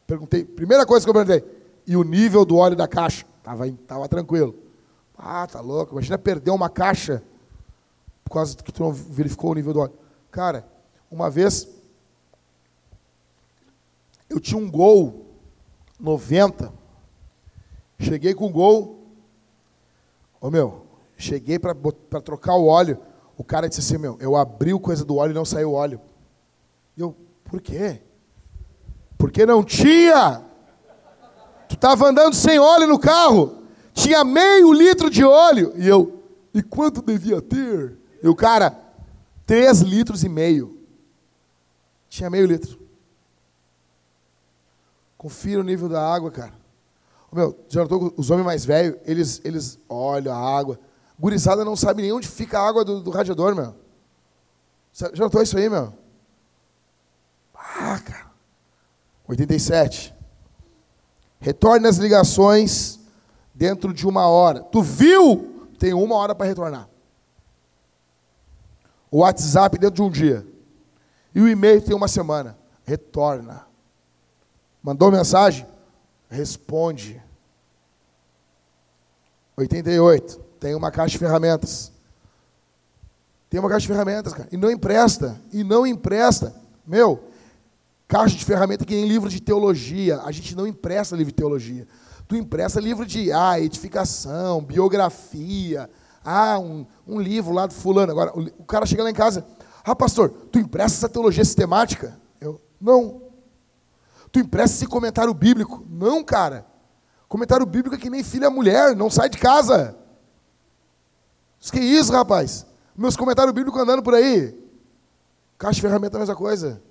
Perguntei, 0.06 0.46
primeira 0.46 0.86
coisa 0.86 1.04
que 1.04 1.10
eu 1.10 1.16
perguntei, 1.16 1.44
e 1.88 1.98
o 1.98 2.04
nível 2.04 2.46
do 2.46 2.58
óleo 2.58 2.76
da 2.76 2.88
caixa? 2.88 3.26
Tava, 3.42 3.68
tava 3.88 4.08
tranquilo. 4.08 4.56
Ah, 5.18 5.48
tá 5.48 5.62
louco. 5.62 5.94
Imagina 5.96 6.20
perder 6.20 6.52
uma 6.52 6.70
caixa 6.70 7.24
por 8.24 8.36
causa 8.36 8.56
que 8.56 8.72
tu 8.72 8.84
não 8.84 8.94
verificou 8.94 9.50
o 9.50 9.56
nível 9.56 9.74
do 9.74 9.80
óleo. 9.80 9.94
Cara, 10.30 10.64
uma 11.10 11.28
vez 11.28 11.68
eu 14.30 14.40
tinha 14.40 14.62
um 14.62 14.70
gol 14.70 15.26
90. 16.00 16.72
Cheguei 17.98 18.36
com 18.36 18.46
o 18.46 18.52
gol. 18.52 19.08
Ô 20.40 20.52
meu, 20.52 20.86
cheguei 21.18 21.58
para 21.58 21.74
trocar 22.22 22.54
o 22.54 22.68
óleo. 22.68 23.00
O 23.38 23.44
cara 23.44 23.70
disse 23.70 23.82
assim, 23.82 23.98
meu, 23.98 24.18
eu 24.20 24.36
abri 24.36 24.74
o 24.74 24.80
coisa 24.80 25.06
do 25.06 25.18
óleo 25.18 25.32
e 25.32 25.36
não 25.36 25.46
saiu 25.46 25.74
óleo. 25.74 26.02
E 26.98 27.02
eu, 27.02 27.16
por 27.44 27.62
quê? 27.62 28.02
Porque 29.18 29.46
não 29.46 29.64
tinha. 29.64 30.44
Tu 31.70 31.76
estava 31.76 32.08
andando 32.08 32.34
sem 32.34 32.60
óleo 32.60 32.88
no 32.88 32.98
carro. 32.98 33.64
Tinha 33.94 34.24
meio 34.24 34.74
litro 34.74 35.10
de 35.10 35.24
óleo. 35.24 35.74
E 35.76 35.88
eu, 35.88 36.24
e 36.54 36.64
quanto 36.64 37.02
devia 37.02 37.42
ter? 37.42 37.98
E 38.24 38.28
o 38.28 38.36
cara, 38.36 38.76
três 39.46 39.82
litros 39.82 40.24
e 40.24 40.30
meio. 40.30 40.78
Tinha 42.10 42.30
meio 42.30 42.48
litro. 42.48 42.80
Confira 45.18 45.60
o 45.60 45.64
nível 45.64 45.88
da 45.90 46.02
água, 46.02 46.32
cara. 46.32 46.54
Meu, 47.32 47.58
já 47.68 47.82
notou 47.82 48.14
os 48.18 48.32
homens 48.32 48.46
mais 48.46 48.66
velhos, 48.66 48.98
eles, 49.06 49.42
eles 49.44 49.80
olham 49.90 50.34
a 50.34 50.58
água. 50.58 50.80
Gurizada 51.20 51.66
não 51.66 51.76
sabe 51.76 52.02
nem 52.02 52.12
onde 52.12 52.28
fica 52.28 52.60
a 52.60 52.68
água 52.68 52.86
do, 52.86 53.02
do 53.02 53.10
radiador, 53.10 53.56
meu. 53.56 53.76
Já 54.94 55.24
notou 55.24 55.42
isso 55.42 55.58
aí, 55.58 55.70
meu? 55.70 55.94
Ah, 57.56 58.00
cara. 58.00 58.28
87. 59.28 60.14
Retorne 61.40 61.88
as 61.88 61.98
ligações 61.98 63.00
dentro 63.54 63.94
de 63.94 64.08
uma 64.08 64.28
hora. 64.28 64.62
Tu 64.62 64.82
viu? 64.82 65.70
Tem 65.78 65.94
uma 65.94 66.16
hora 66.16 66.34
para 66.34 66.48
retornar. 66.48 66.90
O 69.12 69.20
WhatsApp 69.20 69.78
dentro 69.78 69.96
de 69.96 70.02
um 70.02 70.10
dia. 70.10 70.46
E 71.34 71.42
o 71.42 71.48
e-mail 71.48 71.82
tem 71.82 71.96
uma 71.96 72.08
semana. 72.08 72.58
Retorna. 72.84 73.68
Mandou 74.82 75.12
mensagem? 75.12 75.68
Responde. 76.30 77.22
88. 79.56 80.47
Tem 80.60 80.76
uma 80.76 80.92
caixa 80.92 81.14
de 81.14 81.18
ferramentas. 81.18 81.92
Tem 83.50 83.60
uma 83.60 83.70
caixa 83.70 83.82
de 83.82 83.88
ferramentas, 83.88 84.34
cara. 84.34 84.50
E 84.52 84.58
não 84.58 84.70
empresta. 84.70 85.40
E 85.52 85.64
não 85.64 85.86
empresta. 85.88 86.54
Meu, 86.86 87.24
caixa 88.08 88.36
de 88.36 88.44
ferramenta 88.44 88.86
que 88.86 88.96
nem 88.96 89.08
livro 89.08 89.30
de 89.30 89.42
teologia. 89.42 90.22
A 90.22 90.32
gente 90.32 90.56
não 90.56 90.68
empresta 90.68 91.16
livro 91.16 91.32
de 91.32 91.38
teologia. 91.38 91.88
Tu 92.28 92.36
empresta 92.36 92.80
livro 92.80 93.06
de 93.06 93.32
ah, 93.32 93.60
edificação, 93.60 94.62
biografia. 94.62 95.90
Ah, 96.24 96.60
um, 96.60 96.86
um 97.08 97.20
livro 97.22 97.54
lá 97.54 97.66
do 97.66 97.74
fulano. 97.74 98.12
Agora, 98.12 98.38
o, 98.38 98.42
o 98.60 98.66
cara 98.66 98.86
chega 98.86 99.04
lá 99.04 99.10
em 99.10 99.14
casa. 99.14 99.46
Ah, 99.84 99.96
pastor, 99.96 100.30
tu 100.52 100.60
empresta 100.60 100.98
essa 100.98 101.10
teologia 101.10 101.46
sistemática? 101.46 102.20
Eu, 102.42 102.60
não. 102.80 103.22
Tu 104.30 104.40
empresta 104.40 104.76
esse 104.76 104.88
comentário 104.88 105.34
bíblico? 105.34 105.86
Não, 105.90 106.22
cara. 106.22 106.66
Comentário 107.30 107.66
bíblico 107.66 107.96
é 107.96 107.98
que 107.98 108.10
nem 108.10 108.24
filha 108.24 108.50
mulher, 108.50 108.96
não 108.96 109.10
sai 109.10 109.30
de 109.30 109.38
casa. 109.38 109.96
Isso 111.60 111.72
que 111.72 111.80
isso, 111.80 112.12
rapaz? 112.12 112.66
Meus 112.96 113.16
comentários 113.16 113.54
bíblicos 113.54 113.82
andando 113.82 114.04
por 114.04 114.14
aí. 114.14 114.58
Caixa 115.58 115.76
de 115.76 115.82
ferramenta 115.82 116.16
é 116.16 116.18
a 116.18 116.20
mesma 116.20 116.36
coisa. 116.36 116.82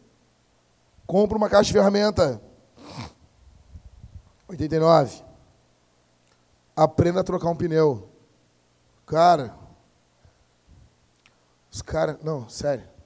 Compra 1.07 1.37
uma 1.37 1.49
caixa 1.49 1.69
de 1.69 1.73
ferramenta. 1.73 2.41
89. 4.49 5.23
Aprenda 6.75 7.21
a 7.21 7.25
trocar 7.25 7.51
um 7.51 7.57
pneu. 7.57 8.09
Cara. 9.07 9.57
Os 11.71 11.83
caras. 11.83 12.19
Não, 12.23 12.49
sério. 12.49 12.97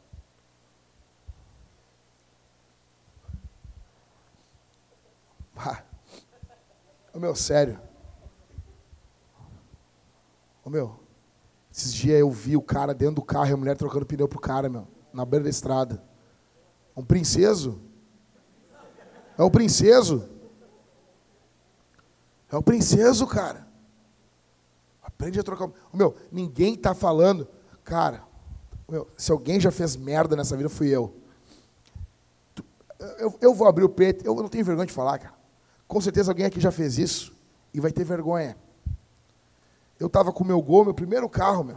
Ô 7.12 7.18
meu, 7.18 7.34
sério. 7.34 7.80
Ô 10.64 10.70
meu, 10.70 10.99
esses 11.80 11.94
dias 11.94 12.20
eu 12.20 12.30
vi 12.30 12.56
o 12.56 12.62
cara 12.62 12.92
dentro 12.92 13.16
do 13.16 13.22
carro 13.22 13.48
e 13.48 13.52
a 13.52 13.56
mulher 13.56 13.76
trocando 13.76 14.04
pneu 14.04 14.28
pro 14.28 14.38
cara, 14.38 14.68
meu, 14.68 14.86
na 15.12 15.24
beira 15.24 15.44
da 15.44 15.50
estrada. 15.50 16.02
Um 16.94 17.04
princeso. 17.04 17.80
É 19.38 19.42
o 19.42 19.50
princeso. 19.50 20.28
É 22.52 22.56
o 22.56 22.62
princeso, 22.62 23.26
cara. 23.26 23.66
Aprende 25.02 25.40
a 25.40 25.42
trocar. 25.42 25.70
Meu, 25.92 26.14
ninguém 26.30 26.76
tá 26.76 26.94
falando. 26.94 27.48
Cara, 27.82 28.22
meu, 28.88 29.08
se 29.16 29.32
alguém 29.32 29.58
já 29.58 29.70
fez 29.70 29.96
merda 29.96 30.36
nessa 30.36 30.56
vida, 30.56 30.68
fui 30.68 30.88
eu. 30.88 31.14
Eu, 33.18 33.38
eu 33.40 33.54
vou 33.54 33.66
abrir 33.66 33.84
o 33.84 33.88
peito, 33.88 34.26
eu 34.26 34.34
não 34.34 34.48
tenho 34.48 34.64
vergonha 34.64 34.86
de 34.86 34.92
falar, 34.92 35.18
cara. 35.18 35.34
Com 35.88 36.00
certeza 36.00 36.30
alguém 36.30 36.44
aqui 36.44 36.60
já 36.60 36.70
fez 36.70 36.98
isso 36.98 37.34
e 37.72 37.80
vai 37.80 37.90
ter 37.90 38.04
vergonha. 38.04 38.56
Eu 40.00 40.06
estava 40.06 40.32
com 40.32 40.42
o 40.42 40.46
meu 40.46 40.62
gol, 40.62 40.86
meu 40.86 40.94
primeiro 40.94 41.28
carro, 41.28 41.62
meu. 41.62 41.76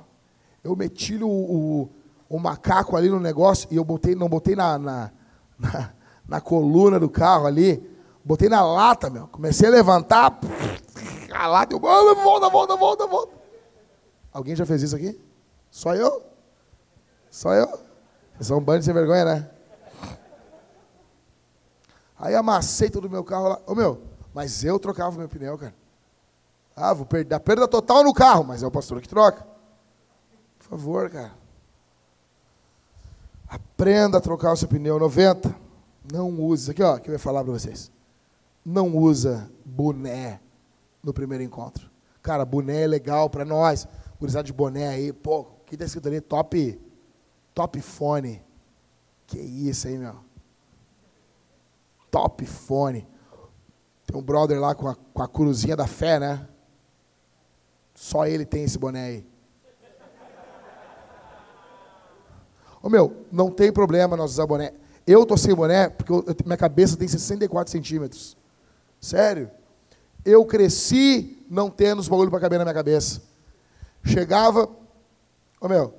Eu 0.64 0.78
meti 0.78 1.22
o, 1.22 1.30
o, 1.30 1.90
o, 2.30 2.40
macaco 2.40 2.96
ali 2.96 3.10
no 3.10 3.20
negócio 3.20 3.68
e 3.70 3.76
eu 3.76 3.84
botei, 3.84 4.16
não 4.16 4.30
botei 4.30 4.56
na, 4.56 4.80
na, 4.80 5.12
na, 5.60 5.90
na 6.26 6.42
coluna 6.42 6.98
do 6.98 7.10
carro 7.10 7.46
ali, 7.46 7.86
botei 8.24 8.48
na 8.48 8.66
lata, 8.66 9.10
meu. 9.10 9.28
Comecei 9.28 9.68
a 9.68 9.72
levantar, 9.72 10.40
a 11.34 11.48
lata, 11.48 11.76
eu, 11.76 11.80
volta, 11.80 12.50
volta, 12.50 12.78
volta, 12.78 13.08
volta. 13.08 13.34
Alguém 14.32 14.56
já 14.56 14.66
fez 14.66 14.82
isso 14.82 14.96
aqui? 14.96 15.20
Só 15.70 15.94
eu? 15.94 16.24
Só 17.30 17.54
eu? 17.54 17.68
Vocês 17.68 18.48
são 18.48 18.58
um 18.58 18.62
bando 18.62 18.86
sem 18.86 18.94
vergonha, 18.94 19.26
né? 19.26 19.50
Aí 22.18 22.34
amassei 22.36 22.90
todo 22.90 23.06
o 23.06 23.10
meu 23.10 23.24
carro 23.24 23.50
lá. 23.50 23.60
Ô 23.68 23.76
meu, 23.76 24.02
mas 24.34 24.64
eu 24.64 24.80
trocava 24.80 25.18
meu 25.18 25.28
pneu, 25.28 25.58
cara. 25.58 25.76
Ah, 26.76 26.94
vou 26.94 27.06
perder 27.06 27.36
a 27.36 27.40
perda 27.40 27.68
total 27.68 28.04
no 28.04 28.14
carro, 28.14 28.44
mas 28.44 28.64
é 28.64 28.68
o 28.68 28.72
pastor 28.72 29.00
que 29.02 29.08
troca. 29.08 29.46
Por 30.58 30.66
favor, 30.66 31.10
cara. 31.10 31.34
Aprenda 33.48 34.18
a 34.18 34.22
trocar 34.22 34.54
o 34.54 34.58
seu 34.58 34.68
pneu 34.68 34.98
90. 34.98 35.56
Não 36.12 36.40
use, 36.42 36.72
aqui 36.72 36.82
ó, 36.82 36.98
que 36.98 37.10
eu 37.10 37.14
ia 37.14 37.20
falar 37.20 37.44
para 37.44 37.54
vocês. 37.54 37.92
Não 38.66 38.98
usa 38.98 39.50
boné 39.64 40.40
no 41.04 41.14
primeiro 41.14 41.44
encontro. 41.44 41.90
Cara, 42.22 42.46
boné 42.46 42.84
é 42.84 42.88
legal 42.88 43.30
para 43.30 43.46
nós. 43.46 43.88
Gurizada 44.20 44.46
de 44.46 44.54
boné 44.54 44.88
aí, 44.88 45.14
pô, 45.14 45.46
que 45.66 45.78
tá 45.78 45.86
escrito 45.86 46.08
ali? 46.08 46.22
Top, 46.22 46.82
top 47.54 47.82
fone. 47.82 48.42
Que 49.28 49.38
isso 49.38 49.88
aí, 49.88 49.98
meu. 49.98 50.16
Top 52.10 52.46
fone. 52.46 53.08
Tem 54.06 54.18
um 54.18 54.24
brother 54.24 54.60
lá 54.60 54.74
com 54.74 54.88
a, 54.88 54.96
com 54.96 55.22
a 55.22 55.28
cruzinha 55.28 55.76
da 55.76 55.88
fé, 55.88 56.20
né? 56.20 56.48
Só 57.94 58.26
ele 58.26 58.46
tem 58.46 58.64
esse 58.64 58.78
boné 58.78 59.06
aí. 59.06 59.26
Ô 62.82 62.90
meu, 62.90 63.26
não 63.32 63.50
tem 63.50 63.72
problema 63.72 64.18
nós 64.18 64.32
usar 64.32 64.46
boné. 64.46 64.74
Eu 65.08 65.26
tô 65.26 65.38
sem 65.38 65.54
boné 65.54 65.90
porque 65.90 66.12
eu, 66.12 66.26
minha 66.46 66.58
cabeça 66.58 66.98
tem 66.98 67.08
64 67.08 67.72
centímetros. 67.72 68.36
Sério. 69.00 69.50
Eu 70.26 70.46
cresci 70.46 71.46
não 71.50 71.70
tendo 71.70 72.00
os 72.00 72.08
bagulho 72.08 72.30
para 72.30 72.40
caber 72.40 72.60
na 72.60 72.66
minha 72.66 72.74
cabeça. 72.74 73.22
Chegava, 74.04 74.70
ô 75.62 75.68
meu, 75.68 75.94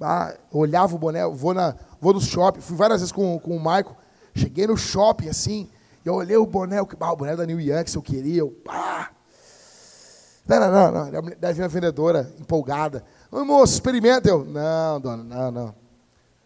ah, 0.00 0.34
olhava 0.50 0.94
o 0.94 0.98
boné, 0.98 1.26
vou, 1.26 1.54
na, 1.54 1.74
vou 2.00 2.12
no 2.12 2.20
shopping, 2.20 2.60
fui 2.60 2.76
várias 2.76 3.00
vezes 3.00 3.12
com, 3.12 3.38
com 3.38 3.56
o 3.56 3.60
Maico, 3.60 3.96
cheguei 4.34 4.66
no 4.66 4.76
shopping 4.76 5.28
assim, 5.28 5.68
eu 6.04 6.14
olhei 6.14 6.36
o 6.36 6.46
boné, 6.46 6.80
o, 6.80 6.88
ah, 7.00 7.12
o 7.12 7.16
boné 7.16 7.34
da 7.34 7.46
New 7.46 7.60
Yankees 7.60 7.94
eu 7.94 8.02
queria, 8.02 8.40
eu, 8.40 8.50
pá, 8.50 9.10
não, 10.48 10.60
não, 10.70 10.92
não, 10.92 11.10
não. 11.10 11.32
Daí 11.38 11.52
vem 11.52 11.64
a 11.64 11.68
vendedora, 11.68 12.32
empolgada. 12.40 13.04
Ô, 13.30 13.44
moço, 13.44 13.74
experimenta. 13.74 14.28
Eu, 14.30 14.44
não, 14.44 14.98
dona, 14.98 15.22
não, 15.22 15.50
não. 15.50 15.74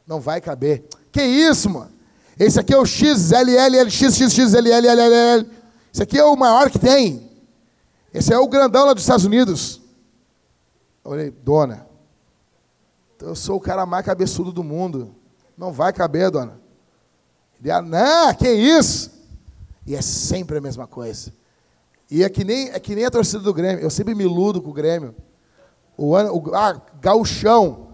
Não 0.04 0.20
vai 0.20 0.40
caber. 0.40 0.84
Que 1.12 1.22
isso, 1.22 1.70
mano? 1.70 1.92
Esse 2.38 2.58
aqui 2.58 2.74
é 2.74 2.78
o 2.78 2.84
XLL, 2.84 3.88
XXXLL. 3.88 5.46
Esse 5.92 6.02
aqui 6.02 6.18
é 6.18 6.24
o 6.24 6.34
maior 6.34 6.68
que 6.68 6.78
tem. 6.78 7.30
Esse 8.12 8.32
é 8.32 8.38
o 8.38 8.48
grandão 8.48 8.86
lá 8.86 8.92
dos 8.92 9.04
Estados 9.04 9.24
Unidos. 9.24 9.80
Eu 11.04 11.10
falei, 11.12 11.30
dona, 11.30 11.86
eu 13.20 13.36
sou 13.36 13.56
o 13.56 13.60
cara 13.60 13.86
mais 13.86 14.04
cabeçudo 14.04 14.50
do 14.50 14.64
mundo. 14.64 15.14
Não 15.56 15.72
vai 15.72 15.92
caber, 15.92 16.30
dona. 16.30 16.60
Ele, 17.60 17.70
ah, 17.70 17.80
não, 17.80 18.34
que 18.34 18.50
isso? 18.50 19.12
E 19.86 19.94
é 19.94 20.02
sempre 20.02 20.58
a 20.58 20.60
mesma 20.60 20.86
coisa. 20.86 21.32
E 22.12 22.22
é 22.22 22.28
que 22.28 22.44
nem, 22.44 22.68
é 22.68 22.78
que 22.78 22.94
nem 22.94 23.06
a 23.06 23.10
torcida 23.10 23.42
do 23.42 23.54
Grêmio. 23.54 23.82
Eu 23.82 23.88
sempre 23.88 24.14
me 24.14 24.22
iludo 24.22 24.60
com 24.60 24.68
o 24.68 24.72
Grêmio. 24.74 25.14
O 25.96 26.14
ano, 26.14 26.36
o, 26.36 26.54
ah, 26.54 26.78
gauchão. 27.00 27.88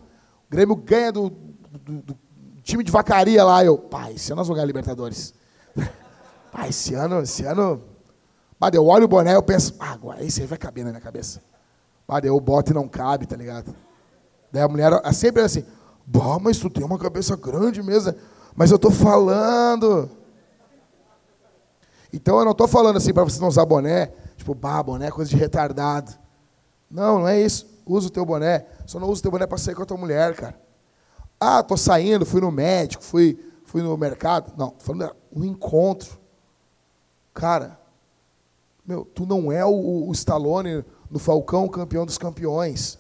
O 0.44 0.50
Grêmio 0.50 0.74
ganha 0.74 1.12
do, 1.12 1.30
do, 1.30 2.02
do 2.02 2.18
time 2.64 2.82
de 2.82 2.90
vacaria 2.90 3.44
lá. 3.44 3.64
Eu, 3.64 3.78
pai, 3.78 4.14
esse 4.14 4.32
ano 4.32 4.40
nós 4.40 4.48
vamos 4.48 4.56
ganhar 4.56 4.66
Libertadores. 4.66 5.32
pai, 6.50 6.70
esse 6.70 6.94
ano, 6.94 7.20
esse 7.20 7.44
ano... 7.44 7.80
Mas 8.58 8.74
eu 8.74 8.84
olho 8.84 9.04
o 9.04 9.08
boné 9.08 9.36
eu 9.36 9.42
penso, 9.42 9.76
ah, 9.78 9.92
agora 9.92 10.24
esse 10.24 10.40
aí 10.40 10.48
vai 10.48 10.58
caber 10.58 10.84
na 10.84 10.90
minha 10.90 11.00
cabeça. 11.00 11.40
Mas 12.04 12.24
eu 12.24 12.40
boto 12.40 12.72
e 12.72 12.74
não 12.74 12.88
cabe, 12.88 13.24
tá 13.24 13.36
ligado? 13.36 13.72
Daí 14.50 14.62
a 14.62 14.68
mulher 14.68 15.00
é 15.04 15.12
sempre 15.12 15.42
assim, 15.42 15.64
bah, 16.04 16.40
mas 16.40 16.58
tu 16.58 16.68
tem 16.68 16.84
uma 16.84 16.98
cabeça 16.98 17.36
grande 17.36 17.84
mesmo. 17.84 18.12
Mas 18.56 18.72
eu 18.72 18.76
estou 18.76 18.90
falando. 18.90 20.10
Então 22.12 22.38
eu 22.38 22.44
não 22.44 22.52
estou 22.52 22.66
falando 22.66 22.96
assim 22.96 23.12
para 23.12 23.24
você 23.24 23.40
não 23.40 23.48
usar 23.48 23.64
boné, 23.64 24.12
tipo, 24.36 24.54
bah, 24.54 24.82
boné 24.82 25.08
é 25.08 25.10
coisa 25.10 25.30
de 25.30 25.36
retardado. 25.36 26.12
Não, 26.90 27.20
não 27.20 27.28
é 27.28 27.40
isso. 27.40 27.66
Usa 27.86 28.08
o 28.08 28.10
teu 28.10 28.24
boné. 28.24 28.66
Só 28.86 28.98
não 28.98 29.08
usa 29.08 29.20
o 29.20 29.22
teu 29.22 29.30
boné 29.30 29.46
para 29.46 29.58
sair 29.58 29.74
com 29.74 29.82
a 29.82 29.86
tua 29.86 29.96
mulher, 29.96 30.34
cara. 30.34 30.58
Ah, 31.40 31.62
tô 31.62 31.76
saindo, 31.76 32.26
fui 32.26 32.40
no 32.40 32.50
médico, 32.50 33.02
fui, 33.02 33.38
fui 33.64 33.82
no 33.82 33.96
mercado. 33.96 34.52
Não, 34.56 34.70
tô 34.70 34.84
falando 34.84 35.14
um 35.34 35.44
encontro. 35.44 36.18
Cara, 37.32 37.78
meu, 38.84 39.04
tu 39.04 39.26
não 39.26 39.52
é 39.52 39.64
o, 39.64 40.08
o 40.08 40.12
Stallone 40.12 40.84
no 41.10 41.18
Falcão, 41.18 41.68
campeão 41.68 42.04
dos 42.04 42.18
campeões, 42.18 42.98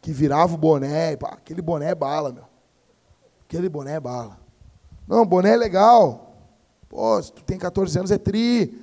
que 0.00 0.12
virava 0.12 0.54
o 0.54 0.58
boné. 0.58 1.16
Pá, 1.16 1.30
aquele 1.30 1.62
boné 1.62 1.90
é 1.90 1.94
bala, 1.94 2.32
meu. 2.32 2.44
Aquele 3.44 3.68
boné 3.68 3.94
é 3.94 4.00
bala. 4.00 4.38
Não, 5.08 5.26
boné 5.26 5.54
é 5.54 5.56
legal. 5.56 6.29
Pô, 6.90 7.22
se 7.22 7.32
tu 7.32 7.44
tem 7.44 7.56
14 7.56 7.96
anos 7.96 8.10
é 8.10 8.18
tri, 8.18 8.76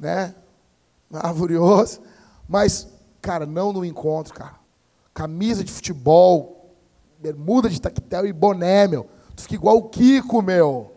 né? 0.00 0.34
Maravilhoso. 1.10 2.00
Mas, 2.48 2.88
cara, 3.20 3.44
não 3.44 3.74
no 3.74 3.84
encontro, 3.84 4.32
cara. 4.32 4.56
Camisa 5.12 5.62
de 5.62 5.70
futebol, 5.70 6.74
bermuda 7.18 7.68
de 7.68 7.78
tactel 7.78 8.26
e 8.26 8.32
boné, 8.32 8.88
meu. 8.88 9.06
Tu 9.36 9.42
fica 9.42 9.54
igual 9.54 9.76
o 9.76 9.88
Kiko, 9.90 10.40
meu. 10.40 10.94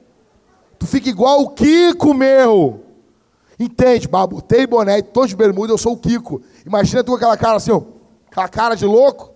Tu 0.79 0.87
fica 0.87 1.09
igual 1.09 1.41
o 1.41 1.49
Kiko, 1.49 2.13
meu. 2.13 2.85
Entende? 3.59 4.07
Bah, 4.07 4.25
botei 4.25 4.65
boné 4.65 5.01
tô 5.01 5.25
de 5.25 5.35
bermuda, 5.35 5.73
eu 5.73 5.77
sou 5.77 5.91
o 5.91 5.97
Kiko. 5.97 6.41
Imagina 6.65 7.03
tu 7.03 7.11
com 7.11 7.17
aquela 7.17 7.35
cara 7.35 7.57
assim, 7.57 7.71
ó. 7.71 7.81
Aquela 8.27 8.47
cara 8.47 8.75
de 8.75 8.85
louco. 8.85 9.33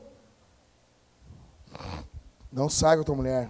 Não 2.50 2.70
sai 2.70 2.96
com 2.96 3.02
a 3.02 3.06
tua 3.06 3.16
mulher. 3.16 3.50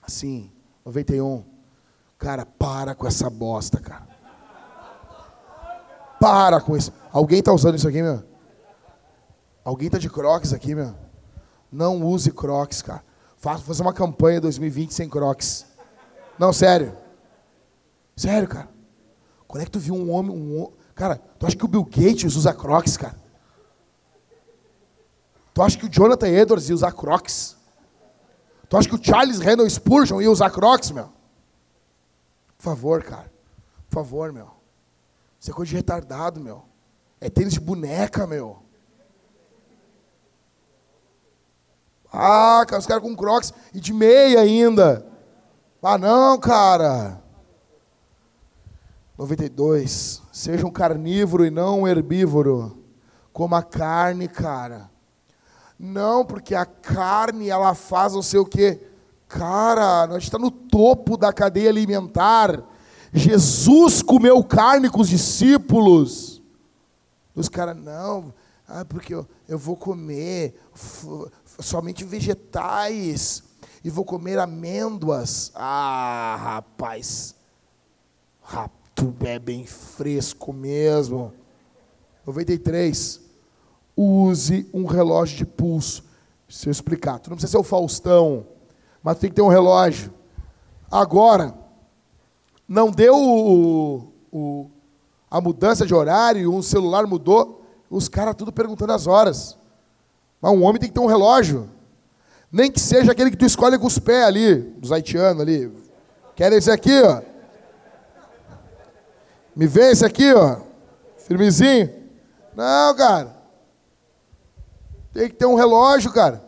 Assim. 0.00 0.48
91. 0.84 1.51
Cara, 2.22 2.46
para 2.46 2.94
com 2.94 3.04
essa 3.04 3.28
bosta, 3.28 3.80
cara. 3.80 4.06
Para 6.20 6.60
com 6.60 6.76
isso. 6.76 6.92
Alguém 7.12 7.40
está 7.40 7.52
usando 7.52 7.74
isso 7.74 7.88
aqui, 7.88 8.00
meu? 8.00 8.22
Alguém 9.64 9.86
está 9.86 9.98
de 9.98 10.08
crocs 10.08 10.52
aqui, 10.52 10.72
meu? 10.72 10.94
Não 11.70 12.00
use 12.06 12.30
crocs, 12.30 12.80
cara. 12.80 13.02
Faça 13.38 13.64
fazer 13.64 13.82
uma 13.82 13.92
campanha 13.92 14.40
2020 14.40 14.94
sem 14.94 15.08
crocs. 15.08 15.66
Não, 16.38 16.52
sério. 16.52 16.96
Sério, 18.14 18.46
cara. 18.46 18.68
Quando 19.48 19.62
é 19.62 19.64
que 19.64 19.72
tu 19.72 19.80
viu 19.80 19.96
um 19.96 20.12
homem, 20.12 20.30
um 20.30 20.72
Cara, 20.94 21.20
tu 21.40 21.44
acha 21.44 21.56
que 21.56 21.64
o 21.64 21.68
Bill 21.68 21.84
Gates 21.84 22.36
usa 22.36 22.54
crocs, 22.54 22.96
cara? 22.96 23.16
Tu 25.52 25.60
acha 25.60 25.76
que 25.76 25.86
o 25.86 25.90
Jonathan 25.90 26.28
Edwards 26.28 26.68
ia 26.68 26.74
usar 26.76 26.92
crocs? 26.92 27.56
Tu 28.68 28.76
acha 28.76 28.88
que 28.88 28.94
o 28.94 29.02
Charles 29.02 29.40
Randall 29.40 29.68
Spurgeon 29.68 30.22
ia 30.22 30.30
usar 30.30 30.50
crocs, 30.50 30.92
meu? 30.92 31.10
Por 32.62 32.76
favor, 32.76 33.02
cara. 33.02 33.32
Por 33.90 33.94
favor, 33.94 34.32
meu. 34.32 34.48
Isso 35.40 35.50
é 35.50 35.52
coisa 35.52 35.70
de 35.70 35.74
retardado, 35.74 36.38
meu. 36.40 36.62
É 37.20 37.28
tênis 37.28 37.54
de 37.54 37.60
boneca, 37.60 38.24
meu. 38.24 38.62
Ah, 42.12 42.64
cara, 42.68 42.78
os 42.78 42.86
caras 42.86 43.02
com 43.02 43.16
crocs 43.16 43.52
e 43.74 43.80
de 43.80 43.92
meia 43.92 44.38
ainda. 44.38 45.04
Ah, 45.82 45.98
não, 45.98 46.38
cara. 46.38 47.20
92. 49.18 50.22
Seja 50.32 50.64
um 50.64 50.70
carnívoro 50.70 51.44
e 51.44 51.50
não 51.50 51.80
um 51.80 51.88
herbívoro. 51.88 52.80
Coma 53.32 53.60
carne, 53.60 54.28
cara. 54.28 54.88
Não, 55.76 56.24
porque 56.24 56.54
a 56.54 56.64
carne 56.64 57.48
ela 57.48 57.74
faz 57.74 58.12
não 58.12 58.22
sei 58.22 58.38
o 58.38 58.46
quê. 58.46 58.91
Cara, 59.32 60.06
gente 60.12 60.24
está 60.24 60.38
no 60.38 60.50
topo 60.50 61.16
da 61.16 61.32
cadeia 61.32 61.70
alimentar. 61.70 62.62
Jesus 63.14 64.02
comeu 64.02 64.44
carne 64.44 64.90
com 64.90 65.00
os 65.00 65.08
discípulos. 65.08 66.42
Os 67.34 67.48
caras, 67.48 67.74
não, 67.74 68.34
ah, 68.68 68.84
porque 68.84 69.14
eu, 69.14 69.26
eu 69.48 69.56
vou 69.56 69.74
comer 69.74 70.54
somente 71.58 72.04
vegetais 72.04 73.42
e 73.82 73.88
vou 73.88 74.04
comer 74.04 74.38
amêndoas. 74.38 75.50
Ah, 75.54 76.36
rapaz, 76.38 77.34
tu 78.94 79.16
é 79.24 79.38
bem 79.38 79.64
fresco 79.64 80.52
mesmo. 80.52 81.32
93 82.26 83.18
use 83.96 84.68
um 84.74 84.84
relógio 84.84 85.38
de 85.38 85.46
pulso. 85.46 86.04
Se 86.46 86.68
eu 86.68 86.70
explicar, 86.70 87.18
tu 87.18 87.30
não 87.30 87.36
precisa 87.38 87.52
ser 87.52 87.58
o 87.58 87.62
Faustão, 87.62 88.46
mas 89.02 89.18
tem 89.18 89.28
que 89.30 89.36
ter 89.36 89.42
um 89.42 89.48
relógio. 89.48 90.12
Agora, 90.90 91.54
não 92.68 92.90
deu 92.90 93.16
o, 93.16 94.12
o, 94.30 94.70
a 95.30 95.40
mudança 95.40 95.86
de 95.86 95.94
horário, 95.94 96.52
um 96.52 96.62
celular 96.62 97.06
mudou, 97.06 97.64
os 97.90 98.08
caras 98.08 98.34
tudo 98.34 98.52
perguntando 98.52 98.92
as 98.92 99.06
horas. 99.06 99.58
Mas 100.40 100.52
um 100.52 100.62
homem 100.62 100.80
tem 100.80 100.88
que 100.88 100.94
ter 100.94 101.00
um 101.00 101.06
relógio. 101.06 101.68
Nem 102.50 102.70
que 102.70 102.80
seja 102.80 103.12
aquele 103.12 103.30
que 103.30 103.36
tu 103.36 103.46
escolhe 103.46 103.78
com 103.78 103.86
os 103.86 103.98
pés 103.98 104.26
ali, 104.26 104.56
dos 104.56 104.92
haitianos 104.92 105.40
ali. 105.40 105.72
Quer 106.34 106.52
esse 106.52 106.70
aqui, 106.70 107.00
ó? 107.02 107.22
Me 109.54 109.66
vê 109.66 109.90
esse 109.90 110.04
aqui, 110.04 110.32
ó. 110.32 110.60
Firmezinho? 111.18 111.92
Não, 112.54 112.94
cara. 112.94 113.36
Tem 115.12 115.28
que 115.28 115.34
ter 115.34 115.46
um 115.46 115.54
relógio, 115.54 116.12
cara. 116.12 116.42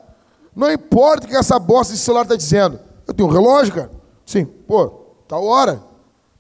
Não 0.55 0.71
importa 0.71 1.27
o 1.27 1.29
que 1.29 1.37
essa 1.37 1.59
bosta 1.59 1.93
de 1.93 1.99
celular 1.99 2.23
está 2.23 2.37
dizendo. 2.37 2.79
Eu 3.07 3.13
tenho 3.13 3.29
um 3.29 3.33
relógio, 3.33 3.75
cara. 3.75 3.91
Sim, 4.25 4.45
pô, 4.45 4.89
tá 5.27 5.37
hora. 5.37 5.83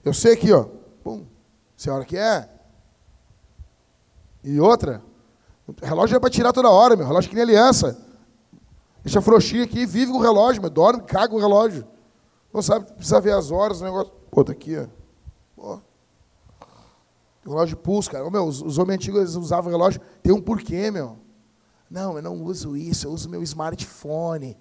Eu 0.04 0.14
sei 0.14 0.34
aqui, 0.34 0.52
ó. 0.52 0.66
Pum. 1.02 1.24
Sei 1.76 1.92
a 1.92 1.96
hora 1.96 2.04
que 2.04 2.16
é. 2.16 2.48
E 4.42 4.60
outra, 4.60 5.02
relógio 5.82 6.16
é 6.16 6.20
para 6.20 6.30
tirar 6.30 6.52
toda 6.52 6.68
hora, 6.68 6.94
meu. 6.94 7.06
Relógio 7.06 7.28
é 7.28 7.30
que 7.30 7.34
nem 7.34 7.44
aliança. 7.44 7.98
Deixa 9.02 9.20
frouxinho 9.20 9.64
aqui, 9.64 9.84
vive 9.84 10.12
com 10.12 10.18
o 10.18 10.22
relógio, 10.22 10.62
meu. 10.62 10.70
Dorme, 10.70 11.02
caga 11.02 11.28
com 11.28 11.36
o 11.36 11.40
relógio. 11.40 11.86
Não 12.52 12.62
sabe, 12.62 12.92
precisa 12.92 13.20
ver 13.20 13.32
as 13.32 13.50
horas, 13.50 13.80
o 13.80 13.84
negócio. 13.84 14.12
Pô, 14.30 14.44
tá 14.44 14.52
aqui, 14.52 14.76
ó. 14.76 14.86
Pô. 15.56 15.80
Relógio 17.44 17.76
de 17.76 17.82
pulso, 17.82 18.10
cara. 18.10 18.24
Ô, 18.24 18.30
meu, 18.30 18.44
os, 18.44 18.62
os 18.62 18.78
homens 18.78 18.96
antigos 18.96 19.36
usavam 19.36 19.70
relógio. 19.70 20.00
Tem 20.22 20.32
um 20.32 20.40
porquê, 20.40 20.90
meu. 20.90 21.18
Não, 21.90 22.16
eu 22.16 22.22
não 22.22 22.42
uso 22.42 22.76
isso, 22.76 23.06
eu 23.06 23.12
uso 23.12 23.28
meu 23.28 23.42
smartphone. 23.42 24.56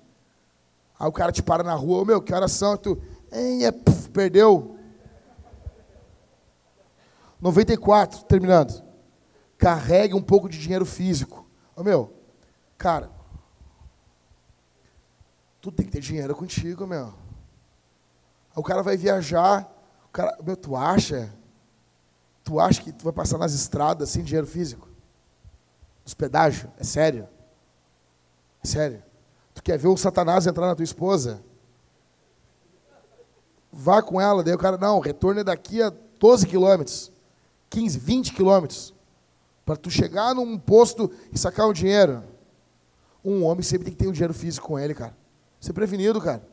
Aí 1.00 1.08
o 1.08 1.12
cara 1.12 1.32
te 1.32 1.42
para 1.42 1.64
na 1.64 1.74
rua, 1.74 2.02
ô 2.02 2.06
meu, 2.06 2.22
que 2.22 2.34
horas 2.34 2.52
são? 2.52 2.78
Tu, 2.78 3.02
é, 3.32 3.72
puf, 3.72 4.10
perdeu. 4.10 4.78
94, 7.42 8.24
terminando. 8.24 8.84
Carregue 9.58 10.14
um 10.14 10.22
pouco 10.22 10.48
de 10.48 10.60
dinheiro 10.60 10.86
físico. 10.86 11.46
Ô 11.76 11.84
meu, 11.84 12.14
cara, 12.78 13.10
tu 15.60 15.72
tem 15.72 15.86
que 15.86 15.92
ter 15.92 16.00
dinheiro 16.00 16.36
contigo, 16.36 16.86
meu. 16.86 17.08
Aí 17.08 17.14
o 18.56 18.64
cara 18.64 18.84
vai 18.84 18.96
viajar, 18.96 19.70
o 20.06 20.10
cara, 20.10 20.38
meu, 20.44 20.56
tu 20.56 20.76
acha? 20.76 21.34
Tu 22.44 22.60
acha 22.60 22.82
que 22.82 22.92
tu 22.92 23.04
vai 23.04 23.14
passar 23.14 23.38
nas 23.38 23.54
estradas 23.54 24.10
sem 24.10 24.24
dinheiro 24.24 24.46
físico? 24.46 24.88
Hospedagem? 26.06 26.72
É 26.78 26.84
sério? 26.84 27.28
É 28.64 28.68
sério? 28.68 29.04
Tu 29.54 29.64
quer 29.64 29.78
ver 29.78 29.88
o 29.88 29.98
Satanás 29.98 30.48
entrar 30.48 30.68
na 30.68 30.76
tua 30.76 30.84
esposa? 30.84 31.44
Vá 33.72 34.02
com 34.02 34.20
ela, 34.22 34.44
daí 34.44 34.54
o 34.54 34.58
cara, 34.58 34.78
não, 34.78 34.98
o 34.98 35.02
retorno 35.02 35.40
é 35.40 35.44
daqui 35.44 35.82
a 35.82 35.92
12 36.20 36.46
quilômetros, 36.46 37.12
15, 37.70 38.00
20 38.00 38.34
quilômetros, 38.34 38.94
para 39.66 39.76
tu 39.76 39.90
chegar 39.90 40.36
num 40.36 40.58
posto 40.58 41.12
e 41.32 41.38
sacar 41.38 41.68
o 41.68 41.74
dinheiro. 41.74 42.24
Um 43.24 43.44
homem 43.44 43.64
sempre 43.64 43.86
tem 43.86 43.94
que 43.94 44.00
ter 44.00 44.08
um 44.08 44.12
dinheiro 44.12 44.34
físico 44.34 44.68
com 44.68 44.78
ele, 44.78 44.94
cara. 44.94 45.16
Ser 45.60 45.74
prevenido, 45.74 46.22
cara. 46.22 46.46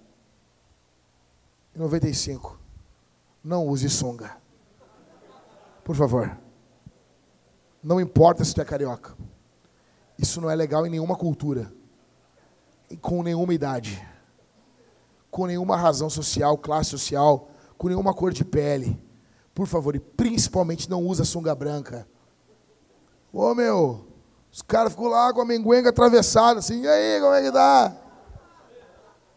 95. 1.74 2.58
Não 3.42 3.66
use 3.66 3.88
sunga. 3.88 4.36
Por 5.84 5.96
favor. 5.96 6.38
Não 7.82 8.00
importa 8.00 8.44
se 8.44 8.54
tu 8.54 8.60
é 8.60 8.64
carioca. 8.64 9.16
Isso 10.20 10.38
não 10.38 10.50
é 10.50 10.54
legal 10.54 10.86
em 10.86 10.90
nenhuma 10.90 11.16
cultura, 11.16 11.72
com 13.00 13.22
nenhuma 13.22 13.54
idade, 13.54 14.06
com 15.30 15.46
nenhuma 15.46 15.78
razão 15.78 16.10
social, 16.10 16.58
classe 16.58 16.90
social, 16.90 17.48
com 17.78 17.88
nenhuma 17.88 18.12
cor 18.12 18.30
de 18.30 18.44
pele. 18.44 19.02
Por 19.54 19.66
favor, 19.66 19.96
e 19.96 19.98
principalmente 19.98 20.90
não 20.90 21.02
usa 21.06 21.24
sunga 21.24 21.54
branca. 21.54 22.06
Ô 23.32 23.54
meu, 23.54 24.06
os 24.52 24.60
caras 24.60 24.92
ficam 24.92 25.06
lá 25.06 25.32
com 25.32 25.40
a 25.40 25.44
menguenga 25.44 25.88
atravessada, 25.88 26.58
assim, 26.58 26.82
e 26.82 26.88
aí, 26.88 27.18
como 27.20 27.32
é 27.32 27.42
que 27.42 27.52
tá? 27.52 27.96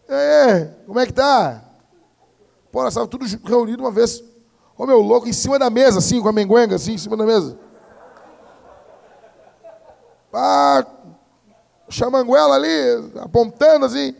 E 0.09 0.13
aí, 0.13 0.69
como 0.85 0.99
é 0.99 1.05
que 1.05 1.13
tá? 1.13 1.63
Pô, 2.73 2.83
nós 2.83 2.89
estávamos 2.91 3.09
tudo 3.09 3.47
reunido 3.47 3.81
uma 3.83 3.91
vez. 3.91 4.21
Ô 4.77 4.85
meu 4.85 4.99
louco, 4.99 5.29
em 5.29 5.33
cima 5.33 5.57
da 5.57 5.69
mesa, 5.69 5.99
assim, 5.99 6.21
com 6.21 6.27
a 6.27 6.33
menguenga, 6.33 6.75
assim, 6.75 6.93
em 6.93 6.97
cima 6.97 7.15
da 7.15 7.25
mesa. 7.25 7.57
Ah, 10.33 10.85
chamanguela 11.89 12.55
ali, 12.55 13.11
apontando 13.19 13.85
assim. 13.85 14.15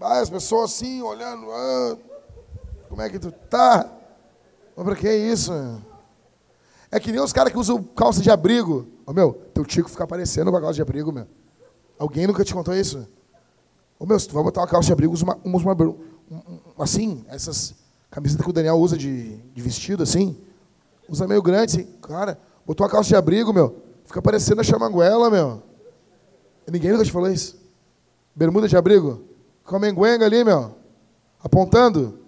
Ah, 0.00 0.20
as 0.20 0.28
pessoas 0.28 0.72
assim, 0.72 1.00
olhando. 1.00 1.50
Ah, 1.50 1.96
como 2.88 3.02
é 3.02 3.08
que 3.08 3.18
tu 3.18 3.30
tá? 3.30 3.88
Mas 4.76 4.84
pra 4.84 4.96
que 4.96 5.10
isso? 5.10 5.52
É 6.90 7.00
que 7.00 7.10
nem 7.10 7.20
os 7.20 7.32
caras 7.32 7.52
que 7.52 7.58
usam 7.58 7.82
calça 7.82 8.20
de 8.20 8.30
abrigo. 8.30 8.86
Ô 9.06 9.12
meu, 9.12 9.32
teu 9.54 9.64
tico 9.64 9.88
fica 9.88 10.04
aparecendo 10.04 10.50
com 10.50 10.56
a 10.56 10.60
calça 10.60 10.74
de 10.74 10.82
abrigo, 10.82 11.12
meu. 11.12 11.26
Alguém 11.98 12.26
nunca 12.26 12.44
te 12.44 12.52
contou 12.52 12.74
isso? 12.74 13.06
Ô 13.98 14.04
meu, 14.04 14.18
se 14.18 14.28
tu 14.28 14.34
vai 14.34 14.42
botar 14.42 14.60
uma 14.60 14.66
calça 14.66 14.86
de 14.86 14.92
abrigo, 14.92 15.14
usa 15.14 15.24
uma, 15.24 15.38
usa 15.44 15.64
uma, 15.66 15.96
assim, 16.78 17.24
essas 17.28 17.74
camisetas 18.10 18.44
que 18.44 18.50
o 18.50 18.52
Daniel 18.52 18.76
usa 18.76 18.96
de, 18.96 19.36
de 19.36 19.62
vestido, 19.62 20.02
assim. 20.02 20.36
Usa 21.08 21.26
meio 21.26 21.40
grande, 21.40 21.80
assim. 21.80 21.92
Cara, 22.02 22.38
botou 22.66 22.84
uma 22.84 22.90
calça 22.90 23.08
de 23.08 23.16
abrigo, 23.16 23.52
meu. 23.52 23.85
Fica 24.06 24.22
parecendo 24.22 24.60
a 24.60 24.64
chamanguela, 24.64 25.28
meu. 25.28 25.62
Ninguém 26.66 26.92
nunca 26.92 27.04
te 27.04 27.12
falou 27.12 27.28
isso. 27.30 27.60
Bermuda 28.34 28.68
de 28.68 28.76
abrigo. 28.76 29.24
Com 29.64 29.76
a 29.76 29.78
menguenga 29.80 30.24
ali, 30.24 30.44
meu. 30.44 30.76
Apontando. 31.42 32.20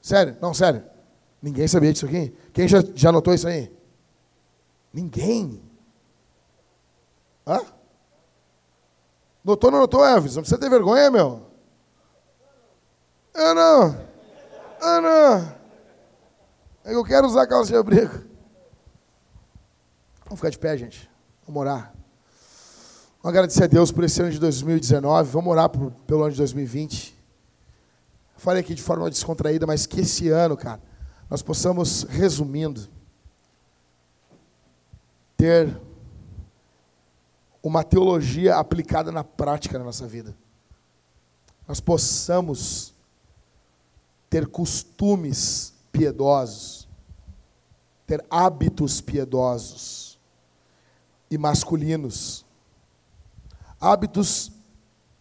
Sério? 0.00 0.36
Não, 0.40 0.54
sério. 0.54 0.84
Ninguém 1.42 1.66
sabia 1.66 1.92
disso 1.92 2.06
aqui? 2.06 2.34
Quem 2.52 2.68
já, 2.68 2.82
já 2.94 3.10
notou 3.10 3.34
isso 3.34 3.48
aí? 3.48 3.70
Ninguém. 4.92 5.60
Hã? 7.46 7.60
Notou 9.44 9.68
ou 9.68 9.72
não 9.72 9.80
notou, 9.80 10.04
Elvis? 10.04 10.36
Não 10.36 10.42
precisa 10.42 10.60
ter 10.60 10.70
vergonha, 10.70 11.10
meu. 11.10 11.42
Eu 13.34 13.54
não. 13.54 14.06
Eu 14.80 15.00
não. 15.02 15.54
Eu 16.84 17.04
quero 17.04 17.26
usar 17.26 17.46
calça 17.46 17.72
de 17.72 17.76
abrigo. 17.76 18.33
Vamos 20.24 20.38
ficar 20.38 20.50
de 20.50 20.58
pé, 20.58 20.76
gente. 20.76 21.10
Vamos 21.46 21.60
orar. 21.60 21.94
Vamos 23.22 23.36
agradecer 23.36 23.64
a 23.64 23.66
Deus 23.66 23.92
por 23.92 24.04
esse 24.04 24.20
ano 24.22 24.30
de 24.30 24.38
2019. 24.38 25.30
Vamos 25.30 25.52
orar 25.52 25.68
por, 25.68 25.90
pelo 26.06 26.22
ano 26.22 26.32
de 26.32 26.38
2020. 26.38 27.14
Falei 28.36 28.60
aqui 28.60 28.74
de 28.74 28.82
forma 28.82 29.08
descontraída, 29.10 29.66
mas 29.66 29.86
que 29.86 30.00
esse 30.00 30.30
ano, 30.30 30.56
cara, 30.56 30.80
nós 31.28 31.42
possamos, 31.42 32.04
resumindo, 32.04 32.88
ter 35.36 35.78
uma 37.62 37.84
teologia 37.84 38.56
aplicada 38.56 39.12
na 39.12 39.24
prática 39.24 39.78
na 39.78 39.84
nossa 39.84 40.06
vida. 40.06 40.34
Nós 41.68 41.80
possamos 41.80 42.94
ter 44.28 44.46
costumes 44.46 45.74
piedosos, 45.92 46.88
ter 48.06 48.24
hábitos 48.30 49.00
piedosos 49.00 50.13
e 51.34 51.38
masculinos. 51.38 52.46
Hábitos 53.80 54.52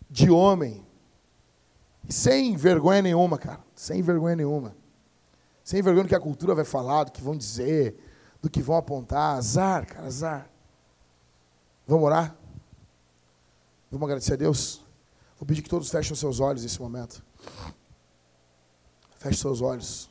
de 0.09 0.29
homem. 0.29 0.85
Sem 2.07 2.55
vergonha 2.55 3.01
nenhuma, 3.01 3.37
cara. 3.37 3.59
Sem 3.75 4.01
vergonha 4.01 4.35
nenhuma. 4.35 4.75
Sem 5.63 5.81
vergonha 5.81 6.03
do 6.03 6.09
que 6.09 6.15
a 6.15 6.19
cultura 6.19 6.53
vai 6.53 6.65
falar, 6.65 7.05
do 7.05 7.11
que 7.11 7.21
vão 7.21 7.35
dizer, 7.35 7.97
do 8.41 8.49
que 8.49 8.61
vão 8.61 8.75
apontar. 8.77 9.37
Azar, 9.37 9.87
cara, 9.87 10.05
azar. 10.05 10.49
Vamos 11.87 12.05
orar? 12.05 12.35
Vamos 13.89 14.05
agradecer 14.05 14.33
a 14.33 14.37
Deus? 14.37 14.81
Vou 15.39 15.47
pedir 15.47 15.61
que 15.61 15.69
todos 15.69 15.89
fechem 15.89 16.15
seus 16.15 16.39
olhos 16.39 16.63
nesse 16.63 16.79
momento. 16.79 17.23
Feche 19.17 19.39
seus 19.39 19.61
olhos. 19.61 20.09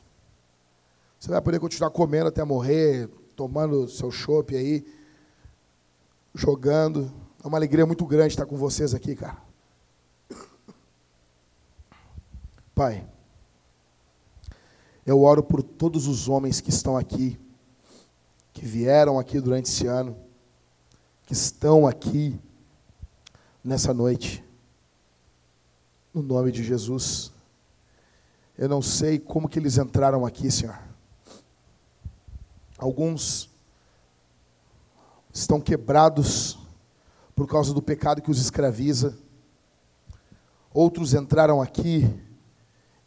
Você 1.18 1.30
vai 1.30 1.40
poder 1.40 1.60
continuar 1.60 1.90
comendo 1.90 2.28
até 2.28 2.42
morrer, 2.42 3.08
tomando 3.36 3.88
seu 3.88 4.10
chopp 4.10 4.56
aí 4.56 4.84
jogando. 6.34 7.12
É 7.42 7.46
uma 7.46 7.58
alegria 7.58 7.86
muito 7.86 8.04
grande 8.06 8.34
estar 8.34 8.46
com 8.46 8.56
vocês 8.56 8.94
aqui, 8.94 9.14
cara. 9.14 9.36
Pai, 12.74 13.06
eu 15.04 15.20
oro 15.20 15.42
por 15.42 15.62
todos 15.62 16.06
os 16.06 16.28
homens 16.28 16.60
que 16.60 16.70
estão 16.70 16.96
aqui, 16.96 17.38
que 18.52 18.64
vieram 18.64 19.18
aqui 19.18 19.40
durante 19.40 19.66
esse 19.66 19.86
ano, 19.86 20.16
que 21.26 21.32
estão 21.32 21.86
aqui 21.86 22.40
nessa 23.62 23.92
noite. 23.92 24.44
No 26.14 26.22
nome 26.22 26.52
de 26.52 26.62
Jesus. 26.62 27.32
Eu 28.56 28.68
não 28.68 28.82
sei 28.82 29.18
como 29.18 29.48
que 29.48 29.58
eles 29.58 29.78
entraram 29.78 30.26
aqui, 30.26 30.50
Senhor. 30.50 30.78
Alguns 32.78 33.51
estão 35.32 35.60
quebrados 35.60 36.58
por 37.34 37.46
causa 37.46 37.72
do 37.72 37.80
pecado 37.80 38.20
que 38.20 38.30
os 38.30 38.40
escraviza. 38.40 39.16
Outros 40.72 41.14
entraram 41.14 41.62
aqui 41.62 42.08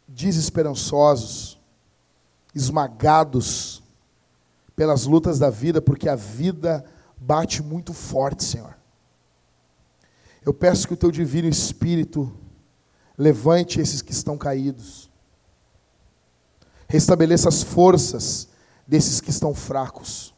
desesperançosos, 0.08 1.58
esmagados 2.54 3.82
pelas 4.74 5.04
lutas 5.04 5.38
da 5.38 5.50
vida, 5.50 5.80
porque 5.80 6.08
a 6.08 6.16
vida 6.16 6.84
bate 7.16 7.62
muito 7.62 7.92
forte, 7.92 8.44
Senhor. 8.44 8.76
Eu 10.44 10.52
peço 10.52 10.86
que 10.86 10.94
o 10.94 10.96
teu 10.96 11.10
divino 11.10 11.48
Espírito 11.48 12.32
levante 13.16 13.80
esses 13.80 14.02
que 14.02 14.12
estão 14.12 14.36
caídos, 14.36 15.10
restabeleça 16.88 17.48
as 17.48 17.62
forças 17.62 18.48
desses 18.86 19.20
que 19.20 19.30
estão 19.30 19.54
fracos 19.54 20.35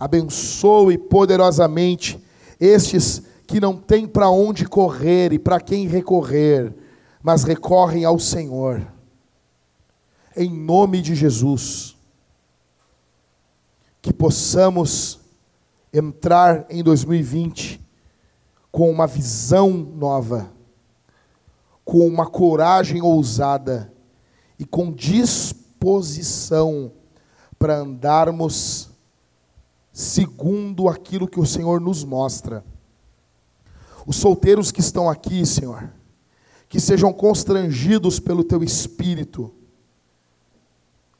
abençoe 0.00 0.96
poderosamente 0.96 2.18
estes 2.58 3.22
que 3.46 3.60
não 3.60 3.76
têm 3.76 4.08
para 4.08 4.30
onde 4.30 4.64
correr 4.64 5.34
e 5.34 5.38
para 5.38 5.60
quem 5.60 5.86
recorrer, 5.86 6.74
mas 7.22 7.44
recorrem 7.44 8.06
ao 8.06 8.18
Senhor. 8.18 8.86
Em 10.34 10.50
nome 10.50 11.02
de 11.02 11.14
Jesus, 11.14 11.94
que 14.00 14.12
possamos 14.12 15.20
entrar 15.92 16.64
em 16.70 16.82
2020 16.82 17.78
com 18.72 18.90
uma 18.90 19.06
visão 19.06 19.70
nova, 19.70 20.50
com 21.84 22.06
uma 22.06 22.26
coragem 22.26 23.02
ousada 23.02 23.92
e 24.58 24.64
com 24.64 24.92
disposição 24.92 26.92
para 27.58 27.78
andarmos 27.78 28.89
segundo 30.00 30.88
aquilo 30.88 31.28
que 31.28 31.38
o 31.38 31.46
Senhor 31.46 31.80
nos 31.80 32.02
mostra. 32.04 32.64
Os 34.06 34.16
solteiros 34.16 34.72
que 34.72 34.80
estão 34.80 35.10
aqui, 35.10 35.44
Senhor, 35.44 35.92
que 36.68 36.80
sejam 36.80 37.12
constrangidos 37.12 38.18
pelo 38.18 38.42
teu 38.42 38.64
espírito 38.64 39.54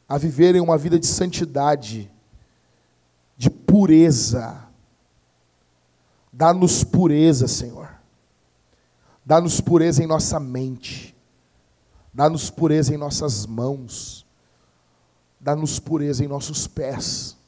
a 0.08 0.16
viverem 0.16 0.60
uma 0.60 0.78
vida 0.78 0.98
de 0.98 1.06
santidade, 1.06 2.10
de 3.36 3.50
pureza. 3.50 4.66
Dá-nos 6.32 6.82
pureza, 6.82 7.46
Senhor. 7.46 7.88
Dá-nos 9.24 9.60
pureza 9.60 10.02
em 10.02 10.06
nossa 10.06 10.40
mente. 10.40 11.14
Dá-nos 12.12 12.50
pureza 12.50 12.94
em 12.94 12.96
nossas 12.96 13.46
mãos. 13.46 14.26
Dá-nos 15.38 15.78
pureza 15.78 16.24
em 16.24 16.28
nossos 16.28 16.66
pés 16.66 17.38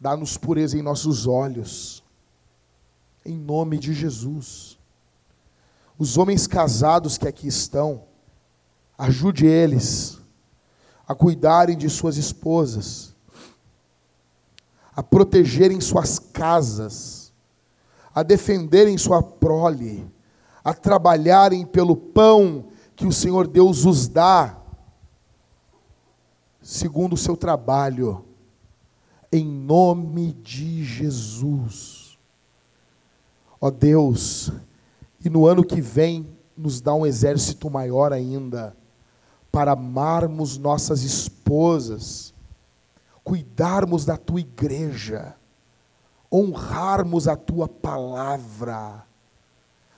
Dá-nos 0.00 0.36
pureza 0.36 0.78
em 0.78 0.82
nossos 0.82 1.26
olhos. 1.26 2.04
Em 3.24 3.36
nome 3.36 3.78
de 3.78 3.92
Jesus. 3.92 4.78
Os 5.98 6.16
homens 6.16 6.46
casados 6.46 7.18
que 7.18 7.26
aqui 7.26 7.48
estão, 7.48 8.04
ajude 8.96 9.46
eles 9.46 10.18
a 11.08 11.14
cuidarem 11.14 11.76
de 11.76 11.88
suas 11.88 12.18
esposas, 12.18 13.16
a 14.94 15.02
protegerem 15.02 15.80
suas 15.80 16.18
casas, 16.18 17.32
a 18.14 18.22
defenderem 18.22 18.98
sua 18.98 19.22
prole, 19.22 20.06
a 20.62 20.74
trabalharem 20.74 21.64
pelo 21.64 21.96
pão 21.96 22.66
que 22.94 23.06
o 23.06 23.12
Senhor 23.12 23.46
Deus 23.46 23.86
os 23.86 24.06
dá. 24.06 24.56
segundo 26.60 27.14
o 27.14 27.16
seu 27.16 27.34
trabalho, 27.34 28.27
em 29.30 29.44
nome 29.44 30.32
de 30.32 30.84
Jesus. 30.84 32.18
Ó 33.60 33.70
Deus, 33.70 34.52
e 35.24 35.28
no 35.28 35.46
ano 35.46 35.64
que 35.64 35.80
vem 35.80 36.28
nos 36.56 36.80
dá 36.80 36.94
um 36.94 37.06
exército 37.06 37.70
maior 37.70 38.12
ainda, 38.12 38.76
para 39.50 39.72
amarmos 39.72 40.58
nossas 40.58 41.02
esposas, 41.02 42.34
cuidarmos 43.24 44.04
da 44.04 44.16
tua 44.16 44.40
igreja, 44.40 45.34
honrarmos 46.32 47.26
a 47.26 47.36
tua 47.36 47.68
palavra, 47.68 49.04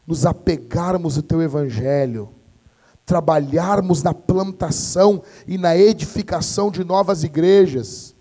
nos 0.06 0.26
apegarmos 0.26 1.16
ao 1.16 1.22
teu 1.22 1.42
evangelho 1.42 2.34
trabalharmos 3.10 4.04
na 4.04 4.14
plantação 4.14 5.20
e 5.44 5.58
na 5.58 5.76
edificação 5.76 6.70
de 6.70 6.84
novas 6.84 7.24
igrejas, 7.24 8.14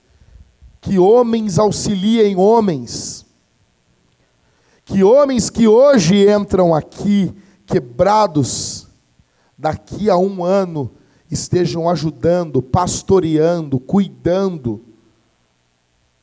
que 0.82 0.98
homens 0.98 1.60
auxiliem 1.60 2.36
homens, 2.36 3.26
que 4.86 5.04
homens 5.04 5.50
que 5.50 5.68
hoje 5.68 6.30
entram 6.30 6.74
aqui 6.74 7.34
quebrados, 7.66 8.88
daqui 9.58 10.10
a 10.10 10.18
um 10.18 10.44
ano 10.44 10.92
estejam 11.30 11.88
ajudando, 11.90 12.62
pastoreando, 12.62 13.80
cuidando, 13.80 14.84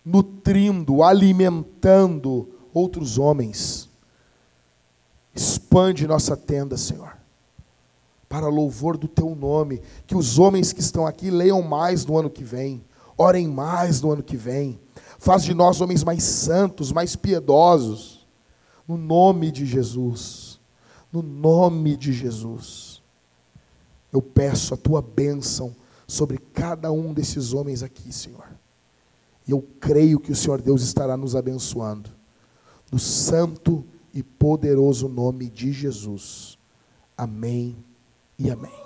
nutrindo, 0.05 1.03
alimentando 1.03 2.49
outros 2.73 3.19
homens. 3.19 3.89
Expande 5.35 6.07
nossa 6.07 6.37
tenda, 6.37 6.77
Senhor 6.77 7.16
para 8.28 8.49
louvor 8.49 8.97
do 8.97 9.09
teu 9.09 9.35
nome. 9.35 9.81
Que 10.07 10.16
os 10.16 10.39
homens 10.39 10.73
que 10.73 10.81
estão 10.81 11.07
aqui 11.07 11.31
leiam 11.31 11.62
mais 11.62 12.05
no 12.05 12.19
ano 12.19 12.31
que 12.31 12.45
vem, 12.45 12.83
orem 13.17 13.49
mais 13.49 14.01
no 14.01 14.13
ano 14.13 14.23
que 14.23 14.37
vem. 14.37 14.81
Faz 15.19 15.43
de 15.43 15.55
nós 15.55 15.81
homens 15.81 16.05
mais 16.05 16.23
santos, 16.23 16.93
mais 16.93 17.17
piedosos. 17.17 18.27
No 18.87 18.97
nome 18.97 19.51
de 19.51 19.65
Jesus. 19.65 20.61
No 21.13 21.23
nome 21.23 21.97
de 21.97 22.13
Jesus. 22.13 23.03
Eu 24.13 24.23
peço 24.23 24.75
a 24.75 24.77
tua 24.77 25.03
bênção 25.03 25.75
sobre 26.07 26.39
cada 26.39 26.93
um 26.93 27.13
desses 27.13 27.53
homens 27.53 27.83
aqui, 27.83 28.13
Senhor. 28.13 28.47
E 29.47 29.51
eu 29.51 29.63
creio 29.81 30.21
que 30.21 30.33
o 30.33 30.37
Senhor 30.37 30.61
Deus 30.61 30.83
estará 30.83 31.17
nos 31.17 31.35
abençoando. 31.35 32.11
No 32.91 32.99
santo 32.99 33.85
e 34.13 34.23
poderoso 34.23 35.09
nome 35.09 35.49
de 35.49 35.73
Jesus. 35.73 36.59
Amém 37.17 37.77
e 38.39 38.51
amém. 38.51 38.86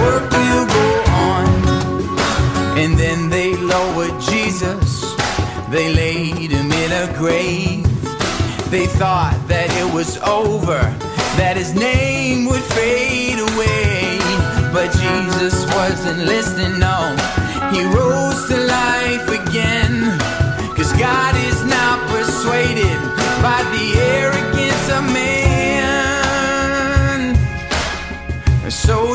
work 0.00 0.30
will 0.30 0.66
go 0.66 0.86
on. 1.28 1.48
And 2.78 2.98
then 2.98 3.28
they 3.28 3.54
lowered 3.56 4.18
Jesus, 4.20 5.14
they 5.70 5.92
laid 5.94 6.50
him 6.50 6.72
in 6.72 6.90
a 6.92 7.06
grave. 7.18 7.84
They 8.70 8.86
thought 8.86 9.36
that 9.48 9.68
it 9.82 9.88
was 9.92 10.16
over, 10.18 10.80
that 11.40 11.56
his 11.56 11.74
name 11.74 12.46
would 12.46 12.62
fade 12.78 13.38
away. 13.38 14.18
But 14.72 14.92
Jesus 15.02 15.66
wasn't 15.74 16.20
listening, 16.24 16.78
no. 16.78 17.16
He 17.72 17.84
rose 17.84 18.46
to 18.48 18.56
life 18.56 19.28
again. 19.40 20.18
Cause 20.76 20.92
God 20.94 21.34
is 21.50 21.64
not 21.64 21.98
persuaded 22.08 22.98
by 23.42 23.60
the 23.74 23.86
arrogance 24.16 24.86
of 24.96 25.02
man. 25.12 25.40
So 28.70 29.14